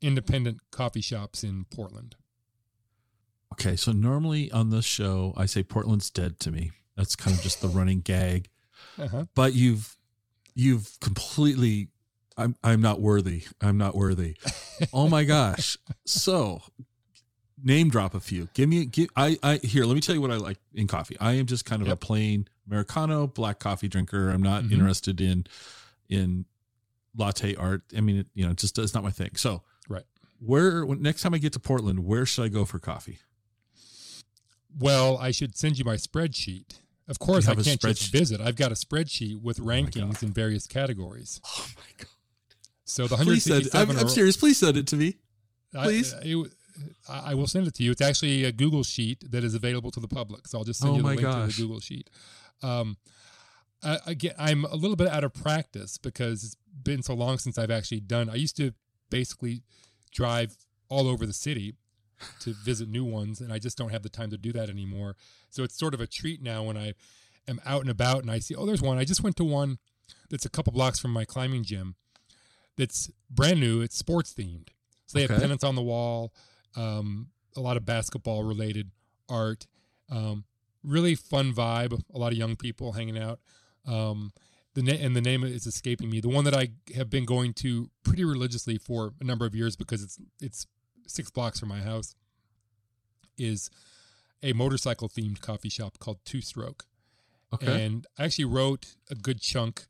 independent 0.00 0.60
coffee 0.70 1.02
shops 1.02 1.44
in 1.44 1.66
Portland. 1.70 2.16
Okay, 3.52 3.76
so 3.76 3.92
normally 3.92 4.50
on 4.52 4.70
this 4.70 4.84
show 4.84 5.34
I 5.36 5.46
say 5.46 5.62
Portland's 5.62 6.10
dead 6.10 6.38
to 6.40 6.50
me. 6.50 6.72
That's 6.96 7.16
kind 7.16 7.36
of 7.36 7.42
just 7.42 7.60
the 7.60 7.68
running 7.68 8.00
gag. 8.00 8.48
Uh-huh. 8.98 9.24
But 9.34 9.54
you've 9.54 9.96
you've 10.54 10.98
completely 11.00 11.88
I'm 12.36 12.56
I'm 12.62 12.80
not 12.80 13.00
worthy. 13.00 13.44
I'm 13.60 13.78
not 13.78 13.94
worthy. 13.94 14.36
oh 14.92 15.08
my 15.08 15.24
gosh. 15.24 15.76
So 16.06 16.62
name 17.62 17.90
drop 17.90 18.14
a 18.14 18.20
few. 18.20 18.48
Give 18.54 18.68
me 18.68 18.86
give 18.86 19.08
I 19.16 19.38
I 19.42 19.56
here, 19.56 19.84
let 19.84 19.94
me 19.94 20.00
tell 20.00 20.14
you 20.14 20.20
what 20.20 20.30
I 20.30 20.36
like 20.36 20.58
in 20.74 20.86
coffee. 20.86 21.16
I 21.20 21.32
am 21.32 21.46
just 21.46 21.64
kind 21.64 21.82
of 21.82 21.88
yep. 21.88 21.94
a 21.94 21.98
plain 21.98 22.48
Americano 22.66 23.26
black 23.26 23.58
coffee 23.58 23.88
drinker. 23.88 24.30
I'm 24.30 24.42
not 24.42 24.62
mm-hmm. 24.62 24.74
interested 24.74 25.20
in 25.20 25.46
in 26.08 26.46
latte 27.16 27.54
art. 27.56 27.82
I 27.96 28.00
mean, 28.00 28.20
it, 28.20 28.26
you 28.34 28.46
know, 28.46 28.52
just 28.52 28.78
it's 28.78 28.94
not 28.94 29.02
my 29.02 29.10
thing. 29.10 29.30
So, 29.36 29.62
right. 29.88 30.04
Where 30.38 30.84
next 30.86 31.22
time 31.22 31.34
I 31.34 31.38
get 31.38 31.52
to 31.54 31.60
Portland, 31.60 32.04
where 32.04 32.24
should 32.24 32.44
I 32.44 32.48
go 32.48 32.64
for 32.64 32.78
coffee? 32.78 33.18
Well, 34.78 35.18
I 35.18 35.30
should 35.30 35.56
send 35.56 35.78
you 35.78 35.84
my 35.84 35.96
spreadsheet. 35.96 36.78
Of 37.08 37.18
course, 37.18 37.48
I 37.48 37.54
can't 37.56 37.80
just 37.80 38.12
visit. 38.12 38.40
I've 38.40 38.56
got 38.56 38.70
a 38.70 38.76
spreadsheet 38.76 39.42
with 39.42 39.60
oh 39.60 39.64
rankings 39.64 40.22
in 40.22 40.32
various 40.32 40.66
categories. 40.66 41.40
Oh 41.44 41.66
my 41.76 41.82
god! 41.98 42.06
So 42.84 43.06
the 43.06 43.16
167. 43.16 43.96
I'm, 43.96 44.00
I'm 44.00 44.08
serious. 44.08 44.36
Please 44.36 44.58
send 44.58 44.76
it 44.76 44.86
to 44.88 44.96
me. 44.96 45.16
Please. 45.74 46.14
I, 46.14 46.20
it, 46.22 46.52
I, 47.08 47.34
will 47.34 47.46
send 47.46 47.66
it 47.66 47.74
to 47.74 47.82
you. 47.82 47.90
It's 47.90 48.00
actually 48.00 48.44
a 48.44 48.52
Google 48.52 48.82
sheet 48.82 49.24
that 49.30 49.44
is 49.44 49.54
available 49.54 49.90
to 49.92 50.00
the 50.00 50.08
public. 50.08 50.46
So 50.46 50.58
I'll 50.58 50.64
just 50.64 50.80
send 50.80 50.92
oh 50.92 50.96
you 50.96 51.02
the 51.02 51.08
link 51.08 51.20
gosh. 51.20 51.50
to 51.50 51.56
the 51.56 51.62
Google 51.62 51.80
sheet. 51.80 52.10
Um, 52.62 52.96
uh, 53.82 53.98
again, 54.06 54.34
I'm 54.38 54.64
a 54.64 54.74
little 54.74 54.96
bit 54.96 55.08
out 55.08 55.24
of 55.24 55.32
practice 55.32 55.98
because 55.98 56.44
it's 56.44 56.56
been 56.82 57.02
so 57.02 57.14
long 57.14 57.38
since 57.38 57.58
I've 57.58 57.70
actually 57.70 58.00
done. 58.00 58.28
I 58.28 58.34
used 58.34 58.56
to 58.58 58.72
basically 59.08 59.62
drive 60.12 60.56
all 60.88 61.08
over 61.08 61.26
the 61.26 61.32
city 61.32 61.74
to 62.40 62.52
visit 62.52 62.88
new 62.88 63.04
ones, 63.04 63.40
and 63.40 63.52
I 63.52 63.58
just 63.58 63.78
don't 63.78 63.90
have 63.90 64.02
the 64.02 64.08
time 64.08 64.30
to 64.30 64.38
do 64.38 64.52
that 64.52 64.68
anymore. 64.68 65.16
So 65.50 65.62
it's 65.62 65.78
sort 65.78 65.94
of 65.94 66.00
a 66.00 66.06
treat 66.06 66.42
now 66.42 66.62
when 66.62 66.76
I 66.76 66.94
am 67.48 67.60
out 67.64 67.82
and 67.82 67.90
about 67.90 68.22
and 68.22 68.30
I 68.30 68.38
see, 68.38 68.54
oh, 68.54 68.66
there's 68.66 68.82
one. 68.82 68.98
I 68.98 69.04
just 69.04 69.22
went 69.22 69.36
to 69.36 69.44
one 69.44 69.78
that's 70.28 70.44
a 70.44 70.50
couple 70.50 70.72
blocks 70.72 70.98
from 70.98 71.12
my 71.12 71.24
climbing 71.24 71.64
gym 71.64 71.96
that's 72.76 73.10
brand 73.30 73.60
new. 73.60 73.80
It's 73.80 73.96
sports 73.96 74.32
themed. 74.32 74.68
So 75.06 75.18
they 75.18 75.24
okay. 75.24 75.34
have 75.34 75.42
pennants 75.42 75.64
on 75.64 75.74
the 75.74 75.82
wall, 75.82 76.32
um, 76.76 77.28
a 77.56 77.60
lot 77.60 77.76
of 77.76 77.84
basketball 77.84 78.44
related 78.44 78.90
art. 79.28 79.66
Um, 80.10 80.44
really 80.84 81.14
fun 81.14 81.52
vibe. 81.52 82.00
A 82.14 82.18
lot 82.18 82.32
of 82.32 82.38
young 82.38 82.56
people 82.56 82.92
hanging 82.92 83.18
out. 83.18 83.40
Um, 83.86 84.32
the 84.74 84.82
na- 84.82 84.92
and 85.00 85.16
the 85.16 85.20
name 85.20 85.42
is 85.42 85.66
escaping 85.66 86.10
me. 86.10 86.20
The 86.20 86.28
one 86.28 86.44
that 86.44 86.54
I 86.54 86.68
have 86.94 87.10
been 87.10 87.24
going 87.24 87.54
to 87.54 87.90
pretty 88.04 88.24
religiously 88.24 88.78
for 88.78 89.14
a 89.20 89.24
number 89.24 89.46
of 89.46 89.54
years 89.54 89.76
because 89.76 90.02
it's 90.02 90.18
it's 90.40 90.66
six 91.10 91.30
blocks 91.30 91.60
from 91.60 91.68
my 91.68 91.80
house 91.80 92.14
is 93.36 93.70
a 94.42 94.52
motorcycle 94.52 95.08
themed 95.08 95.40
coffee 95.40 95.68
shop 95.68 95.98
called 95.98 96.18
Two 96.24 96.40
Stroke. 96.40 96.84
Okay. 97.52 97.84
And 97.84 98.06
I 98.18 98.24
actually 98.24 98.44
wrote 98.44 98.94
a 99.10 99.14
good 99.14 99.40
chunk 99.40 99.86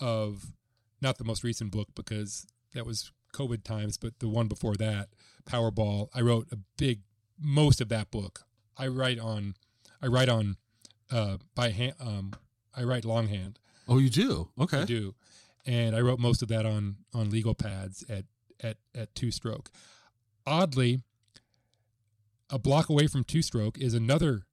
of 0.00 0.52
not 1.00 1.18
the 1.18 1.24
most 1.24 1.44
recent 1.44 1.70
book 1.70 1.88
because 1.94 2.46
that 2.74 2.84
was 2.84 3.12
COVID 3.34 3.62
times, 3.64 3.96
but 3.96 4.18
the 4.18 4.28
one 4.28 4.48
before 4.48 4.74
that, 4.76 5.08
Powerball. 5.44 6.08
I 6.14 6.20
wrote 6.20 6.48
a 6.52 6.58
big 6.76 7.02
most 7.38 7.80
of 7.80 7.88
that 7.88 8.10
book. 8.10 8.42
I 8.76 8.88
write 8.88 9.18
on 9.18 9.54
I 10.02 10.06
write 10.06 10.28
on 10.28 10.56
uh 11.10 11.38
by 11.54 11.70
hand 11.70 11.94
um 12.00 12.32
I 12.74 12.82
write 12.82 13.04
longhand. 13.04 13.58
Oh, 13.86 13.98
you 13.98 14.10
do? 14.10 14.48
Okay. 14.58 14.80
I 14.80 14.84
do. 14.84 15.14
And 15.66 15.94
I 15.94 16.00
wrote 16.00 16.18
most 16.18 16.42
of 16.42 16.48
that 16.48 16.66
on 16.66 16.96
on 17.12 17.30
legal 17.30 17.54
pads 17.54 18.04
at 18.08 18.24
at 18.62 18.78
at 18.94 19.14
two 19.14 19.30
stroke. 19.30 19.70
Oddly, 20.46 21.00
a 22.50 22.58
block 22.58 22.88
away 22.88 23.06
from 23.06 23.24
two 23.24 23.42
stroke 23.42 23.78
is 23.78 23.94
another 23.94 24.46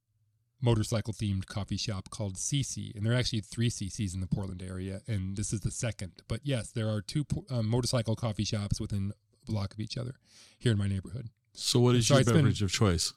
motorcycle 0.62 1.14
themed 1.14 1.48
coffee 1.48 1.78
shop 1.78 2.10
called 2.10 2.38
See 2.38 2.64
See, 2.64 2.94
and 2.96 3.06
there 3.06 3.14
are 3.14 3.18
actually 3.18 3.42
three 3.42 3.70
See 3.70 3.90
Sees 3.90 4.14
in 4.14 4.22
the 4.22 4.28
Portland 4.28 4.64
area, 4.64 5.02
and 5.08 5.36
this 5.36 5.52
is 5.52 5.62
the 5.62 5.72
second. 5.72 6.22
But 6.28 6.42
yes, 6.44 6.72
there 6.72 6.88
are 6.88 7.02
two 7.02 7.26
um, 7.50 7.68
motorcycle 7.68 8.16
coffee 8.16 8.46
shops 8.46 8.80
within 8.80 9.12
a 9.48 9.52
block 9.52 9.74
of 9.74 9.80
each 9.80 9.98
other 9.98 10.16
here 10.58 10.72
in 10.72 10.78
my 10.78 10.88
neighborhood. 10.88 11.30
So, 11.54 11.80
what 11.80 11.96
is 11.96 12.08
so 12.08 12.16
your 12.16 12.24
beverage 12.24 12.60
been, 12.60 12.66
of 12.66 12.72
choice? 12.72 13.14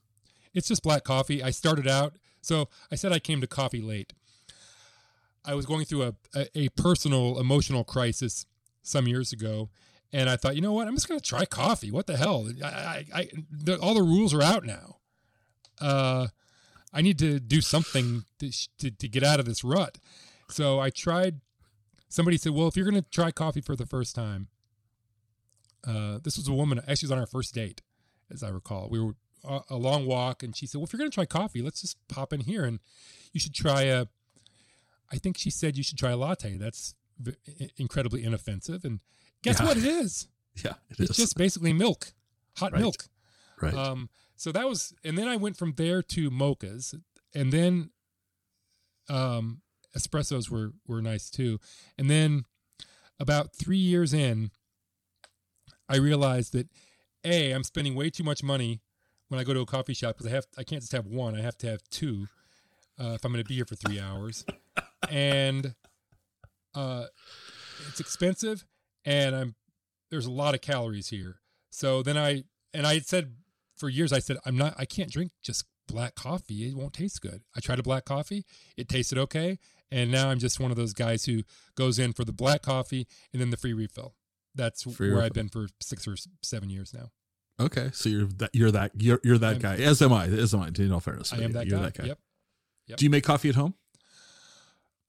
It's 0.52 0.68
just 0.68 0.82
black 0.82 1.04
coffee. 1.04 1.42
I 1.42 1.50
started 1.50 1.86
out, 1.86 2.14
so 2.40 2.68
I 2.90 2.96
said 2.96 3.12
I 3.12 3.18
came 3.18 3.40
to 3.40 3.46
coffee 3.46 3.82
late. 3.82 4.12
I 5.44 5.54
was 5.54 5.66
going 5.66 5.84
through 5.84 6.02
a, 6.02 6.14
a, 6.34 6.58
a 6.58 6.68
personal 6.70 7.38
emotional 7.38 7.84
crisis 7.84 8.46
some 8.82 9.06
years 9.06 9.32
ago, 9.32 9.68
and 10.14 10.30
I 10.30 10.36
thought, 10.36 10.54
you 10.54 10.62
know 10.62 10.72
what? 10.72 10.86
I'm 10.86 10.94
just 10.94 11.08
going 11.08 11.18
to 11.18 11.26
try 11.26 11.44
coffee. 11.44 11.90
What 11.90 12.06
the 12.06 12.16
hell? 12.16 12.48
I, 12.62 12.68
I, 12.68 13.04
I 13.12 13.28
the, 13.50 13.80
all 13.80 13.94
the 13.94 14.02
rules 14.02 14.32
are 14.32 14.42
out 14.42 14.64
now. 14.64 14.98
Uh, 15.80 16.28
I 16.92 17.02
need 17.02 17.18
to 17.18 17.40
do 17.40 17.60
something 17.60 18.22
to, 18.38 18.52
to, 18.78 18.92
to 18.92 19.08
get 19.08 19.24
out 19.24 19.40
of 19.40 19.46
this 19.46 19.64
rut. 19.64 19.98
So 20.48 20.78
I 20.78 20.90
tried. 20.90 21.40
Somebody 22.08 22.36
said, 22.36 22.52
"Well, 22.52 22.68
if 22.68 22.76
you're 22.76 22.88
going 22.88 23.02
to 23.02 23.10
try 23.10 23.32
coffee 23.32 23.60
for 23.60 23.74
the 23.74 23.86
first 23.86 24.14
time, 24.14 24.46
uh, 25.84 26.18
this 26.22 26.36
was 26.36 26.46
a 26.46 26.52
woman. 26.52 26.78
Actually, 26.78 27.06
was 27.06 27.12
on 27.12 27.18
our 27.18 27.26
first 27.26 27.52
date, 27.52 27.82
as 28.30 28.44
I 28.44 28.50
recall. 28.50 28.88
We 28.88 29.00
were 29.00 29.14
a, 29.42 29.62
a 29.70 29.76
long 29.76 30.06
walk, 30.06 30.44
and 30.44 30.56
she 30.56 30.68
said, 30.68 30.78
"Well, 30.78 30.84
if 30.84 30.92
you're 30.92 30.98
going 30.98 31.10
to 31.10 31.14
try 31.14 31.26
coffee, 31.26 31.60
let's 31.60 31.80
just 31.80 31.96
pop 32.06 32.32
in 32.32 32.38
here, 32.42 32.64
and 32.64 32.78
you 33.32 33.40
should 33.40 33.54
try 33.54 33.82
a." 33.82 34.06
I 35.10 35.16
think 35.16 35.38
she 35.38 35.50
said 35.50 35.76
you 35.76 35.82
should 35.82 35.98
try 35.98 36.12
a 36.12 36.16
latte. 36.16 36.56
That's 36.56 36.94
incredibly 37.76 38.22
inoffensive, 38.22 38.84
and 38.84 39.00
guess 39.44 39.60
yeah. 39.60 39.66
what 39.66 39.76
it 39.76 39.84
is? 39.84 40.28
Yeah, 40.64 40.74
it 40.88 41.00
it's 41.00 41.10
is. 41.10 41.16
just 41.16 41.36
basically 41.36 41.72
milk, 41.72 42.12
hot 42.58 42.70
right. 42.70 42.80
milk. 42.80 43.08
Right. 43.60 43.74
Um, 43.74 44.08
so 44.36 44.52
that 44.52 44.68
was, 44.68 44.94
and 45.02 45.18
then 45.18 45.26
I 45.26 45.34
went 45.34 45.56
from 45.56 45.74
there 45.76 46.00
to 46.00 46.30
mochas, 46.30 46.94
and 47.34 47.52
then 47.52 47.90
um, 49.08 49.62
espressos 49.96 50.48
were 50.48 50.74
were 50.86 51.02
nice 51.02 51.28
too. 51.28 51.58
And 51.98 52.08
then 52.08 52.44
about 53.18 53.56
three 53.56 53.78
years 53.78 54.14
in, 54.14 54.52
I 55.88 55.96
realized 55.96 56.52
that 56.52 56.68
a 57.24 57.50
I'm 57.50 57.64
spending 57.64 57.96
way 57.96 58.10
too 58.10 58.22
much 58.22 58.44
money 58.44 58.80
when 59.28 59.40
I 59.40 59.44
go 59.44 59.54
to 59.54 59.60
a 59.60 59.66
coffee 59.66 59.94
shop 59.94 60.16
because 60.16 60.30
I 60.30 60.34
have 60.36 60.46
I 60.56 60.62
can't 60.62 60.82
just 60.82 60.92
have 60.92 61.06
one. 61.06 61.34
I 61.34 61.42
have 61.42 61.58
to 61.58 61.66
have 61.68 61.82
two 61.90 62.28
uh, 63.00 63.14
if 63.14 63.24
I'm 63.24 63.32
going 63.32 63.42
to 63.42 63.48
be 63.48 63.56
here 63.56 63.64
for 63.64 63.74
three 63.74 63.98
hours, 63.98 64.44
and 65.10 65.74
uh, 66.74 67.06
it's 67.88 68.00
expensive, 68.00 68.64
and 69.04 69.34
I'm 69.34 69.54
there's 70.10 70.26
a 70.26 70.30
lot 70.30 70.54
of 70.54 70.60
calories 70.60 71.08
here. 71.08 71.40
So 71.70 72.02
then 72.02 72.16
I 72.16 72.44
and 72.72 72.86
I 72.86 73.00
said 73.00 73.34
for 73.76 73.88
years 73.88 74.12
I 74.12 74.18
said 74.18 74.36
I'm 74.44 74.56
not 74.56 74.74
I 74.78 74.84
can't 74.84 75.10
drink 75.10 75.32
just 75.42 75.64
black 75.88 76.14
coffee. 76.14 76.68
It 76.68 76.76
won't 76.76 76.94
taste 76.94 77.20
good. 77.20 77.42
I 77.56 77.60
tried 77.60 77.78
a 77.78 77.82
black 77.82 78.04
coffee, 78.04 78.44
it 78.76 78.88
tasted 78.88 79.18
okay, 79.18 79.58
and 79.90 80.10
now 80.10 80.28
I'm 80.28 80.38
just 80.38 80.60
one 80.60 80.70
of 80.70 80.76
those 80.76 80.92
guys 80.92 81.24
who 81.24 81.42
goes 81.74 81.98
in 81.98 82.12
for 82.12 82.24
the 82.24 82.32
black 82.32 82.62
coffee 82.62 83.06
and 83.32 83.40
then 83.40 83.50
the 83.50 83.56
free 83.56 83.72
refill. 83.72 84.14
That's 84.54 84.82
free 84.82 85.08
where 85.08 85.16
refill. 85.16 85.26
I've 85.26 85.32
been 85.32 85.48
for 85.48 85.68
six 85.80 86.06
or 86.06 86.16
seven 86.42 86.70
years 86.70 86.94
now. 86.94 87.10
Okay, 87.60 87.90
so 87.92 88.08
you're 88.08 88.26
that 88.26 88.50
you're 88.52 88.70
that 88.72 88.90
you're, 88.96 89.20
you're 89.22 89.38
that 89.38 89.56
I'm, 89.56 89.60
guy. 89.60 89.76
As 89.76 90.02
am 90.02 90.12
I. 90.12 90.26
As 90.26 90.54
am 90.54 90.60
I. 90.60 90.70
In 90.76 90.92
all 90.92 91.00
fairness, 91.00 91.32
I 91.32 91.38
am 91.38 91.52
that 91.52 91.66
you're 91.66 91.78
guy. 91.78 91.84
that 91.84 91.94
guy. 91.96 92.04
Yep. 92.06 92.18
yep. 92.88 92.98
Do 92.98 93.04
you 93.04 93.10
make 93.10 93.22
coffee 93.22 93.48
at 93.48 93.54
home? 93.54 93.74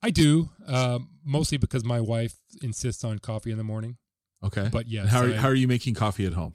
I 0.05 0.11
do, 0.11 0.51
um, 0.67 1.09
mostly 1.23 1.57
because 1.57 1.83
my 1.83 1.99
wife 1.99 2.35
insists 2.61 3.03
on 3.03 3.17
coffee 3.17 3.49
in 3.49 3.57
the 3.57 3.63
morning. 3.63 3.97
Okay, 4.43 4.69
but 4.71 4.87
yes. 4.87 5.09
how 5.09 5.21
are, 5.21 5.29
I, 5.29 5.33
how 5.33 5.47
are 5.47 5.55
you 5.55 5.67
making 5.67 5.95
coffee 5.95 6.27
at 6.27 6.33
home? 6.33 6.53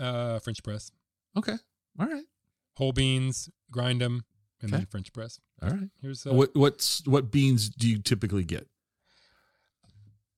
Uh, 0.00 0.40
French 0.40 0.64
press. 0.64 0.90
Okay. 1.38 1.54
All 2.00 2.08
right. 2.08 2.24
Whole 2.76 2.90
beans, 2.90 3.48
grind 3.70 4.00
them, 4.00 4.24
and 4.60 4.72
okay. 4.72 4.78
then 4.78 4.86
French 4.86 5.12
press. 5.12 5.38
All 5.62 5.70
right. 5.70 5.90
Here's 6.00 6.26
uh, 6.26 6.34
what 6.34 6.56
what's 6.56 7.06
what 7.06 7.30
beans 7.30 7.68
do 7.68 7.88
you 7.88 8.02
typically 8.02 8.42
get? 8.42 8.66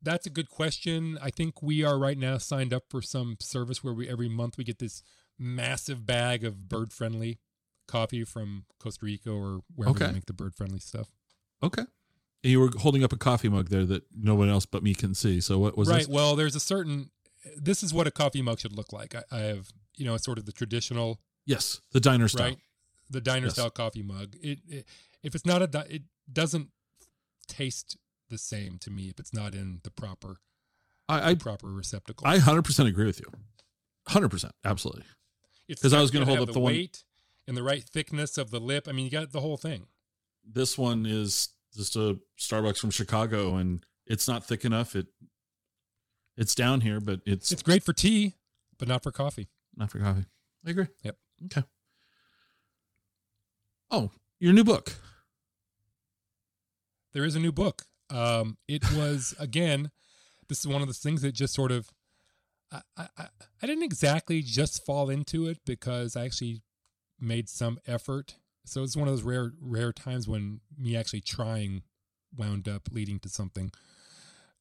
That's 0.02 0.26
a 0.26 0.30
good 0.30 0.50
question. 0.50 1.18
I 1.22 1.30
think 1.30 1.62
we 1.62 1.82
are 1.82 1.98
right 1.98 2.18
now 2.18 2.36
signed 2.36 2.74
up 2.74 2.84
for 2.90 3.00
some 3.00 3.38
service 3.40 3.82
where 3.82 3.94
we 3.94 4.06
every 4.06 4.28
month 4.28 4.58
we 4.58 4.64
get 4.64 4.80
this 4.80 5.02
massive 5.38 6.04
bag 6.04 6.44
of 6.44 6.68
bird 6.68 6.92
friendly 6.92 7.38
coffee 7.88 8.22
from 8.22 8.66
Costa 8.78 9.06
Rica 9.06 9.30
or 9.30 9.60
wherever 9.74 9.96
okay. 9.96 10.08
they 10.08 10.12
make 10.12 10.26
the 10.26 10.34
bird 10.34 10.54
friendly 10.54 10.78
stuff. 10.78 11.08
Okay. 11.62 11.84
You 12.44 12.60
were 12.60 12.70
holding 12.78 13.02
up 13.02 13.12
a 13.12 13.16
coffee 13.16 13.48
mug 13.48 13.70
there 13.70 13.84
that 13.86 14.04
no 14.14 14.34
one 14.34 14.48
else 14.48 14.66
but 14.66 14.82
me 14.82 14.94
can 14.94 15.14
see. 15.14 15.40
So 15.40 15.58
what 15.58 15.76
was 15.76 15.88
right? 15.88 15.98
This? 15.98 16.08
Well, 16.08 16.36
there's 16.36 16.54
a 16.54 16.60
certain. 16.60 17.10
This 17.56 17.82
is 17.82 17.92
what 17.92 18.06
a 18.06 18.10
coffee 18.10 18.42
mug 18.42 18.60
should 18.60 18.76
look 18.76 18.92
like. 18.92 19.14
I, 19.14 19.22
I 19.32 19.40
have 19.40 19.68
you 19.96 20.04
know, 20.04 20.16
sort 20.16 20.38
of 20.38 20.46
the 20.46 20.52
traditional. 20.52 21.20
Yes, 21.46 21.80
the 21.92 22.00
diner 22.00 22.28
style. 22.28 22.48
Right, 22.48 22.58
the 23.10 23.20
diner 23.20 23.46
yes. 23.46 23.54
style 23.54 23.70
coffee 23.70 24.02
mug. 24.02 24.34
It, 24.40 24.60
it, 24.66 24.86
if 25.22 25.34
it's 25.34 25.46
not 25.46 25.62
a 25.62 25.86
it 25.88 26.02
doesn't 26.32 26.68
taste 27.46 27.96
the 28.30 28.38
same 28.38 28.78
to 28.78 28.90
me 28.90 29.08
if 29.08 29.18
it's 29.20 29.34
not 29.34 29.54
in 29.54 29.80
the 29.84 29.90
proper 29.90 30.38
I, 31.08 31.30
I 31.30 31.34
proper 31.34 31.68
receptacle. 31.68 32.26
I 32.26 32.38
hundred 32.38 32.64
percent 32.64 32.88
agree 32.88 33.06
with 33.06 33.20
you. 33.20 33.26
Hundred 34.08 34.30
percent, 34.30 34.54
absolutely. 34.64 35.04
Because 35.68 35.92
I 35.92 36.00
was 36.00 36.10
going 36.10 36.24
to 36.24 36.30
hold 36.30 36.40
up 36.40 36.48
the, 36.48 36.54
the 36.54 36.60
weight 36.60 37.04
one 37.46 37.48
and 37.48 37.56
the 37.56 37.62
right 37.62 37.82
thickness 37.82 38.36
of 38.36 38.50
the 38.50 38.60
lip. 38.60 38.86
I 38.88 38.92
mean, 38.92 39.06
you 39.06 39.10
got 39.10 39.32
the 39.32 39.40
whole 39.40 39.56
thing. 39.56 39.86
This 40.46 40.76
one 40.76 41.06
is 41.06 41.48
just 41.74 41.96
a 41.96 42.18
Starbucks 42.38 42.78
from 42.78 42.90
Chicago, 42.90 43.56
and 43.56 43.84
it's 44.06 44.28
not 44.28 44.44
thick 44.44 44.64
enough. 44.64 44.94
It 44.94 45.06
it's 46.36 46.54
down 46.54 46.80
here, 46.80 47.00
but 47.00 47.20
it's 47.26 47.50
it's 47.52 47.62
great 47.62 47.82
for 47.82 47.92
tea, 47.92 48.34
but 48.78 48.88
not 48.88 49.02
for 49.02 49.12
coffee. 49.12 49.48
Not 49.76 49.90
for 49.90 49.98
coffee. 49.98 50.24
I 50.66 50.70
agree. 50.70 50.86
Yep. 51.02 51.16
Okay. 51.46 51.62
Oh, 53.90 54.10
your 54.40 54.52
new 54.52 54.64
book. 54.64 54.94
There 57.12 57.24
is 57.24 57.36
a 57.36 57.40
new 57.40 57.52
book. 57.52 57.82
Um, 58.10 58.58
it 58.66 58.90
was 58.92 59.34
again. 59.40 59.90
This 60.48 60.60
is 60.60 60.66
one 60.66 60.82
of 60.82 60.88
the 60.88 60.94
things 60.94 61.22
that 61.22 61.32
just 61.32 61.54
sort 61.54 61.72
of. 61.72 61.90
I, 62.72 62.80
I 63.16 63.28
I 63.62 63.66
didn't 63.66 63.84
exactly 63.84 64.42
just 64.42 64.84
fall 64.84 65.08
into 65.08 65.46
it 65.46 65.58
because 65.64 66.16
I 66.16 66.24
actually 66.24 66.62
made 67.20 67.48
some 67.48 67.78
effort. 67.86 68.36
So 68.64 68.82
it's 68.82 68.96
one 68.96 69.08
of 69.08 69.12
those 69.14 69.22
rare 69.22 69.52
rare 69.60 69.92
times 69.92 70.26
when 70.26 70.60
me 70.78 70.96
actually 70.96 71.20
trying 71.20 71.82
wound 72.36 72.68
up 72.68 72.88
leading 72.90 73.18
to 73.20 73.28
something 73.28 73.70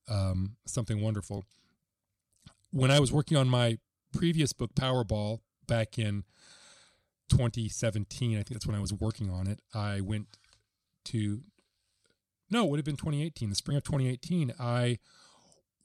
um, 0.07 0.57
something 0.65 1.01
wonderful. 1.01 1.45
When 2.71 2.91
I 2.91 2.99
was 2.99 3.11
working 3.11 3.37
on 3.37 3.47
my 3.47 3.77
previous 4.11 4.53
book, 4.53 4.75
Powerball, 4.75 5.39
back 5.67 5.97
in 5.97 6.23
2017, 7.29 8.33
I 8.33 8.35
think 8.37 8.49
that's 8.49 8.67
when 8.67 8.75
I 8.75 8.81
was 8.81 8.93
working 8.93 9.29
on 9.29 9.47
it. 9.47 9.61
I 9.73 10.01
went 10.01 10.37
to, 11.05 11.41
no, 12.49 12.65
it 12.65 12.69
would 12.69 12.79
have 12.79 12.85
been 12.85 12.97
2018, 12.97 13.49
the 13.49 13.55
spring 13.55 13.77
of 13.77 13.83
2018. 13.83 14.53
I 14.59 14.99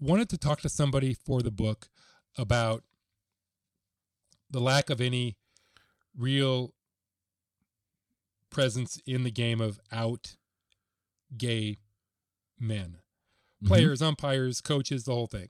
wanted 0.01 0.29
to 0.31 0.39
talk 0.39 0.61
to 0.63 0.69
somebody 0.69 1.15
for 1.15 1.43
the 1.43 1.51
book 1.51 1.89
about 2.37 2.83
the 4.51 4.61
lack 4.61 4.91
of 4.91 5.01
any 5.01 5.37
real 6.17 6.73
presence 8.51 9.01
in 9.07 9.25
the 9.25 9.31
game 9.31 9.61
of 9.61 9.79
out 9.93 10.37
gay 11.37 11.79
men. 12.59 12.99
Mm-hmm. 13.63 13.69
Players, 13.69 14.03
umpires, 14.03 14.61
coaches, 14.61 15.05
the 15.05 15.13
whole 15.13 15.27
thing. 15.27 15.49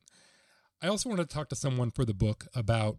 I 0.81 0.89
also 0.89 1.09
want 1.09 1.21
to 1.21 1.27
talk 1.27 1.49
to 1.49 1.57
someone 1.57 1.91
for 1.91 2.05
the 2.05 2.15
book 2.15 2.47
about 2.55 2.99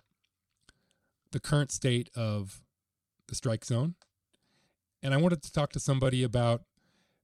the 1.31 1.39
current 1.39 1.71
state 1.71 2.09
of 2.15 2.61
the 3.27 3.35
strike 3.35 3.65
zone. 3.65 3.95
And 5.01 5.13
I 5.13 5.17
wanted 5.17 5.41
to 5.43 5.51
talk 5.51 5.71
to 5.73 5.80
somebody 5.80 6.23
about 6.23 6.63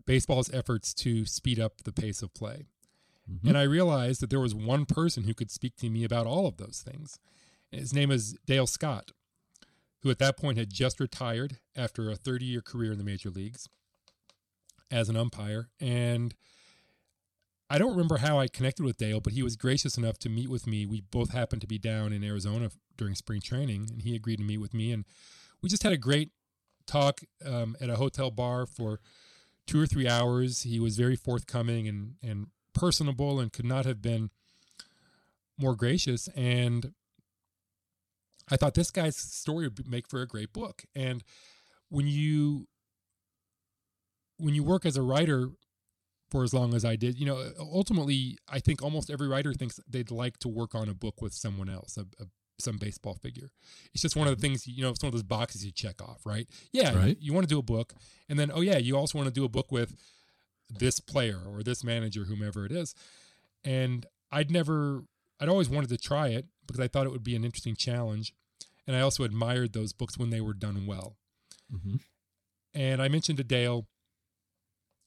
baseball's 0.06 0.54
efforts 0.54 0.94
to 0.94 1.26
speed 1.26 1.60
up 1.60 1.84
the 1.84 1.92
pace 1.92 2.22
of 2.22 2.34
play. 2.34 2.68
Mm-hmm. 3.30 3.48
And 3.50 3.58
I 3.58 3.64
realized 3.64 4.22
that 4.22 4.30
there 4.30 4.40
was 4.40 4.56
one 4.56 4.86
person 4.86 5.24
who 5.24 5.34
could 5.34 5.52
speak 5.52 5.76
to 5.78 5.90
me 5.90 6.04
about 6.04 6.28
all 6.28 6.48
of 6.48 6.58
those 6.58 6.84
things. 6.86 7.20
His 7.72 7.94
name 7.94 8.12
is 8.12 8.38
Dale 8.46 8.68
Scott, 8.68 9.12
who 10.06 10.12
at 10.12 10.20
that 10.20 10.38
point 10.38 10.56
had 10.56 10.72
just 10.72 11.00
retired 11.00 11.58
after 11.76 12.12
a 12.12 12.16
30 12.16 12.46
year 12.46 12.62
career 12.62 12.92
in 12.92 13.00
the 13.00 13.04
major 13.04 13.32
leagues 13.32 13.68
as 14.92 15.10
an 15.10 15.18
umpire. 15.18 15.70
And 15.80 16.36
I 17.72 17.80
don't 17.80 17.90
remember 17.90 18.18
how 18.18 18.38
I 18.38 18.48
connected 18.48 18.86
with 18.86 19.00
Dale, 19.00 19.20
but 19.20 19.34
he 19.34 19.42
was 19.42 19.56
gracious 19.56 19.98
enough 19.98 20.20
to 20.20 20.30
meet 20.30 20.48
with 20.48 20.68
me. 20.68 20.86
We 20.86 21.02
both 21.02 21.32
happened 21.32 21.62
to 21.62 21.68
be 21.68 21.80
down 21.80 22.14
in 22.14 22.24
Arizona 22.24 22.70
during 22.96 23.16
spring 23.16 23.42
training, 23.42 23.88
and 23.92 24.04
he 24.04 24.16
agreed 24.16 24.38
to 24.38 24.44
meet 24.44 24.60
with 24.60 24.76
me. 24.76 24.92
And 24.92 25.06
we 25.64 25.70
just 25.70 25.82
had 25.82 25.92
a 25.92 25.98
great 25.98 26.30
talk 26.86 27.22
um, 27.44 27.76
at 27.82 27.90
a 27.90 27.96
hotel 27.96 28.30
bar 28.30 28.68
for 28.68 29.00
two 29.66 29.82
or 29.82 29.88
three 29.88 30.08
hours. 30.08 30.62
He 30.62 30.80
was 30.80 30.98
very 30.98 31.16
forthcoming 31.16 31.88
and, 31.88 32.14
and 32.22 32.50
personable 32.76 33.40
and 33.40 33.52
could 33.52 33.66
not 33.66 33.86
have 33.86 34.04
been 34.04 34.30
more 35.58 35.76
gracious. 35.76 36.30
And 36.36 36.94
I 38.50 38.58
thought 38.58 38.74
this 38.74 38.92
guy's 38.92 39.18
story 39.18 39.68
would 39.68 39.88
make 39.90 40.08
for 40.08 40.22
a 40.22 40.28
great 40.28 40.54
book. 40.54 40.84
And 40.96 41.24
when 41.90 42.08
you 42.08 42.68
when 44.38 44.54
you 44.54 44.64
work 44.64 44.86
as 44.86 44.98
a 44.98 45.02
writer 45.02 45.50
for 46.30 46.44
as 46.44 46.54
long 46.54 46.74
as 46.74 46.84
I 46.84 46.96
did, 46.96 47.18
you 47.18 47.26
know, 47.26 47.52
ultimately, 47.60 48.38
I 48.50 48.60
think 48.60 48.82
almost 48.82 49.10
every 49.10 49.28
writer 49.28 49.54
thinks 49.54 49.80
they'd 49.88 50.12
like 50.12 50.38
to 50.40 50.50
work 50.50 50.76
on 50.76 50.90
a 50.90 50.94
book 50.94 51.22
with 51.22 51.34
someone 51.34 51.70
else, 51.70 51.98
a, 51.98 52.02
a, 52.22 52.26
some 52.60 52.78
baseball 52.78 53.16
figure. 53.16 53.52
It's 53.94 54.02
just 54.02 54.16
one 54.16 54.28
of 54.28 54.36
the 54.36 54.42
things, 54.42 54.68
you 54.68 54.82
know, 54.82 54.90
it's 54.90 55.02
one 55.02 55.08
of 55.08 55.14
those 55.14 55.24
boxes 55.24 55.66
you 55.66 55.72
check 55.72 56.02
off, 56.02 56.26
right? 56.26 56.48
Yeah, 56.74 56.96
right. 56.96 57.10
You, 57.10 57.28
you 57.28 57.34
want 57.34 57.48
to 57.48 57.54
do 57.54 57.60
a 57.60 57.64
book, 57.64 57.94
and 58.28 58.38
then 58.40 58.52
oh 58.54 58.62
yeah, 58.62 58.78
you 58.78 58.98
also 58.98 59.18
want 59.18 59.28
to 59.28 59.34
do 59.34 59.46
a 59.46 59.50
book 59.50 59.72
with 59.72 59.96
this 60.70 61.00
player 61.00 61.40
or 61.48 61.64
this 61.64 61.84
manager, 61.84 62.26
whomever 62.26 62.66
it 62.66 62.72
is. 62.72 62.96
And 63.64 64.06
I'd 64.32 64.52
never, 64.52 65.04
I'd 65.40 65.50
always 65.50 65.70
wanted 65.70 65.90
to 65.90 65.98
try 65.98 66.30
it 66.30 66.46
because 66.66 66.80
I 66.80 66.88
thought 66.88 67.06
it 67.06 67.12
would 67.12 67.24
be 67.24 67.36
an 67.36 67.44
interesting 67.44 67.76
challenge, 67.76 68.34
and 68.88 68.96
I 68.96 69.02
also 69.02 69.24
admired 69.24 69.74
those 69.74 69.94
books 69.94 70.18
when 70.18 70.30
they 70.30 70.42
were 70.42 70.54
done 70.54 70.86
well. 70.86 71.18
Mm-hmm. 71.74 71.98
And 72.74 73.02
I 73.02 73.08
mentioned 73.08 73.38
to 73.38 73.44
Dale 73.44 73.88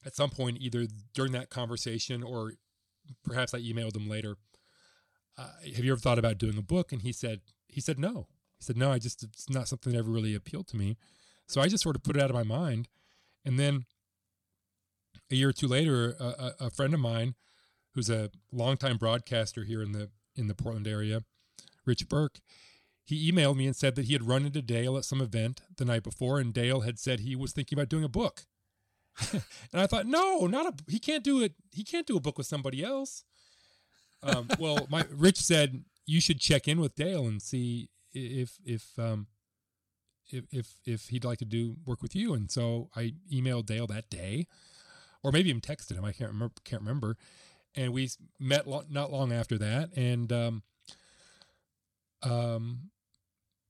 at 0.04 0.14
some 0.14 0.30
point, 0.30 0.58
either 0.60 0.86
during 1.14 1.32
that 1.32 1.50
conversation 1.50 2.22
or 2.22 2.52
perhaps 3.24 3.54
I 3.54 3.60
emailed 3.60 3.96
him 3.96 4.08
later. 4.08 4.36
Uh, 5.36 5.50
have 5.74 5.84
you 5.84 5.92
ever 5.92 6.00
thought 6.00 6.18
about 6.18 6.38
doing 6.38 6.58
a 6.58 6.62
book? 6.62 6.92
And 6.92 7.02
he 7.02 7.12
said, 7.12 7.40
he 7.68 7.80
said 7.80 7.98
no. 7.98 8.26
He 8.58 8.64
said 8.64 8.76
no. 8.76 8.90
I 8.90 8.98
just 8.98 9.22
it's 9.22 9.48
not 9.48 9.68
something 9.68 9.92
that 9.92 9.98
ever 9.98 10.10
really 10.10 10.34
appealed 10.34 10.68
to 10.68 10.76
me. 10.76 10.96
So 11.46 11.60
I 11.60 11.68
just 11.68 11.82
sort 11.82 11.96
of 11.96 12.02
put 12.02 12.16
it 12.16 12.22
out 12.22 12.30
of 12.30 12.36
my 12.36 12.42
mind. 12.42 12.88
And 13.44 13.58
then 13.58 13.86
a 15.30 15.34
year 15.34 15.50
or 15.50 15.52
two 15.52 15.68
later, 15.68 16.16
a, 16.18 16.54
a 16.60 16.70
friend 16.70 16.92
of 16.92 17.00
mine, 17.00 17.34
who's 17.94 18.10
a 18.10 18.30
longtime 18.52 18.96
broadcaster 18.96 19.64
here 19.64 19.82
in 19.82 19.92
the 19.92 20.10
in 20.38 20.48
the 20.48 20.54
Portland 20.54 20.86
area, 20.86 21.22
Rich 21.84 22.08
Burk, 22.08 22.38
he 23.04 23.32
emailed 23.32 23.56
me 23.56 23.66
and 23.66 23.74
said 23.74 23.94
that 23.96 24.04
he 24.04 24.12
had 24.12 24.28
run 24.28 24.44
into 24.44 24.60
Dale 24.60 24.98
at 24.98 25.04
some 25.04 25.20
event 25.20 25.62
the 25.76 25.86
night 25.86 26.02
before, 26.02 26.38
and 26.38 26.52
Dale 26.52 26.80
had 26.80 26.98
said 26.98 27.20
he 27.20 27.34
was 27.34 27.52
thinking 27.52 27.78
about 27.78 27.88
doing 27.88 28.04
a 28.04 28.08
book. 28.08 28.44
and 29.32 29.42
I 29.72 29.86
thought, 29.86 30.06
no, 30.06 30.46
not 30.46 30.66
a. 30.66 30.74
He 30.90 30.98
can't 30.98 31.24
do 31.24 31.42
it. 31.42 31.54
He 31.72 31.84
can't 31.84 32.06
do 32.06 32.16
a 32.16 32.20
book 32.20 32.38
with 32.38 32.46
somebody 32.46 32.84
else. 32.84 33.24
Um, 34.22 34.48
well, 34.58 34.86
my 34.90 35.04
Rich 35.10 35.38
said 35.38 35.84
you 36.06 36.20
should 36.20 36.38
check 36.38 36.68
in 36.68 36.80
with 36.80 36.94
Dale 36.94 37.26
and 37.26 37.40
see 37.40 37.88
if 38.12 38.58
if 38.64 38.98
um, 38.98 39.26
if 40.30 40.44
if 40.52 40.74
if 40.84 41.08
he'd 41.08 41.24
like 41.24 41.38
to 41.38 41.44
do 41.44 41.76
work 41.84 42.02
with 42.02 42.14
you. 42.14 42.34
And 42.34 42.50
so 42.50 42.90
I 42.94 43.14
emailed 43.32 43.66
Dale 43.66 43.86
that 43.88 44.10
day, 44.10 44.46
or 45.22 45.32
maybe 45.32 45.48
even 45.48 45.62
texted 45.62 45.96
him. 45.96 46.04
I 46.04 46.12
can't 46.12 46.30
remember. 46.30 46.54
Can't 46.64 46.82
remember. 46.82 47.16
And 47.76 47.92
we 47.92 48.08
met 48.40 48.66
lo- 48.66 48.84
not 48.88 49.12
long 49.12 49.32
after 49.32 49.58
that. 49.58 49.90
And 49.96 50.32
um, 50.32 50.62
um, 52.22 52.90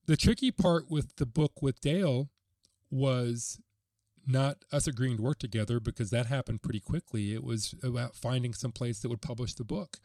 the 0.07 0.17
tricky 0.17 0.51
part 0.51 0.91
with 0.91 1.17
the 1.17 1.27
book 1.27 1.61
with 1.61 1.81
Dale 1.81 2.31
was 2.91 3.61
not 4.27 4.59
us 4.73 4.87
agreeing 4.87 5.17
to 5.17 5.23
work 5.23 5.39
together 5.39 5.81
because 5.81 6.11
that 6.11 6.27
happened 6.27 6.63
pretty 6.63 6.81
quickly. 6.81 7.35
It 7.35 7.43
was 7.43 7.75
about 7.83 8.15
finding 8.15 8.53
some 8.53 8.73
place 8.73 9.01
that 9.01 9.09
would 9.09 9.23
publish 9.23 9.55
the 9.55 9.65
book. 9.65 9.99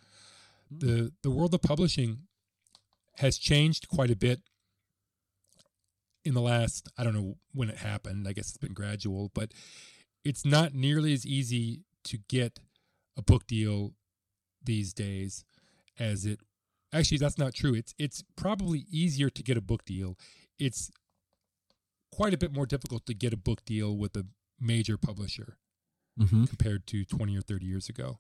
Mm. 0.74 0.80
The 0.80 1.14
the 1.24 1.32
world 1.32 1.54
of 1.54 1.62
publishing 1.62 2.24
has 3.18 3.38
changed 3.38 3.90
quite 3.90 4.10
a 4.10 4.16
bit 4.16 4.42
in 6.26 6.34
the 6.34 6.42
last 6.42 6.88
I 6.98 7.04
don't 7.04 7.14
know 7.14 7.36
when 7.54 7.70
it 7.70 7.78
happened. 7.78 8.28
I 8.28 8.34
guess 8.34 8.50
it's 8.50 8.58
been 8.58 8.74
gradual, 8.74 9.30
but 9.34 9.54
it's 10.24 10.46
not 10.46 10.74
nearly 10.74 11.14
as 11.14 11.26
easy 11.26 11.82
to 12.06 12.18
get 12.30 12.60
a 13.18 13.22
book 13.22 13.48
deal 13.48 13.94
these 14.64 14.94
days 14.94 15.46
as 16.00 16.26
it 16.26 16.40
actually 16.94 17.18
that's 17.18 17.38
not 17.38 17.54
true. 17.54 17.74
It's 17.74 17.94
it's 17.98 18.24
probably 18.36 18.86
easier 18.90 19.30
to 19.30 19.44
get 19.44 19.58
a 19.58 19.62
book 19.62 19.86
deal. 19.86 20.18
It's 20.60 20.92
quite 22.12 22.34
a 22.34 22.38
bit 22.38 22.54
more 22.54 22.66
difficult 22.66 23.06
to 23.08 23.14
get 23.14 23.34
a 23.34 23.38
book 23.38 23.66
deal 23.66 23.98
with 23.98 24.16
a 24.16 24.26
major 24.60 24.98
publisher 24.98 25.58
mm-hmm. 26.20 26.46
compared 26.46 26.86
to 26.88 27.04
20 27.04 27.38
or 27.38 27.42
30 27.42 27.66
years 27.66 27.90
ago. 27.90 28.20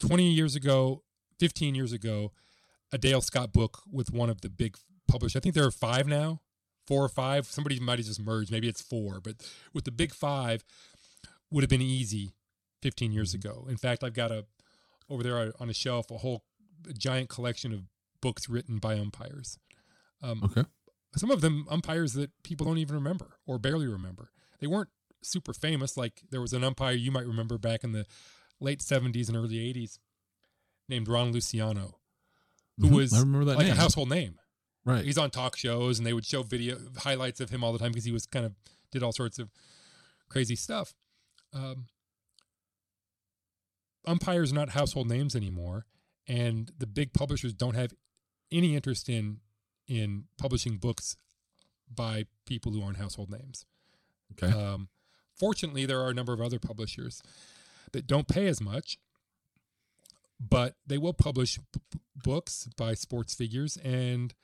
20 0.00 0.28
years 0.28 0.56
ago, 0.56 1.04
15 1.38 1.74
years 1.74 1.92
ago, 1.92 2.32
a 2.90 2.98
Dale 2.98 3.20
Scott 3.20 3.52
book 3.52 3.82
with 3.90 4.12
one 4.12 4.28
of 4.28 4.40
the 4.40 4.48
big 4.48 4.76
publishers. 5.06 5.36
I 5.36 5.40
think 5.40 5.54
there 5.54 5.64
are 5.64 5.70
five 5.70 6.08
now, 6.08 6.40
four 6.86 7.04
or 7.04 7.08
five. 7.08 7.46
Somebody 7.46 7.78
might 7.78 7.98
have 7.98 8.06
just 8.06 8.20
merged. 8.20 8.50
Maybe 8.50 8.68
it's 8.68 8.82
four, 8.82 9.20
but 9.20 9.36
with 9.72 9.84
the 9.84 9.92
big 9.92 10.12
five, 10.12 10.64
would 11.50 11.62
have 11.62 11.70
been 11.70 11.82
easy 11.82 12.32
15 12.82 13.12
years 13.12 13.34
mm-hmm. 13.34 13.48
ago. 13.48 13.66
In 13.68 13.76
fact, 13.76 14.04
I've 14.04 14.14
got 14.14 14.30
a 14.30 14.44
over 15.08 15.22
there 15.22 15.52
on 15.60 15.68
a 15.68 15.74
shelf 15.74 16.10
a 16.10 16.18
whole 16.18 16.44
a 16.88 16.92
giant 16.92 17.28
collection 17.28 17.72
of 17.72 17.82
books 18.20 18.48
written 18.48 18.78
by 18.78 18.98
umpires. 18.98 19.58
Um, 20.22 20.42
okay 20.44 20.64
some 21.16 21.30
of 21.30 21.40
them 21.40 21.66
umpires 21.68 22.14
that 22.14 22.30
people 22.42 22.66
don't 22.66 22.78
even 22.78 22.96
remember 22.96 23.36
or 23.46 23.58
barely 23.58 23.86
remember. 23.86 24.30
They 24.60 24.66
weren't 24.66 24.88
super 25.22 25.52
famous. 25.52 25.96
Like 25.96 26.22
there 26.30 26.40
was 26.40 26.52
an 26.52 26.64
umpire 26.64 26.92
you 26.92 27.12
might 27.12 27.26
remember 27.26 27.58
back 27.58 27.84
in 27.84 27.92
the 27.92 28.06
late 28.60 28.80
70s 28.80 29.28
and 29.28 29.36
early 29.36 29.56
80s 29.56 29.98
named 30.88 31.08
Ron 31.08 31.32
Luciano, 31.32 31.98
who 32.78 32.86
mm-hmm. 32.86 32.96
was 32.96 33.12
like 33.12 33.58
name. 33.58 33.72
a 33.72 33.74
household 33.74 34.08
name. 34.08 34.38
Right. 34.84 35.04
He's 35.04 35.18
on 35.18 35.30
talk 35.30 35.56
shows 35.56 35.98
and 35.98 36.06
they 36.06 36.12
would 36.12 36.26
show 36.26 36.42
video 36.42 36.76
highlights 36.98 37.40
of 37.40 37.50
him 37.50 37.62
all 37.62 37.72
the 37.72 37.78
time 37.78 37.92
because 37.92 38.04
he 38.04 38.12
was 38.12 38.26
kind 38.26 38.44
of 38.44 38.54
did 38.90 39.02
all 39.02 39.12
sorts 39.12 39.38
of 39.38 39.50
crazy 40.28 40.56
stuff. 40.56 40.94
Um, 41.54 41.86
umpires 44.06 44.52
are 44.52 44.54
not 44.54 44.70
household 44.70 45.08
names 45.08 45.34
anymore, 45.36 45.86
and 46.26 46.72
the 46.76 46.86
big 46.86 47.12
publishers 47.12 47.52
don't 47.52 47.74
have 47.74 47.92
any 48.50 48.74
interest 48.74 49.08
in 49.08 49.40
in 49.88 50.24
publishing 50.38 50.76
books 50.76 51.16
by 51.92 52.24
people 52.46 52.72
who 52.72 52.82
aren't 52.82 52.96
household 52.96 53.30
names. 53.30 53.66
Okay. 54.32 54.52
Um, 54.56 54.88
fortunately, 55.34 55.84
there 55.86 56.00
are 56.00 56.10
a 56.10 56.14
number 56.14 56.32
of 56.32 56.40
other 56.40 56.58
publishers 56.58 57.22
that 57.92 58.06
don't 58.06 58.28
pay 58.28 58.46
as 58.46 58.60
much, 58.60 58.98
but 60.40 60.76
they 60.86 60.98
will 60.98 61.12
publish 61.12 61.58
b- 61.58 62.00
books 62.16 62.68
by 62.76 62.94
sports 62.94 63.34
figures, 63.34 63.76
and 63.78 64.34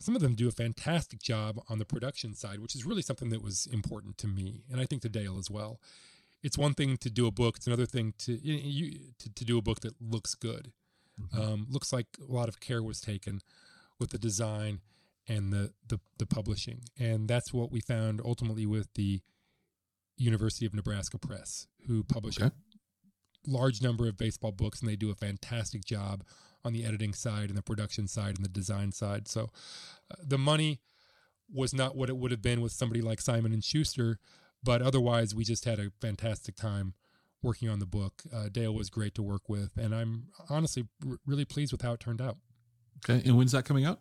some 0.00 0.16
of 0.16 0.22
them 0.22 0.34
do 0.34 0.48
a 0.48 0.52
fantastic 0.52 1.22
job 1.22 1.60
on 1.68 1.78
the 1.78 1.84
production 1.84 2.34
side, 2.34 2.58
which 2.58 2.74
is 2.74 2.84
really 2.84 3.02
something 3.02 3.30
that 3.30 3.42
was 3.42 3.66
important 3.66 4.18
to 4.18 4.26
me, 4.26 4.64
and 4.70 4.80
I 4.80 4.86
think 4.86 5.02
to 5.02 5.08
Dale 5.08 5.38
as 5.38 5.50
well. 5.50 5.80
It's 6.44 6.58
one 6.58 6.74
thing 6.74 6.96
to 6.98 7.10
do 7.10 7.26
a 7.26 7.32
book; 7.32 7.56
it's 7.56 7.66
another 7.66 7.86
thing 7.86 8.14
to 8.18 8.32
you, 8.34 8.92
to, 9.18 9.34
to 9.34 9.44
do 9.44 9.58
a 9.58 9.62
book 9.62 9.80
that 9.80 9.94
looks 10.00 10.34
good, 10.34 10.70
mm-hmm. 11.20 11.40
um, 11.40 11.66
looks 11.70 11.92
like 11.92 12.06
a 12.20 12.32
lot 12.32 12.48
of 12.48 12.60
care 12.60 12.82
was 12.82 13.00
taken 13.00 13.40
with 13.98 14.10
the 14.10 14.18
design 14.18 14.80
and 15.26 15.52
the, 15.52 15.72
the, 15.88 15.98
the 16.18 16.26
publishing. 16.26 16.82
And 16.98 17.28
that's 17.28 17.52
what 17.52 17.72
we 17.72 17.80
found 17.80 18.20
ultimately 18.24 18.66
with 18.66 18.92
the 18.94 19.22
University 20.16 20.66
of 20.66 20.74
Nebraska 20.74 21.18
Press, 21.18 21.66
who 21.86 22.04
publish 22.04 22.38
okay. 22.38 22.50
a 22.50 23.50
large 23.50 23.82
number 23.82 24.06
of 24.06 24.16
baseball 24.16 24.52
books, 24.52 24.80
and 24.80 24.88
they 24.88 24.96
do 24.96 25.10
a 25.10 25.14
fantastic 25.14 25.84
job 25.84 26.22
on 26.64 26.72
the 26.72 26.84
editing 26.84 27.14
side 27.14 27.48
and 27.48 27.56
the 27.56 27.62
production 27.62 28.06
side 28.06 28.36
and 28.36 28.44
the 28.44 28.50
design 28.50 28.92
side. 28.92 29.28
So 29.28 29.50
uh, 30.10 30.16
the 30.22 30.38
money 30.38 30.80
was 31.52 31.74
not 31.74 31.96
what 31.96 32.08
it 32.08 32.16
would 32.16 32.30
have 32.30 32.42
been 32.42 32.60
with 32.60 32.72
somebody 32.72 33.02
like 33.02 33.20
Simon 33.20 33.52
and 33.52 33.62
Schuster, 33.62 34.18
but 34.64 34.82
otherwise 34.82 35.34
we 35.34 35.44
just 35.44 35.64
had 35.64 35.78
a 35.78 35.90
fantastic 36.00 36.56
time 36.56 36.94
working 37.42 37.68
on 37.68 37.78
the 37.78 37.86
book. 37.86 38.22
Uh, 38.34 38.48
Dale 38.50 38.74
was 38.74 38.90
great 38.90 39.14
to 39.14 39.22
work 39.22 39.48
with, 39.48 39.76
and 39.76 39.94
I'm 39.94 40.28
honestly 40.48 40.88
r- 41.08 41.18
really 41.26 41.44
pleased 41.44 41.70
with 41.70 41.82
how 41.82 41.92
it 41.92 42.00
turned 42.00 42.20
out. 42.20 42.38
Okay, 43.04 43.22
and 43.26 43.36
when's 43.36 43.52
that 43.52 43.64
coming 43.64 43.84
out? 43.84 44.00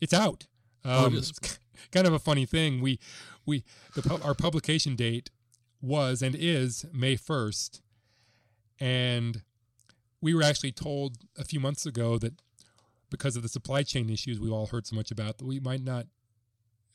It's 0.00 0.14
out. 0.14 0.46
Um, 0.84 0.92
oh, 0.92 1.06
it 1.06 1.14
is. 1.14 1.32
kind 1.92 2.06
of 2.06 2.12
a 2.12 2.18
funny 2.18 2.46
thing. 2.46 2.80
We 2.80 2.98
we 3.44 3.64
the 3.94 4.20
our 4.24 4.34
publication 4.34 4.96
date 4.96 5.30
was 5.82 6.22
and 6.22 6.34
is 6.38 6.86
May 6.92 7.16
first, 7.16 7.82
and 8.78 9.42
we 10.20 10.34
were 10.34 10.42
actually 10.42 10.72
told 10.72 11.18
a 11.36 11.44
few 11.44 11.60
months 11.60 11.84
ago 11.84 12.18
that 12.18 12.34
because 13.10 13.36
of 13.36 13.42
the 13.42 13.48
supply 13.48 13.82
chain 13.82 14.08
issues 14.08 14.40
we 14.40 14.50
all 14.50 14.66
heard 14.66 14.86
so 14.86 14.96
much 14.96 15.10
about 15.10 15.38
that 15.38 15.46
we 15.46 15.60
might 15.60 15.82
not. 15.82 16.06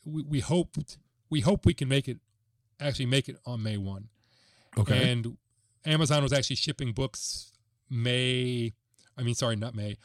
We, 0.04 0.22
we 0.22 0.40
hoped 0.40 0.98
we 1.28 1.40
hope 1.40 1.66
we 1.66 1.74
can 1.74 1.88
make 1.88 2.08
it 2.08 2.18
actually 2.80 3.06
make 3.06 3.28
it 3.28 3.36
on 3.46 3.62
May 3.62 3.76
one, 3.76 4.08
Okay. 4.78 5.10
And 5.10 5.36
Amazon 5.84 6.22
was 6.22 6.32
actually 6.32 6.56
shipping 6.56 6.92
books 6.92 7.52
May, 7.88 8.72
I 9.18 9.22
mean, 9.22 9.34
sorry, 9.34 9.56
not 9.56 9.74
May, 9.74 9.96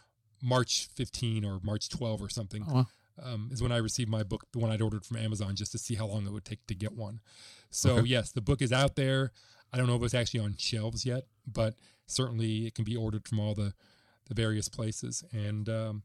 March 0.41 0.88
15 0.95 1.45
or 1.45 1.60
March 1.64 1.89
12 1.89 2.22
or 2.22 2.30
something. 2.30 2.65
Oh, 2.68 2.85
um, 3.22 3.49
is 3.52 3.61
when 3.61 3.72
I 3.72 3.77
received 3.77 4.10
my 4.10 4.23
book, 4.23 4.45
the 4.52 4.60
one 4.60 4.72
I'd 4.72 4.81
ordered 4.81 5.06
from 5.06 5.18
Amazon, 5.18 5.56
just 5.56 5.72
to 5.72 5.77
see 5.77 5.95
how 5.95 6.07
long 6.07 6.26
it 6.26 6.34
would 6.34 6.43
take 6.43 6.65
to 6.68 6.76
get 6.76 6.93
one. 6.93 7.22
So 7.69 7.97
okay. 7.97 8.07
yes, 8.07 8.31
the 8.31 8.41
book 8.41 8.61
is 8.61 8.73
out 8.73 8.95
there. 8.95 9.31
I 9.72 9.77
don't 9.77 9.88
know 9.88 9.95
if 9.95 10.03
it's 10.03 10.14
actually 10.14 10.41
on 10.41 10.56
shelves 10.57 11.06
yet, 11.06 11.26
but 11.47 11.76
certainly 12.07 12.65
it 12.65 12.76
can 12.76 12.84
be 12.84 12.95
ordered 12.95 13.27
from 13.27 13.39
all 13.39 13.53
the 13.53 13.73
the 14.27 14.34
various 14.34 14.68
places. 14.68 15.23
And 15.31 15.69
um, 15.69 16.03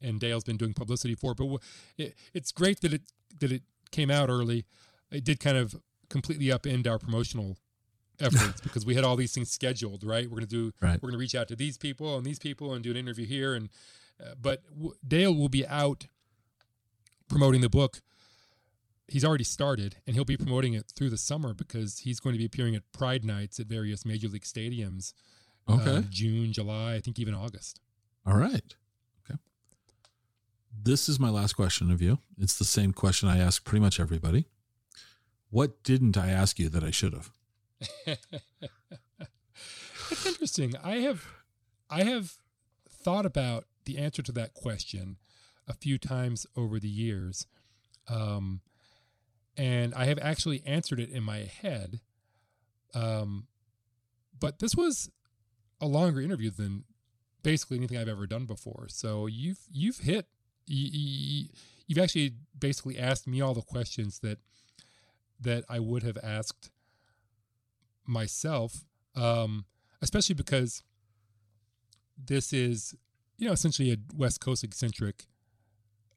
and 0.00 0.20
Dale's 0.20 0.44
been 0.44 0.56
doing 0.56 0.72
publicity 0.72 1.14
for 1.14 1.32
it. 1.32 1.38
But 1.38 1.60
it, 1.98 2.14
it's 2.32 2.52
great 2.52 2.80
that 2.80 2.92
it 2.92 3.02
that 3.40 3.52
it 3.52 3.62
came 3.90 4.10
out 4.10 4.30
early. 4.30 4.64
It 5.10 5.24
did 5.24 5.40
kind 5.40 5.56
of 5.56 5.76
completely 6.08 6.46
upend 6.46 6.86
our 6.86 6.98
promotional 6.98 7.56
efforts 8.20 8.60
because 8.62 8.86
we 8.86 8.94
had 8.94 9.04
all 9.04 9.16
these 9.16 9.32
things 9.32 9.50
scheduled. 9.50 10.04
Right, 10.04 10.24
we're 10.24 10.38
going 10.38 10.48
to 10.48 10.70
do. 10.70 10.72
Right. 10.80 10.94
We're 10.94 11.08
going 11.08 11.18
to 11.18 11.18
reach 11.18 11.34
out 11.34 11.48
to 11.48 11.56
these 11.56 11.78
people 11.78 12.16
and 12.16 12.24
these 12.24 12.38
people 12.38 12.74
and 12.74 12.82
do 12.82 12.90
an 12.90 12.96
interview 12.96 13.26
here. 13.26 13.54
And 13.54 13.68
uh, 14.20 14.34
but 14.40 14.62
w- 14.74 14.94
Dale 15.06 15.34
will 15.34 15.48
be 15.48 15.66
out 15.66 16.06
promoting 17.28 17.60
the 17.60 17.70
book. 17.70 18.00
He's 19.08 19.24
already 19.24 19.44
started, 19.44 19.96
and 20.06 20.16
he'll 20.16 20.24
be 20.24 20.36
promoting 20.36 20.74
it 20.74 20.92
through 20.96 21.10
the 21.10 21.18
summer 21.18 21.54
because 21.54 22.00
he's 22.00 22.18
going 22.18 22.32
to 22.34 22.38
be 22.38 22.44
appearing 22.44 22.74
at 22.74 22.82
Pride 22.92 23.24
nights 23.24 23.60
at 23.60 23.66
various 23.66 24.04
major 24.04 24.26
league 24.28 24.42
stadiums. 24.42 25.12
Okay. 25.68 25.96
Uh, 25.98 26.02
June, 26.10 26.52
July, 26.52 26.94
I 26.94 27.00
think 27.00 27.18
even 27.18 27.34
August. 27.34 27.80
All 28.26 28.36
right. 28.36 28.74
Okay. 29.24 29.38
This 30.82 31.08
is 31.08 31.20
my 31.20 31.30
last 31.30 31.52
question 31.52 31.90
of 31.90 32.02
you. 32.02 32.18
It's 32.38 32.58
the 32.58 32.64
same 32.64 32.92
question 32.92 33.28
I 33.28 33.38
ask 33.38 33.64
pretty 33.64 33.80
much 33.80 34.00
everybody. 34.00 34.46
What 35.50 35.82
didn't 35.82 36.16
I 36.16 36.30
ask 36.30 36.58
you 36.58 36.68
that 36.68 36.84
I 36.84 36.90
should 36.90 37.14
have? 37.14 37.30
it's 40.10 40.26
interesting. 40.26 40.74
I 40.82 40.96
have 40.96 41.26
I 41.88 42.02
have 42.04 42.34
thought 42.88 43.26
about 43.26 43.64
the 43.84 43.98
answer 43.98 44.22
to 44.22 44.32
that 44.32 44.54
question 44.54 45.16
a 45.68 45.72
few 45.72 45.98
times 45.98 46.46
over 46.56 46.78
the 46.78 46.88
years. 46.88 47.46
Um, 48.08 48.60
and 49.56 49.94
I 49.94 50.06
have 50.06 50.18
actually 50.20 50.62
answered 50.66 51.00
it 51.00 51.10
in 51.10 51.22
my 51.22 51.38
head. 51.38 52.00
Um, 52.94 53.46
but 54.38 54.58
this 54.58 54.74
was 54.74 55.10
a 55.80 55.86
longer 55.86 56.20
interview 56.20 56.50
than 56.50 56.84
basically 57.42 57.78
anything 57.78 57.96
I've 57.98 58.08
ever 58.08 58.26
done 58.26 58.46
before. 58.46 58.86
So 58.88 59.26
you've 59.26 59.60
you've 59.70 59.98
hit 59.98 60.26
you, 60.66 61.48
you've 61.86 61.98
actually 61.98 62.34
basically 62.58 62.98
asked 62.98 63.26
me 63.26 63.40
all 63.40 63.54
the 63.54 63.62
questions 63.62 64.18
that 64.20 64.38
that 65.40 65.64
I 65.68 65.78
would 65.80 66.02
have 66.02 66.18
asked 66.22 66.70
myself, 68.06 68.84
um, 69.14 69.64
especially 70.00 70.34
because 70.34 70.82
this 72.16 72.52
is 72.52 72.94
you 73.36 73.46
know 73.46 73.52
essentially 73.52 73.92
a 73.92 73.96
West 74.14 74.40
Coast 74.40 74.64
eccentric 74.64 75.26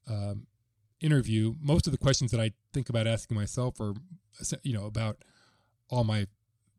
um, 0.08 0.48
interview, 1.02 1.56
most 1.62 1.88
of 1.88 1.92
the 1.92 1.98
questions 1.98 2.32
that 2.32 2.40
I 2.40 2.52
think 2.74 2.90
about 2.90 3.08
asking 3.08 3.36
myself 3.36 3.80
are, 3.80 3.94
you 4.64 4.74
know, 4.74 4.86
about 4.86 5.24
all 5.90 6.04
my 6.04 6.28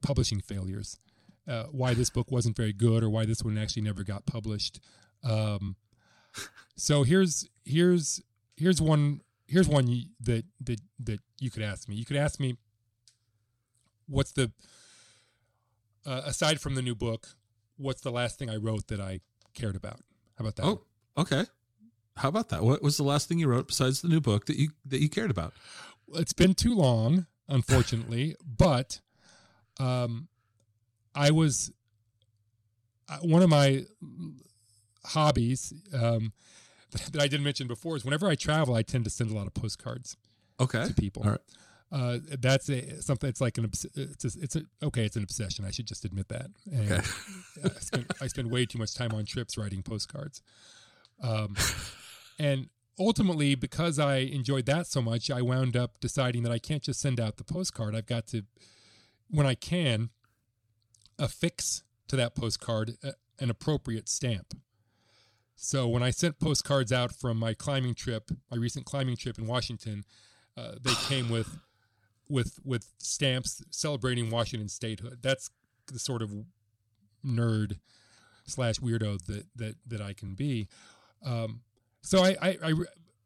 publishing 0.02 0.40
failures, 0.40 0.98
uh, 1.48 1.64
why 1.64 1.94
this 1.94 2.10
book 2.10 2.30
wasn't 2.30 2.56
very 2.56 2.72
good, 2.72 3.02
or 3.02 3.10
why 3.10 3.24
this 3.24 3.42
one 3.42 3.58
actually 3.58 3.82
never 3.82 4.04
got 4.04 4.26
published. 4.26 4.80
Um, 5.24 5.76
so 6.76 7.02
here's 7.02 7.48
here's 7.64 8.22
here's 8.56 8.80
one 8.80 9.20
here's 9.50 9.68
one 9.68 9.86
that 10.20 10.44
that 10.60 10.80
that 11.00 11.20
you 11.40 11.50
could 11.50 11.62
ask 11.62 11.88
me. 11.88 11.96
You 11.96 12.04
could 12.04 12.16
ask 12.16 12.38
me, 12.38 12.56
what's 14.06 14.32
the 14.32 14.52
uh, 16.06 16.22
aside 16.24 16.60
from 16.60 16.76
the 16.76 16.82
new 16.82 16.94
book, 16.94 17.28
what's 17.76 18.00
the 18.00 18.12
last 18.12 18.38
thing 18.38 18.48
I 18.48 18.56
wrote 18.56 18.86
that 18.88 19.00
I 19.00 19.20
cared 19.54 19.76
about? 19.76 20.00
How 20.38 20.44
about 20.44 20.56
that? 20.56 20.64
Oh, 20.64 20.82
okay. 21.18 21.44
How 22.16 22.28
about 22.28 22.48
that? 22.50 22.62
What 22.62 22.82
was 22.82 22.96
the 22.96 23.02
last 23.02 23.28
thing 23.28 23.38
you 23.38 23.48
wrote 23.48 23.66
besides 23.66 24.00
the 24.02 24.08
new 24.08 24.20
book 24.20 24.46
that 24.46 24.56
you 24.56 24.70
that 24.86 25.00
you 25.00 25.08
cared 25.08 25.30
about? 25.30 25.52
It's 26.14 26.32
been 26.32 26.54
too 26.54 26.74
long, 26.74 27.26
unfortunately, 27.48 28.36
but 28.58 29.00
um, 29.78 30.28
I 31.14 31.30
was 31.30 31.72
uh, 33.08 33.18
one 33.18 33.42
of 33.42 33.50
my 33.50 33.84
hobbies 35.04 35.72
um, 35.92 36.32
that 37.12 37.20
I 37.20 37.28
didn't 37.28 37.44
mention 37.44 37.66
before 37.66 37.96
is 37.96 38.04
whenever 38.04 38.28
I 38.28 38.34
travel, 38.34 38.74
I 38.74 38.82
tend 38.82 39.04
to 39.04 39.10
send 39.10 39.30
a 39.30 39.34
lot 39.34 39.46
of 39.46 39.54
postcards. 39.54 40.16
Okay. 40.58 40.86
To 40.86 40.94
people. 40.94 41.22
All 41.24 41.30
right. 41.30 41.40
Uh, 41.92 42.18
that's 42.38 42.68
a, 42.68 43.02
something. 43.02 43.28
It's 43.28 43.40
like 43.40 43.58
an. 43.58 43.64
It's 43.64 43.84
a, 43.84 44.40
it's 44.40 44.56
a, 44.56 44.62
okay. 44.82 45.04
It's 45.04 45.16
an 45.16 45.22
obsession. 45.22 45.64
I 45.64 45.70
should 45.70 45.86
just 45.86 46.04
admit 46.04 46.28
that. 46.28 46.46
And 46.70 46.92
okay. 46.92 47.02
I, 47.64 47.80
spend, 47.80 48.06
I 48.20 48.26
spend 48.28 48.50
way 48.50 48.66
too 48.66 48.78
much 48.78 48.94
time 48.94 49.12
on 49.12 49.24
trips 49.24 49.58
writing 49.58 49.82
postcards. 49.82 50.42
Um, 51.22 51.56
and 52.38 52.68
ultimately, 52.98 53.54
because 53.54 53.98
I 53.98 54.18
enjoyed 54.18 54.66
that 54.66 54.86
so 54.86 55.02
much, 55.02 55.30
I 55.30 55.42
wound 55.42 55.76
up 55.76 55.98
deciding 56.00 56.42
that 56.44 56.52
I 56.52 56.58
can't 56.58 56.82
just 56.82 57.00
send 57.00 57.18
out 57.18 57.38
the 57.38 57.44
postcard. 57.44 57.96
I've 57.96 58.06
got 58.06 58.28
to, 58.28 58.44
when 59.28 59.46
I 59.46 59.54
can, 59.54 60.10
affix 61.18 61.82
to 62.08 62.16
that 62.16 62.34
postcard 62.34 62.96
a, 63.02 63.12
an 63.38 63.50
appropriate 63.50 64.08
stamp. 64.08 64.54
So 65.62 65.86
when 65.86 66.02
I 66.02 66.10
sent 66.10 66.40
postcards 66.40 66.90
out 66.90 67.12
from 67.12 67.36
my 67.36 67.52
climbing 67.52 67.94
trip, 67.94 68.30
my 68.50 68.56
recent 68.56 68.86
climbing 68.86 69.16
trip 69.16 69.38
in 69.38 69.46
Washington, 69.46 70.04
uh, 70.56 70.76
they 70.80 70.94
came 71.06 71.28
with 71.28 71.58
with 72.30 72.58
with 72.64 72.86
stamps 72.96 73.62
celebrating 73.70 74.30
Washington 74.30 74.70
statehood. 74.70 75.18
That's 75.20 75.50
the 75.92 75.98
sort 75.98 76.22
of 76.22 76.30
nerd 77.22 77.78
slash 78.46 78.76
weirdo 78.76 79.22
that 79.26 79.44
that 79.54 79.74
that 79.86 80.00
I 80.00 80.14
can 80.14 80.34
be. 80.34 80.66
Um, 81.22 81.60
so 82.00 82.24
I, 82.24 82.36
I, 82.40 82.58
I 82.64 82.72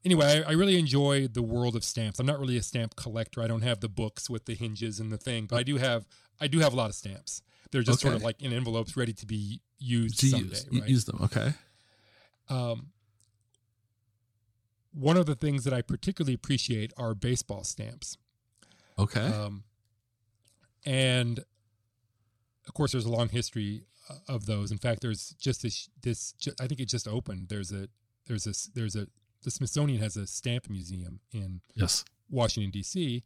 anyway, 0.04 0.42
I, 0.44 0.50
I, 0.50 0.52
really 0.54 0.76
enjoy 0.76 1.28
the 1.28 1.40
world 1.42 1.76
of 1.76 1.84
stamps. 1.84 2.18
I'm 2.18 2.26
not 2.26 2.40
really 2.40 2.56
a 2.56 2.62
stamp 2.62 2.96
collector. 2.96 3.42
I 3.42 3.46
don't 3.46 3.62
have 3.62 3.78
the 3.78 3.88
books 3.88 4.28
with 4.28 4.46
the 4.46 4.54
hinges 4.56 4.98
and 4.98 5.12
the 5.12 5.18
thing, 5.18 5.46
but 5.46 5.54
I 5.54 5.62
do 5.62 5.76
have 5.76 6.04
I 6.40 6.48
do 6.48 6.58
have 6.58 6.72
a 6.72 6.76
lot 6.76 6.90
of 6.90 6.96
stamps. 6.96 7.42
They're 7.70 7.82
just 7.82 8.00
okay. 8.00 8.08
sort 8.08 8.16
of 8.16 8.24
like 8.24 8.42
in 8.42 8.52
envelopes, 8.52 8.96
ready 8.96 9.12
to 9.12 9.26
be 9.26 9.60
used 9.78 10.18
to 10.18 10.26
someday. 10.26 10.46
Use, 10.48 10.80
right? 10.80 10.88
use 10.88 11.04
them, 11.04 11.20
okay. 11.22 11.52
Um, 12.48 12.88
one 14.92 15.16
of 15.16 15.26
the 15.26 15.34
things 15.34 15.64
that 15.64 15.74
I 15.74 15.82
particularly 15.82 16.34
appreciate 16.34 16.92
are 16.96 17.14
baseball 17.14 17.64
stamps. 17.64 18.16
Okay. 18.98 19.26
Um, 19.26 19.64
and 20.86 21.40
of 22.66 22.74
course, 22.74 22.92
there's 22.92 23.06
a 23.06 23.10
long 23.10 23.28
history 23.28 23.84
uh, 24.08 24.14
of 24.28 24.46
those. 24.46 24.70
In 24.70 24.78
fact, 24.78 25.00
there's 25.00 25.30
just 25.40 25.62
this. 25.62 25.88
This 26.02 26.34
I 26.60 26.66
think 26.66 26.80
it 26.80 26.88
just 26.88 27.08
opened. 27.08 27.48
There's 27.48 27.72
a 27.72 27.88
there's 28.26 28.46
a 28.46 28.54
there's 28.74 28.96
a 28.96 29.08
the 29.42 29.50
Smithsonian 29.50 30.00
has 30.00 30.16
a 30.16 30.26
stamp 30.26 30.70
museum 30.70 31.20
in 31.32 31.60
yes 31.74 32.04
Washington 32.30 32.70
D.C., 32.70 33.22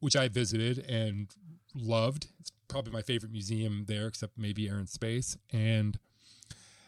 which 0.00 0.16
I 0.16 0.28
visited 0.28 0.78
and 0.88 1.28
loved. 1.74 2.28
It's 2.40 2.52
probably 2.68 2.92
my 2.92 3.02
favorite 3.02 3.32
museum 3.32 3.84
there, 3.86 4.06
except 4.06 4.38
maybe 4.38 4.68
Air 4.68 4.76
and 4.76 4.88
Space. 4.88 5.36
And 5.52 5.98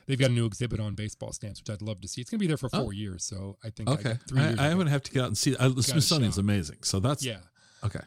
they've 0.09 0.19
got 0.19 0.31
a 0.31 0.33
new 0.33 0.47
exhibit 0.47 0.81
on 0.81 0.95
baseball 0.95 1.33
stamps, 1.33 1.61
which 1.61 1.71
I'd 1.71 1.83
love 1.83 2.01
to 2.01 2.09
see. 2.09 2.21
It's 2.21 2.31
going 2.31 2.39
to 2.39 2.43
be 2.43 2.49
there 2.49 2.57
for 2.57 2.71
four 2.71 2.87
oh. 2.87 2.91
years, 2.91 3.25
so 3.25 3.59
I 3.63 3.71
think 3.71 3.89
okay. 3.89 4.13
I, 4.13 4.15
three 4.15 4.41
I, 4.41 4.71
I 4.71 4.75
going 4.75 4.87
to 4.87 4.91
have 4.91 5.03
to 5.05 5.13
get 5.13 5.21
out 5.21 5.29
and 5.29 5.39
see. 5.39 5.55
Uh, 5.55 5.69
the 5.69 5.83
Smithsonian's 5.83 6.39
amazing, 6.39 6.79
so 6.83 6.99
that's 6.99 7.25
yeah. 7.25 7.39
Okay. 7.85 8.01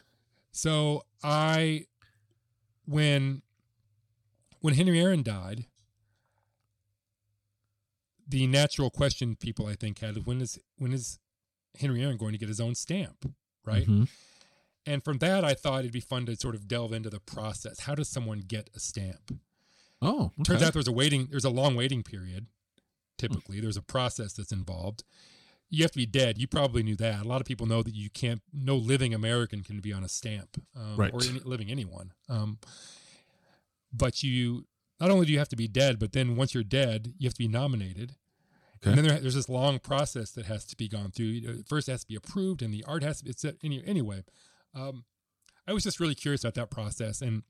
So 0.50 1.04
I 1.22 1.86
when 2.84 3.40
when 4.60 4.74
Henry 4.74 5.00
Aaron 5.00 5.22
died, 5.22 5.64
the 8.28 8.46
natural 8.46 8.90
question 8.90 9.36
people 9.36 9.66
I 9.66 9.74
think 9.74 10.00
had 10.00 10.18
is 10.18 10.26
when 10.26 10.40
is 10.40 10.58
when 10.76 10.92
is 10.92 11.18
Henry 11.78 12.02
Aaron 12.02 12.18
going 12.18 12.32
to 12.32 12.38
get 12.38 12.48
his 12.48 12.60
own 12.60 12.74
stamp, 12.74 13.32
right? 13.64 13.84
Mm-hmm. 13.84 14.04
And 14.84 15.04
from 15.04 15.18
that, 15.18 15.44
I 15.44 15.54
thought 15.54 15.80
it'd 15.80 15.92
be 15.92 16.00
fun 16.00 16.26
to 16.26 16.34
sort 16.34 16.56
of 16.56 16.66
delve 16.66 16.92
into 16.92 17.08
the 17.08 17.20
process. 17.20 17.80
How 17.80 17.94
does 17.94 18.08
someone 18.08 18.40
get 18.40 18.68
a 18.74 18.80
stamp? 18.80 19.32
Oh, 20.02 20.32
okay. 20.40 20.42
turns 20.42 20.62
out 20.62 20.72
there's 20.72 20.88
a 20.88 20.92
waiting, 20.92 21.28
there's 21.30 21.44
a 21.44 21.50
long 21.50 21.74
waiting 21.76 22.02
period. 22.02 22.46
Typically, 23.18 23.60
there's 23.60 23.76
a 23.76 23.82
process 23.82 24.32
that's 24.32 24.50
involved. 24.50 25.04
You 25.70 25.84
have 25.84 25.92
to 25.92 25.98
be 25.98 26.06
dead. 26.06 26.38
You 26.38 26.48
probably 26.48 26.82
knew 26.82 26.96
that. 26.96 27.24
A 27.24 27.28
lot 27.28 27.40
of 27.40 27.46
people 27.46 27.66
know 27.66 27.82
that 27.82 27.94
you 27.94 28.10
can't. 28.10 28.42
No 28.52 28.76
living 28.76 29.14
American 29.14 29.62
can 29.62 29.78
be 29.80 29.92
on 29.92 30.02
a 30.02 30.08
stamp, 30.08 30.60
um, 30.76 30.96
right. 30.96 31.14
or 31.14 31.20
any, 31.22 31.38
living 31.44 31.70
anyone. 31.70 32.12
Um, 32.28 32.58
but 33.92 34.22
you 34.22 34.66
not 35.00 35.10
only 35.10 35.26
do 35.26 35.32
you 35.32 35.38
have 35.38 35.48
to 35.50 35.56
be 35.56 35.68
dead, 35.68 35.98
but 35.98 36.12
then 36.12 36.36
once 36.36 36.52
you're 36.52 36.64
dead, 36.64 37.14
you 37.16 37.26
have 37.26 37.34
to 37.34 37.38
be 37.38 37.48
nominated. 37.48 38.16
Okay. 38.82 38.90
And 38.90 38.98
then 38.98 39.06
there, 39.06 39.20
there's 39.20 39.34
this 39.34 39.48
long 39.48 39.78
process 39.78 40.32
that 40.32 40.46
has 40.46 40.64
to 40.66 40.76
be 40.76 40.88
gone 40.88 41.10
through. 41.12 41.62
First, 41.68 41.88
it 41.88 41.92
has 41.92 42.02
to 42.02 42.08
be 42.08 42.16
approved, 42.16 42.60
and 42.60 42.74
the 42.74 42.84
art 42.84 43.02
has 43.02 43.18
to 43.18 43.24
be. 43.24 43.30
It's 43.30 43.44
any, 43.62 43.82
anyway. 43.86 44.24
Um, 44.74 45.04
I 45.66 45.72
was 45.72 45.84
just 45.84 46.00
really 46.00 46.16
curious 46.16 46.42
about 46.42 46.54
that 46.54 46.70
process, 46.70 47.22
and 47.22 47.44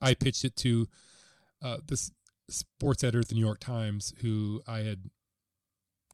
I 0.00 0.14
pitched 0.14 0.44
it 0.44 0.56
to 0.56 0.88
uh, 1.62 1.78
this 1.86 2.10
sports 2.48 3.02
editor 3.04 3.20
at 3.20 3.28
the 3.28 3.34
New 3.34 3.44
York 3.44 3.60
Times, 3.60 4.12
who 4.20 4.62
I 4.66 4.80
had 4.80 5.10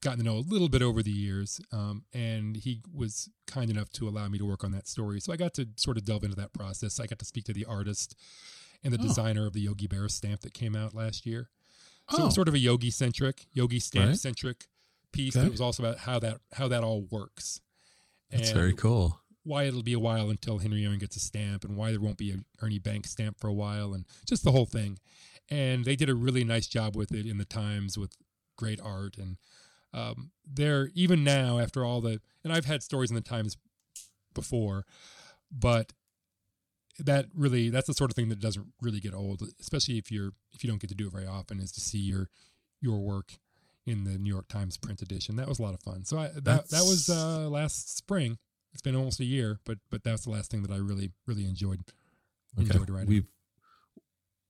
gotten 0.03 0.19
to 0.19 0.25
know 0.25 0.37
a 0.37 0.47
little 0.47 0.69
bit 0.69 0.83
over 0.83 1.03
the 1.03 1.11
years. 1.11 1.61
Um, 1.73 2.05
and 2.13 2.57
he 2.57 2.83
was 2.95 3.29
kind 3.47 3.71
enough 3.71 3.91
to 3.93 4.09
allow 4.09 4.29
me 4.29 4.39
to 4.39 4.45
work 4.45 4.65
on 4.65 4.73
that 4.73 4.87
story. 4.87 5.21
So 5.21 5.33
I 5.33 5.37
got 5.37 5.55
to 5.55 5.69
sort 5.77 5.97
of 5.97 6.05
delve 6.05 6.25
into 6.25 6.37
that 6.37 6.53
process. 6.53 7.01
I 7.01 7.07
got 7.07 7.19
to 7.19 7.25
speak 7.25 7.45
to 7.45 7.53
the 7.53 7.65
artist 7.65 8.15
and 8.85 8.93
the 8.93 8.99
oh. 9.01 9.03
designer 9.03 9.47
of 9.47 9.55
the 9.55 9.61
Yogi 9.61 9.89
Berra 9.89 10.11
stamp 10.11 10.43
that 10.43 10.55
came 10.55 10.77
out 10.77 10.95
last 10.95 11.27
year. 11.27 11.51
So 12.11 12.19
oh. 12.19 12.23
it 12.23 12.25
was 12.27 12.35
oh. 12.35 12.37
sort 12.37 12.49
of 12.49 12.55
a 12.55 12.59
yogi 12.59 12.91
centric, 12.91 13.47
yogi 13.53 13.81
stamp 13.81 14.17
centric 14.17 14.57
right. 14.57 15.13
piece. 15.13 15.37
Okay. 15.37 15.47
It 15.47 15.51
was 15.51 15.61
also 15.61 15.83
about 15.83 15.99
how 15.99 16.19
that 16.21 16.39
how 16.55 16.69
that 16.69 16.83
all 16.85 17.03
works. 17.11 17.61
That's 18.31 18.51
very 18.51 18.75
cool. 18.75 19.21
Why 19.49 19.65
it'll 19.65 19.83
be 19.83 19.95
a 19.95 19.99
while 19.99 20.31
until 20.31 20.59
Henry 20.59 20.85
Aaron 20.85 20.99
gets 20.99 21.17
a 21.17 21.21
stamp, 21.21 21.65
and 21.65 21.77
why 21.77 21.91
there 21.91 22.01
won't 22.01 22.19
be 22.19 22.33
a 22.33 22.37
Ernie 22.63 22.79
Banks 22.79 23.11
stamp 23.11 23.41
for 23.41 23.49
a 23.49 23.55
while, 23.55 23.95
and 23.95 24.05
just 24.27 24.45
the 24.45 24.53
whole 24.53 24.67
thing. 24.67 24.99
And 25.51 25.85
they 25.85 25.97
did 25.97 26.11
a 26.11 26.15
really 26.15 26.45
nice 26.45 26.67
job 26.67 26.95
with 26.95 27.13
it 27.13 27.27
in 27.27 27.39
the 27.39 27.45
Times 27.45 27.97
with 27.97 28.13
great 28.57 28.81
art 28.83 29.17
and 29.17 29.39
um, 29.95 30.33
they're 30.47 30.91
even 30.95 31.25
now 31.25 31.59
after 31.59 31.85
all 31.85 32.01
the 32.01 32.21
and 32.45 32.53
I've 32.53 32.67
had 32.67 32.83
stories 32.83 33.11
in 33.11 33.17
the 33.17 33.23
Times 33.23 33.57
before, 34.35 34.85
but 35.51 35.93
that 36.99 37.27
really 37.35 37.71
that's 37.71 37.87
the 37.87 37.95
sort 37.95 38.11
of 38.11 38.17
thing 38.17 38.29
that 38.29 38.41
doesn't 38.41 38.67
really 38.83 39.01
get 39.01 39.15
old, 39.15 39.43
especially 39.61 39.99
if 39.99 40.11
you're 40.13 40.33
if 40.53 40.63
you 40.63 40.69
don't 40.69 40.81
get 40.81 40.91
to 40.91 40.97
do 40.97 41.07
it 41.07 41.13
very 41.13 41.27
often, 41.27 41.61
is 41.61 41.73
to 41.73 41.81
see 41.81 41.99
your 41.99 42.29
your 42.81 42.99
work 42.99 43.39
in 43.87 44.05
the 44.05 44.19
New 44.19 44.29
York 44.29 44.49
Times 44.49 44.77
print 44.77 45.01
edition. 45.01 45.37
That 45.37 45.49
was 45.49 45.59
a 45.59 45.63
lot 45.63 45.75
of 45.75 45.81
fun. 45.81 46.05
So 46.05 46.19
I, 46.19 46.29
that 46.29 46.45
that's... 46.45 46.71
that 46.71 46.83
was 46.83 47.09
uh, 47.09 47.49
last 47.49 47.97
spring. 47.97 48.39
It's 48.79 48.83
been 48.85 48.95
almost 48.95 49.19
a 49.19 49.25
year, 49.25 49.59
but 49.65 49.79
but 49.91 50.05
that's 50.05 50.23
the 50.23 50.31
last 50.31 50.53
thing 50.53 50.63
that 50.63 50.71
I 50.71 50.77
really 50.77 51.11
really 51.27 51.47
enjoyed 51.47 51.81
okay. 52.57 52.69
enjoyed 52.69 52.89
writing. 52.89 53.09
We've 53.09 53.27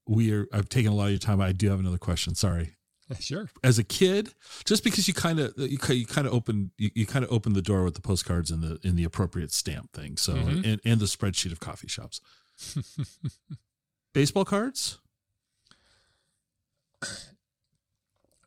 we 0.07 0.31
are. 0.31 0.45
I've 0.53 0.69
taken 0.69 0.91
a 0.91 0.95
lot 0.95 1.05
of 1.05 1.09
your 1.09 1.17
time. 1.17 1.41
I 1.41 1.51
do 1.51 1.67
have 1.71 1.79
another 1.79 1.97
question. 1.97 2.35
Sorry. 2.35 2.75
Sure. 3.19 3.49
As 3.63 3.79
a 3.79 3.83
kid, 3.83 4.35
just 4.65 4.83
because 4.83 5.07
you 5.07 5.15
kind 5.15 5.39
of 5.39 5.51
you, 5.57 5.79
you 5.89 6.05
kind 6.05 6.27
of 6.27 6.33
open 6.33 6.69
you, 6.77 6.91
you 6.93 7.07
kind 7.07 7.25
of 7.25 7.31
open 7.31 7.53
the 7.53 7.61
door 7.63 7.83
with 7.83 7.95
the 7.95 8.01
postcards 8.01 8.51
and 8.51 8.61
the 8.61 8.77
in 8.87 8.95
the 8.95 9.03
appropriate 9.03 9.51
stamp 9.51 9.93
thing. 9.93 10.15
So 10.15 10.33
mm-hmm. 10.33 10.63
and, 10.63 10.79
and 10.85 10.99
the 10.99 11.07
spreadsheet 11.07 11.51
of 11.51 11.59
coffee 11.59 11.87
shops. 11.87 12.21
Baseball 14.13 14.45
cards? 14.45 14.99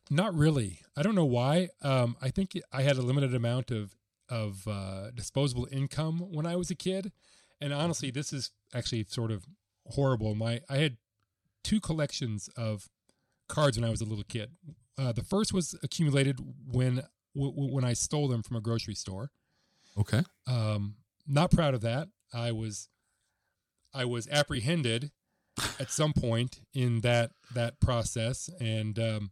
Not 0.09 0.33
really. 0.33 0.79
I 0.95 1.03
don't 1.03 1.15
know 1.15 1.25
why. 1.25 1.67
Um, 1.81 2.15
I 2.21 2.29
think 2.29 2.57
I 2.71 2.83
had 2.83 2.95
a 2.95 3.01
limited 3.01 3.35
amount 3.35 3.69
of 3.69 3.93
of 4.33 4.67
uh, 4.67 5.11
disposable 5.11 5.67
income 5.71 6.19
when 6.19 6.47
I 6.47 6.55
was 6.55 6.71
a 6.71 6.75
kid, 6.75 7.11
and 7.61 7.71
honestly, 7.71 8.09
this 8.09 8.33
is 8.33 8.51
actually 8.73 9.05
sort 9.07 9.31
of 9.31 9.45
horrible. 9.87 10.33
My 10.33 10.61
I 10.69 10.77
had 10.77 10.97
two 11.63 11.79
collections 11.79 12.49
of 12.57 12.89
cards 13.47 13.77
when 13.77 13.87
I 13.87 13.91
was 13.91 14.01
a 14.01 14.05
little 14.05 14.23
kid. 14.23 14.49
Uh, 14.97 15.11
the 15.11 15.23
first 15.23 15.53
was 15.53 15.75
accumulated 15.83 16.39
when 16.67 17.03
w- 17.35 17.73
when 17.73 17.83
I 17.83 17.93
stole 17.93 18.27
them 18.27 18.41
from 18.41 18.57
a 18.57 18.61
grocery 18.61 18.95
store. 18.95 19.29
Okay. 19.97 20.23
Um, 20.47 20.95
not 21.27 21.51
proud 21.51 21.75
of 21.75 21.81
that. 21.81 22.07
I 22.33 22.51
was 22.51 22.89
I 23.93 24.05
was 24.05 24.27
apprehended 24.29 25.11
at 25.79 25.91
some 25.91 26.13
point 26.13 26.61
in 26.73 27.01
that 27.01 27.31
that 27.53 27.79
process 27.79 28.49
and 28.59 28.97
um, 28.97 29.31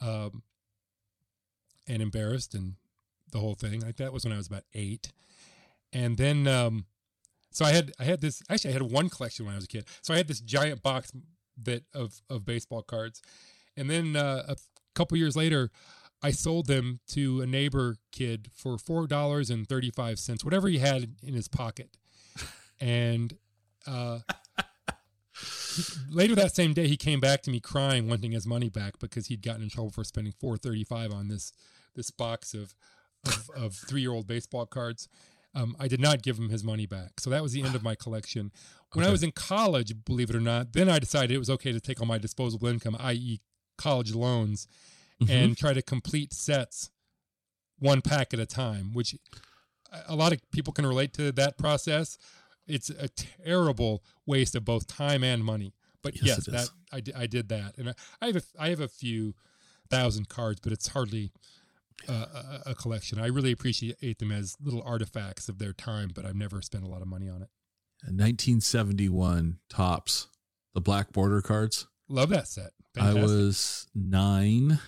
um, 0.00 0.42
and 1.86 2.00
embarrassed 2.00 2.54
and 2.54 2.76
the 3.32 3.38
whole 3.38 3.54
thing. 3.54 3.80
Like 3.80 3.96
that 3.96 4.12
was 4.12 4.24
when 4.24 4.32
I 4.32 4.36
was 4.36 4.46
about 4.46 4.64
eight, 4.74 5.12
and 5.92 6.16
then 6.16 6.46
um, 6.46 6.86
so 7.50 7.64
I 7.64 7.72
had 7.72 7.92
I 7.98 8.04
had 8.04 8.20
this 8.20 8.42
actually 8.50 8.70
I 8.70 8.72
had 8.74 8.82
one 8.82 9.08
collection 9.08 9.46
when 9.46 9.54
I 9.54 9.56
was 9.56 9.64
a 9.64 9.68
kid. 9.68 9.86
So 10.02 10.14
I 10.14 10.16
had 10.16 10.28
this 10.28 10.40
giant 10.40 10.82
box 10.82 11.12
that 11.62 11.84
of 11.94 12.20
of 12.28 12.44
baseball 12.44 12.82
cards, 12.82 13.22
and 13.76 13.88
then 13.90 14.16
uh, 14.16 14.44
a 14.48 14.56
couple 14.94 15.16
years 15.16 15.36
later, 15.36 15.70
I 16.22 16.30
sold 16.30 16.66
them 16.66 17.00
to 17.08 17.40
a 17.40 17.46
neighbor 17.46 17.96
kid 18.12 18.50
for 18.54 18.78
four 18.78 19.06
dollars 19.06 19.50
and 19.50 19.68
thirty 19.68 19.90
five 19.90 20.18
cents, 20.18 20.44
whatever 20.44 20.68
he 20.68 20.78
had 20.78 21.16
in 21.22 21.34
his 21.34 21.48
pocket, 21.48 21.96
and. 22.80 23.36
Uh, 23.86 24.18
later 26.10 26.34
that 26.34 26.54
same 26.54 26.72
day, 26.72 26.88
he 26.88 26.96
came 26.96 27.20
back 27.20 27.42
to 27.42 27.50
me 27.50 27.60
crying, 27.60 28.08
wanting 28.08 28.32
his 28.32 28.46
money 28.46 28.68
back 28.68 28.98
because 28.98 29.28
he'd 29.28 29.42
gotten 29.42 29.62
in 29.62 29.68
trouble 29.68 29.90
for 29.90 30.02
spending 30.02 30.32
four 30.40 30.56
thirty 30.56 30.82
five 30.84 31.12
on 31.12 31.28
this 31.28 31.52
this 31.94 32.10
box 32.10 32.54
of 32.54 32.74
of, 33.26 33.50
of 33.56 33.74
three 33.74 34.00
year 34.00 34.12
old 34.12 34.26
baseball 34.26 34.66
cards. 34.66 35.08
Um, 35.54 35.74
I 35.80 35.88
did 35.88 36.00
not 36.00 36.22
give 36.22 36.38
him 36.38 36.50
his 36.50 36.62
money 36.62 36.84
back. 36.84 37.18
So 37.18 37.30
that 37.30 37.42
was 37.42 37.52
the 37.52 37.62
end 37.62 37.74
of 37.74 37.82
my 37.82 37.94
collection. 37.94 38.52
When 38.92 39.04
okay. 39.04 39.08
I 39.08 39.12
was 39.12 39.22
in 39.22 39.32
college, 39.32 39.92
believe 40.04 40.28
it 40.28 40.36
or 40.36 40.40
not, 40.40 40.74
then 40.74 40.88
I 40.88 40.98
decided 40.98 41.30
it 41.30 41.38
was 41.38 41.50
okay 41.50 41.72
to 41.72 41.80
take 41.80 42.00
all 42.00 42.06
my 42.06 42.18
disposable 42.18 42.68
income, 42.68 42.96
i.e., 43.00 43.40
college 43.78 44.14
loans, 44.14 44.68
mm-hmm. 45.20 45.32
and 45.32 45.56
try 45.56 45.72
to 45.72 45.82
complete 45.82 46.34
sets 46.34 46.90
one 47.78 48.02
pack 48.02 48.34
at 48.34 48.40
a 48.40 48.46
time, 48.46 48.92
which 48.92 49.16
a 50.08 50.14
lot 50.14 50.32
of 50.32 50.40
people 50.50 50.72
can 50.72 50.86
relate 50.86 51.12
to 51.14 51.32
that 51.32 51.58
process. 51.58 52.18
It's 52.66 52.90
a 52.90 53.08
terrible 53.08 54.02
waste 54.26 54.54
of 54.54 54.64
both 54.64 54.86
time 54.86 55.22
and 55.24 55.44
money. 55.44 55.72
But 56.02 56.16
yes, 56.22 56.46
yes 56.46 56.70
that 56.92 57.12
I, 57.16 57.22
I 57.22 57.26
did 57.26 57.48
that, 57.48 57.76
and 57.78 57.88
I, 57.90 57.94
I 58.20 58.26
have 58.26 58.36
a, 58.36 58.42
I 58.58 58.68
have 58.68 58.80
a 58.80 58.88
few 58.88 59.34
thousand 59.90 60.28
cards, 60.28 60.60
but 60.60 60.72
it's 60.72 60.88
hardly 60.88 61.32
a, 62.08 62.62
a, 62.66 62.74
collection. 62.74 63.18
I 63.18 63.26
really 63.26 63.52
appreciate 63.52 64.18
them 64.18 64.30
as 64.30 64.56
little 64.60 64.82
artifacts 64.82 65.48
of 65.48 65.58
their 65.58 65.72
time, 65.72 66.10
but 66.14 66.24
I've 66.24 66.36
never 66.36 66.62
spent 66.62 66.84
a 66.84 66.88
lot 66.88 67.02
of 67.02 67.08
money 67.08 67.28
on 67.28 67.42
it. 67.42 67.48
Uh, 68.04 68.12
1971 68.12 69.58
Topps 69.68 70.28
the 70.76 70.80
black 70.82 71.10
border 71.10 71.40
cards. 71.40 71.88
Love 72.06 72.28
that 72.28 72.46
set. 72.46 72.72
Fantastic. 72.94 73.22
I 73.22 73.24
was 73.24 73.86
nine. 73.94 74.78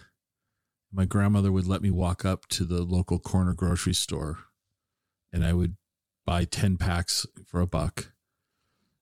My 0.93 1.07
grandmother 1.07 1.51
would 1.51 1.67
let 1.67 1.81
me 1.81 1.91
walk 1.91 2.27
up 2.27 2.47
to 2.49 2.67
the 2.67 2.83
local 2.83 3.19
corner 3.19 3.55
grocery 3.55 3.95
store 3.95 4.39
and 5.33 5.45
I 5.45 5.55
would 5.55 5.77
buy 6.27 6.45
10 6.45 6.77
packs 6.77 7.25
for 7.47 7.63
a 7.63 7.67
buck 7.67 8.13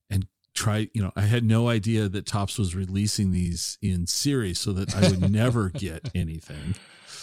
and 0.08 0.28
try, 0.54 0.88
you 0.94 1.02
know, 1.02 1.10
I 1.16 1.22
had 1.22 1.42
no 1.42 1.68
idea 1.68 2.08
that 2.08 2.24
Topps 2.24 2.56
was 2.56 2.76
releasing 2.76 3.32
these 3.32 3.78
in 3.82 4.06
series 4.06 4.60
so 4.60 4.72
that 4.72 4.94
I 4.94 5.08
would 5.08 5.28
never 5.32 5.70
get 5.70 6.10
anything. 6.14 6.76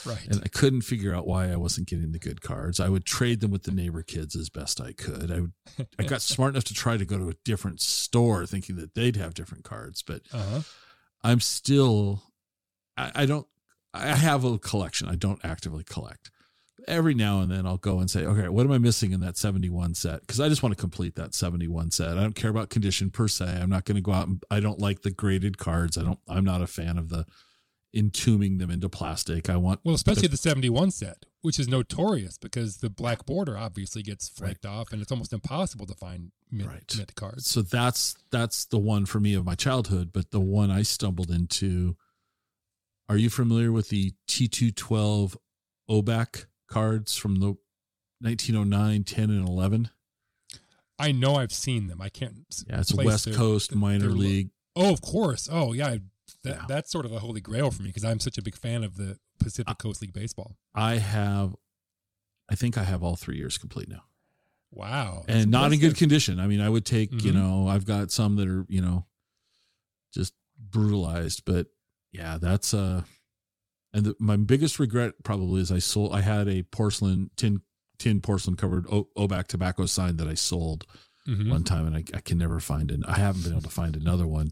Right. 0.06 0.28
And 0.28 0.42
I 0.44 0.48
couldn't 0.48 0.82
figure 0.82 1.14
out 1.14 1.28
why 1.28 1.52
I 1.52 1.56
wasn't 1.56 1.88
getting 1.88 2.12
the 2.12 2.20
good 2.20 2.42
cards. 2.42 2.80
I 2.80 2.90
would 2.90 3.06
trade 3.06 3.40
them 3.40 3.52
with 3.52 3.64
the 3.64 3.72
neighbor 3.72 4.04
kids 4.04 4.36
as 4.36 4.50
best 4.50 4.82
I 4.82 4.94
could. 4.94 5.32
I 5.32 5.42
would, 5.42 5.54
I 6.00 6.04
got 6.04 6.22
smart 6.34 6.54
enough 6.54 6.66
to 6.66 6.74
try 6.74 6.98
to 6.98 7.06
go 7.06 7.18
to 7.18 7.30
a 7.30 7.36
different 7.46 7.82
store 7.82 8.46
thinking 8.46 8.76
that 8.78 8.96
they'd 8.96 9.16
have 9.16 9.34
different 9.34 9.64
cards, 9.64 10.02
but 10.02 10.22
uh-huh. 10.34 10.62
I'm 11.24 11.40
still, 11.40 12.24
I, 12.98 13.12
I 13.16 13.26
don't, 13.26 13.48
I 13.94 14.08
have 14.08 14.44
a 14.44 14.58
collection. 14.58 15.08
I 15.08 15.16
don't 15.16 15.40
actively 15.44 15.84
collect. 15.84 16.32
Every 16.88 17.14
now 17.14 17.40
and 17.40 17.52
then 17.52 17.66
I'll 17.66 17.78
go 17.78 18.00
and 18.00 18.10
say, 18.10 18.26
okay, 18.26 18.50
what 18.50 18.66
am 18.66 18.72
I 18.72 18.78
missing 18.78 19.12
in 19.14 19.22
that 19.22 19.38
71 19.38 19.94
set? 19.94 20.22
Because 20.22 20.42
I 20.42 20.50
just 20.50 20.64
want 20.64 20.76
to 20.76 20.82
complete 20.82 21.16
that 21.16 21.34
71 21.34 21.92
set. 21.92 22.18
I 22.18 22.22
don't 22.22 22.36
care 22.36 22.50
about 22.50 22.70
condition 22.70 23.10
per 23.10 23.28
se. 23.28 23.46
I'm 23.46 23.70
not 23.70 23.86
going 23.86 23.96
to 23.96 24.02
go 24.02 24.12
out 24.12 24.28
and 24.28 24.44
I 24.52 24.60
don't 24.60 24.80
like 24.80 25.04
the 25.04 25.12
graded 25.12 25.58
cards. 25.58 25.98
I 25.98 26.04
don't, 26.04 26.20
I'm 26.28 26.44
not 26.44 26.62
a 26.62 26.68
fan 26.68 26.98
of 26.98 27.10
the, 27.10 27.26
entombing 27.94 28.58
them 28.58 28.72
into 28.72 28.90
plastic. 28.90 29.50
I 29.50 29.58
want 29.58 29.82
well, 29.84 29.96
especially 29.96 30.24
the, 30.24 30.30
the 30.30 30.38
71 30.38 30.92
set, 30.92 31.26
which 31.42 31.60
is 31.60 31.68
notorious 31.68 32.38
because 32.38 32.78
the 32.78 32.90
black 32.90 33.26
border 33.26 33.58
obviously 33.58 34.02
gets 34.02 34.28
flaked 34.28 34.66
right. 34.66 34.72
off, 34.72 34.92
and 34.92 35.02
it's 35.02 35.12
almost 35.12 35.34
impossible 35.34 35.86
to 35.86 35.94
find 35.94 36.32
mint, 36.52 36.70
right. 36.70 36.96
mint 36.98 37.16
cards. 37.16 37.50
So 37.50 37.62
that's 37.62 38.16
that's 38.32 38.66
the 38.66 38.80
one 38.80 39.06
for 39.06 39.20
me 39.20 39.34
of 39.34 39.46
my 39.46 39.56
childhood. 39.56 40.12
But 40.14 40.32
the 40.32 40.42
one 40.42 40.72
I 40.72 40.82
stumbled 40.82 41.30
into. 41.30 41.96
Are 43.10 43.18
you 43.18 43.30
familiar 43.30 43.70
with 43.70 43.90
the 43.90 44.14
T212 44.30 45.36
Obak 45.90 46.46
cards 46.70 47.18
from 47.18 47.42
the 47.42 47.58
1909, 48.22 49.04
10, 49.04 49.30
and 49.30 49.48
11? 49.48 49.90
I 50.98 51.12
know 51.12 51.36
I've 51.36 51.52
seen 51.52 51.88
them. 51.88 52.02
I 52.02 52.08
can't. 52.08 52.46
Yeah, 52.68 52.80
it's 52.80 52.94
a 52.94 52.96
West 52.96 53.26
their, 53.26 53.34
Coast 53.34 53.76
minor 53.76 54.10
league. 54.10 54.52
Oh, 54.76 54.94
of 54.94 55.02
course. 55.02 55.50
Oh, 55.52 55.74
yeah. 55.74 55.98
That, 56.44 56.56
yeah. 56.56 56.66
That's 56.68 56.92
sort 56.92 57.06
of 57.06 57.14
a 57.14 57.20
holy 57.20 57.40
grail 57.40 57.72
for 57.72 57.84
me 57.84 57.90
because 57.90 58.04
I'm 58.04 58.20
such 58.20 58.38
a 58.38 58.42
big 58.42 58.58
fan 58.58 58.84
of 58.84 58.98
the 58.98 59.18
Pacific 59.40 59.78
Coast 59.78 60.02
League 60.02 60.14
baseball. 60.14 60.58
I 60.76 60.96
have, 60.96 61.56
I 62.52 62.56
think 62.56 62.78
I 62.78 62.84
have 62.84 63.02
all 63.02 63.16
three 63.16 63.38
years 63.38 63.58
complete 63.58 63.88
now. 63.88 64.04
Wow. 64.72 65.24
And 65.28 65.52
not 65.52 65.66
impressive. 65.66 65.74
in 65.74 65.90
good 65.90 65.98
condition. 65.98 66.40
I 66.40 66.48
mean, 66.48 66.60
I 66.60 66.68
would 66.68 66.86
take, 66.86 67.12
mm-hmm. 67.12 67.28
you 67.28 67.32
know, 67.32 67.68
I've 67.68 67.86
got 67.86 68.12
some 68.12 68.36
that 68.38 68.48
are, 68.48 68.66
you 68.68 68.82
know, 68.82 69.06
just 70.14 70.34
brutalized, 70.60 71.44
but 71.46 71.68
yeah, 72.12 72.38
that's, 72.42 72.74
uh, 72.74 73.04
and 73.94 74.06
the, 74.08 74.16
my 74.20 74.36
biggest 74.36 74.80
regret 74.80 75.14
probably 75.24 75.62
is 75.62 75.72
I 75.72 75.80
sold, 75.80 76.14
I 76.14 76.22
had 76.22 76.48
a 76.48 76.64
porcelain, 76.64 77.30
tin, 77.38 77.62
tin 78.00 78.20
porcelain 78.20 78.58
covered 78.58 78.86
o- 78.88 79.08
Obak 79.16 79.48
tobacco 79.48 79.86
sign 79.86 80.18
that 80.18 80.28
I 80.28 80.34
sold 80.34 80.86
mm-hmm. 81.28 81.50
one 81.50 81.64
time 81.64 81.88
and 81.88 81.96
I, 81.96 82.04
I 82.14 82.20
can 82.20 82.38
never 82.38 82.60
find 82.60 82.92
it. 82.92 83.02
I 83.08 83.18
haven't 83.20 83.44
been 83.44 83.54
able 83.54 83.62
to 83.62 83.70
find 83.70 83.96
another 83.96 84.28
one 84.28 84.52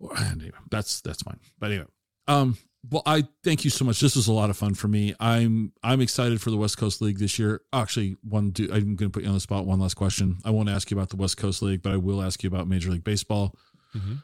anyway, 0.30 0.50
that's 0.70 1.00
that's 1.00 1.24
mine. 1.26 1.40
But 1.58 1.70
anyway, 1.70 1.86
um, 2.28 2.56
well, 2.90 3.02
I 3.06 3.24
thank 3.42 3.64
you 3.64 3.70
so 3.70 3.84
much. 3.84 4.00
This 4.00 4.16
was 4.16 4.28
a 4.28 4.32
lot 4.32 4.50
of 4.50 4.56
fun 4.56 4.74
for 4.74 4.88
me. 4.88 5.14
I'm 5.18 5.72
I'm 5.82 6.00
excited 6.00 6.40
for 6.40 6.50
the 6.50 6.56
West 6.56 6.76
Coast 6.76 7.00
League 7.00 7.18
this 7.18 7.38
year. 7.38 7.62
Actually, 7.72 8.16
one 8.22 8.50
do 8.50 8.64
I'm 8.64 8.96
going 8.96 9.10
to 9.10 9.10
put 9.10 9.22
you 9.22 9.28
on 9.28 9.34
the 9.34 9.40
spot. 9.40 9.66
One 9.66 9.80
last 9.80 9.94
question. 9.94 10.38
I 10.44 10.50
won't 10.50 10.68
ask 10.68 10.90
you 10.90 10.96
about 10.96 11.10
the 11.10 11.16
West 11.16 11.36
Coast 11.36 11.62
League, 11.62 11.82
but 11.82 11.92
I 11.92 11.96
will 11.96 12.22
ask 12.22 12.42
you 12.42 12.48
about 12.48 12.68
Major 12.68 12.90
League 12.90 13.04
Baseball. 13.04 13.54
Mm-hmm. 13.96 14.14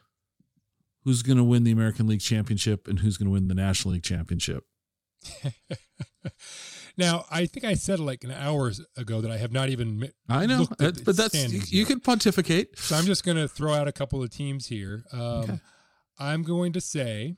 Who's 1.04 1.22
going 1.22 1.38
to 1.38 1.44
win 1.44 1.64
the 1.64 1.70
American 1.70 2.06
League 2.06 2.20
Championship 2.20 2.86
and 2.86 2.98
who's 2.98 3.16
going 3.16 3.28
to 3.28 3.32
win 3.32 3.48
the 3.48 3.54
National 3.54 3.94
League 3.94 4.02
Championship? 4.02 4.64
now, 6.96 7.24
I 7.30 7.46
think 7.46 7.64
I 7.64 7.74
said 7.74 8.00
like 8.00 8.24
an 8.24 8.30
hour 8.30 8.72
ago 8.96 9.20
that 9.20 9.30
I 9.30 9.36
have 9.36 9.52
not 9.52 9.68
even. 9.68 10.10
I 10.28 10.46
know, 10.46 10.66
but 10.78 11.16
that's 11.16 11.52
you, 11.52 11.80
you 11.80 11.84
can 11.84 12.00
pontificate. 12.00 12.78
So 12.78 12.96
I'm 12.96 13.04
just 13.04 13.24
going 13.24 13.36
to 13.36 13.48
throw 13.48 13.74
out 13.74 13.88
a 13.88 13.92
couple 13.92 14.22
of 14.22 14.30
teams 14.30 14.66
here. 14.66 15.04
Um, 15.12 15.20
okay. 15.20 15.60
I'm 16.18 16.42
going 16.42 16.72
to 16.72 16.80
say 16.80 17.36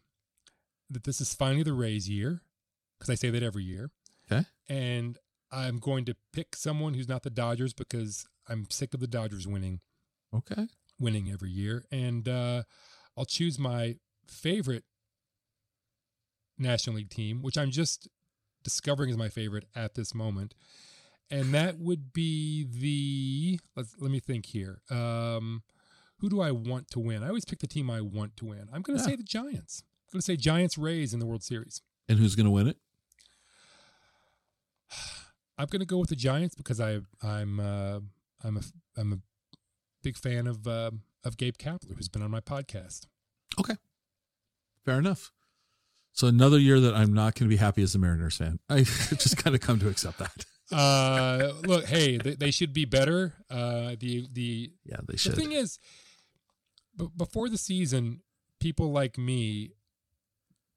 that 0.90 1.04
this 1.04 1.20
is 1.20 1.34
finally 1.34 1.62
the 1.62 1.72
Rays 1.72 2.08
year 2.08 2.42
because 2.98 3.10
I 3.10 3.14
say 3.14 3.30
that 3.30 3.42
every 3.42 3.64
year. 3.64 3.90
Okay. 4.30 4.44
And 4.68 5.18
I'm 5.50 5.78
going 5.78 6.04
to 6.06 6.16
pick 6.32 6.56
someone 6.56 6.94
who's 6.94 7.08
not 7.08 7.22
the 7.22 7.30
Dodgers 7.30 7.72
because 7.72 8.26
I'm 8.48 8.66
sick 8.70 8.94
of 8.94 9.00
the 9.00 9.06
Dodgers 9.06 9.46
winning. 9.46 9.80
Okay. 10.34 10.66
Winning 10.98 11.30
every 11.30 11.50
year. 11.50 11.84
And 11.90 12.28
uh, 12.28 12.62
I'll 13.16 13.24
choose 13.24 13.58
my 13.58 13.96
favorite 14.26 14.84
National 16.62 16.96
League 16.96 17.10
team, 17.10 17.42
which 17.42 17.58
I'm 17.58 17.70
just 17.70 18.08
discovering 18.62 19.10
is 19.10 19.16
my 19.16 19.28
favorite 19.28 19.66
at 19.74 19.94
this 19.94 20.14
moment. 20.14 20.54
And 21.30 21.54
that 21.54 21.78
would 21.78 22.12
be 22.12 22.66
the 22.70 23.60
let's 23.76 23.94
let 23.98 24.10
me 24.10 24.20
think 24.20 24.46
here. 24.46 24.82
Um, 24.90 25.62
who 26.18 26.28
do 26.28 26.40
I 26.40 26.50
want 26.50 26.90
to 26.90 27.00
win? 27.00 27.22
I 27.22 27.28
always 27.28 27.44
pick 27.44 27.58
the 27.58 27.66
team 27.66 27.90
I 27.90 28.00
want 28.00 28.36
to 28.36 28.44
win. 28.46 28.68
I'm 28.72 28.82
going 28.82 28.98
to 28.98 29.02
yeah. 29.02 29.10
say 29.10 29.16
the 29.16 29.22
Giants. 29.22 29.82
I'm 30.08 30.16
going 30.16 30.20
to 30.20 30.24
say 30.24 30.36
Giants 30.36 30.76
Rays 30.76 31.14
in 31.14 31.20
the 31.20 31.26
World 31.26 31.42
Series. 31.42 31.80
And 32.08 32.18
who's 32.18 32.36
going 32.36 32.46
to 32.46 32.50
win 32.50 32.68
it? 32.68 32.76
I'm 35.58 35.66
going 35.66 35.80
to 35.80 35.86
go 35.86 35.98
with 35.98 36.10
the 36.10 36.16
Giants 36.16 36.54
because 36.54 36.80
I 36.80 37.00
I'm 37.22 37.60
uh, 37.60 38.00
I'm 38.44 38.56
a 38.56 38.62
I'm 38.96 39.12
a 39.12 39.18
big 40.02 40.16
fan 40.16 40.46
of 40.46 40.66
uh, 40.66 40.90
of 41.24 41.36
Gabe 41.36 41.56
Kapler, 41.56 41.96
who's 41.96 42.08
been 42.08 42.22
on 42.22 42.30
my 42.30 42.40
podcast. 42.40 43.06
Okay, 43.58 43.76
fair 44.84 44.98
enough. 44.98 45.32
So 46.12 46.26
another 46.26 46.58
year 46.58 46.78
that 46.80 46.94
I'm 46.94 47.12
not 47.12 47.34
going 47.34 47.48
to 47.48 47.54
be 47.54 47.56
happy 47.56 47.82
as 47.82 47.94
a 47.94 47.98
Mariners 47.98 48.36
fan. 48.36 48.58
I 48.68 48.78
just 48.82 49.36
kind 49.42 49.54
of 49.56 49.62
come 49.62 49.78
to 49.80 49.88
accept 49.88 50.18
that. 50.18 50.44
uh, 50.72 51.52
look, 51.66 51.86
hey, 51.86 52.18
they, 52.18 52.34
they, 52.34 52.50
should 52.50 52.72
be 52.72 52.84
better. 52.84 53.34
Uh, 53.50 53.96
the 53.98 54.28
the 54.32 54.72
yeah, 54.84 54.98
they 55.06 55.16
should. 55.16 55.32
The 55.32 55.36
thing 55.36 55.52
is, 55.52 55.78
b- 56.96 57.08
before 57.16 57.48
the 57.48 57.58
season, 57.58 58.20
people 58.60 58.92
like 58.92 59.18
me 59.18 59.72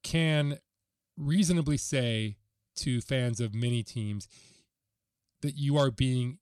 can 0.03 0.60
reasonably 1.18 1.78
say 1.78 2.38
to 2.76 3.02
fans 3.02 3.40
of 3.40 3.53
many 3.53 3.84
teams 3.84 4.28
that 5.41 5.56
you 5.56 5.78
are 5.78 5.91
being 5.91 6.40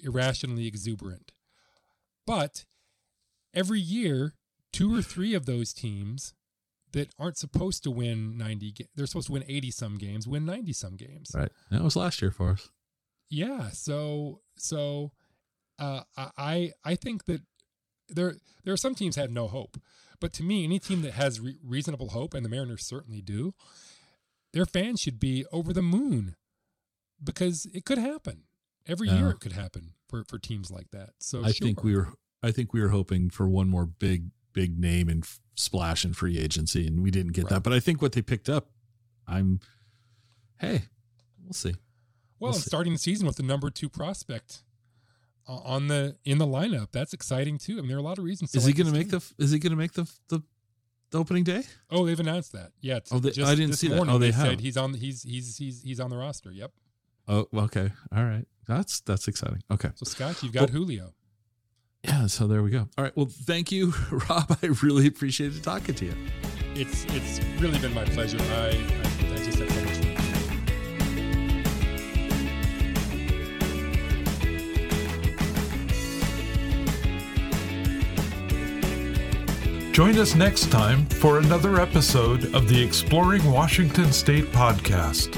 irrationally 0.00 0.66
exuberant. 0.66 1.32
But 2.26 2.64
every 3.54 3.80
year, 3.80 4.34
two 4.72 4.94
or 4.94 5.02
three 5.02 5.34
of 5.34 5.46
those 5.46 5.72
teams 5.72 6.34
that 6.92 7.12
aren't 7.18 7.38
supposed 7.38 7.82
to 7.84 7.90
win 7.90 8.36
90 8.36 8.74
they're 8.94 9.06
supposed 9.06 9.26
to 9.26 9.32
win 9.32 9.44
80 9.48 9.70
some 9.70 9.98
games 9.98 10.26
win 10.26 10.44
90 10.44 10.72
some 10.72 10.96
games. 10.96 11.30
Right. 11.34 11.50
That 11.70 11.82
was 11.82 11.96
last 11.96 12.22
year 12.22 12.30
for 12.30 12.50
us. 12.50 12.70
Yeah 13.30 13.70
so 13.70 14.40
so 14.56 15.12
uh, 15.78 16.02
i 16.16 16.72
i 16.84 16.94
think 16.94 17.24
that 17.24 17.42
there 18.08 18.34
there 18.64 18.74
are 18.74 18.78
some 18.78 18.94
teams 18.94 19.16
have 19.16 19.30
no 19.30 19.48
hope 19.48 19.78
but 20.20 20.32
to 20.34 20.42
me 20.42 20.64
any 20.64 20.78
team 20.78 21.02
that 21.02 21.14
has 21.14 21.40
re- 21.40 21.58
reasonable 21.64 22.10
hope 22.10 22.34
and 22.34 22.44
the 22.44 22.50
mariners 22.50 22.86
certainly 22.86 23.22
do 23.22 23.54
their 24.52 24.66
fans 24.66 25.00
should 25.00 25.18
be 25.18 25.46
over 25.50 25.72
the 25.72 25.82
moon 25.82 26.36
because 27.22 27.66
it 27.72 27.84
could 27.84 27.98
happen. 27.98 28.42
Every 28.86 29.08
year 29.08 29.30
it 29.30 29.40
could 29.40 29.52
happen 29.52 29.92
for 30.12 30.24
for 30.24 30.38
teams 30.38 30.70
like 30.70 30.90
that 30.90 31.10
so 31.18 31.42
i 31.42 31.52
sure. 31.52 31.64
think 31.64 31.82
we 31.82 31.96
were 31.96 32.08
i 32.42 32.50
think 32.50 32.74
we 32.74 32.80
were 32.80 32.90
hoping 32.90 33.30
for 33.30 33.48
one 33.48 33.68
more 33.68 33.86
big 33.86 34.30
big 34.52 34.78
name 34.78 35.08
and 35.08 35.24
splash 35.54 36.04
in 36.04 36.12
free 36.14 36.38
agency, 36.38 36.86
and 36.86 37.02
we 37.02 37.10
didn't 37.10 37.32
get 37.32 37.44
right. 37.44 37.50
that. 37.54 37.62
But 37.62 37.72
I 37.72 37.80
think 37.80 38.02
what 38.02 38.12
they 38.12 38.22
picked 38.22 38.48
up, 38.48 38.70
I'm, 39.26 39.60
hey, 40.58 40.82
we'll 41.44 41.52
see. 41.52 41.74
Well, 42.38 42.50
we'll 42.50 42.52
see. 42.54 42.68
starting 42.68 42.92
the 42.92 42.98
season 42.98 43.26
with 43.26 43.36
the 43.36 43.42
number 43.42 43.70
two 43.70 43.88
prospect 43.88 44.62
uh, 45.48 45.56
on 45.56 45.88
the 45.88 46.16
in 46.24 46.38
the 46.38 46.46
lineup, 46.46 46.88
that's 46.92 47.12
exciting 47.12 47.58
too. 47.58 47.74
I 47.74 47.76
mean, 47.80 47.88
there 47.88 47.96
are 47.96 48.00
a 48.00 48.04
lot 48.04 48.18
of 48.18 48.24
reasons. 48.24 48.54
Is 48.54 48.64
he 48.64 48.72
going 48.72 48.86
to 48.86 48.92
make 48.92 49.10
the? 49.10 49.22
Is 49.38 49.50
he 49.50 49.58
going 49.58 49.70
to 49.70 49.76
make 49.76 49.92
the, 49.92 50.10
the 50.28 50.42
the 51.10 51.18
opening 51.18 51.44
day? 51.44 51.62
Oh, 51.90 52.04
they've 52.06 52.18
announced 52.18 52.52
that. 52.52 52.72
Yeah. 52.80 53.00
Oh, 53.10 53.18
they, 53.18 53.30
I 53.42 53.54
didn't 53.54 53.74
see 53.74 53.88
morning, 53.88 54.06
that. 54.06 54.12
Oh, 54.12 54.18
they, 54.18 54.30
they 54.30 54.36
said 54.36 54.60
he's 54.60 54.76
on. 54.76 54.94
He's 54.94 55.22
he's 55.22 55.56
he's 55.56 55.82
he's 55.82 56.00
on 56.00 56.10
the 56.10 56.16
roster. 56.16 56.50
Yep. 56.50 56.72
Oh, 57.28 57.46
okay. 57.54 57.92
All 58.14 58.24
right. 58.24 58.46
That's 58.66 59.00
that's 59.00 59.28
exciting. 59.28 59.62
Okay. 59.70 59.90
So 59.94 60.04
Scott, 60.04 60.42
you've 60.42 60.52
got 60.52 60.70
well, 60.70 60.80
Julio 60.80 61.14
yeah, 62.04 62.26
so 62.26 62.46
there 62.46 62.62
we 62.62 62.70
go. 62.70 62.88
All 62.98 63.04
right. 63.04 63.16
Well, 63.16 63.26
thank 63.30 63.70
you, 63.70 63.92
Rob. 64.10 64.58
I 64.62 64.66
really 64.82 65.06
appreciated 65.06 65.62
talking 65.62 65.94
to 65.96 66.04
you. 66.06 66.14
It's 66.74 67.04
it's 67.10 67.40
really 67.60 67.78
been 67.78 67.94
my 67.94 68.04
pleasure. 68.04 68.38
I, 68.40 68.44
I, 68.44 69.32
I 69.32 69.36
just 69.44 69.58
had 69.58 69.70
so 69.70 69.80
much 69.82 69.96
fun. 69.98 70.08
Join 79.92 80.18
us 80.18 80.34
next 80.34 80.70
time 80.72 81.04
for 81.06 81.38
another 81.38 81.78
episode 81.78 82.54
of 82.54 82.66
the 82.66 82.82
Exploring 82.82 83.44
Washington 83.50 84.10
State 84.10 84.46
podcast. 84.46 85.36